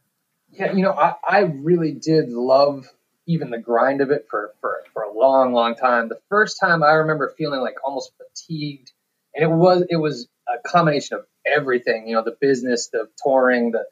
Yeah, 0.52 0.72
you 0.72 0.82
know, 0.82 0.92
I, 0.92 1.14
I 1.28 1.40
really 1.40 1.92
did 1.92 2.30
love 2.30 2.86
even 3.26 3.50
the 3.50 3.58
grind 3.58 4.00
of 4.00 4.10
it 4.10 4.26
for, 4.30 4.54
for, 4.60 4.82
for 4.92 5.02
a 5.02 5.12
long, 5.12 5.52
long 5.52 5.76
time. 5.76 6.08
The 6.08 6.18
first 6.30 6.58
time 6.58 6.82
I 6.82 6.92
remember 6.92 7.32
feeling 7.36 7.60
like 7.60 7.74
almost 7.84 8.12
fatigued, 8.16 8.90
and 9.34 9.44
it 9.44 9.54
was 9.54 9.84
it 9.90 9.96
was 9.96 10.28
a 10.48 10.66
combination 10.66 11.18
of 11.18 11.26
everything. 11.46 12.08
You 12.08 12.14
know, 12.14 12.24
the 12.24 12.36
business, 12.40 12.88
the 12.88 13.08
touring, 13.22 13.72
the 13.72 13.84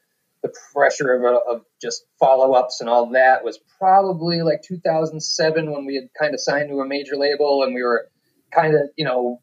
the 0.43 0.53
pressure 0.73 1.13
of, 1.13 1.25
of 1.49 1.65
just 1.81 2.05
follow 2.19 2.53
ups 2.53 2.81
and 2.81 2.89
all 2.89 3.11
that 3.11 3.45
was 3.45 3.59
probably 3.79 4.43
like 4.43 4.63
2007 4.63 5.71
when 5.71 5.87
we 5.87 5.97
had 5.97 6.09
kind 6.19 6.35
of 6.35 6.41
signed 6.41 6.69
to 6.69 6.81
a 6.81 6.87
major 6.87 7.17
label 7.17 7.63
and 7.63 7.75
we 7.75 7.83
were 7.83 8.09
kind 8.51 8.75
of, 8.75 8.83
you 8.97 9.05
know, 9.05 9.41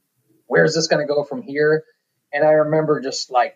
where's 0.48 0.76
this 0.76 0.88
going 0.88 1.06
to 1.06 1.12
go 1.12 1.24
from 1.24 1.42
here? 1.42 1.84
And 2.32 2.44
I 2.44 2.52
remember 2.52 3.00
just 3.00 3.32
like 3.32 3.56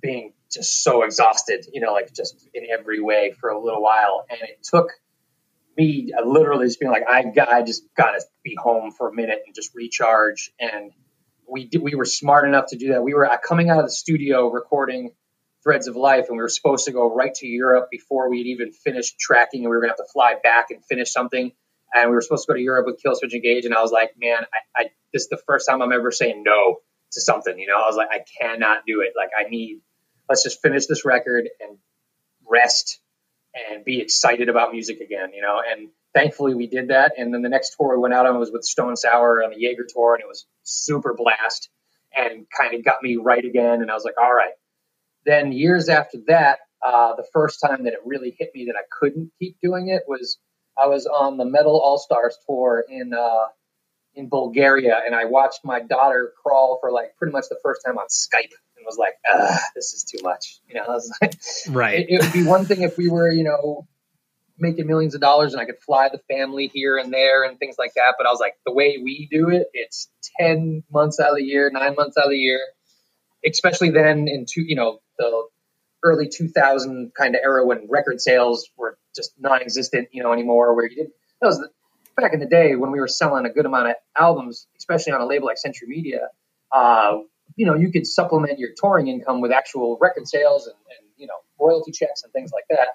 being 0.00 0.32
just 0.50 0.82
so 0.82 1.02
exhausted, 1.02 1.66
you 1.72 1.80
know, 1.80 1.92
like 1.92 2.12
just 2.12 2.48
in 2.54 2.66
every 2.70 3.00
way 3.00 3.32
for 3.38 3.50
a 3.50 3.60
little 3.60 3.82
while. 3.82 4.24
And 4.30 4.40
it 4.42 4.62
took 4.62 4.92
me 5.76 6.12
uh, 6.16 6.24
literally 6.24 6.66
just 6.66 6.80
being 6.80 6.90
like, 6.90 7.08
I 7.08 7.24
got, 7.24 7.48
I 7.48 7.62
just 7.62 7.82
got 7.96 8.12
to 8.12 8.20
be 8.42 8.56
home 8.60 8.90
for 8.90 9.08
a 9.08 9.14
minute 9.14 9.42
and 9.46 9.54
just 9.54 9.74
recharge. 9.74 10.52
And 10.58 10.92
we 11.48 11.66
did, 11.66 11.82
we 11.82 11.94
were 11.94 12.04
smart 12.04 12.46
enough 12.46 12.66
to 12.70 12.76
do 12.76 12.92
that. 12.92 13.02
We 13.02 13.14
were 13.14 13.30
uh, 13.30 13.38
coming 13.38 13.70
out 13.70 13.78
of 13.78 13.84
the 13.84 13.92
studio 13.92 14.48
recording 14.50 15.10
Threads 15.62 15.88
of 15.88 15.96
Life, 15.96 16.26
and 16.28 16.36
we 16.36 16.42
were 16.42 16.48
supposed 16.48 16.86
to 16.86 16.92
go 16.92 17.14
right 17.14 17.34
to 17.34 17.46
Europe 17.46 17.88
before 17.90 18.30
we'd 18.30 18.46
even 18.46 18.72
finished 18.72 19.18
tracking, 19.18 19.62
and 19.62 19.70
we 19.70 19.76
were 19.76 19.80
going 19.80 19.90
to 19.90 19.96
have 19.98 20.06
to 20.06 20.12
fly 20.12 20.34
back 20.42 20.66
and 20.70 20.84
finish 20.84 21.12
something 21.12 21.52
and 21.94 22.10
we 22.10 22.14
were 22.14 22.20
supposed 22.20 22.46
to 22.46 22.52
go 22.52 22.56
to 22.56 22.62
Europe 22.62 22.86
with 22.86 23.00
Killswitch 23.02 23.32
Engage, 23.32 23.64
and 23.64 23.74
I 23.74 23.82
was 23.82 23.92
like, 23.92 24.12
man, 24.18 24.44
I, 24.76 24.82
I 24.82 24.84
this 25.12 25.22
is 25.22 25.28
the 25.28 25.40
first 25.46 25.68
time 25.68 25.82
I'm 25.82 25.92
ever 25.92 26.10
saying 26.10 26.42
no 26.44 26.76
to 27.12 27.20
something. 27.20 27.58
You 27.58 27.66
know, 27.66 27.76
I 27.76 27.86
was 27.86 27.96
like, 27.96 28.08
I 28.10 28.24
cannot 28.40 28.84
do 28.86 29.00
it. 29.00 29.14
Like, 29.16 29.30
I 29.38 29.48
need 29.48 29.80
let's 30.28 30.42
just 30.42 30.60
finish 30.60 30.86
this 30.86 31.04
record 31.04 31.48
and 31.60 31.78
rest 32.48 33.00
and 33.54 33.84
be 33.84 34.00
excited 34.00 34.48
about 34.48 34.72
music 34.72 35.00
again. 35.00 35.32
You 35.32 35.42
know, 35.42 35.60
and 35.66 35.88
thankfully 36.14 36.54
we 36.54 36.66
did 36.66 36.88
that. 36.88 37.12
And 37.16 37.32
then 37.32 37.42
the 37.42 37.48
next 37.48 37.76
tour 37.76 37.96
we 37.96 38.02
went 38.02 38.14
out 38.14 38.26
on 38.26 38.38
was 38.38 38.50
with 38.50 38.64
Stone 38.64 38.96
Sour 38.96 39.42
on 39.42 39.50
the 39.50 39.56
Jaeger 39.58 39.86
tour, 39.88 40.14
and 40.14 40.22
it 40.22 40.28
was 40.28 40.46
super 40.62 41.14
blast 41.14 41.70
and 42.16 42.46
kind 42.56 42.74
of 42.74 42.84
got 42.84 43.02
me 43.02 43.16
right 43.16 43.44
again. 43.44 43.82
And 43.82 43.90
I 43.90 43.94
was 43.94 44.04
like, 44.04 44.18
all 44.20 44.32
right. 44.32 44.52
Then 45.24 45.52
years 45.52 45.88
after 45.88 46.18
that, 46.28 46.60
uh, 46.84 47.14
the 47.16 47.26
first 47.32 47.60
time 47.60 47.84
that 47.84 47.92
it 47.92 48.00
really 48.04 48.34
hit 48.38 48.50
me 48.54 48.66
that 48.66 48.76
I 48.76 48.84
couldn't 48.98 49.32
keep 49.38 49.56
doing 49.62 49.88
it 49.88 50.02
was 50.06 50.38
I 50.80 50.86
was 50.86 51.06
on 51.06 51.36
the 51.36 51.44
Metal 51.44 51.80
All 51.80 51.98
Stars 51.98 52.38
tour 52.46 52.84
in 52.88 53.12
uh, 53.12 53.46
in 54.14 54.28
Bulgaria, 54.28 55.00
and 55.04 55.14
I 55.14 55.24
watched 55.24 55.60
my 55.64 55.80
daughter 55.80 56.32
crawl 56.42 56.78
for 56.80 56.90
like 56.90 57.16
pretty 57.16 57.32
much 57.32 57.44
the 57.48 57.58
first 57.62 57.82
time 57.84 57.98
on 57.98 58.06
Skype, 58.08 58.52
and 58.76 58.84
was 58.84 58.98
like, 58.98 59.14
"This 59.74 59.92
is 59.94 60.04
too 60.04 60.18
much." 60.22 60.60
You 60.68 60.76
know, 60.76 60.82
I 60.82 60.90
was 60.90 61.12
like, 61.20 61.34
right. 61.68 62.00
It, 62.00 62.06
it 62.10 62.22
would 62.22 62.32
be 62.32 62.44
one 62.44 62.64
thing 62.64 62.82
if 62.82 62.96
we 62.96 63.08
were, 63.08 63.30
you 63.30 63.44
know, 63.44 63.86
making 64.58 64.86
millions 64.86 65.14
of 65.14 65.20
dollars 65.20 65.52
and 65.52 65.62
I 65.62 65.64
could 65.64 65.78
fly 65.78 66.08
the 66.10 66.20
family 66.28 66.70
here 66.72 66.96
and 66.96 67.12
there 67.12 67.44
and 67.44 67.58
things 67.58 67.76
like 67.78 67.94
that. 67.94 68.14
But 68.18 68.26
I 68.26 68.30
was 68.30 68.40
like, 68.40 68.54
the 68.66 68.72
way 68.72 68.98
we 69.02 69.28
do 69.30 69.50
it, 69.50 69.68
it's 69.72 70.08
10 70.40 70.82
months 70.90 71.20
out 71.20 71.30
of 71.30 71.36
the 71.36 71.44
year, 71.44 71.70
nine 71.72 71.94
months 71.94 72.16
out 72.16 72.24
of 72.24 72.30
the 72.30 72.36
year, 72.36 72.60
especially 73.46 73.90
then 73.90 74.26
in 74.28 74.46
two, 74.48 74.62
you 74.62 74.74
know, 74.74 75.00
the 75.18 75.46
early 76.04 76.28
2000 76.28 77.12
kind 77.16 77.34
of 77.34 77.40
era 77.42 77.66
when 77.66 77.86
record 77.88 78.20
sales 78.20 78.68
were 78.76 78.98
just 79.14 79.32
non-existent, 79.38 80.08
you 80.12 80.22
know, 80.22 80.32
anymore. 80.32 80.74
Where 80.74 80.88
you 80.88 80.96
did 80.96 81.06
that 81.40 81.46
was 81.46 81.58
the, 81.58 81.68
back 82.20 82.32
in 82.34 82.40
the 82.40 82.46
day 82.46 82.74
when 82.74 82.90
we 82.90 83.00
were 83.00 83.08
selling 83.08 83.46
a 83.46 83.50
good 83.50 83.66
amount 83.66 83.88
of 83.88 83.94
albums, 84.16 84.66
especially 84.78 85.12
on 85.12 85.20
a 85.20 85.26
label 85.26 85.46
like 85.46 85.58
Century 85.58 85.88
Media. 85.88 86.28
Uh, 86.72 87.18
you 87.56 87.66
know, 87.66 87.74
you 87.74 87.90
could 87.90 88.06
supplement 88.06 88.58
your 88.58 88.70
touring 88.80 89.08
income 89.08 89.40
with 89.40 89.52
actual 89.52 89.98
record 90.00 90.28
sales 90.28 90.66
and, 90.66 90.76
and 90.76 91.08
you 91.16 91.26
know 91.26 91.34
royalty 91.58 91.92
checks 91.92 92.22
and 92.22 92.32
things 92.32 92.50
like 92.52 92.64
that. 92.70 92.88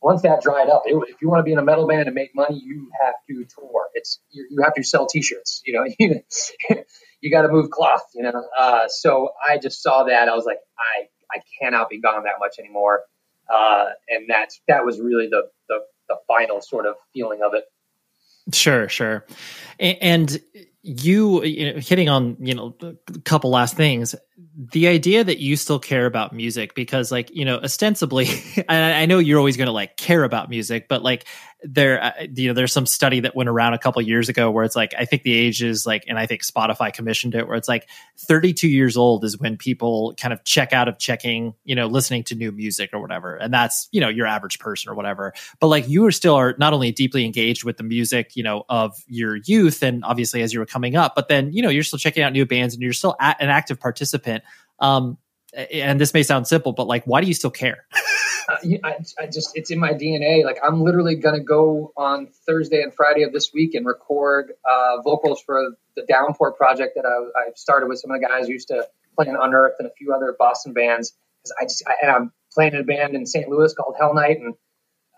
Once 0.00 0.22
that 0.22 0.40
dried 0.40 0.68
up, 0.68 0.82
it, 0.86 0.94
if 1.08 1.20
you 1.20 1.28
want 1.28 1.40
to 1.40 1.42
be 1.42 1.52
in 1.52 1.58
a 1.58 1.62
metal 1.62 1.86
band 1.86 2.06
and 2.06 2.14
make 2.14 2.34
money, 2.34 2.60
you 2.64 2.88
have 3.02 3.14
to 3.28 3.44
tour. 3.44 3.86
It's 3.94 4.20
you, 4.30 4.46
you 4.50 4.62
have 4.62 4.74
to 4.74 4.82
sell 4.82 5.06
T-shirts. 5.06 5.62
You 5.64 5.74
know, 5.74 5.84
you, 7.20 7.30
got 7.30 7.42
to 7.42 7.48
move 7.48 7.70
cloth. 7.70 8.04
You 8.14 8.22
know, 8.22 8.44
uh, 8.56 8.86
so 8.88 9.30
I 9.46 9.58
just 9.58 9.82
saw 9.82 10.04
that. 10.04 10.28
I 10.28 10.34
was 10.34 10.44
like, 10.44 10.58
I 10.78 11.08
I 11.32 11.40
cannot 11.60 11.88
be 11.88 12.00
gone 12.00 12.24
that 12.24 12.36
much 12.38 12.58
anymore. 12.58 13.02
Uh, 13.52 13.86
and 14.08 14.26
that's 14.28 14.60
that 14.68 14.84
was 14.84 15.00
really 15.00 15.28
the, 15.28 15.48
the 15.68 15.80
the 16.08 16.16
final 16.26 16.60
sort 16.60 16.86
of 16.86 16.96
feeling 17.12 17.40
of 17.42 17.54
it. 17.54 17.64
Sure, 18.52 18.88
sure. 18.88 19.26
And 19.78 20.40
you, 20.82 21.44
you 21.44 21.72
know, 21.72 21.80
hitting 21.80 22.08
on 22.08 22.36
you 22.40 22.54
know 22.54 22.74
a 22.82 23.18
couple 23.20 23.50
last 23.50 23.76
things 23.76 24.14
the 24.56 24.86
idea 24.86 25.24
that 25.24 25.38
you 25.38 25.56
still 25.56 25.78
care 25.80 26.06
about 26.06 26.32
music 26.32 26.74
because 26.74 27.10
like 27.10 27.28
you 27.34 27.44
know 27.44 27.58
ostensibly 27.58 28.26
I, 28.68 29.02
I 29.02 29.06
know 29.06 29.18
you're 29.18 29.38
always 29.38 29.56
going 29.56 29.66
to 29.66 29.72
like 29.72 29.96
care 29.96 30.22
about 30.22 30.48
music 30.48 30.86
but 30.88 31.02
like 31.02 31.26
there 31.64 32.02
uh, 32.02 32.12
you 32.34 32.46
know 32.46 32.54
there's 32.54 32.72
some 32.72 32.86
study 32.86 33.20
that 33.20 33.34
went 33.34 33.48
around 33.48 33.74
a 33.74 33.78
couple 33.78 34.00
years 34.02 34.28
ago 34.28 34.48
where 34.50 34.64
it's 34.64 34.76
like 34.76 34.94
i 34.96 35.04
think 35.04 35.24
the 35.24 35.34
age 35.34 35.60
is 35.60 35.86
like 35.86 36.04
and 36.06 36.18
i 36.18 36.26
think 36.26 36.42
spotify 36.42 36.92
commissioned 36.92 37.34
it 37.34 37.48
where 37.48 37.56
it's 37.56 37.68
like 37.68 37.88
32 38.18 38.68
years 38.68 38.96
old 38.96 39.24
is 39.24 39.38
when 39.38 39.56
people 39.56 40.14
kind 40.20 40.32
of 40.32 40.44
check 40.44 40.72
out 40.72 40.86
of 40.86 40.98
checking 40.98 41.54
you 41.64 41.74
know 41.74 41.86
listening 41.86 42.22
to 42.24 42.34
new 42.34 42.52
music 42.52 42.90
or 42.92 43.00
whatever. 43.00 43.36
And 43.36 43.52
that's 43.52 43.88
you 43.92 44.00
know 44.00 44.08
your 44.08 44.26
average 44.26 44.58
person 44.58 44.90
or 44.90 44.94
whatever. 44.94 45.32
But 45.60 45.68
like 45.68 45.88
you 45.88 46.06
are 46.06 46.10
still 46.10 46.34
are 46.34 46.54
not 46.58 46.72
only 46.72 46.92
deeply 46.92 47.24
engaged 47.24 47.64
with 47.64 47.76
the 47.76 47.82
music 47.82 48.36
you 48.36 48.42
know 48.42 48.64
of 48.68 48.96
your 49.06 49.36
youth 49.36 49.82
and 49.82 50.04
obviously 50.04 50.42
as 50.42 50.52
you 50.52 50.60
were 50.60 50.66
coming 50.66 50.96
up 50.96 51.14
but 51.14 51.28
then 51.28 51.52
you 51.52 51.62
know 51.62 51.68
you're 51.68 51.82
still 51.82 51.98
checking 51.98 52.22
out 52.22 52.32
new 52.32 52.46
bands 52.46 52.74
and 52.74 52.82
you're 52.82 52.92
still 52.92 53.16
an 53.20 53.48
active 53.48 53.80
participant 53.80 54.27
um 54.80 55.18
and 55.72 56.00
this 56.00 56.14
may 56.14 56.22
sound 56.22 56.46
simple 56.46 56.72
but 56.72 56.86
like 56.86 57.04
why 57.04 57.20
do 57.20 57.26
you 57.26 57.34
still 57.34 57.50
care 57.50 57.86
uh, 58.48 58.56
I, 58.84 58.96
I, 59.18 59.26
just 59.26 59.50
it's 59.56 59.70
in 59.70 59.78
my 59.78 59.92
DNA. 59.92 60.44
Like 60.44 60.58
I'm 60.66 60.82
literally 60.82 61.16
gonna 61.16 61.40
go 61.40 61.92
on 61.96 62.28
Thursday 62.46 62.82
and 62.82 62.94
Friday 62.94 63.22
of 63.22 63.32
this 63.32 63.52
week 63.52 63.74
and 63.74 63.86
record 63.86 64.52
uh, 64.68 65.02
vocals 65.02 65.42
for 65.44 65.72
the 65.96 66.02
Downpour 66.08 66.52
project 66.52 66.94
that 66.96 67.04
I, 67.04 67.38
I 67.38 67.52
started 67.56 67.88
with 67.88 67.98
some 67.98 68.10
of 68.10 68.20
the 68.20 68.26
guys 68.26 68.48
used 68.48 68.68
to 68.68 68.86
play 69.16 69.28
in 69.28 69.36
Unearth 69.36 69.74
and 69.78 69.86
a 69.86 69.92
few 69.92 70.14
other 70.14 70.34
Boston 70.38 70.72
bands. 70.72 71.14
Because 71.42 71.54
I 71.60 71.64
just 71.64 71.82
I, 71.86 71.94
and 72.02 72.10
I'm 72.10 72.32
playing 72.52 72.74
in 72.74 72.80
a 72.80 72.84
band 72.84 73.14
in 73.14 73.26
St. 73.26 73.48
Louis 73.48 73.72
called 73.74 73.96
Hell 73.98 74.14
Night, 74.14 74.38
and 74.38 74.54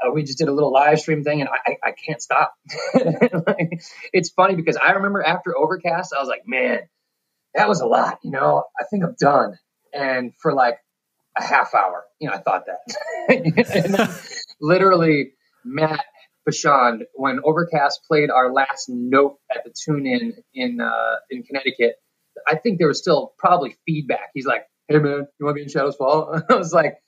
uh, 0.05 0.11
we 0.11 0.25
just 0.25 0.39
did 0.39 0.49
a 0.49 0.53
little 0.53 0.73
live 0.73 0.99
stream 0.99 1.23
thing, 1.23 1.41
and 1.41 1.49
I, 1.49 1.77
I 1.85 1.93
can't 1.93 2.21
stop. 2.21 2.55
like, 2.95 3.81
it's 4.13 4.31
funny 4.31 4.57
because 4.57 4.77
I 4.77 4.93
remember 4.93 5.23
after 5.23 5.57
Overcast, 5.57 6.13
I 6.17 6.21
was 6.21 6.29
like, 6.29 6.43
man, 6.47 6.81
that 7.55 7.69
was 7.69 7.81
a 7.81 7.87
lot. 7.87 8.19
You 8.23 8.31
know, 8.31 8.65
I 8.79 8.85
think 8.91 9.05
I'm 9.05 9.17
done. 9.19 9.59
And 9.93 10.33
for 10.41 10.55
like 10.55 10.79
a 11.37 11.43
half 11.43 11.75
hour. 11.75 12.05
You 12.21 12.29
know, 12.29 12.35
I 12.35 12.39
thought 12.39 12.65
that. 12.67 14.21
literally, 14.61 15.33
Matt 15.65 16.05
Bachand, 16.49 17.01
when 17.15 17.41
Overcast 17.45 18.01
played 18.07 18.31
our 18.31 18.53
last 18.53 18.87
note 18.89 19.39
at 19.51 19.65
the 19.65 19.73
Tune 19.85 20.07
Inn 20.07 20.35
in 20.55 20.81
uh, 20.81 21.17
in 21.31 21.43
Connecticut, 21.43 21.97
I 22.47 22.57
think 22.57 22.79
there 22.79 22.89
was 22.89 22.99
still 22.99 23.33
probably 23.39 23.77
feedback. 23.87 24.31
He's 24.35 24.47
like, 24.47 24.65
"Hey 24.89 24.99
man, 24.99 25.27
you 25.39 25.47
want 25.47 25.55
to 25.57 25.59
be 25.59 25.63
in 25.63 25.69
Shadows 25.69 25.97
Fall?" 25.97 26.41
I 26.51 26.55
was 26.55 26.73
like, 26.73 26.99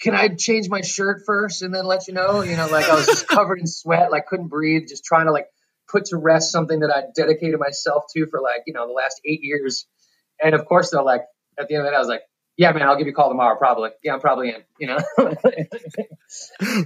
"Can 0.00 0.14
I 0.14 0.28
change 0.28 0.68
my 0.68 0.80
shirt 0.80 1.22
first 1.26 1.62
and 1.62 1.74
then 1.74 1.86
let 1.86 2.08
you 2.08 2.14
know?" 2.14 2.42
You 2.42 2.56
know, 2.56 2.68
like 2.68 2.88
I 2.88 2.94
was 2.94 3.06
just 3.06 3.28
covered 3.28 3.58
in 3.58 3.66
sweat, 3.66 4.10
like 4.10 4.26
couldn't 4.26 4.48
breathe, 4.48 4.88
just 4.88 5.04
trying 5.04 5.26
to 5.26 5.32
like 5.32 5.46
put 5.90 6.06
to 6.06 6.16
rest 6.16 6.52
something 6.52 6.80
that 6.80 6.90
I 6.90 7.04
dedicated 7.14 7.58
myself 7.58 8.04
to 8.14 8.26
for 8.26 8.40
like 8.40 8.62
you 8.66 8.72
know 8.72 8.86
the 8.86 8.92
last 8.92 9.20
eight 9.24 9.40
years. 9.42 9.86
And 10.42 10.54
of 10.54 10.66
course, 10.66 10.90
they're 10.90 11.02
like, 11.02 11.22
at 11.58 11.68
the 11.68 11.76
end 11.76 11.86
of 11.86 11.92
it, 11.92 11.96
I 11.96 11.98
was 11.98 12.08
like, 12.08 12.22
yeah, 12.56 12.72
man, 12.72 12.82
I'll 12.82 12.96
give 12.96 13.06
you 13.06 13.12
a 13.12 13.16
call 13.16 13.28
tomorrow. 13.28 13.56
Probably. 13.56 13.90
Yeah, 14.02 14.14
I'm 14.14 14.20
probably 14.20 14.50
in. 14.50 14.62
You 14.78 14.88
know, 14.88 14.98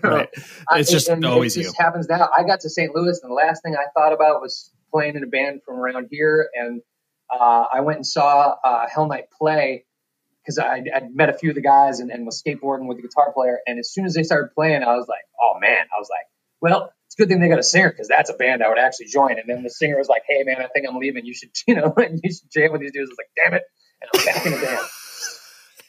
right? 0.03 0.28
It's 0.72 0.90
just 0.90 1.09
and 1.09 1.24
always 1.24 1.57
it 1.57 1.62
just 1.62 1.78
you. 1.78 1.84
happens 1.84 2.09
now. 2.09 2.28
I 2.36 2.44
got 2.44 2.61
to 2.61 2.70
St. 2.70 2.94
Louis, 2.94 3.20
and 3.22 3.30
the 3.30 3.34
last 3.34 3.62
thing 3.62 3.74
I 3.74 3.86
thought 3.98 4.12
about 4.12 4.40
was 4.40 4.70
playing 4.92 5.16
in 5.16 5.24
a 5.24 5.26
band 5.26 5.62
from 5.64 5.76
around 5.76 6.09
here. 6.11 6.48
And 6.55 6.82
uh, 7.32 7.64
I 7.72 7.80
went 7.80 7.96
and 7.96 8.07
saw 8.07 8.57
uh, 8.64 8.86
Hell 8.92 9.07
Night 9.07 9.26
play 9.36 9.86
because 10.42 10.59
I 10.59 10.80
would 10.80 11.14
met 11.14 11.28
a 11.28 11.34
few 11.34 11.51
of 11.51 11.55
the 11.55 11.62
guys 11.62 12.01
and, 12.01 12.11
and 12.11 12.26
was 12.26 12.42
skateboarding 12.42 12.86
with 12.86 12.96
the 12.96 13.03
guitar 13.03 13.32
player. 13.32 13.59
And 13.66 13.78
as 13.78 13.92
soon 13.92 14.07
as 14.07 14.14
they 14.14 14.22
started 14.22 14.51
playing, 14.55 14.82
I 14.82 14.96
was 14.96 15.07
like, 15.09 15.22
oh 15.40 15.59
man, 15.61 15.86
I 15.94 15.98
was 15.98 16.09
like, 16.11 16.26
well, 16.61 16.92
good 17.20 17.28
thing 17.28 17.40
they 17.40 17.48
got 17.48 17.58
a 17.58 17.62
singer 17.62 17.90
because 17.90 18.08
that's 18.08 18.30
a 18.30 18.34
band 18.34 18.62
I 18.62 18.68
would 18.68 18.78
actually 18.78 19.06
join. 19.06 19.32
And 19.32 19.44
then 19.46 19.62
the 19.62 19.70
singer 19.70 19.98
was 19.98 20.08
like, 20.08 20.22
hey 20.28 20.42
man, 20.44 20.56
I 20.58 20.68
think 20.74 20.86
I'm 20.88 20.96
leaving. 20.96 21.24
You 21.24 21.34
should, 21.34 21.50
you 21.66 21.76
know, 21.76 21.94
you 21.96 22.32
should 22.32 22.50
jam 22.52 22.72
with 22.72 22.80
these 22.80 22.92
dudes. 22.92 23.10
I 23.10 23.12
was 23.12 23.18
like, 23.18 23.30
damn 23.36 23.54
it, 23.54 23.62
and 24.00 24.10
I'm 24.14 24.24
back 24.24 24.46
in 24.46 24.52
the 24.52 24.66
band. 24.66 24.86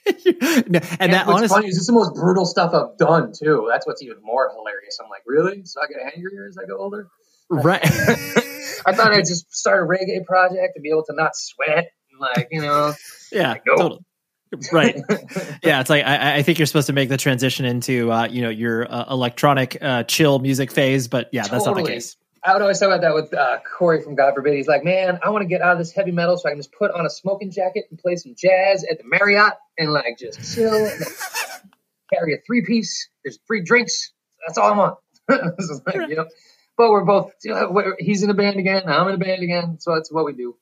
and, 0.65 0.75
and, 0.99 1.13
that 1.13 1.27
honestly, 1.27 1.47
funny 1.47 1.67
is 1.67 1.75
this 1.75 1.81
is 1.81 1.87
the 1.87 1.93
most 1.93 2.15
brutal 2.15 2.45
stuff 2.45 2.73
I've 2.73 2.97
done 2.97 3.33
too. 3.37 3.67
That's 3.69 3.85
what's 3.85 4.01
even 4.01 4.17
more 4.23 4.51
hilarious. 4.55 4.97
I'm 5.01 5.09
like, 5.09 5.21
really? 5.27 5.63
So 5.63 5.79
I 5.81 5.85
get 5.87 6.15
angrier 6.15 6.47
as 6.49 6.57
I 6.57 6.65
go 6.67 6.77
older. 6.79 7.07
Right. 7.49 7.83
I 7.85 8.93
thought 8.93 9.13
I'd 9.13 9.27
just 9.27 9.53
start 9.53 9.83
a 9.83 9.85
reggae 9.85 10.25
project 10.25 10.73
to 10.75 10.81
be 10.81 10.89
able 10.89 11.05
to 11.05 11.13
not 11.13 11.35
sweat 11.35 11.91
and 12.11 12.19
like 12.19 12.47
you 12.51 12.61
know. 12.61 12.93
Yeah. 13.31 13.51
Like, 13.51 13.63
no. 13.67 13.75
Totally. 13.75 14.01
Right 14.71 14.95
yeah 15.63 15.79
it's 15.79 15.89
like 15.89 16.05
I, 16.05 16.37
I, 16.37 16.43
think 16.43 16.59
you're 16.59 16.65
supposed 16.65 16.87
to 16.87 16.93
make 16.93 17.07
the 17.07 17.17
transition 17.17 17.65
into 17.65 18.11
uh, 18.11 18.27
you 18.27 18.41
know 18.41 18.49
your 18.49 18.91
uh, 18.91 19.05
electronic 19.09 19.77
uh, 19.81 20.03
chill 20.03 20.39
music 20.39 20.71
phase 20.71 21.07
but 21.07 21.29
yeah 21.31 21.43
totally. 21.43 21.57
that's 21.57 21.65
not 21.67 21.75
the 21.77 21.83
case 21.83 22.17
I 22.43 22.53
would 22.53 22.63
always 22.63 22.79
talk 22.79 22.87
about 22.87 23.01
that 23.01 23.13
with 23.13 23.31
uh, 23.35 23.59
Corey 23.59 24.01
from 24.01 24.15
God 24.15 24.33
Forbid. 24.33 24.55
He's 24.55 24.67
like, 24.67 24.83
man, 24.83 25.19
I 25.23 25.29
want 25.29 25.43
to 25.43 25.47
get 25.47 25.61
out 25.61 25.73
of 25.73 25.77
this 25.77 25.91
heavy 25.91 26.09
metal 26.09 26.37
so 26.37 26.49
I 26.49 26.53
can 26.53 26.57
just 26.57 26.71
put 26.71 26.89
on 26.89 27.05
a 27.05 27.09
smoking 27.09 27.51
jacket 27.51 27.85
and 27.91 27.99
play 27.99 28.15
some 28.15 28.33
jazz 28.35 28.83
at 28.89 28.97
the 28.97 29.03
Marriott 29.05 29.53
and 29.77 29.93
like 29.93 30.17
just 30.17 30.55
chill. 30.55 30.71
carry 32.13 32.33
a 32.33 32.37
three 32.45 32.63
piece. 32.65 33.09
There's 33.23 33.39
free 33.47 33.63
drinks. 33.63 34.11
That's 34.45 34.57
all 34.57 34.73
I 34.73 34.77
want. 34.77 34.97
like, 35.85 36.09
you 36.09 36.15
know? 36.15 36.27
But 36.77 36.89
we're 36.89 37.05
both. 37.05 37.31
You 37.43 37.53
know, 37.53 37.93
he's 37.99 38.23
in 38.23 38.29
a 38.29 38.33
band 38.33 38.57
again. 38.57 38.83
I'm 38.87 39.07
in 39.07 39.15
a 39.15 39.17
band 39.17 39.43
again. 39.43 39.77
So 39.79 39.93
that's 39.93 40.11
what 40.11 40.25
we 40.25 40.33
do. 40.33 40.55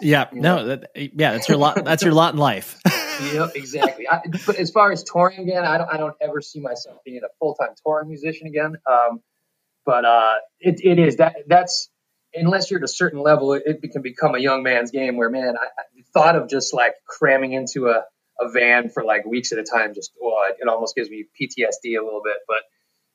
Yeah. 0.00 0.28
You 0.32 0.40
know? 0.40 0.56
No. 0.56 0.66
That, 0.68 0.90
yeah. 0.94 1.32
That's 1.32 1.48
your 1.48 1.58
lot. 1.58 1.84
That's 1.84 2.02
your 2.02 2.12
lot 2.12 2.34
in 2.34 2.40
life. 2.40 2.80
Yep. 3.20 3.50
Exactly. 3.54 4.08
I, 4.08 4.20
but 4.46 4.56
as 4.56 4.70
far 4.70 4.92
as 4.92 5.04
touring 5.04 5.40
again, 5.40 5.64
I 5.64 5.78
don't. 5.78 5.92
I 5.92 5.96
don't 5.96 6.14
ever 6.20 6.40
see 6.40 6.60
myself 6.60 6.98
being 7.04 7.20
a 7.24 7.28
full 7.38 7.54
time 7.54 7.70
touring 7.84 8.08
musician 8.08 8.46
again. 8.46 8.76
Um, 8.90 9.20
but 9.84 10.04
uh, 10.04 10.34
it, 10.60 10.80
it 10.82 10.98
is 10.98 11.16
that 11.16 11.36
that's 11.46 11.88
unless 12.34 12.70
you're 12.70 12.80
at 12.80 12.84
a 12.84 12.88
certain 12.88 13.20
level, 13.20 13.54
it, 13.54 13.62
it 13.64 13.92
can 13.92 14.02
become 14.02 14.34
a 14.34 14.38
young 14.38 14.62
man's 14.62 14.90
game 14.90 15.16
where, 15.16 15.30
man, 15.30 15.54
I, 15.56 15.64
I 15.64 16.02
thought 16.12 16.36
of 16.36 16.48
just 16.48 16.74
like 16.74 16.94
cramming 17.06 17.52
into 17.52 17.88
a, 17.88 18.02
a 18.40 18.50
van 18.50 18.90
for 18.90 19.04
like 19.04 19.24
weeks 19.24 19.52
at 19.52 19.58
a 19.58 19.64
time. 19.64 19.94
Just, 19.94 20.12
well, 20.20 20.34
it, 20.48 20.56
it 20.60 20.68
almost 20.68 20.94
gives 20.94 21.08
me 21.08 21.24
PTSD 21.40 21.98
a 21.98 22.04
little 22.04 22.22
bit, 22.22 22.36
but 22.46 22.58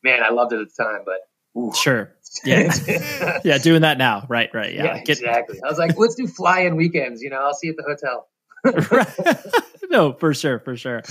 man, 0.04 0.24
I 0.24 0.32
loved 0.32 0.54
it 0.54 0.60
at 0.60 0.68
the 0.76 0.84
time, 0.84 1.02
but 1.06 1.18
Ooh. 1.58 1.74
Sure. 1.76 2.14
Yeah. 2.46 2.74
yeah. 3.44 3.58
Doing 3.58 3.82
that 3.82 3.98
now. 3.98 4.26
Right. 4.30 4.50
Right. 4.54 4.74
Yeah. 4.74 4.86
yeah 4.86 5.04
exactly. 5.06 5.60
I 5.62 5.68
was 5.68 5.78
like, 5.78 5.98
let's 5.98 6.16
do 6.16 6.28
fly 6.28 6.62
in 6.62 6.78
weekends. 6.78 7.22
You 7.22 7.30
know, 7.30 7.42
I'll 7.42 7.54
see 7.54 7.68
you 7.68 7.76
at 7.78 7.78
the 7.78 7.84
hotel. 7.84 8.28
no, 9.98 10.14
for 10.14 10.34
sure. 10.34 10.60
For 10.60 10.76
sure. 10.76 11.04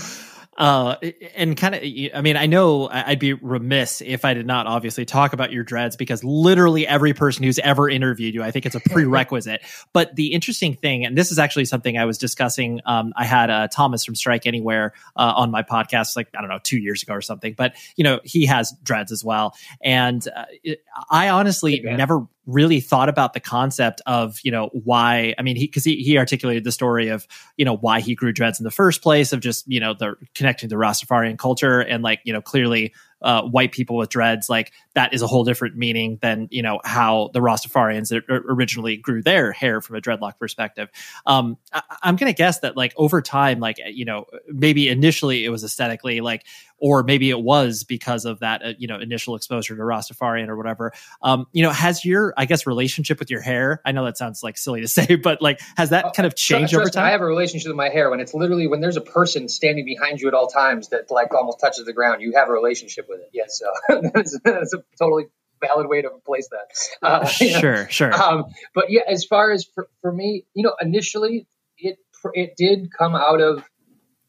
Uh, 0.56 0.96
and 1.36 1.56
kind 1.56 1.74
of, 1.74 1.82
I 1.82 2.20
mean, 2.20 2.36
I 2.36 2.44
know 2.44 2.86
I'd 2.90 3.18
be 3.18 3.32
remiss 3.32 4.02
if 4.04 4.26
I 4.26 4.34
did 4.34 4.46
not 4.46 4.66
obviously 4.66 5.06
talk 5.06 5.32
about 5.32 5.52
your 5.52 5.64
dreads 5.64 5.96
because 5.96 6.22
literally 6.22 6.86
every 6.86 7.14
person 7.14 7.44
who's 7.44 7.58
ever 7.60 7.88
interviewed 7.88 8.34
you, 8.34 8.42
I 8.42 8.50
think 8.50 8.66
it's 8.66 8.74
a 8.74 8.80
prerequisite. 8.80 9.62
but 9.94 10.14
the 10.16 10.34
interesting 10.34 10.74
thing, 10.74 11.06
and 11.06 11.16
this 11.16 11.32
is 11.32 11.38
actually 11.38 11.64
something 11.64 11.96
I 11.96 12.04
was 12.04 12.18
discussing, 12.18 12.80
um, 12.84 13.14
I 13.16 13.24
had 13.24 13.48
uh, 13.48 13.68
Thomas 13.68 14.04
from 14.04 14.14
Strike 14.14 14.46
Anywhere 14.46 14.92
uh, 15.16 15.32
on 15.36 15.50
my 15.50 15.62
podcast, 15.62 16.14
like, 16.14 16.28
I 16.36 16.42
don't 16.42 16.50
know, 16.50 16.60
two 16.62 16.78
years 16.78 17.02
ago 17.02 17.14
or 17.14 17.22
something. 17.22 17.54
But, 17.56 17.74
you 17.96 18.04
know, 18.04 18.20
he 18.24 18.44
has 18.44 18.74
dreads 18.82 19.12
as 19.12 19.24
well. 19.24 19.54
And 19.80 20.26
uh, 20.28 20.74
I 21.10 21.30
honestly 21.30 21.80
never 21.82 22.26
really 22.50 22.80
thought 22.80 23.08
about 23.08 23.32
the 23.32 23.40
concept 23.40 24.00
of 24.06 24.38
you 24.42 24.50
know 24.50 24.68
why 24.72 25.34
i 25.38 25.42
mean 25.42 25.56
he 25.56 25.66
because 25.66 25.84
he, 25.84 25.96
he 25.96 26.18
articulated 26.18 26.64
the 26.64 26.72
story 26.72 27.08
of 27.08 27.26
you 27.56 27.64
know 27.64 27.76
why 27.76 28.00
he 28.00 28.14
grew 28.14 28.32
dreads 28.32 28.60
in 28.60 28.64
the 28.64 28.70
first 28.70 29.02
place 29.02 29.32
of 29.32 29.40
just 29.40 29.66
you 29.66 29.80
know 29.80 29.94
the 29.94 30.14
connecting 30.34 30.68
to 30.68 30.76
rastafarian 30.76 31.38
culture 31.38 31.80
and 31.80 32.02
like 32.02 32.20
you 32.24 32.32
know 32.32 32.40
clearly 32.40 32.92
uh, 33.22 33.42
white 33.42 33.72
people 33.72 33.96
with 33.96 34.08
dreads, 34.08 34.48
like 34.48 34.72
that 34.94 35.12
is 35.12 35.22
a 35.22 35.26
whole 35.26 35.44
different 35.44 35.76
meaning 35.76 36.18
than 36.22 36.48
you 36.50 36.62
know 36.62 36.80
how 36.84 37.30
the 37.32 37.40
Rastafarians 37.40 38.12
originally 38.28 38.96
grew 38.96 39.22
their 39.22 39.52
hair 39.52 39.80
from 39.80 39.96
a 39.96 40.00
dreadlock 40.00 40.38
perspective. 40.38 40.88
Um, 41.26 41.58
I, 41.72 41.82
am 42.02 42.16
gonna 42.16 42.32
guess 42.32 42.60
that 42.60 42.76
like 42.76 42.94
over 42.96 43.20
time, 43.20 43.60
like 43.60 43.76
you 43.86 44.04
know 44.04 44.26
maybe 44.48 44.88
initially 44.88 45.44
it 45.44 45.50
was 45.50 45.64
aesthetically 45.64 46.20
like, 46.20 46.44
or 46.80 47.02
maybe 47.02 47.30
it 47.30 47.40
was 47.40 47.84
because 47.84 48.24
of 48.24 48.40
that 48.40 48.64
uh, 48.64 48.72
you 48.78 48.88
know 48.88 48.98
initial 48.98 49.36
exposure 49.36 49.76
to 49.76 49.82
Rastafarian 49.82 50.48
or 50.48 50.56
whatever. 50.56 50.92
Um, 51.22 51.46
you 51.52 51.62
know, 51.62 51.70
has 51.70 52.04
your 52.04 52.34
I 52.36 52.46
guess 52.46 52.66
relationship 52.66 53.18
with 53.18 53.30
your 53.30 53.40
hair? 53.40 53.80
I 53.84 53.92
know 53.92 54.04
that 54.04 54.16
sounds 54.16 54.42
like 54.42 54.58
silly 54.58 54.80
to 54.80 54.88
say, 55.00 55.16
but 55.16 55.40
like 55.42 55.60
has 55.76 55.90
that 55.90 56.14
kind 56.14 56.26
of 56.26 56.34
changed 56.34 56.74
over 56.74 56.88
time? 56.88 57.04
I 57.04 57.10
have 57.10 57.20
a 57.20 57.26
relationship 57.26 57.68
with 57.68 57.76
my 57.76 57.88
hair 57.88 58.10
when 58.10 58.20
it's 58.20 58.34
literally 58.34 58.66
when 58.66 58.80
there's 58.80 58.96
a 58.96 59.02
person 59.02 59.48
standing 59.48 59.84
behind 59.84 60.20
you 60.20 60.28
at 60.28 60.34
all 60.34 60.48
times 60.48 60.88
that 60.88 61.10
like 61.10 61.34
almost 61.34 61.60
touches 61.60 61.84
the 61.84 61.92
ground. 61.92 62.22
You 62.22 62.32
have 62.34 62.48
a 62.48 62.52
relationship 62.52 63.06
with 63.08 63.20
it. 63.20 63.30
Yes, 63.32 63.60
so 63.60 64.00
that's, 64.14 64.38
that's 64.44 64.74
a 64.74 64.82
totally 64.98 65.26
valid 65.60 65.88
way 65.88 66.02
to 66.02 66.10
place 66.24 66.48
that. 66.48 67.06
Uh, 67.06 67.26
sure, 67.26 67.88
sure. 67.90 68.12
Um, 68.12 68.46
but 68.74 68.90
yeah, 68.90 69.02
as 69.06 69.24
far 69.24 69.50
as 69.50 69.64
for, 69.64 69.88
for 70.00 70.12
me, 70.12 70.44
you 70.54 70.62
know, 70.62 70.74
initially 70.80 71.46
it 71.78 71.98
it 72.34 72.54
did 72.56 72.90
come 72.96 73.14
out 73.14 73.40
of 73.40 73.64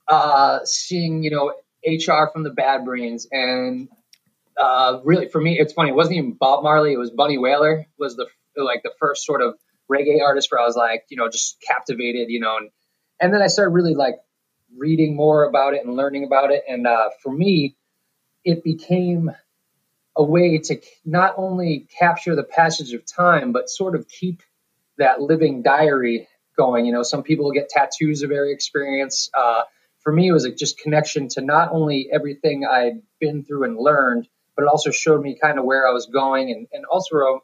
uh, 0.08 0.60
seeing 0.66 1.24
you 1.24 1.32
know 1.32 1.54
HR 1.86 2.32
from 2.32 2.44
the 2.44 2.50
Bad 2.50 2.86
Brains. 2.86 3.28
And 3.32 3.90
uh, 4.60 5.00
really 5.04 5.28
for 5.28 5.42
me 5.42 5.58
it's 5.60 5.74
funny. 5.74 5.90
It 5.90 5.96
wasn't 5.96 6.18
even 6.18 6.34
Bob 6.34 6.64
Marley. 6.64 6.94
It 6.94 6.98
was 6.98 7.10
Bunny 7.10 7.38
Wailer 7.38 7.88
was 7.98 8.16
the 8.16 8.28
like 8.56 8.84
the 8.84 8.92
first 9.00 9.26
sort 9.26 9.42
of 9.42 9.56
reggae 9.90 10.22
artist 10.22 10.52
where 10.52 10.62
I 10.62 10.66
was 10.66 10.76
like 10.76 11.06
you 11.10 11.18
know 11.18 11.30
just 11.30 11.58
captivated 11.68 12.30
you 12.30 12.40
know 12.40 12.58
and 12.58 12.70
and 13.20 13.34
then 13.34 13.42
I 13.42 13.48
started 13.48 13.72
really 13.72 13.96
like 13.96 14.16
reading 14.78 15.16
more 15.16 15.46
about 15.46 15.74
it 15.74 15.86
and 15.86 15.96
learning 15.96 16.24
about 16.24 16.52
it. 16.52 16.64
And 16.68 16.88
uh, 16.88 17.10
for 17.24 17.32
me 17.32 17.76
it 18.44 18.64
became 18.64 19.32
a 20.16 20.24
way 20.24 20.58
to 20.58 20.82
not 21.06 21.36
only 21.38 21.88
capture 22.00 22.36
the 22.36 22.44
passage 22.44 22.94
of 22.94 23.06
time 23.06 23.52
but 23.52 23.70
sort 23.70 23.96
of 23.96 24.08
keep 24.08 24.44
that 24.98 25.22
living 25.22 25.64
diary 25.64 26.28
going. 26.58 26.86
You 26.86 26.92
know 26.92 27.04
some 27.04 27.24
people 27.24 27.52
get 27.52 27.70
tattoos 27.70 28.22
of 28.24 28.32
every 28.32 28.52
experience. 28.52 29.30
Uh, 29.34 29.64
for 30.04 30.12
me, 30.12 30.28
it 30.28 30.32
was 30.32 30.46
a 30.46 30.52
just 30.52 30.80
connection 30.80 31.28
to 31.30 31.42
not 31.42 31.72
only 31.72 32.10
everything 32.12 32.66
I'd 32.66 33.02
been 33.20 33.44
through 33.44 33.66
and 33.66 33.78
learned, 33.78 34.28
but 34.56 34.64
it 34.64 34.68
also 34.68 34.92
showed 34.92 35.22
me 35.22 35.38
kind 35.42 35.60
of 35.60 35.66
where 35.66 35.88
I 35.88 35.92
was 35.92 36.08
going 36.08 36.52
and, 36.52 36.68
and 36.74 36.86
also 36.86 37.16
a, 37.18 37.40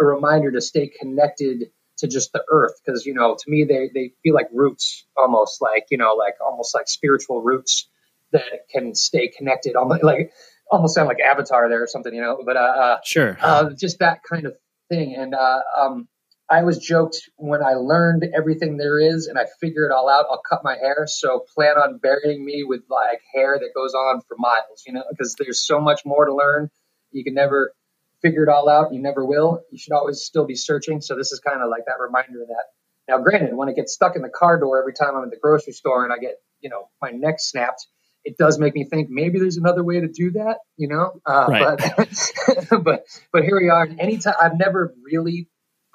a 0.00 0.04
reminder 0.04 0.52
to 0.52 0.60
stay 0.60 0.88
connected 0.88 1.70
to 1.98 2.06
just 2.06 2.32
the 2.32 2.44
earth. 2.50 2.74
Cause, 2.86 3.04
you 3.06 3.14
know, 3.14 3.36
to 3.38 3.50
me, 3.50 3.64
they, 3.64 3.90
they 3.92 4.12
feel 4.22 4.34
like 4.34 4.48
roots 4.52 5.04
almost 5.16 5.60
like, 5.60 5.86
you 5.90 5.98
know, 5.98 6.14
like 6.14 6.34
almost 6.44 6.74
like 6.74 6.88
spiritual 6.88 7.42
roots 7.42 7.88
that 8.32 8.68
can 8.70 8.94
stay 8.94 9.28
connected, 9.28 9.74
almost 9.74 10.02
like, 10.04 10.32
almost 10.70 10.94
sound 10.94 11.08
like 11.08 11.20
Avatar 11.20 11.68
there 11.68 11.82
or 11.82 11.86
something, 11.86 12.14
you 12.14 12.20
know, 12.20 12.42
but, 12.44 12.56
uh, 12.56 12.60
uh 12.60 12.96
sure. 13.04 13.38
Uh, 13.40 13.70
just 13.70 14.00
that 14.00 14.20
kind 14.22 14.46
of 14.46 14.54
thing. 14.90 15.14
And, 15.16 15.34
uh, 15.34 15.60
um, 15.76 16.08
I 16.50 16.62
was 16.62 16.78
joked 16.78 17.28
when 17.36 17.62
I 17.62 17.74
learned 17.74 18.24
everything 18.34 18.78
there 18.78 18.98
is 18.98 19.26
and 19.26 19.38
I 19.38 19.44
figure 19.60 19.84
it 19.84 19.92
all 19.92 20.08
out, 20.08 20.26
I'll 20.30 20.40
cut 20.48 20.64
my 20.64 20.76
hair. 20.76 21.06
So 21.06 21.44
plan 21.54 21.76
on 21.76 21.98
burying 21.98 22.44
me 22.44 22.64
with 22.64 22.82
like 22.88 23.20
hair 23.34 23.58
that 23.58 23.70
goes 23.74 23.92
on 23.92 24.22
for 24.22 24.36
miles, 24.38 24.84
you 24.86 24.94
know, 24.94 25.04
because 25.10 25.34
there's 25.38 25.60
so 25.60 25.80
much 25.80 26.02
more 26.06 26.24
to 26.24 26.34
learn. 26.34 26.70
You 27.12 27.22
can 27.22 27.34
never 27.34 27.74
figure 28.22 28.42
it 28.44 28.48
all 28.48 28.68
out. 28.68 28.94
You 28.94 29.00
never 29.00 29.24
will. 29.24 29.62
You 29.70 29.78
should 29.78 29.92
always 29.92 30.20
still 30.20 30.46
be 30.46 30.54
searching. 30.54 31.02
So 31.02 31.16
this 31.16 31.32
is 31.32 31.40
kind 31.40 31.62
of 31.62 31.68
like 31.68 31.84
that 31.86 32.00
reminder 32.00 32.42
of 32.42 32.48
that. 32.48 32.64
Now, 33.08 33.18
granted, 33.18 33.54
when 33.54 33.68
it 33.68 33.76
gets 33.76 33.92
stuck 33.92 34.16
in 34.16 34.22
the 34.22 34.28
car 34.28 34.58
door 34.58 34.80
every 34.80 34.94
time 34.94 35.16
I'm 35.16 35.24
at 35.24 35.30
the 35.30 35.38
grocery 35.40 35.72
store 35.72 36.04
and 36.04 36.12
I 36.12 36.18
get, 36.18 36.36
you 36.60 36.70
know, 36.70 36.88
my 37.00 37.10
neck 37.10 37.36
snapped, 37.38 37.86
it 38.24 38.36
does 38.36 38.58
make 38.58 38.74
me 38.74 38.84
think 38.84 39.08
maybe 39.10 39.38
there's 39.38 39.56
another 39.56 39.84
way 39.84 40.00
to 40.00 40.08
do 40.08 40.32
that, 40.32 40.58
you 40.76 40.88
know. 40.88 41.20
Uh, 41.24 41.46
right. 41.48 41.78
But 41.96 42.32
but 42.84 43.04
but 43.32 43.44
here 43.44 43.58
we 43.60 43.70
are. 43.70 43.88
Anytime 43.98 44.34
I've 44.40 44.58
never 44.58 44.94
really 45.02 45.48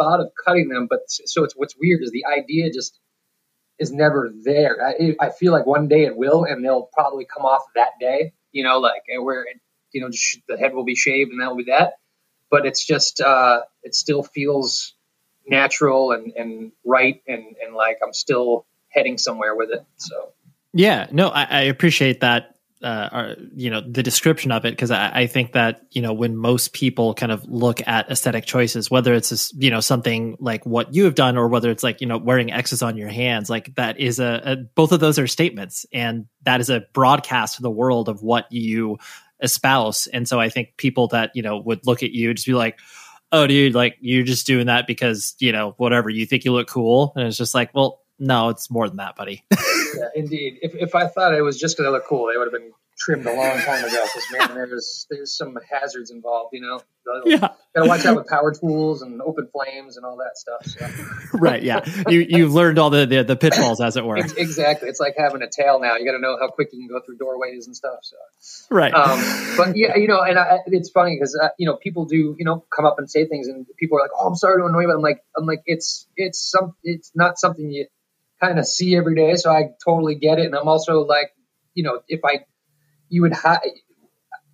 thought 0.04 0.20
of 0.20 0.32
cutting 0.44 0.70
them, 0.70 0.88
but 0.90 1.02
so 1.08 1.44
it's 1.44 1.56
what's 1.56 1.76
weird 1.80 2.02
is 2.04 2.12
the 2.12 2.26
idea 2.26 2.72
just 2.72 3.00
is 3.80 3.92
never 3.92 4.32
there. 4.44 4.78
I, 4.86 5.16
I 5.20 5.30
feel 5.32 5.52
like 5.52 5.66
one 5.66 5.88
day 5.88 6.06
it 6.06 6.16
will, 6.16 6.44
and 6.44 6.64
they'll 6.64 6.90
probably 6.94 7.26
come 7.26 7.46
off 7.46 7.64
that 7.76 7.92
day. 8.00 8.34
You 8.52 8.64
know, 8.64 8.80
like 8.80 9.04
where 9.22 9.44
it, 9.44 9.60
you 9.92 10.02
know 10.02 10.10
the 10.48 10.58
head 10.58 10.74
will 10.74 10.86
be 10.86 10.96
shaved, 10.96 11.32
and 11.32 11.42
that'll 11.42 11.56
be 11.56 11.66
that. 11.66 11.94
But 12.52 12.66
it's 12.66 12.86
just 12.86 13.22
uh, 13.22 13.62
it 13.82 13.96
still 13.96 14.24
feels 14.24 14.94
natural 15.48 16.12
and 16.12 16.34
and 16.36 16.72
right, 16.86 17.22
and 17.28 17.56
and 17.64 17.76
like 17.76 18.00
I'm 18.06 18.14
still 18.14 18.66
heading 18.90 19.18
somewhere 19.18 19.56
with 19.56 19.72
it. 19.72 19.86
So 19.98 20.34
yeah, 20.74 21.08
no, 21.12 21.30
I, 21.30 21.44
I 21.44 21.62
appreciate 21.62 22.22
that 22.22 22.53
uh, 22.84 23.36
you 23.56 23.70
know 23.70 23.82
the 23.82 24.04
description 24.04 24.52
of 24.52 24.66
it 24.66 24.72
because 24.72 24.92
I, 24.92 25.22
I, 25.22 25.28
think 25.28 25.54
that 25.54 25.86
you 25.92 26.02
know 26.02 26.12
when 26.12 26.36
most 26.36 26.74
people 26.74 27.14
kind 27.14 27.32
of 27.32 27.46
look 27.46 27.82
at 27.88 28.12
aesthetic 28.12 28.46
choices 28.46 28.92
whether 28.92 29.14
it's 29.14 29.54
you 29.54 29.72
know 29.72 29.80
something 29.80 30.36
like 30.40 30.66
what 30.66 30.94
you 30.94 31.06
have 31.06 31.16
done 31.16 31.38
or 31.38 31.48
whether 31.48 31.72
it's 31.72 31.84
like 31.84 32.02
you 32.02 32.08
know 32.08 32.18
wearing 32.18 32.52
x's 32.52 32.82
on 32.82 32.98
your 32.98 33.08
hands 33.08 33.50
like 33.50 33.74
that 33.76 34.00
is 34.00 34.20
a, 34.20 34.42
a 34.44 34.56
both 34.76 34.92
of 34.92 35.00
those 35.00 35.18
are 35.18 35.28
statements 35.28 35.86
and 35.94 36.26
that 36.44 36.60
is 36.60 36.70
a 36.70 36.84
broadcast 36.94 37.56
to 37.56 37.62
the 37.62 37.72
world 37.72 38.10
of 38.10 38.22
what 38.22 38.52
you 38.52 38.98
espouse. 39.42 40.08
And 40.08 40.28
so 40.28 40.40
i 40.40 40.50
think 40.50 40.76
people 40.76 41.08
that 41.10 41.32
you 41.36 41.42
know 41.42 41.58
would 41.60 41.86
look 41.86 42.04
at 42.04 42.12
you 42.12 42.34
just 42.34 42.48
be 42.48 42.54
like 42.54 42.80
oh 43.32 43.48
dude 43.48 43.74
like 43.74 43.96
you're 44.02 44.24
just 44.24 44.46
doing 44.46 44.68
that 44.68 44.88
because 44.88 45.36
you 45.40 45.54
know 45.54 45.74
whatever 45.78 46.10
you 46.10 46.26
think 46.26 46.44
you 46.44 46.52
look 46.52 46.68
cool. 46.68 47.14
And 47.16 47.28
it's 47.28 47.38
just 47.38 47.56
like 47.56 47.74
well 47.74 48.03
no, 48.20 48.50
it's 48.50 48.70
more 48.70 48.88
than 48.88 48.98
that, 48.98 49.16
buddy. 49.16 49.44
yeah, 49.52 50.10
indeed. 50.16 50.60
If 50.62 50.76
if 50.76 50.96
I 50.96 51.08
thought 51.08 51.34
it 51.34 51.42
was 51.42 51.60
just 51.60 51.76
because 51.76 51.88
they 51.88 51.92
look 51.92 52.06
cool, 52.06 52.30
they 52.32 52.38
would 52.38 52.46
have 52.46 52.54
been 52.54 52.72
trimmed 52.98 53.26
a 53.26 53.34
long 53.34 53.60
time 53.60 53.84
ago. 53.84 54.04
Because 54.04 54.26
man, 54.32 54.56
there's 54.70 55.08
there's 55.10 55.36
some 55.36 55.58
hazards 55.70 56.12
involved. 56.12 56.50
You 56.54 56.62
know, 56.62 56.82
yeah. 57.26 57.50
Gotta 57.76 57.90
watch 57.90 58.06
out 58.06 58.16
with 58.16 58.28
power 58.28 58.54
tools 58.54 59.02
and 59.02 59.22
open 59.22 59.48
flames 59.52 59.98
and 59.98 60.06
all 60.06 60.18
that 60.18 60.38
stuff. 60.38 60.66
So. 60.66 61.38
right. 61.38 61.62
Yeah. 61.62 61.84
You 62.08 62.26
you've 62.28 62.54
learned 62.54 62.80
all 62.80 62.90
the, 62.90 63.06
the, 63.06 63.24
the 63.24 63.36
pitfalls, 63.36 63.82
as 63.82 63.98
it 63.98 64.06
were. 64.06 64.18
exactly. 64.18 64.90
It's 64.90 65.00
like 65.00 65.16
having 65.18 65.42
a 65.42 65.50
tail 65.50 65.80
now. 65.80 65.96
You 65.96 66.06
got 66.06 66.14
to 66.14 66.20
know 66.20 66.38
how 66.40 66.50
quick 66.50 66.70
you 66.72 66.80
can 66.80 66.88
go 66.88 67.04
through 67.04 67.18
doorways 67.18 67.68
and 67.68 67.76
stuff. 67.76 68.00
So. 68.04 68.16
Right. 68.70 68.94
Um, 68.94 69.58
but 69.58 69.76
yeah, 69.76 69.96
you 69.96 70.08
know, 70.08 70.22
and 70.22 70.38
I, 70.38 70.60
it's 70.68 70.90
funny 70.90 71.16
because 71.16 71.38
uh, 71.42 71.50
you 71.58 71.68
know 71.68 71.78
people 71.78 72.06
do 72.06 72.36
you 72.38 72.46
know 72.46 72.64
come 72.74 72.86
up 72.86 73.00
and 73.00 73.10
say 73.10 73.26
things, 73.26 73.48
and 73.48 73.66
people 73.78 73.98
are 73.98 74.02
like, 74.02 74.12
"Oh, 74.18 74.28
I'm 74.28 74.36
sorry 74.36 74.62
to 74.62 74.66
annoy 74.66 74.82
you," 74.82 74.88
but 74.88 74.96
I'm 74.96 75.02
like, 75.02 75.24
I'm 75.36 75.46
like, 75.46 75.64
it's 75.66 76.08
it's 76.16 76.40
some 76.40 76.76
it's 76.84 77.12
not 77.16 77.40
something 77.40 77.70
you 77.70 77.88
kind 78.44 78.60
of 78.60 78.68
see 78.68 78.96
every 78.96 79.16
day. 79.16 79.36
So 79.36 79.52
I 79.52 79.70
totally 79.84 80.16
get 80.16 80.40
it. 80.40 80.46
And 80.46 80.56
I'm 80.56 80.68
also 80.68 81.06
like, 81.06 81.32
you 81.74 81.84
know, 81.84 82.02
if 82.08 82.22
I, 82.26 82.46
you 83.10 83.22
would 83.22 83.34
have, 83.34 83.62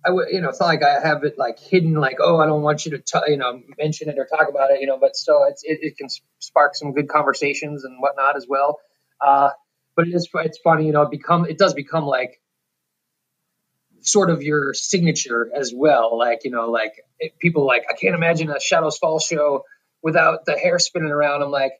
I 0.04 0.10
would, 0.10 0.28
you 0.30 0.40
know, 0.40 0.48
it's 0.48 0.60
not 0.60 0.66
like 0.66 0.82
I 0.82 1.00
have 1.06 1.24
it 1.24 1.38
like 1.38 1.58
hidden, 1.58 1.94
like, 1.94 2.18
oh, 2.20 2.38
I 2.38 2.46
don't 2.46 2.62
want 2.62 2.86
you 2.86 2.92
to, 2.92 2.98
t- 2.98 3.32
you 3.32 3.36
know, 3.36 3.60
mention 3.78 4.08
it 4.08 4.18
or 4.18 4.26
talk 4.26 4.48
about 4.48 4.70
it, 4.70 4.80
you 4.80 4.86
know, 4.86 4.98
but 4.98 5.16
still 5.16 5.44
it's, 5.48 5.62
it, 5.64 5.80
it 5.82 5.96
can 5.98 6.08
spark 6.38 6.74
some 6.74 6.92
good 6.92 7.08
conversations 7.08 7.84
and 7.84 8.00
whatnot 8.00 8.36
as 8.36 8.46
well. 8.48 8.78
Uh, 9.20 9.50
but 9.96 10.08
it 10.08 10.14
is, 10.14 10.28
it's 10.34 10.58
funny, 10.58 10.86
you 10.86 10.92
know, 10.92 11.02
it 11.02 11.10
become, 11.10 11.44
it 11.46 11.58
does 11.58 11.74
become 11.74 12.04
like 12.06 12.40
sort 14.00 14.30
of 14.30 14.42
your 14.42 14.72
signature 14.72 15.50
as 15.54 15.72
well. 15.74 16.16
Like, 16.16 16.44
you 16.44 16.50
know, 16.50 16.70
like 16.70 16.92
it, 17.18 17.38
people 17.38 17.66
like, 17.66 17.84
I 17.90 17.94
can't 17.94 18.14
imagine 18.14 18.50
a 18.50 18.58
Shadows 18.60 18.96
Fall 18.96 19.18
show 19.18 19.64
without 20.02 20.46
the 20.46 20.56
hair 20.58 20.78
spinning 20.78 21.10
around. 21.10 21.42
I'm 21.42 21.50
like, 21.50 21.72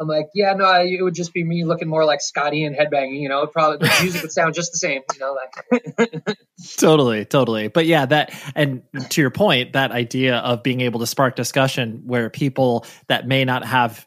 I'm 0.00 0.06
like, 0.06 0.28
yeah, 0.34 0.52
no, 0.54 0.70
it 0.80 1.02
would 1.02 1.14
just 1.14 1.32
be 1.32 1.42
me 1.42 1.64
looking 1.64 1.88
more 1.88 2.04
like 2.04 2.20
Scotty 2.20 2.64
and 2.64 2.76
headbanging. 2.76 3.20
You 3.20 3.28
know, 3.28 3.46
probably 3.46 3.78
the 3.78 3.94
music 4.00 4.22
would 4.22 4.32
sound 4.32 4.54
just 4.54 4.72
the 4.72 4.78
same. 4.78 5.02
You 5.14 5.20
know, 5.20 5.36
like 5.36 6.38
totally, 6.76 7.24
totally. 7.24 7.68
But 7.68 7.86
yeah, 7.86 8.06
that 8.06 8.32
and 8.54 8.82
to 9.10 9.20
your 9.20 9.30
point, 9.30 9.72
that 9.72 9.90
idea 9.90 10.36
of 10.36 10.62
being 10.62 10.80
able 10.80 11.00
to 11.00 11.06
spark 11.06 11.36
discussion 11.36 12.02
where 12.04 12.30
people 12.30 12.86
that 13.08 13.26
may 13.26 13.44
not 13.44 13.64
have 13.64 14.06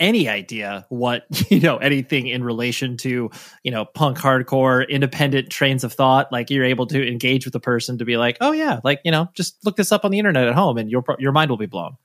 any 0.00 0.28
idea 0.28 0.86
what 0.88 1.26
you 1.50 1.60
know 1.60 1.76
anything 1.76 2.26
in 2.26 2.42
relation 2.42 2.96
to 2.96 3.30
you 3.62 3.70
know 3.70 3.84
punk 3.84 4.18
hardcore 4.18 4.88
independent 4.88 5.50
trains 5.50 5.84
of 5.84 5.92
thought 5.92 6.32
like 6.32 6.50
you're 6.50 6.64
able 6.64 6.86
to 6.86 7.06
engage 7.06 7.44
with 7.44 7.52
the 7.52 7.60
person 7.60 7.98
to 7.98 8.04
be 8.04 8.16
like 8.16 8.38
oh 8.40 8.52
yeah 8.52 8.80
like 8.82 9.00
you 9.04 9.12
know 9.12 9.28
just 9.34 9.58
look 9.64 9.76
this 9.76 9.92
up 9.92 10.04
on 10.04 10.10
the 10.10 10.18
internet 10.18 10.48
at 10.48 10.54
home 10.54 10.78
and 10.78 10.90
your 10.90 11.04
your 11.18 11.32
mind 11.32 11.50
will 11.50 11.58
be 11.58 11.66
blown 11.66 11.96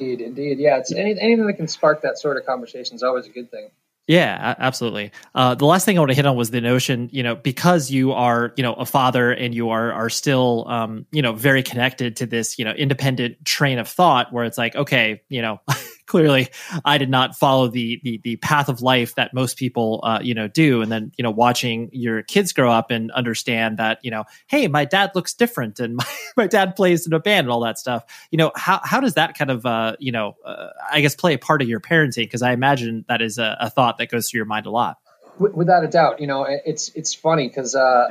Indeed, 0.00 0.20
indeed. 0.22 0.58
Yeah, 0.58 0.78
it's 0.78 0.92
any, 0.92 1.18
anything 1.20 1.46
that 1.46 1.54
can 1.54 1.68
spark 1.68 2.02
that 2.02 2.18
sort 2.18 2.36
of 2.38 2.46
conversation 2.46 2.96
is 2.96 3.02
always 3.02 3.26
a 3.26 3.30
good 3.30 3.50
thing. 3.50 3.70
Yeah, 4.06 4.56
absolutely. 4.58 5.12
Uh, 5.34 5.54
the 5.54 5.66
last 5.66 5.84
thing 5.84 5.96
I 5.96 6.00
want 6.00 6.10
to 6.10 6.16
hit 6.16 6.26
on 6.26 6.34
was 6.34 6.50
the 6.50 6.60
notion, 6.60 7.08
you 7.12 7.22
know, 7.22 7.36
because 7.36 7.90
you 7.92 8.12
are, 8.12 8.52
you 8.56 8.62
know, 8.62 8.72
a 8.72 8.84
father 8.84 9.30
and 9.30 9.54
you 9.54 9.70
are 9.70 9.92
are 9.92 10.10
still, 10.10 10.66
um, 10.68 11.06
you 11.12 11.22
know, 11.22 11.32
very 11.32 11.62
connected 11.62 12.16
to 12.16 12.26
this, 12.26 12.58
you 12.58 12.64
know, 12.64 12.72
independent 12.72 13.44
train 13.44 13.78
of 13.78 13.86
thought, 13.86 14.32
where 14.32 14.44
it's 14.44 14.58
like, 14.58 14.74
okay, 14.74 15.22
you 15.28 15.42
know, 15.42 15.60
clearly 16.10 16.48
I 16.84 16.98
did 16.98 17.08
not 17.08 17.36
follow 17.36 17.68
the 17.68 18.00
the 18.02 18.20
the 18.24 18.36
path 18.36 18.68
of 18.68 18.82
life 18.82 19.14
that 19.14 19.32
most 19.32 19.56
people 19.56 20.00
uh, 20.02 20.18
you 20.20 20.34
know 20.34 20.48
do. 20.48 20.82
And 20.82 20.90
then 20.90 21.12
you 21.16 21.22
know 21.22 21.30
watching 21.30 21.88
your 21.92 22.22
kids 22.24 22.52
grow 22.52 22.70
up 22.70 22.90
and 22.90 23.12
understand 23.12 23.78
that 23.78 24.00
you 24.02 24.10
know 24.10 24.24
hey 24.48 24.66
my 24.66 24.84
dad 24.84 25.12
looks 25.14 25.34
different 25.34 25.78
and 25.78 25.94
my, 26.00 26.06
my 26.36 26.46
dad 26.48 26.74
plays 26.74 27.06
in 27.06 27.12
a 27.12 27.20
band 27.20 27.44
and 27.44 27.52
all 27.52 27.60
that 27.60 27.78
stuff. 27.78 28.04
You 28.32 28.38
know 28.38 28.50
how 28.56 28.80
how 28.82 28.98
does 28.98 29.14
that 29.14 29.38
kind 29.38 29.52
of 29.52 29.64
uh, 29.64 29.94
you 30.00 30.10
know 30.10 30.34
uh, 30.44 30.70
I 30.90 31.00
guess 31.00 31.14
play 31.14 31.34
a 31.34 31.38
part 31.38 31.62
of 31.62 31.68
your 31.68 31.80
parenting? 31.80 32.24
Because 32.24 32.42
I 32.42 32.52
imagine 32.52 33.04
that 33.06 33.22
is 33.22 33.38
a, 33.38 33.56
a, 33.60 33.70
thought 33.70 33.98
that 33.98 34.10
goes 34.10 34.28
through 34.28 34.38
your 34.38 34.46
mind 34.46 34.66
a 34.66 34.70
lot. 34.70 34.98
Without 35.38 35.84
a 35.84 35.88
doubt. 35.88 36.20
You 36.20 36.26
know 36.26 36.44
it's 36.48 36.88
it's 36.96 37.14
funny 37.14 37.46
because 37.46 37.76
uh, 37.76 38.08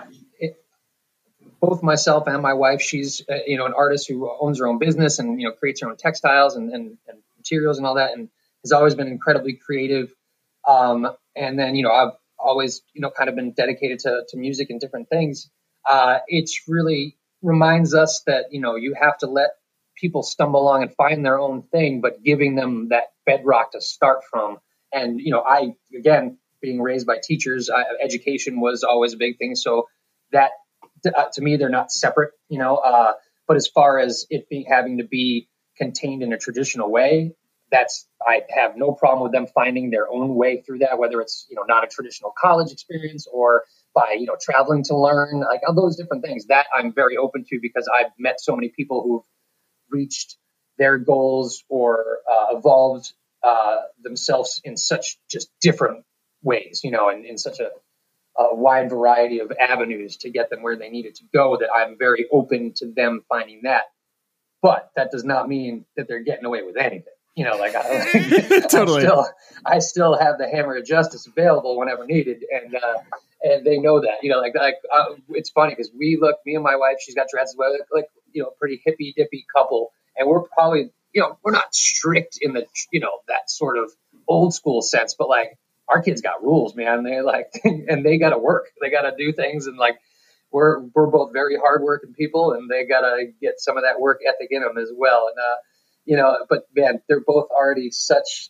both 1.60 1.84
myself 1.84 2.28
and 2.28 2.42
my 2.42 2.54
wife 2.54 2.82
she's 2.82 3.22
uh, 3.30 3.40
you 3.46 3.58
know 3.58 3.66
an 3.66 3.74
artist 3.74 4.08
who 4.08 4.32
owns 4.40 4.60
her 4.60 4.68
own 4.68 4.80
business 4.80 5.20
and 5.20 5.42
you 5.42 5.50
know 5.50 5.54
creates 5.54 5.82
her 5.82 5.90
own 5.90 5.98
textiles 5.98 6.56
and, 6.56 6.72
and, 6.72 6.98
and 7.10 7.20
materials 7.50 7.78
and 7.78 7.88
all 7.88 7.96
that, 7.96 8.12
and 8.12 8.30
has 8.64 8.72
always 8.72 8.94
been 8.96 9.08
incredibly 9.08 9.54
creative. 9.54 10.14
Um, 10.68 11.08
and 11.36 11.58
then, 11.58 11.76
you 11.76 11.84
know, 11.84 11.92
I've 11.92 12.14
always, 12.38 12.82
you 12.94 13.02
know, 13.02 13.10
kind 13.10 13.30
of 13.30 13.36
been 13.36 13.54
dedicated 13.54 14.00
to, 14.00 14.24
to 14.30 14.38
music 14.38 14.70
and 14.70 14.80
different 14.80 15.10
things. 15.10 15.50
Uh, 15.90 16.20
it's 16.28 16.68
really 16.68 17.18
reminds 17.42 17.94
us 17.96 18.22
that, 18.28 18.46
you 18.52 18.62
know, 18.62 18.76
you 18.76 18.94
have 19.02 19.18
to 19.20 19.28
let 19.28 19.50
people 19.96 20.24
stumble 20.24 20.62
along 20.62 20.84
and 20.84 20.94
find 20.96 21.26
their 21.26 21.40
own 21.40 21.64
thing, 21.72 22.02
but 22.02 22.24
giving 22.24 22.56
them 22.56 22.90
that 22.90 23.06
bedrock 23.26 23.72
to 23.72 23.82
start 23.82 24.20
from. 24.30 24.58
And, 24.92 25.20
you 25.20 25.32
know, 25.32 25.42
I, 25.42 25.76
again, 25.98 26.38
being 26.62 26.82
raised 26.82 27.08
by 27.08 27.18
teachers, 27.24 27.70
I, 27.70 27.84
education 28.04 28.60
was 28.60 28.84
always 28.84 29.14
a 29.14 29.18
big 29.18 29.38
thing. 29.38 29.56
So 29.56 29.88
that, 30.32 30.52
uh, 31.06 31.26
to 31.34 31.42
me, 31.42 31.58
they're 31.58 31.70
not 31.70 31.92
separate, 31.92 32.32
you 32.50 32.60
know, 32.60 32.76
uh, 32.76 33.14
But 33.48 33.58
as 33.58 33.68
far 33.68 34.00
as 34.00 34.26
it 34.30 34.48
being 34.50 34.66
having 34.70 35.00
to 35.00 35.04
be 35.04 35.50
contained 35.80 36.24
in 36.24 36.34
a 36.34 36.38
traditional 36.38 36.92
way, 36.92 37.34
that's 37.72 38.08
I 38.26 38.42
have 38.50 38.76
no 38.76 38.92
problem 38.92 39.24
with 39.24 39.32
them 39.32 39.48
finding 39.48 39.90
their 39.92 40.12
own 40.12 40.36
way 40.36 40.62
through 40.62 40.80
that, 40.80 40.98
whether 40.98 41.22
it's 41.22 41.46
you 41.50 41.56
know 41.56 41.64
not 41.68 41.84
a 41.84 41.88
traditional 41.88 42.34
college 42.38 42.72
experience 42.72 43.28
or 43.32 43.64
by 43.94 44.18
you 44.20 44.26
know 44.26 44.38
traveling 44.40 44.84
to 44.86 44.98
learn, 44.98 45.42
like 45.42 45.62
all 45.68 45.76
those 45.76 45.96
different 45.96 46.24
things. 46.24 46.48
That 46.48 46.66
I'm 46.76 46.94
very 46.94 47.18
open 47.18 47.46
to 47.50 47.60
because 47.62 47.90
I've 47.94 48.12
met 48.18 48.40
so 48.40 48.56
many 48.56 48.70
people 48.70 49.04
who've 49.04 49.24
reached 49.90 50.38
their 50.78 50.98
goals 50.98 51.64
or 51.70 52.20
uh, 52.32 52.58
evolved 52.58 53.14
uh, 53.44 53.78
themselves 54.02 54.62
in 54.64 54.78
such 54.78 55.18
just 55.30 55.50
different 55.62 56.06
ways, 56.42 56.82
you 56.84 56.92
know, 56.92 57.10
and 57.10 57.26
in 57.26 57.38
such 57.38 57.60
a, 57.60 57.70
a 58.42 58.56
wide 58.56 58.90
variety 58.90 59.40
of 59.40 59.52
avenues 59.60 60.18
to 60.18 60.30
get 60.30 60.50
them 60.50 60.64
where 60.64 60.78
they 60.78 60.90
needed 60.90 61.16
to 61.16 61.24
go 61.34 61.58
that 61.58 61.70
I'm 61.74 61.98
very 61.98 62.28
open 62.32 62.74
to 62.78 62.92
them 62.92 63.24
finding 63.30 63.62
that. 63.64 63.84
But 64.62 64.92
that 64.96 65.12
does 65.12 65.24
not 65.24 65.48
mean 65.48 65.86
that 65.96 66.08
they're 66.08 66.24
getting 66.24 66.46
away 66.46 66.64
with 66.64 66.78
anything. 66.78 67.14
You 67.36 67.46
know, 67.46 67.56
like 67.56 67.76
I, 67.76 68.62
totally. 68.70 69.04
I 69.04 69.06
still, 69.06 69.30
I 69.66 69.80
still 69.80 70.18
have 70.18 70.38
the 70.38 70.50
hammer 70.50 70.76
of 70.76 70.86
justice 70.86 71.28
available 71.28 71.78
whenever 71.78 72.06
needed, 72.06 72.44
and 72.52 72.76
uh, 72.76 72.98
and 73.42 73.66
they 73.66 73.78
know 73.78 74.02
that. 74.02 74.24
You 74.24 74.32
know, 74.32 74.40
like 74.40 74.56
like 74.56 74.76
uh, 74.94 75.16
it's 75.30 75.50
funny 75.50 75.72
because 75.72 75.92
we 75.98 76.18
look, 76.20 76.38
me 76.46 76.56
and 76.56 76.64
my 76.64 76.76
wife, 76.76 76.98
she's 77.00 77.16
got 77.16 77.28
dreads, 77.32 77.56
like, 77.58 77.80
like 77.94 78.10
you 78.34 78.44
know, 78.44 78.52
pretty 78.60 78.82
hippy 78.84 79.14
dippy 79.16 79.46
couple, 79.56 79.94
and 80.18 80.28
we're 80.28 80.42
probably 80.42 80.92
you 81.14 81.22
know, 81.22 81.38
we're 81.44 81.52
not 81.52 81.74
strict 81.74 82.40
in 82.42 82.54
the, 82.54 82.66
you 82.92 83.00
know, 83.00 83.20
that 83.28 83.50
sort 83.50 83.78
of 83.78 83.92
old 84.28 84.54
school 84.54 84.82
sense, 84.82 85.16
but 85.18 85.28
like 85.28 85.58
our 85.88 86.02
kids 86.02 86.22
got 86.22 86.44
rules, 86.44 86.76
man. 86.76 87.04
They 87.04 87.22
like, 87.22 87.52
and 87.64 88.06
they 88.06 88.18
got 88.18 88.30
to 88.30 88.38
work. 88.38 88.68
They 88.82 88.90
got 88.90 89.02
to 89.02 89.14
do 89.18 89.34
things. 89.34 89.68
And 89.68 89.78
like, 89.78 90.00
we're, 90.52 90.82
we're 90.96 91.08
both 91.08 91.32
very 91.34 91.58
hardworking 91.58 92.14
people 92.14 92.54
and 92.54 92.70
they 92.70 92.86
got 92.86 93.02
to 93.02 93.28
get 93.42 93.60
some 93.60 93.78
of 93.78 93.84
that 93.84 94.00
work 94.00 94.20
ethic 94.28 94.48
in 94.52 94.62
them 94.62 94.78
as 94.78 94.92
well. 94.96 95.28
And, 95.28 95.38
uh, 95.38 95.58
you 96.06 96.18
know, 96.18 96.46
but 96.50 96.68
man, 96.76 97.02
they're 97.08 97.22
both 97.22 97.50
already 97.50 97.92
such 97.92 98.50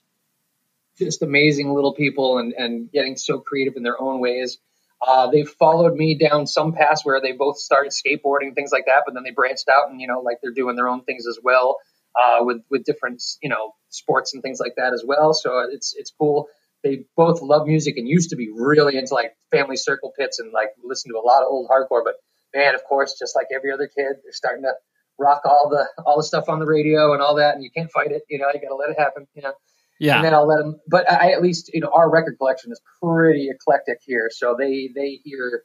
just 0.98 1.22
amazing 1.22 1.74
little 1.74 1.94
people 1.94 2.38
and, 2.38 2.54
and 2.54 2.92
getting 2.92 3.16
so 3.16 3.40
creative 3.40 3.76
in 3.76 3.84
their 3.84 4.02
own 4.02 4.20
ways. 4.20 4.58
Uh, 5.06 5.32
they 5.32 5.44
followed 5.44 5.96
me 5.96 6.18
down 6.18 6.46
some 6.46 6.74
paths 6.74 7.06
where 7.06 7.22
they 7.22 7.32
both 7.32 7.58
started 7.58 7.94
skateboarding, 7.94 8.54
things 8.54 8.72
like 8.72 8.86
that, 8.86 9.04
but 9.06 9.14
then 9.14 9.24
they 9.24 9.32
branched 9.32 9.70
out 9.70 9.90
and, 9.90 10.02
you 10.02 10.08
know, 10.08 10.20
like 10.20 10.38
they're 10.42 10.52
doing 10.52 10.76
their 10.76 10.90
own 10.90 11.04
things 11.04 11.26
as 11.26 11.40
well 11.42 11.78
uh, 12.16 12.38
with 12.42 12.62
with 12.70 12.84
different 12.84 13.22
you 13.42 13.50
know 13.50 13.74
sports 13.90 14.34
and 14.34 14.44
things 14.44 14.60
like 14.60 14.76
that 14.78 14.94
as 14.94 15.04
well. 15.06 15.34
So 15.34 15.60
it's 15.72 15.96
it's 15.98 16.12
cool. 16.12 16.48
They 16.84 17.06
both 17.16 17.42
love 17.42 17.68
music 17.68 17.98
and 17.98 18.08
used 18.08 18.30
to 18.30 18.36
be 18.36 18.50
really 18.54 18.98
into 18.98 19.14
like 19.14 19.34
family 19.52 19.78
circle 19.78 20.14
pits 20.18 20.40
and 20.40 20.52
like 20.54 20.70
listen 20.84 21.12
to 21.12 21.18
a 21.18 21.26
lot 21.26 21.42
of 21.42 21.50
old 21.50 21.70
hardcore. 21.70 22.04
But 22.04 22.16
man, 22.54 22.76
of 22.76 22.84
course, 22.84 23.18
just 23.20 23.36
like 23.36 23.48
every 23.54 23.72
other 23.72 23.88
kid, 23.88 24.18
they're 24.24 24.32
starting 24.32 24.64
to 24.64 24.74
rock 25.18 25.42
all 25.46 25.70
the 25.70 25.88
all 26.04 26.18
the 26.18 26.24
stuff 26.24 26.48
on 26.48 26.60
the 26.60 26.66
radio 26.66 27.14
and 27.14 27.22
all 27.22 27.36
that, 27.36 27.56
and 27.56 27.64
you 27.64 27.70
can't 27.72 27.92
fight 27.92 28.12
it. 28.12 28.24
You 28.30 28.40
know, 28.40 28.48
you 28.54 28.62
got 28.62 28.70
to 28.70 28.76
let 28.76 28.90
it 28.90 29.00
happen. 29.00 29.28
You 29.34 29.44
know. 29.44 29.54
Yeah. 30.00 30.16
And 30.16 30.26
then 30.26 30.34
I'll 30.34 30.48
let 30.48 30.60
them. 30.60 30.80
But 30.88 31.12
I 31.12 31.34
at 31.34 31.42
least 31.42 31.72
you 31.74 31.82
know 31.82 31.92
our 31.94 32.10
record 32.10 32.38
collection 32.38 32.72
is 32.72 32.82
pretty 33.04 33.50
eclectic 33.50 34.00
here, 34.06 34.30
so 34.32 34.56
they 34.58 34.90
they 34.96 35.20
hear 35.24 35.64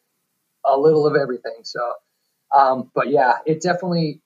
a 0.67 0.77
little 0.77 1.07
of 1.07 1.15
everything. 1.15 1.61
So, 1.63 1.81
um, 2.57 2.91
but 2.95 3.11
yeah, 3.11 3.35
it 3.47 3.63
definitely 3.63 4.21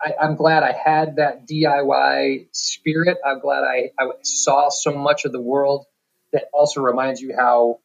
I, 0.00 0.24
am 0.24 0.36
glad 0.36 0.62
I 0.62 0.72
had 0.72 1.16
that 1.16 1.46
DIY 1.48 2.48
spirit. 2.52 3.18
I'm 3.24 3.40
glad 3.40 3.64
I, 3.64 3.90
I 3.98 4.10
saw 4.22 4.68
so 4.68 4.92
much 4.92 5.24
of 5.24 5.32
the 5.32 5.40
world 5.40 5.86
that 6.32 6.44
also 6.52 6.80
reminds 6.80 7.20
you 7.20 7.34
how 7.36 7.80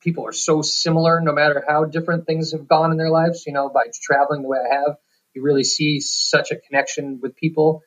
people 0.00 0.26
are 0.26 0.32
so 0.32 0.62
similar 0.62 1.20
no 1.20 1.32
matter 1.32 1.64
how 1.66 1.84
different 1.84 2.26
things 2.26 2.52
have 2.52 2.68
gone 2.68 2.92
in 2.92 2.98
their 2.98 3.10
lives. 3.10 3.44
You 3.46 3.52
know, 3.52 3.68
by 3.68 3.86
traveling 4.02 4.42
the 4.42 4.48
way 4.48 4.58
I 4.58 4.74
have, 4.74 4.96
you 5.34 5.42
really 5.42 5.64
see 5.64 6.00
such 6.00 6.50
a 6.50 6.56
connection 6.56 7.20
with 7.22 7.36
people 7.36 7.82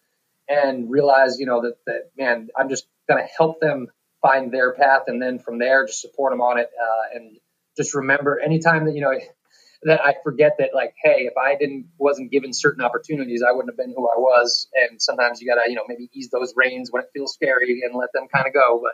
and 0.48 0.90
realize, 0.90 1.40
you 1.40 1.46
know, 1.46 1.62
that, 1.62 1.76
that 1.86 2.12
man, 2.18 2.50
I'm 2.58 2.70
just 2.70 2.86
going 3.08 3.24
to 3.24 3.30
help 3.38 3.60
them 3.60 3.88
find 4.22 4.52
their 4.52 4.74
path 4.74 5.04
and 5.08 5.22
then 5.22 5.40
from 5.40 5.60
there 5.60 5.86
just 5.86 6.02
support 6.02 6.32
them 6.32 6.42
on 6.42 6.60
it. 6.60 6.70
Uh, 6.80 7.18
and 7.18 7.38
just 7.78 7.96
remember 7.96 8.40
anytime 8.40 8.86
that, 8.86 8.96
you 8.96 9.02
know, 9.02 9.14
that 9.84 10.02
I 10.02 10.16
forget 10.24 10.58
that 10.60 10.76
like, 10.76 10.94
hey, 11.04 11.24
if 11.26 11.34
I 11.38 11.56
didn't 11.56 11.88
wasn't 11.98 12.32
given 12.32 12.54
certain 12.54 12.84
opportunities, 12.84 13.42
I 13.42 13.52
wouldn't 13.52 13.72
have 13.72 13.78
been 13.78 13.96
who 13.96 14.08
I 14.08 14.18
was. 14.20 14.68
And 14.76 15.02
sometimes 15.02 15.42
you 15.42 15.48
gotta, 15.48 15.68
you 15.68 15.76
know, 15.76 15.86
maybe 15.88 16.08
ease 16.14 16.30
those 16.30 16.54
reins 16.56 16.92
when 16.92 17.02
it 17.02 17.10
feels 17.14 17.34
scary 17.34 17.82
and 17.84 17.98
let 17.98 18.10
them 18.14 18.28
kind 18.32 18.46
of 18.46 18.54
go. 18.54 18.80
But 18.84 18.92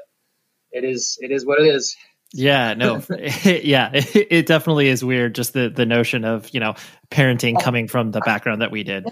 it 0.71 0.83
is 0.83 1.17
it 1.21 1.31
is 1.31 1.45
what 1.45 1.59
it 1.59 1.67
is. 1.67 1.95
Yeah, 2.33 2.73
no, 2.73 3.01
yeah, 3.43 3.91
it, 3.93 4.15
it, 4.31 4.45
definitely 4.45 4.87
is 4.87 5.03
weird. 5.03 5.35
Just 5.35 5.53
the 5.53 5.69
the 5.69 5.85
notion 5.85 6.25
of 6.25 6.49
you 6.53 6.59
know 6.59 6.75
parenting 7.09 7.55
oh. 7.57 7.63
coming 7.63 7.87
from 7.87 8.11
the 8.11 8.21
background 8.21 8.61
that 8.61 8.71
we 8.71 8.83
did. 8.83 9.07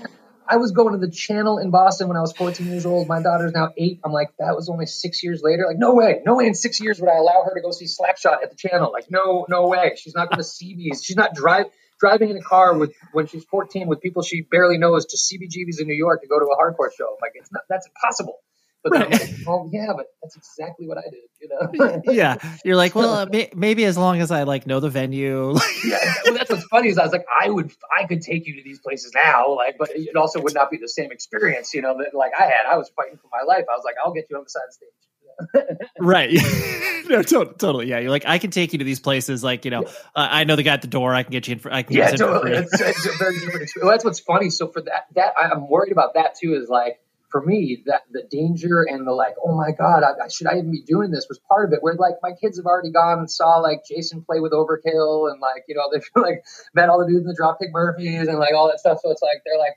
I 0.47 0.57
was 0.57 0.71
going 0.71 0.93
to 0.93 0.99
the 0.99 1.11
channel 1.11 1.57
in 1.57 1.71
Boston 1.71 2.07
when 2.07 2.17
I 2.17 2.21
was 2.21 2.31
14 2.33 2.67
years 2.67 2.85
old. 2.85 3.07
My 3.07 3.19
daughter's 3.19 3.51
now 3.51 3.69
eight. 3.77 3.99
I'm 4.05 4.11
like, 4.11 4.29
that 4.37 4.55
was 4.55 4.69
only 4.69 4.85
six 4.85 5.23
years 5.23 5.41
later. 5.43 5.65
Like, 5.67 5.79
no 5.79 5.95
way, 5.95 6.21
no 6.23 6.35
way 6.35 6.45
in 6.45 6.53
six 6.53 6.79
years 6.79 6.99
would 6.99 7.09
I 7.09 7.17
allow 7.17 7.43
her 7.45 7.55
to 7.55 7.61
go 7.61 7.71
see 7.71 7.85
Slapshot 7.85 8.43
at 8.43 8.51
the 8.51 8.55
channel. 8.55 8.91
Like, 8.91 9.09
no, 9.09 9.47
no 9.49 9.67
way. 9.67 9.93
She's 9.95 10.13
not 10.13 10.29
going 10.29 10.37
to 10.37 10.43
see 10.43 10.75
these. 10.75 11.03
She's 11.03 11.15
not 11.15 11.33
drive 11.33 11.65
driving 11.99 12.29
in 12.29 12.37
a 12.37 12.41
car 12.41 12.77
with 12.77 12.93
when 13.13 13.25
she's 13.25 13.43
14 13.45 13.87
with 13.87 14.01
people 14.01 14.21
she 14.21 14.41
barely 14.41 14.77
knows 14.77 15.05
to 15.07 15.17
CBGB's 15.17 15.79
in 15.79 15.87
New 15.87 15.95
York 15.95 16.21
to 16.21 16.27
go 16.27 16.37
to 16.37 16.45
a 16.45 16.55
hardcore 16.55 16.89
show. 16.95 17.05
I'm 17.05 17.17
like, 17.21 17.31
it's 17.33 17.51
not. 17.51 17.63
That's 17.67 17.87
impossible. 17.87 18.37
But 18.85 18.99
right. 18.99 19.09
like, 19.09 19.29
oh 19.47 19.67
yeah, 19.73 19.93
but 19.97 20.05
that's 20.21 20.37
exactly 20.37 20.87
what 20.87 20.99
I 20.99 21.09
did. 21.09 21.23
You 21.41 21.49
know? 21.49 22.01
yeah, 22.13 22.35
you're 22.63 22.75
like, 22.75 22.93
well, 22.93 23.13
uh, 23.13 23.25
may- 23.25 23.49
maybe 23.55 23.83
as 23.83 23.97
long 23.97 24.21
as 24.21 24.29
I 24.29 24.43
like 24.43 24.67
know 24.67 24.79
the 24.79 24.91
venue. 24.91 25.55
yeah, 25.83 26.13
well, 26.23 26.35
that's 26.35 26.51
what's 26.51 26.65
funny 26.65 26.89
is 26.89 26.99
I 26.99 27.03
was 27.03 27.11
like, 27.11 27.25
I 27.41 27.49
would, 27.49 27.71
I 27.99 28.05
could 28.05 28.21
take 28.21 28.45
you 28.45 28.57
to 28.57 28.63
these 28.63 28.79
places 28.79 29.11
now, 29.15 29.55
like, 29.55 29.77
but 29.79 29.89
it 29.95 30.15
also 30.15 30.39
would 30.39 30.53
not 30.53 30.69
be 30.69 30.77
the 30.77 30.87
same 30.87 31.11
experience, 31.11 31.73
you 31.73 31.81
know, 31.81 31.97
that 31.97 32.13
like 32.13 32.33
I 32.39 32.43
had. 32.43 32.67
I 32.71 32.77
was 32.77 32.91
fighting 32.95 33.17
for 33.17 33.27
my 33.31 33.41
life. 33.41 33.65
I 33.67 33.75
was 33.75 33.83
like, 33.83 33.95
I'll 34.05 34.13
get 34.13 34.27
you 34.29 34.37
on 34.37 34.43
the 34.43 34.49
side 34.51 34.61
of 34.61 34.69
the 34.69 34.73
stage 34.73 34.89
right. 35.99 36.31
no, 37.09 37.21
to- 37.21 37.53
totally. 37.57 37.87
Yeah. 37.87 37.99
You're 37.99 38.11
like, 38.11 38.25
I 38.25 38.37
can 38.37 38.51
take 38.51 38.73
you 38.73 38.79
to 38.79 38.85
these 38.85 38.99
places. 38.99 39.43
Like, 39.43 39.65
you 39.65 39.71
know, 39.71 39.81
yeah. 39.81 39.89
uh, 40.15 40.27
I 40.31 40.43
know 40.43 40.55
the 40.55 40.63
guy 40.63 40.73
at 40.73 40.81
the 40.81 40.87
door. 40.87 41.13
I 41.13 41.23
can 41.23 41.31
get 41.31 41.47
you 41.47 41.53
in 41.53 41.59
for, 41.59 41.73
I 41.73 41.83
can 41.83 41.95
yeah, 41.95 42.11
totally. 42.11 42.53
it's, 42.53 42.79
it's, 42.79 43.05
a 43.05 43.11
very 43.17 43.39
different 43.39 43.63
experience. 43.63 43.73
Well, 43.81 43.91
that's 43.91 44.05
what's 44.05 44.19
funny. 44.19 44.49
So 44.49 44.67
for 44.67 44.81
that, 44.83 45.07
that 45.15 45.33
I'm 45.37 45.67
worried 45.67 45.91
about 45.91 46.13
that 46.13 46.35
too, 46.39 46.55
is 46.55 46.69
like, 46.69 46.99
for 47.35 47.41
me, 47.41 47.83
that 47.85 48.03
the 48.13 48.23
danger 48.31 48.83
and 48.83 49.05
the 49.05 49.11
like, 49.11 49.35
oh 49.43 49.57
my 49.57 49.71
God, 49.77 50.03
I, 50.03 50.29
should 50.29 50.47
I 50.47 50.53
even 50.53 50.71
be 50.71 50.83
doing 50.83 51.11
this 51.11 51.25
was 51.27 51.37
part 51.49 51.67
of 51.67 51.73
it. 51.73 51.83
Where 51.83 51.93
like 51.95 52.13
my 52.23 52.31
kids 52.31 52.57
have 52.57 52.65
already 52.65 52.91
gone 52.91 53.19
and 53.19 53.29
saw 53.29 53.57
like 53.57 53.81
Jason 53.85 54.23
play 54.23 54.39
with 54.39 54.53
Overkill 54.53 55.29
and 55.29 55.41
like, 55.41 55.65
you 55.67 55.75
know, 55.75 55.81
they've 55.91 56.09
like 56.15 56.45
met 56.73 56.87
all 56.87 56.97
the 56.97 57.07
dudes 57.07 57.25
in 57.25 57.27
the 57.27 57.37
Dropkick 57.37 57.73
Murphys 57.73 58.29
and 58.29 58.39
like 58.39 58.53
all 58.53 58.67
that 58.67 58.79
stuff. 58.79 58.99
So 59.03 59.11
it's 59.11 59.21
like, 59.21 59.41
they're 59.45 59.59
like, 59.59 59.73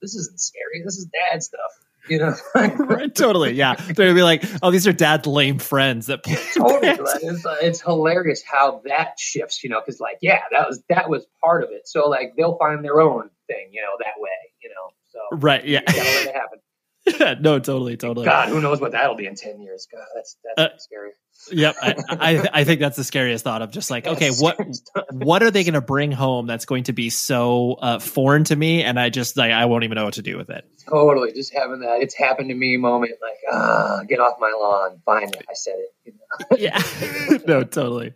this 0.00 0.14
isn't 0.14 0.40
scary. 0.40 0.80
This 0.82 0.96
is 0.96 1.04
dad 1.04 1.42
stuff 1.42 1.60
you 2.08 2.18
know? 2.18 2.34
Right, 2.54 3.14
totally 3.14 3.52
yeah. 3.52 3.74
They'd 3.74 4.14
be 4.14 4.22
like 4.22 4.44
oh 4.62 4.70
these 4.70 4.86
are 4.86 4.92
dad's 4.92 5.26
lame 5.26 5.58
friends 5.58 6.06
that 6.06 6.22
play 6.22 6.36
totally 6.54 6.88
it's, 6.88 7.46
uh, 7.46 7.56
it's 7.62 7.80
hilarious 7.80 8.42
how 8.42 8.82
that 8.84 9.18
shifts 9.18 9.64
you 9.64 9.70
know 9.70 9.80
because 9.80 10.00
like 10.00 10.18
yeah 10.20 10.40
that 10.52 10.68
was 10.68 10.82
that 10.88 11.08
was 11.08 11.26
part 11.42 11.64
of 11.64 11.70
it. 11.70 11.88
So 11.88 12.08
like 12.08 12.34
they'll 12.36 12.58
find 12.58 12.84
their 12.84 13.00
own 13.00 13.30
thing 13.46 13.68
you 13.72 13.80
know 13.80 13.96
that 14.00 14.20
way 14.20 14.30
you 14.62 14.68
know 14.68 14.90
so 15.12 15.38
right 15.38 15.64
yeah 15.64 15.80
gotta 17.06 17.18
let 17.18 17.20
it 17.20 17.28
happen 17.28 17.36
yeah, 17.36 17.40
no, 17.40 17.58
totally, 17.58 17.96
totally. 17.96 18.24
God, 18.26 18.48
who 18.48 18.60
knows 18.60 18.80
what 18.80 18.92
that'll 18.92 19.16
be 19.16 19.26
in 19.26 19.34
ten 19.34 19.60
years? 19.60 19.88
God, 19.92 20.06
that's 20.14 20.36
that's 20.44 20.74
uh, 20.74 20.78
scary. 20.78 21.10
Yep, 21.52 21.76
I, 21.82 21.94
I, 22.08 22.48
I 22.52 22.64
think 22.64 22.80
that's 22.80 22.96
the 22.96 23.04
scariest 23.04 23.44
thought 23.44 23.60
of 23.60 23.70
just 23.70 23.90
like, 23.90 24.06
okay, 24.06 24.30
what 24.30 24.58
what 25.12 25.42
are 25.42 25.50
they 25.50 25.62
going 25.62 25.74
to 25.74 25.82
bring 25.82 26.10
home 26.10 26.46
that's 26.46 26.64
going 26.64 26.84
to 26.84 26.92
be 26.92 27.10
so 27.10 27.74
uh, 27.74 27.98
foreign 27.98 28.44
to 28.44 28.56
me, 28.56 28.82
and 28.82 28.98
I 28.98 29.10
just 29.10 29.36
like 29.36 29.52
I 29.52 29.66
won't 29.66 29.84
even 29.84 29.96
know 29.96 30.04
what 30.04 30.14
to 30.14 30.22
do 30.22 30.36
with 30.38 30.48
it. 30.48 30.64
Totally, 30.88 31.32
just 31.32 31.52
having 31.52 31.80
that 31.80 32.00
it's 32.00 32.14
happened 32.14 32.48
to 32.48 32.54
me 32.54 32.76
moment, 32.76 33.12
like 33.20 33.38
ah, 33.52 34.02
get 34.08 34.20
off 34.20 34.34
my 34.40 34.56
lawn. 34.58 35.00
Finally, 35.04 35.40
I 35.48 35.54
said 35.54 35.74
it. 35.76 35.94
You 36.04 36.12
know? 36.12 36.56
yeah, 36.58 37.38
no, 37.46 37.62
totally. 37.62 38.14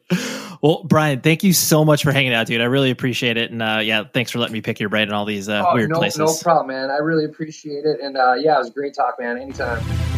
Well, 0.62 0.84
Brian, 0.84 1.20
thank 1.20 1.44
you 1.44 1.52
so 1.52 1.84
much 1.84 2.02
for 2.02 2.12
hanging 2.12 2.32
out, 2.32 2.46
dude. 2.46 2.60
I 2.60 2.64
really 2.64 2.90
appreciate 2.90 3.36
it, 3.36 3.50
and 3.50 3.62
uh, 3.62 3.80
yeah, 3.82 4.04
thanks 4.12 4.30
for 4.30 4.38
letting 4.38 4.54
me 4.54 4.62
pick 4.62 4.80
your 4.80 4.88
brain 4.88 5.08
in 5.08 5.14
all 5.14 5.26
these 5.26 5.48
uh, 5.48 5.64
oh, 5.66 5.74
weird 5.74 5.90
no, 5.90 5.98
places. 5.98 6.18
No 6.18 6.34
problem, 6.42 6.68
man. 6.68 6.90
I 6.90 6.98
really 6.98 7.26
appreciate 7.26 7.84
it, 7.84 8.00
and 8.00 8.16
uh, 8.16 8.34
yeah, 8.34 8.56
it 8.56 8.58
was 8.58 8.68
a 8.68 8.72
great 8.72 8.94
talk, 8.94 9.16
man. 9.20 9.36
Anytime. 9.38 10.17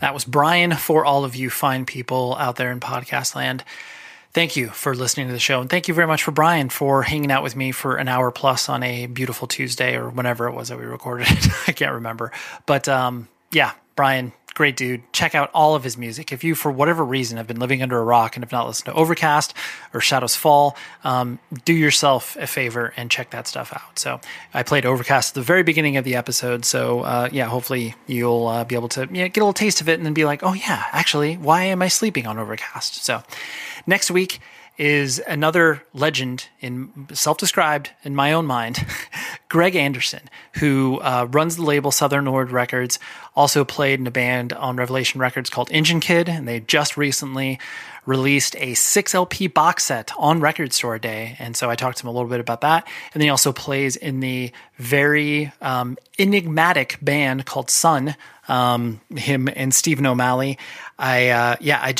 That 0.00 0.14
was 0.14 0.24
Brian 0.24 0.74
for 0.74 1.04
all 1.04 1.24
of 1.24 1.34
you 1.34 1.50
fine 1.50 1.84
people 1.84 2.36
out 2.36 2.56
there 2.56 2.70
in 2.70 2.80
podcast 2.80 3.34
land. 3.34 3.64
Thank 4.32 4.56
you 4.56 4.68
for 4.68 4.94
listening 4.94 5.26
to 5.28 5.32
the 5.32 5.38
show. 5.38 5.60
And 5.60 5.70
thank 5.70 5.88
you 5.88 5.94
very 5.94 6.06
much 6.06 6.22
for 6.22 6.30
Brian 6.32 6.68
for 6.68 7.02
hanging 7.02 7.32
out 7.32 7.42
with 7.42 7.56
me 7.56 7.72
for 7.72 7.96
an 7.96 8.08
hour 8.08 8.30
plus 8.30 8.68
on 8.68 8.82
a 8.82 9.06
beautiful 9.06 9.48
Tuesday 9.48 9.96
or 9.96 10.10
whenever 10.10 10.46
it 10.48 10.52
was 10.52 10.68
that 10.68 10.78
we 10.78 10.84
recorded 10.84 11.26
it. 11.30 11.48
I 11.66 11.72
can't 11.72 11.94
remember. 11.94 12.30
But 12.66 12.88
um, 12.88 13.28
yeah, 13.50 13.72
Brian, 13.96 14.32
great 14.58 14.76
dude. 14.76 15.00
Check 15.12 15.36
out 15.36 15.50
all 15.54 15.76
of 15.76 15.84
his 15.84 15.96
music. 15.96 16.32
If 16.32 16.42
you, 16.42 16.56
for 16.56 16.72
whatever 16.72 17.04
reason, 17.04 17.36
have 17.36 17.46
been 17.46 17.60
living 17.60 17.80
under 17.80 17.96
a 17.96 18.02
rock 18.02 18.34
and 18.34 18.44
have 18.44 18.50
not 18.50 18.66
listened 18.66 18.86
to 18.86 18.92
Overcast 18.92 19.54
or 19.94 20.00
Shadows 20.00 20.34
Fall, 20.34 20.76
um, 21.04 21.38
do 21.64 21.72
yourself 21.72 22.36
a 22.40 22.46
favor 22.48 22.92
and 22.96 23.08
check 23.08 23.30
that 23.30 23.46
stuff 23.46 23.72
out. 23.72 24.00
So 24.00 24.20
I 24.52 24.64
played 24.64 24.84
Overcast 24.84 25.30
at 25.30 25.34
the 25.36 25.42
very 25.42 25.62
beginning 25.62 25.96
of 25.96 26.04
the 26.04 26.16
episode. 26.16 26.64
So 26.64 27.02
uh, 27.02 27.28
yeah, 27.30 27.46
hopefully 27.46 27.94
you'll 28.08 28.48
uh, 28.48 28.64
be 28.64 28.74
able 28.74 28.88
to 28.88 29.06
get 29.06 29.36
a 29.36 29.40
little 29.40 29.52
taste 29.52 29.80
of 29.80 29.88
it 29.88 29.94
and 29.94 30.04
then 30.04 30.12
be 30.12 30.24
like, 30.24 30.42
oh 30.42 30.54
yeah, 30.54 30.86
actually, 30.90 31.36
why 31.36 31.62
am 31.62 31.80
I 31.80 31.86
sleeping 31.86 32.26
on 32.26 32.36
Overcast? 32.36 33.04
So 33.04 33.22
next 33.86 34.10
week 34.10 34.40
is 34.78 35.20
another 35.26 35.82
legend 35.92 36.48
in 36.60 37.08
self-described 37.12 37.90
in 38.04 38.14
my 38.14 38.32
own 38.32 38.46
mind, 38.46 38.86
Greg 39.48 39.74
Anderson, 39.74 40.30
who 40.54 41.00
uh, 41.00 41.26
runs 41.30 41.56
the 41.56 41.62
label 41.62 41.90
Southern 41.90 42.24
Lord 42.26 42.52
Records, 42.52 43.00
also 43.34 43.64
played 43.64 43.98
in 43.98 44.06
a 44.06 44.10
band 44.12 44.52
on 44.52 44.76
Revelation 44.76 45.20
Records 45.20 45.50
called 45.50 45.68
Engine 45.72 46.00
Kid, 46.00 46.28
and 46.28 46.46
they 46.46 46.60
just 46.60 46.96
recently 46.96 47.58
released 48.08 48.56
a 48.56 48.72
six 48.72 49.14
LP 49.14 49.48
box 49.48 49.84
set 49.84 50.12
on 50.16 50.40
Record 50.40 50.72
Store 50.72 50.98
Day, 50.98 51.36
and 51.38 51.54
so 51.54 51.68
I 51.68 51.76
talked 51.76 51.98
to 51.98 52.04
him 52.04 52.08
a 52.08 52.12
little 52.12 52.30
bit 52.30 52.40
about 52.40 52.62
that. 52.62 52.86
And 53.12 53.20
then 53.20 53.26
he 53.26 53.28
also 53.28 53.52
plays 53.52 53.96
in 53.96 54.20
the 54.20 54.50
very 54.78 55.52
um, 55.60 55.98
enigmatic 56.18 56.96
band 57.02 57.44
called 57.44 57.70
Sunn. 57.70 58.16
Um, 58.48 59.02
him 59.14 59.46
and 59.54 59.74
Stephen 59.74 60.06
O'Malley. 60.06 60.56
I 60.98 61.28
uh, 61.28 61.56
yeah, 61.60 61.80
I 61.82 61.94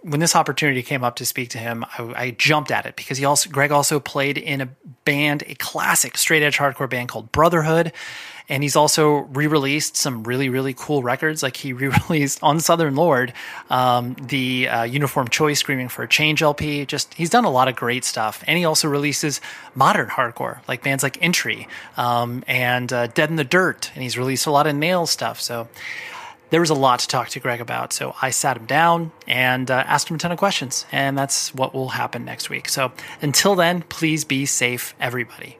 when 0.00 0.18
this 0.18 0.34
opportunity 0.34 0.82
came 0.82 1.04
up 1.04 1.16
to 1.16 1.26
speak 1.26 1.50
to 1.50 1.58
him, 1.58 1.84
I, 1.84 2.12
I, 2.16 2.30
jumped 2.30 2.70
at 2.70 2.86
it 2.86 2.96
because 2.96 3.18
he 3.18 3.26
also 3.26 3.50
Greg 3.50 3.70
also 3.70 4.00
played 4.00 4.38
in 4.38 4.62
a 4.62 4.68
band, 5.04 5.44
a 5.46 5.54
classic 5.56 6.16
straight 6.16 6.42
edge 6.42 6.56
hardcore 6.56 6.88
band 6.88 7.10
called 7.10 7.30
Brotherhood, 7.32 7.92
and 8.50 8.62
he's 8.62 8.76
also 8.76 9.20
re-released 9.32 9.96
some 9.96 10.24
really 10.24 10.48
really 10.48 10.74
cool 10.74 11.02
records. 11.02 11.42
Like 11.42 11.56
he 11.56 11.72
re-released 11.82 12.42
on 12.42 12.60
Southern 12.60 12.96
Lord 12.96 13.32
um, 13.70 14.14
the 14.14 14.68
uh, 14.68 14.82
Uniform 14.82 15.28
Choice 15.28 15.60
Screaming 15.60 15.88
for 15.88 16.02
a 16.02 16.08
Change 16.08 16.42
LP. 16.42 16.84
Just 16.84 17.14
he's 17.14 17.30
done 17.30 17.44
a 17.44 17.50
lot 17.50 17.68
of 17.68 17.76
great 17.76 18.04
stuff, 18.04 18.44
and 18.46 18.58
he 18.58 18.64
also 18.64 18.88
releases 18.88 19.40
modern 19.74 20.08
hardcore 20.08 20.60
like 20.68 20.82
bands 20.82 21.02
like 21.02 21.22
Entry 21.22 21.68
um, 21.96 22.44
and 22.46 22.92
uh, 22.92 23.06
Dead 23.06 23.30
in 23.30 23.36
the 23.36 23.44
Dirt, 23.44 23.90
and 23.94 24.02
he's 24.02 24.18
released 24.18 24.46
a 24.46 24.50
lot 24.50 24.66
of 24.66 24.74
Nail 24.74 25.06
stuff. 25.06 25.40
So 25.40 25.68
there 26.50 26.60
was 26.60 26.70
a 26.70 26.74
lot 26.74 26.98
to 27.00 27.08
talk 27.08 27.28
to 27.30 27.40
Greg 27.40 27.60
about. 27.60 27.92
So 27.92 28.14
I 28.20 28.30
sat 28.30 28.56
him 28.56 28.66
down 28.66 29.12
and 29.26 29.70
uh, 29.70 29.84
asked 29.86 30.10
him 30.10 30.16
a 30.16 30.18
ton 30.18 30.32
of 30.32 30.38
questions, 30.38 30.84
and 30.92 31.16
that's 31.16 31.54
what 31.54 31.72
will 31.72 31.90
happen 31.90 32.24
next 32.24 32.50
week. 32.50 32.68
So 32.68 32.92
until 33.22 33.54
then, 33.54 33.82
please 33.82 34.24
be 34.24 34.46
safe, 34.46 34.94
everybody. 35.00 35.59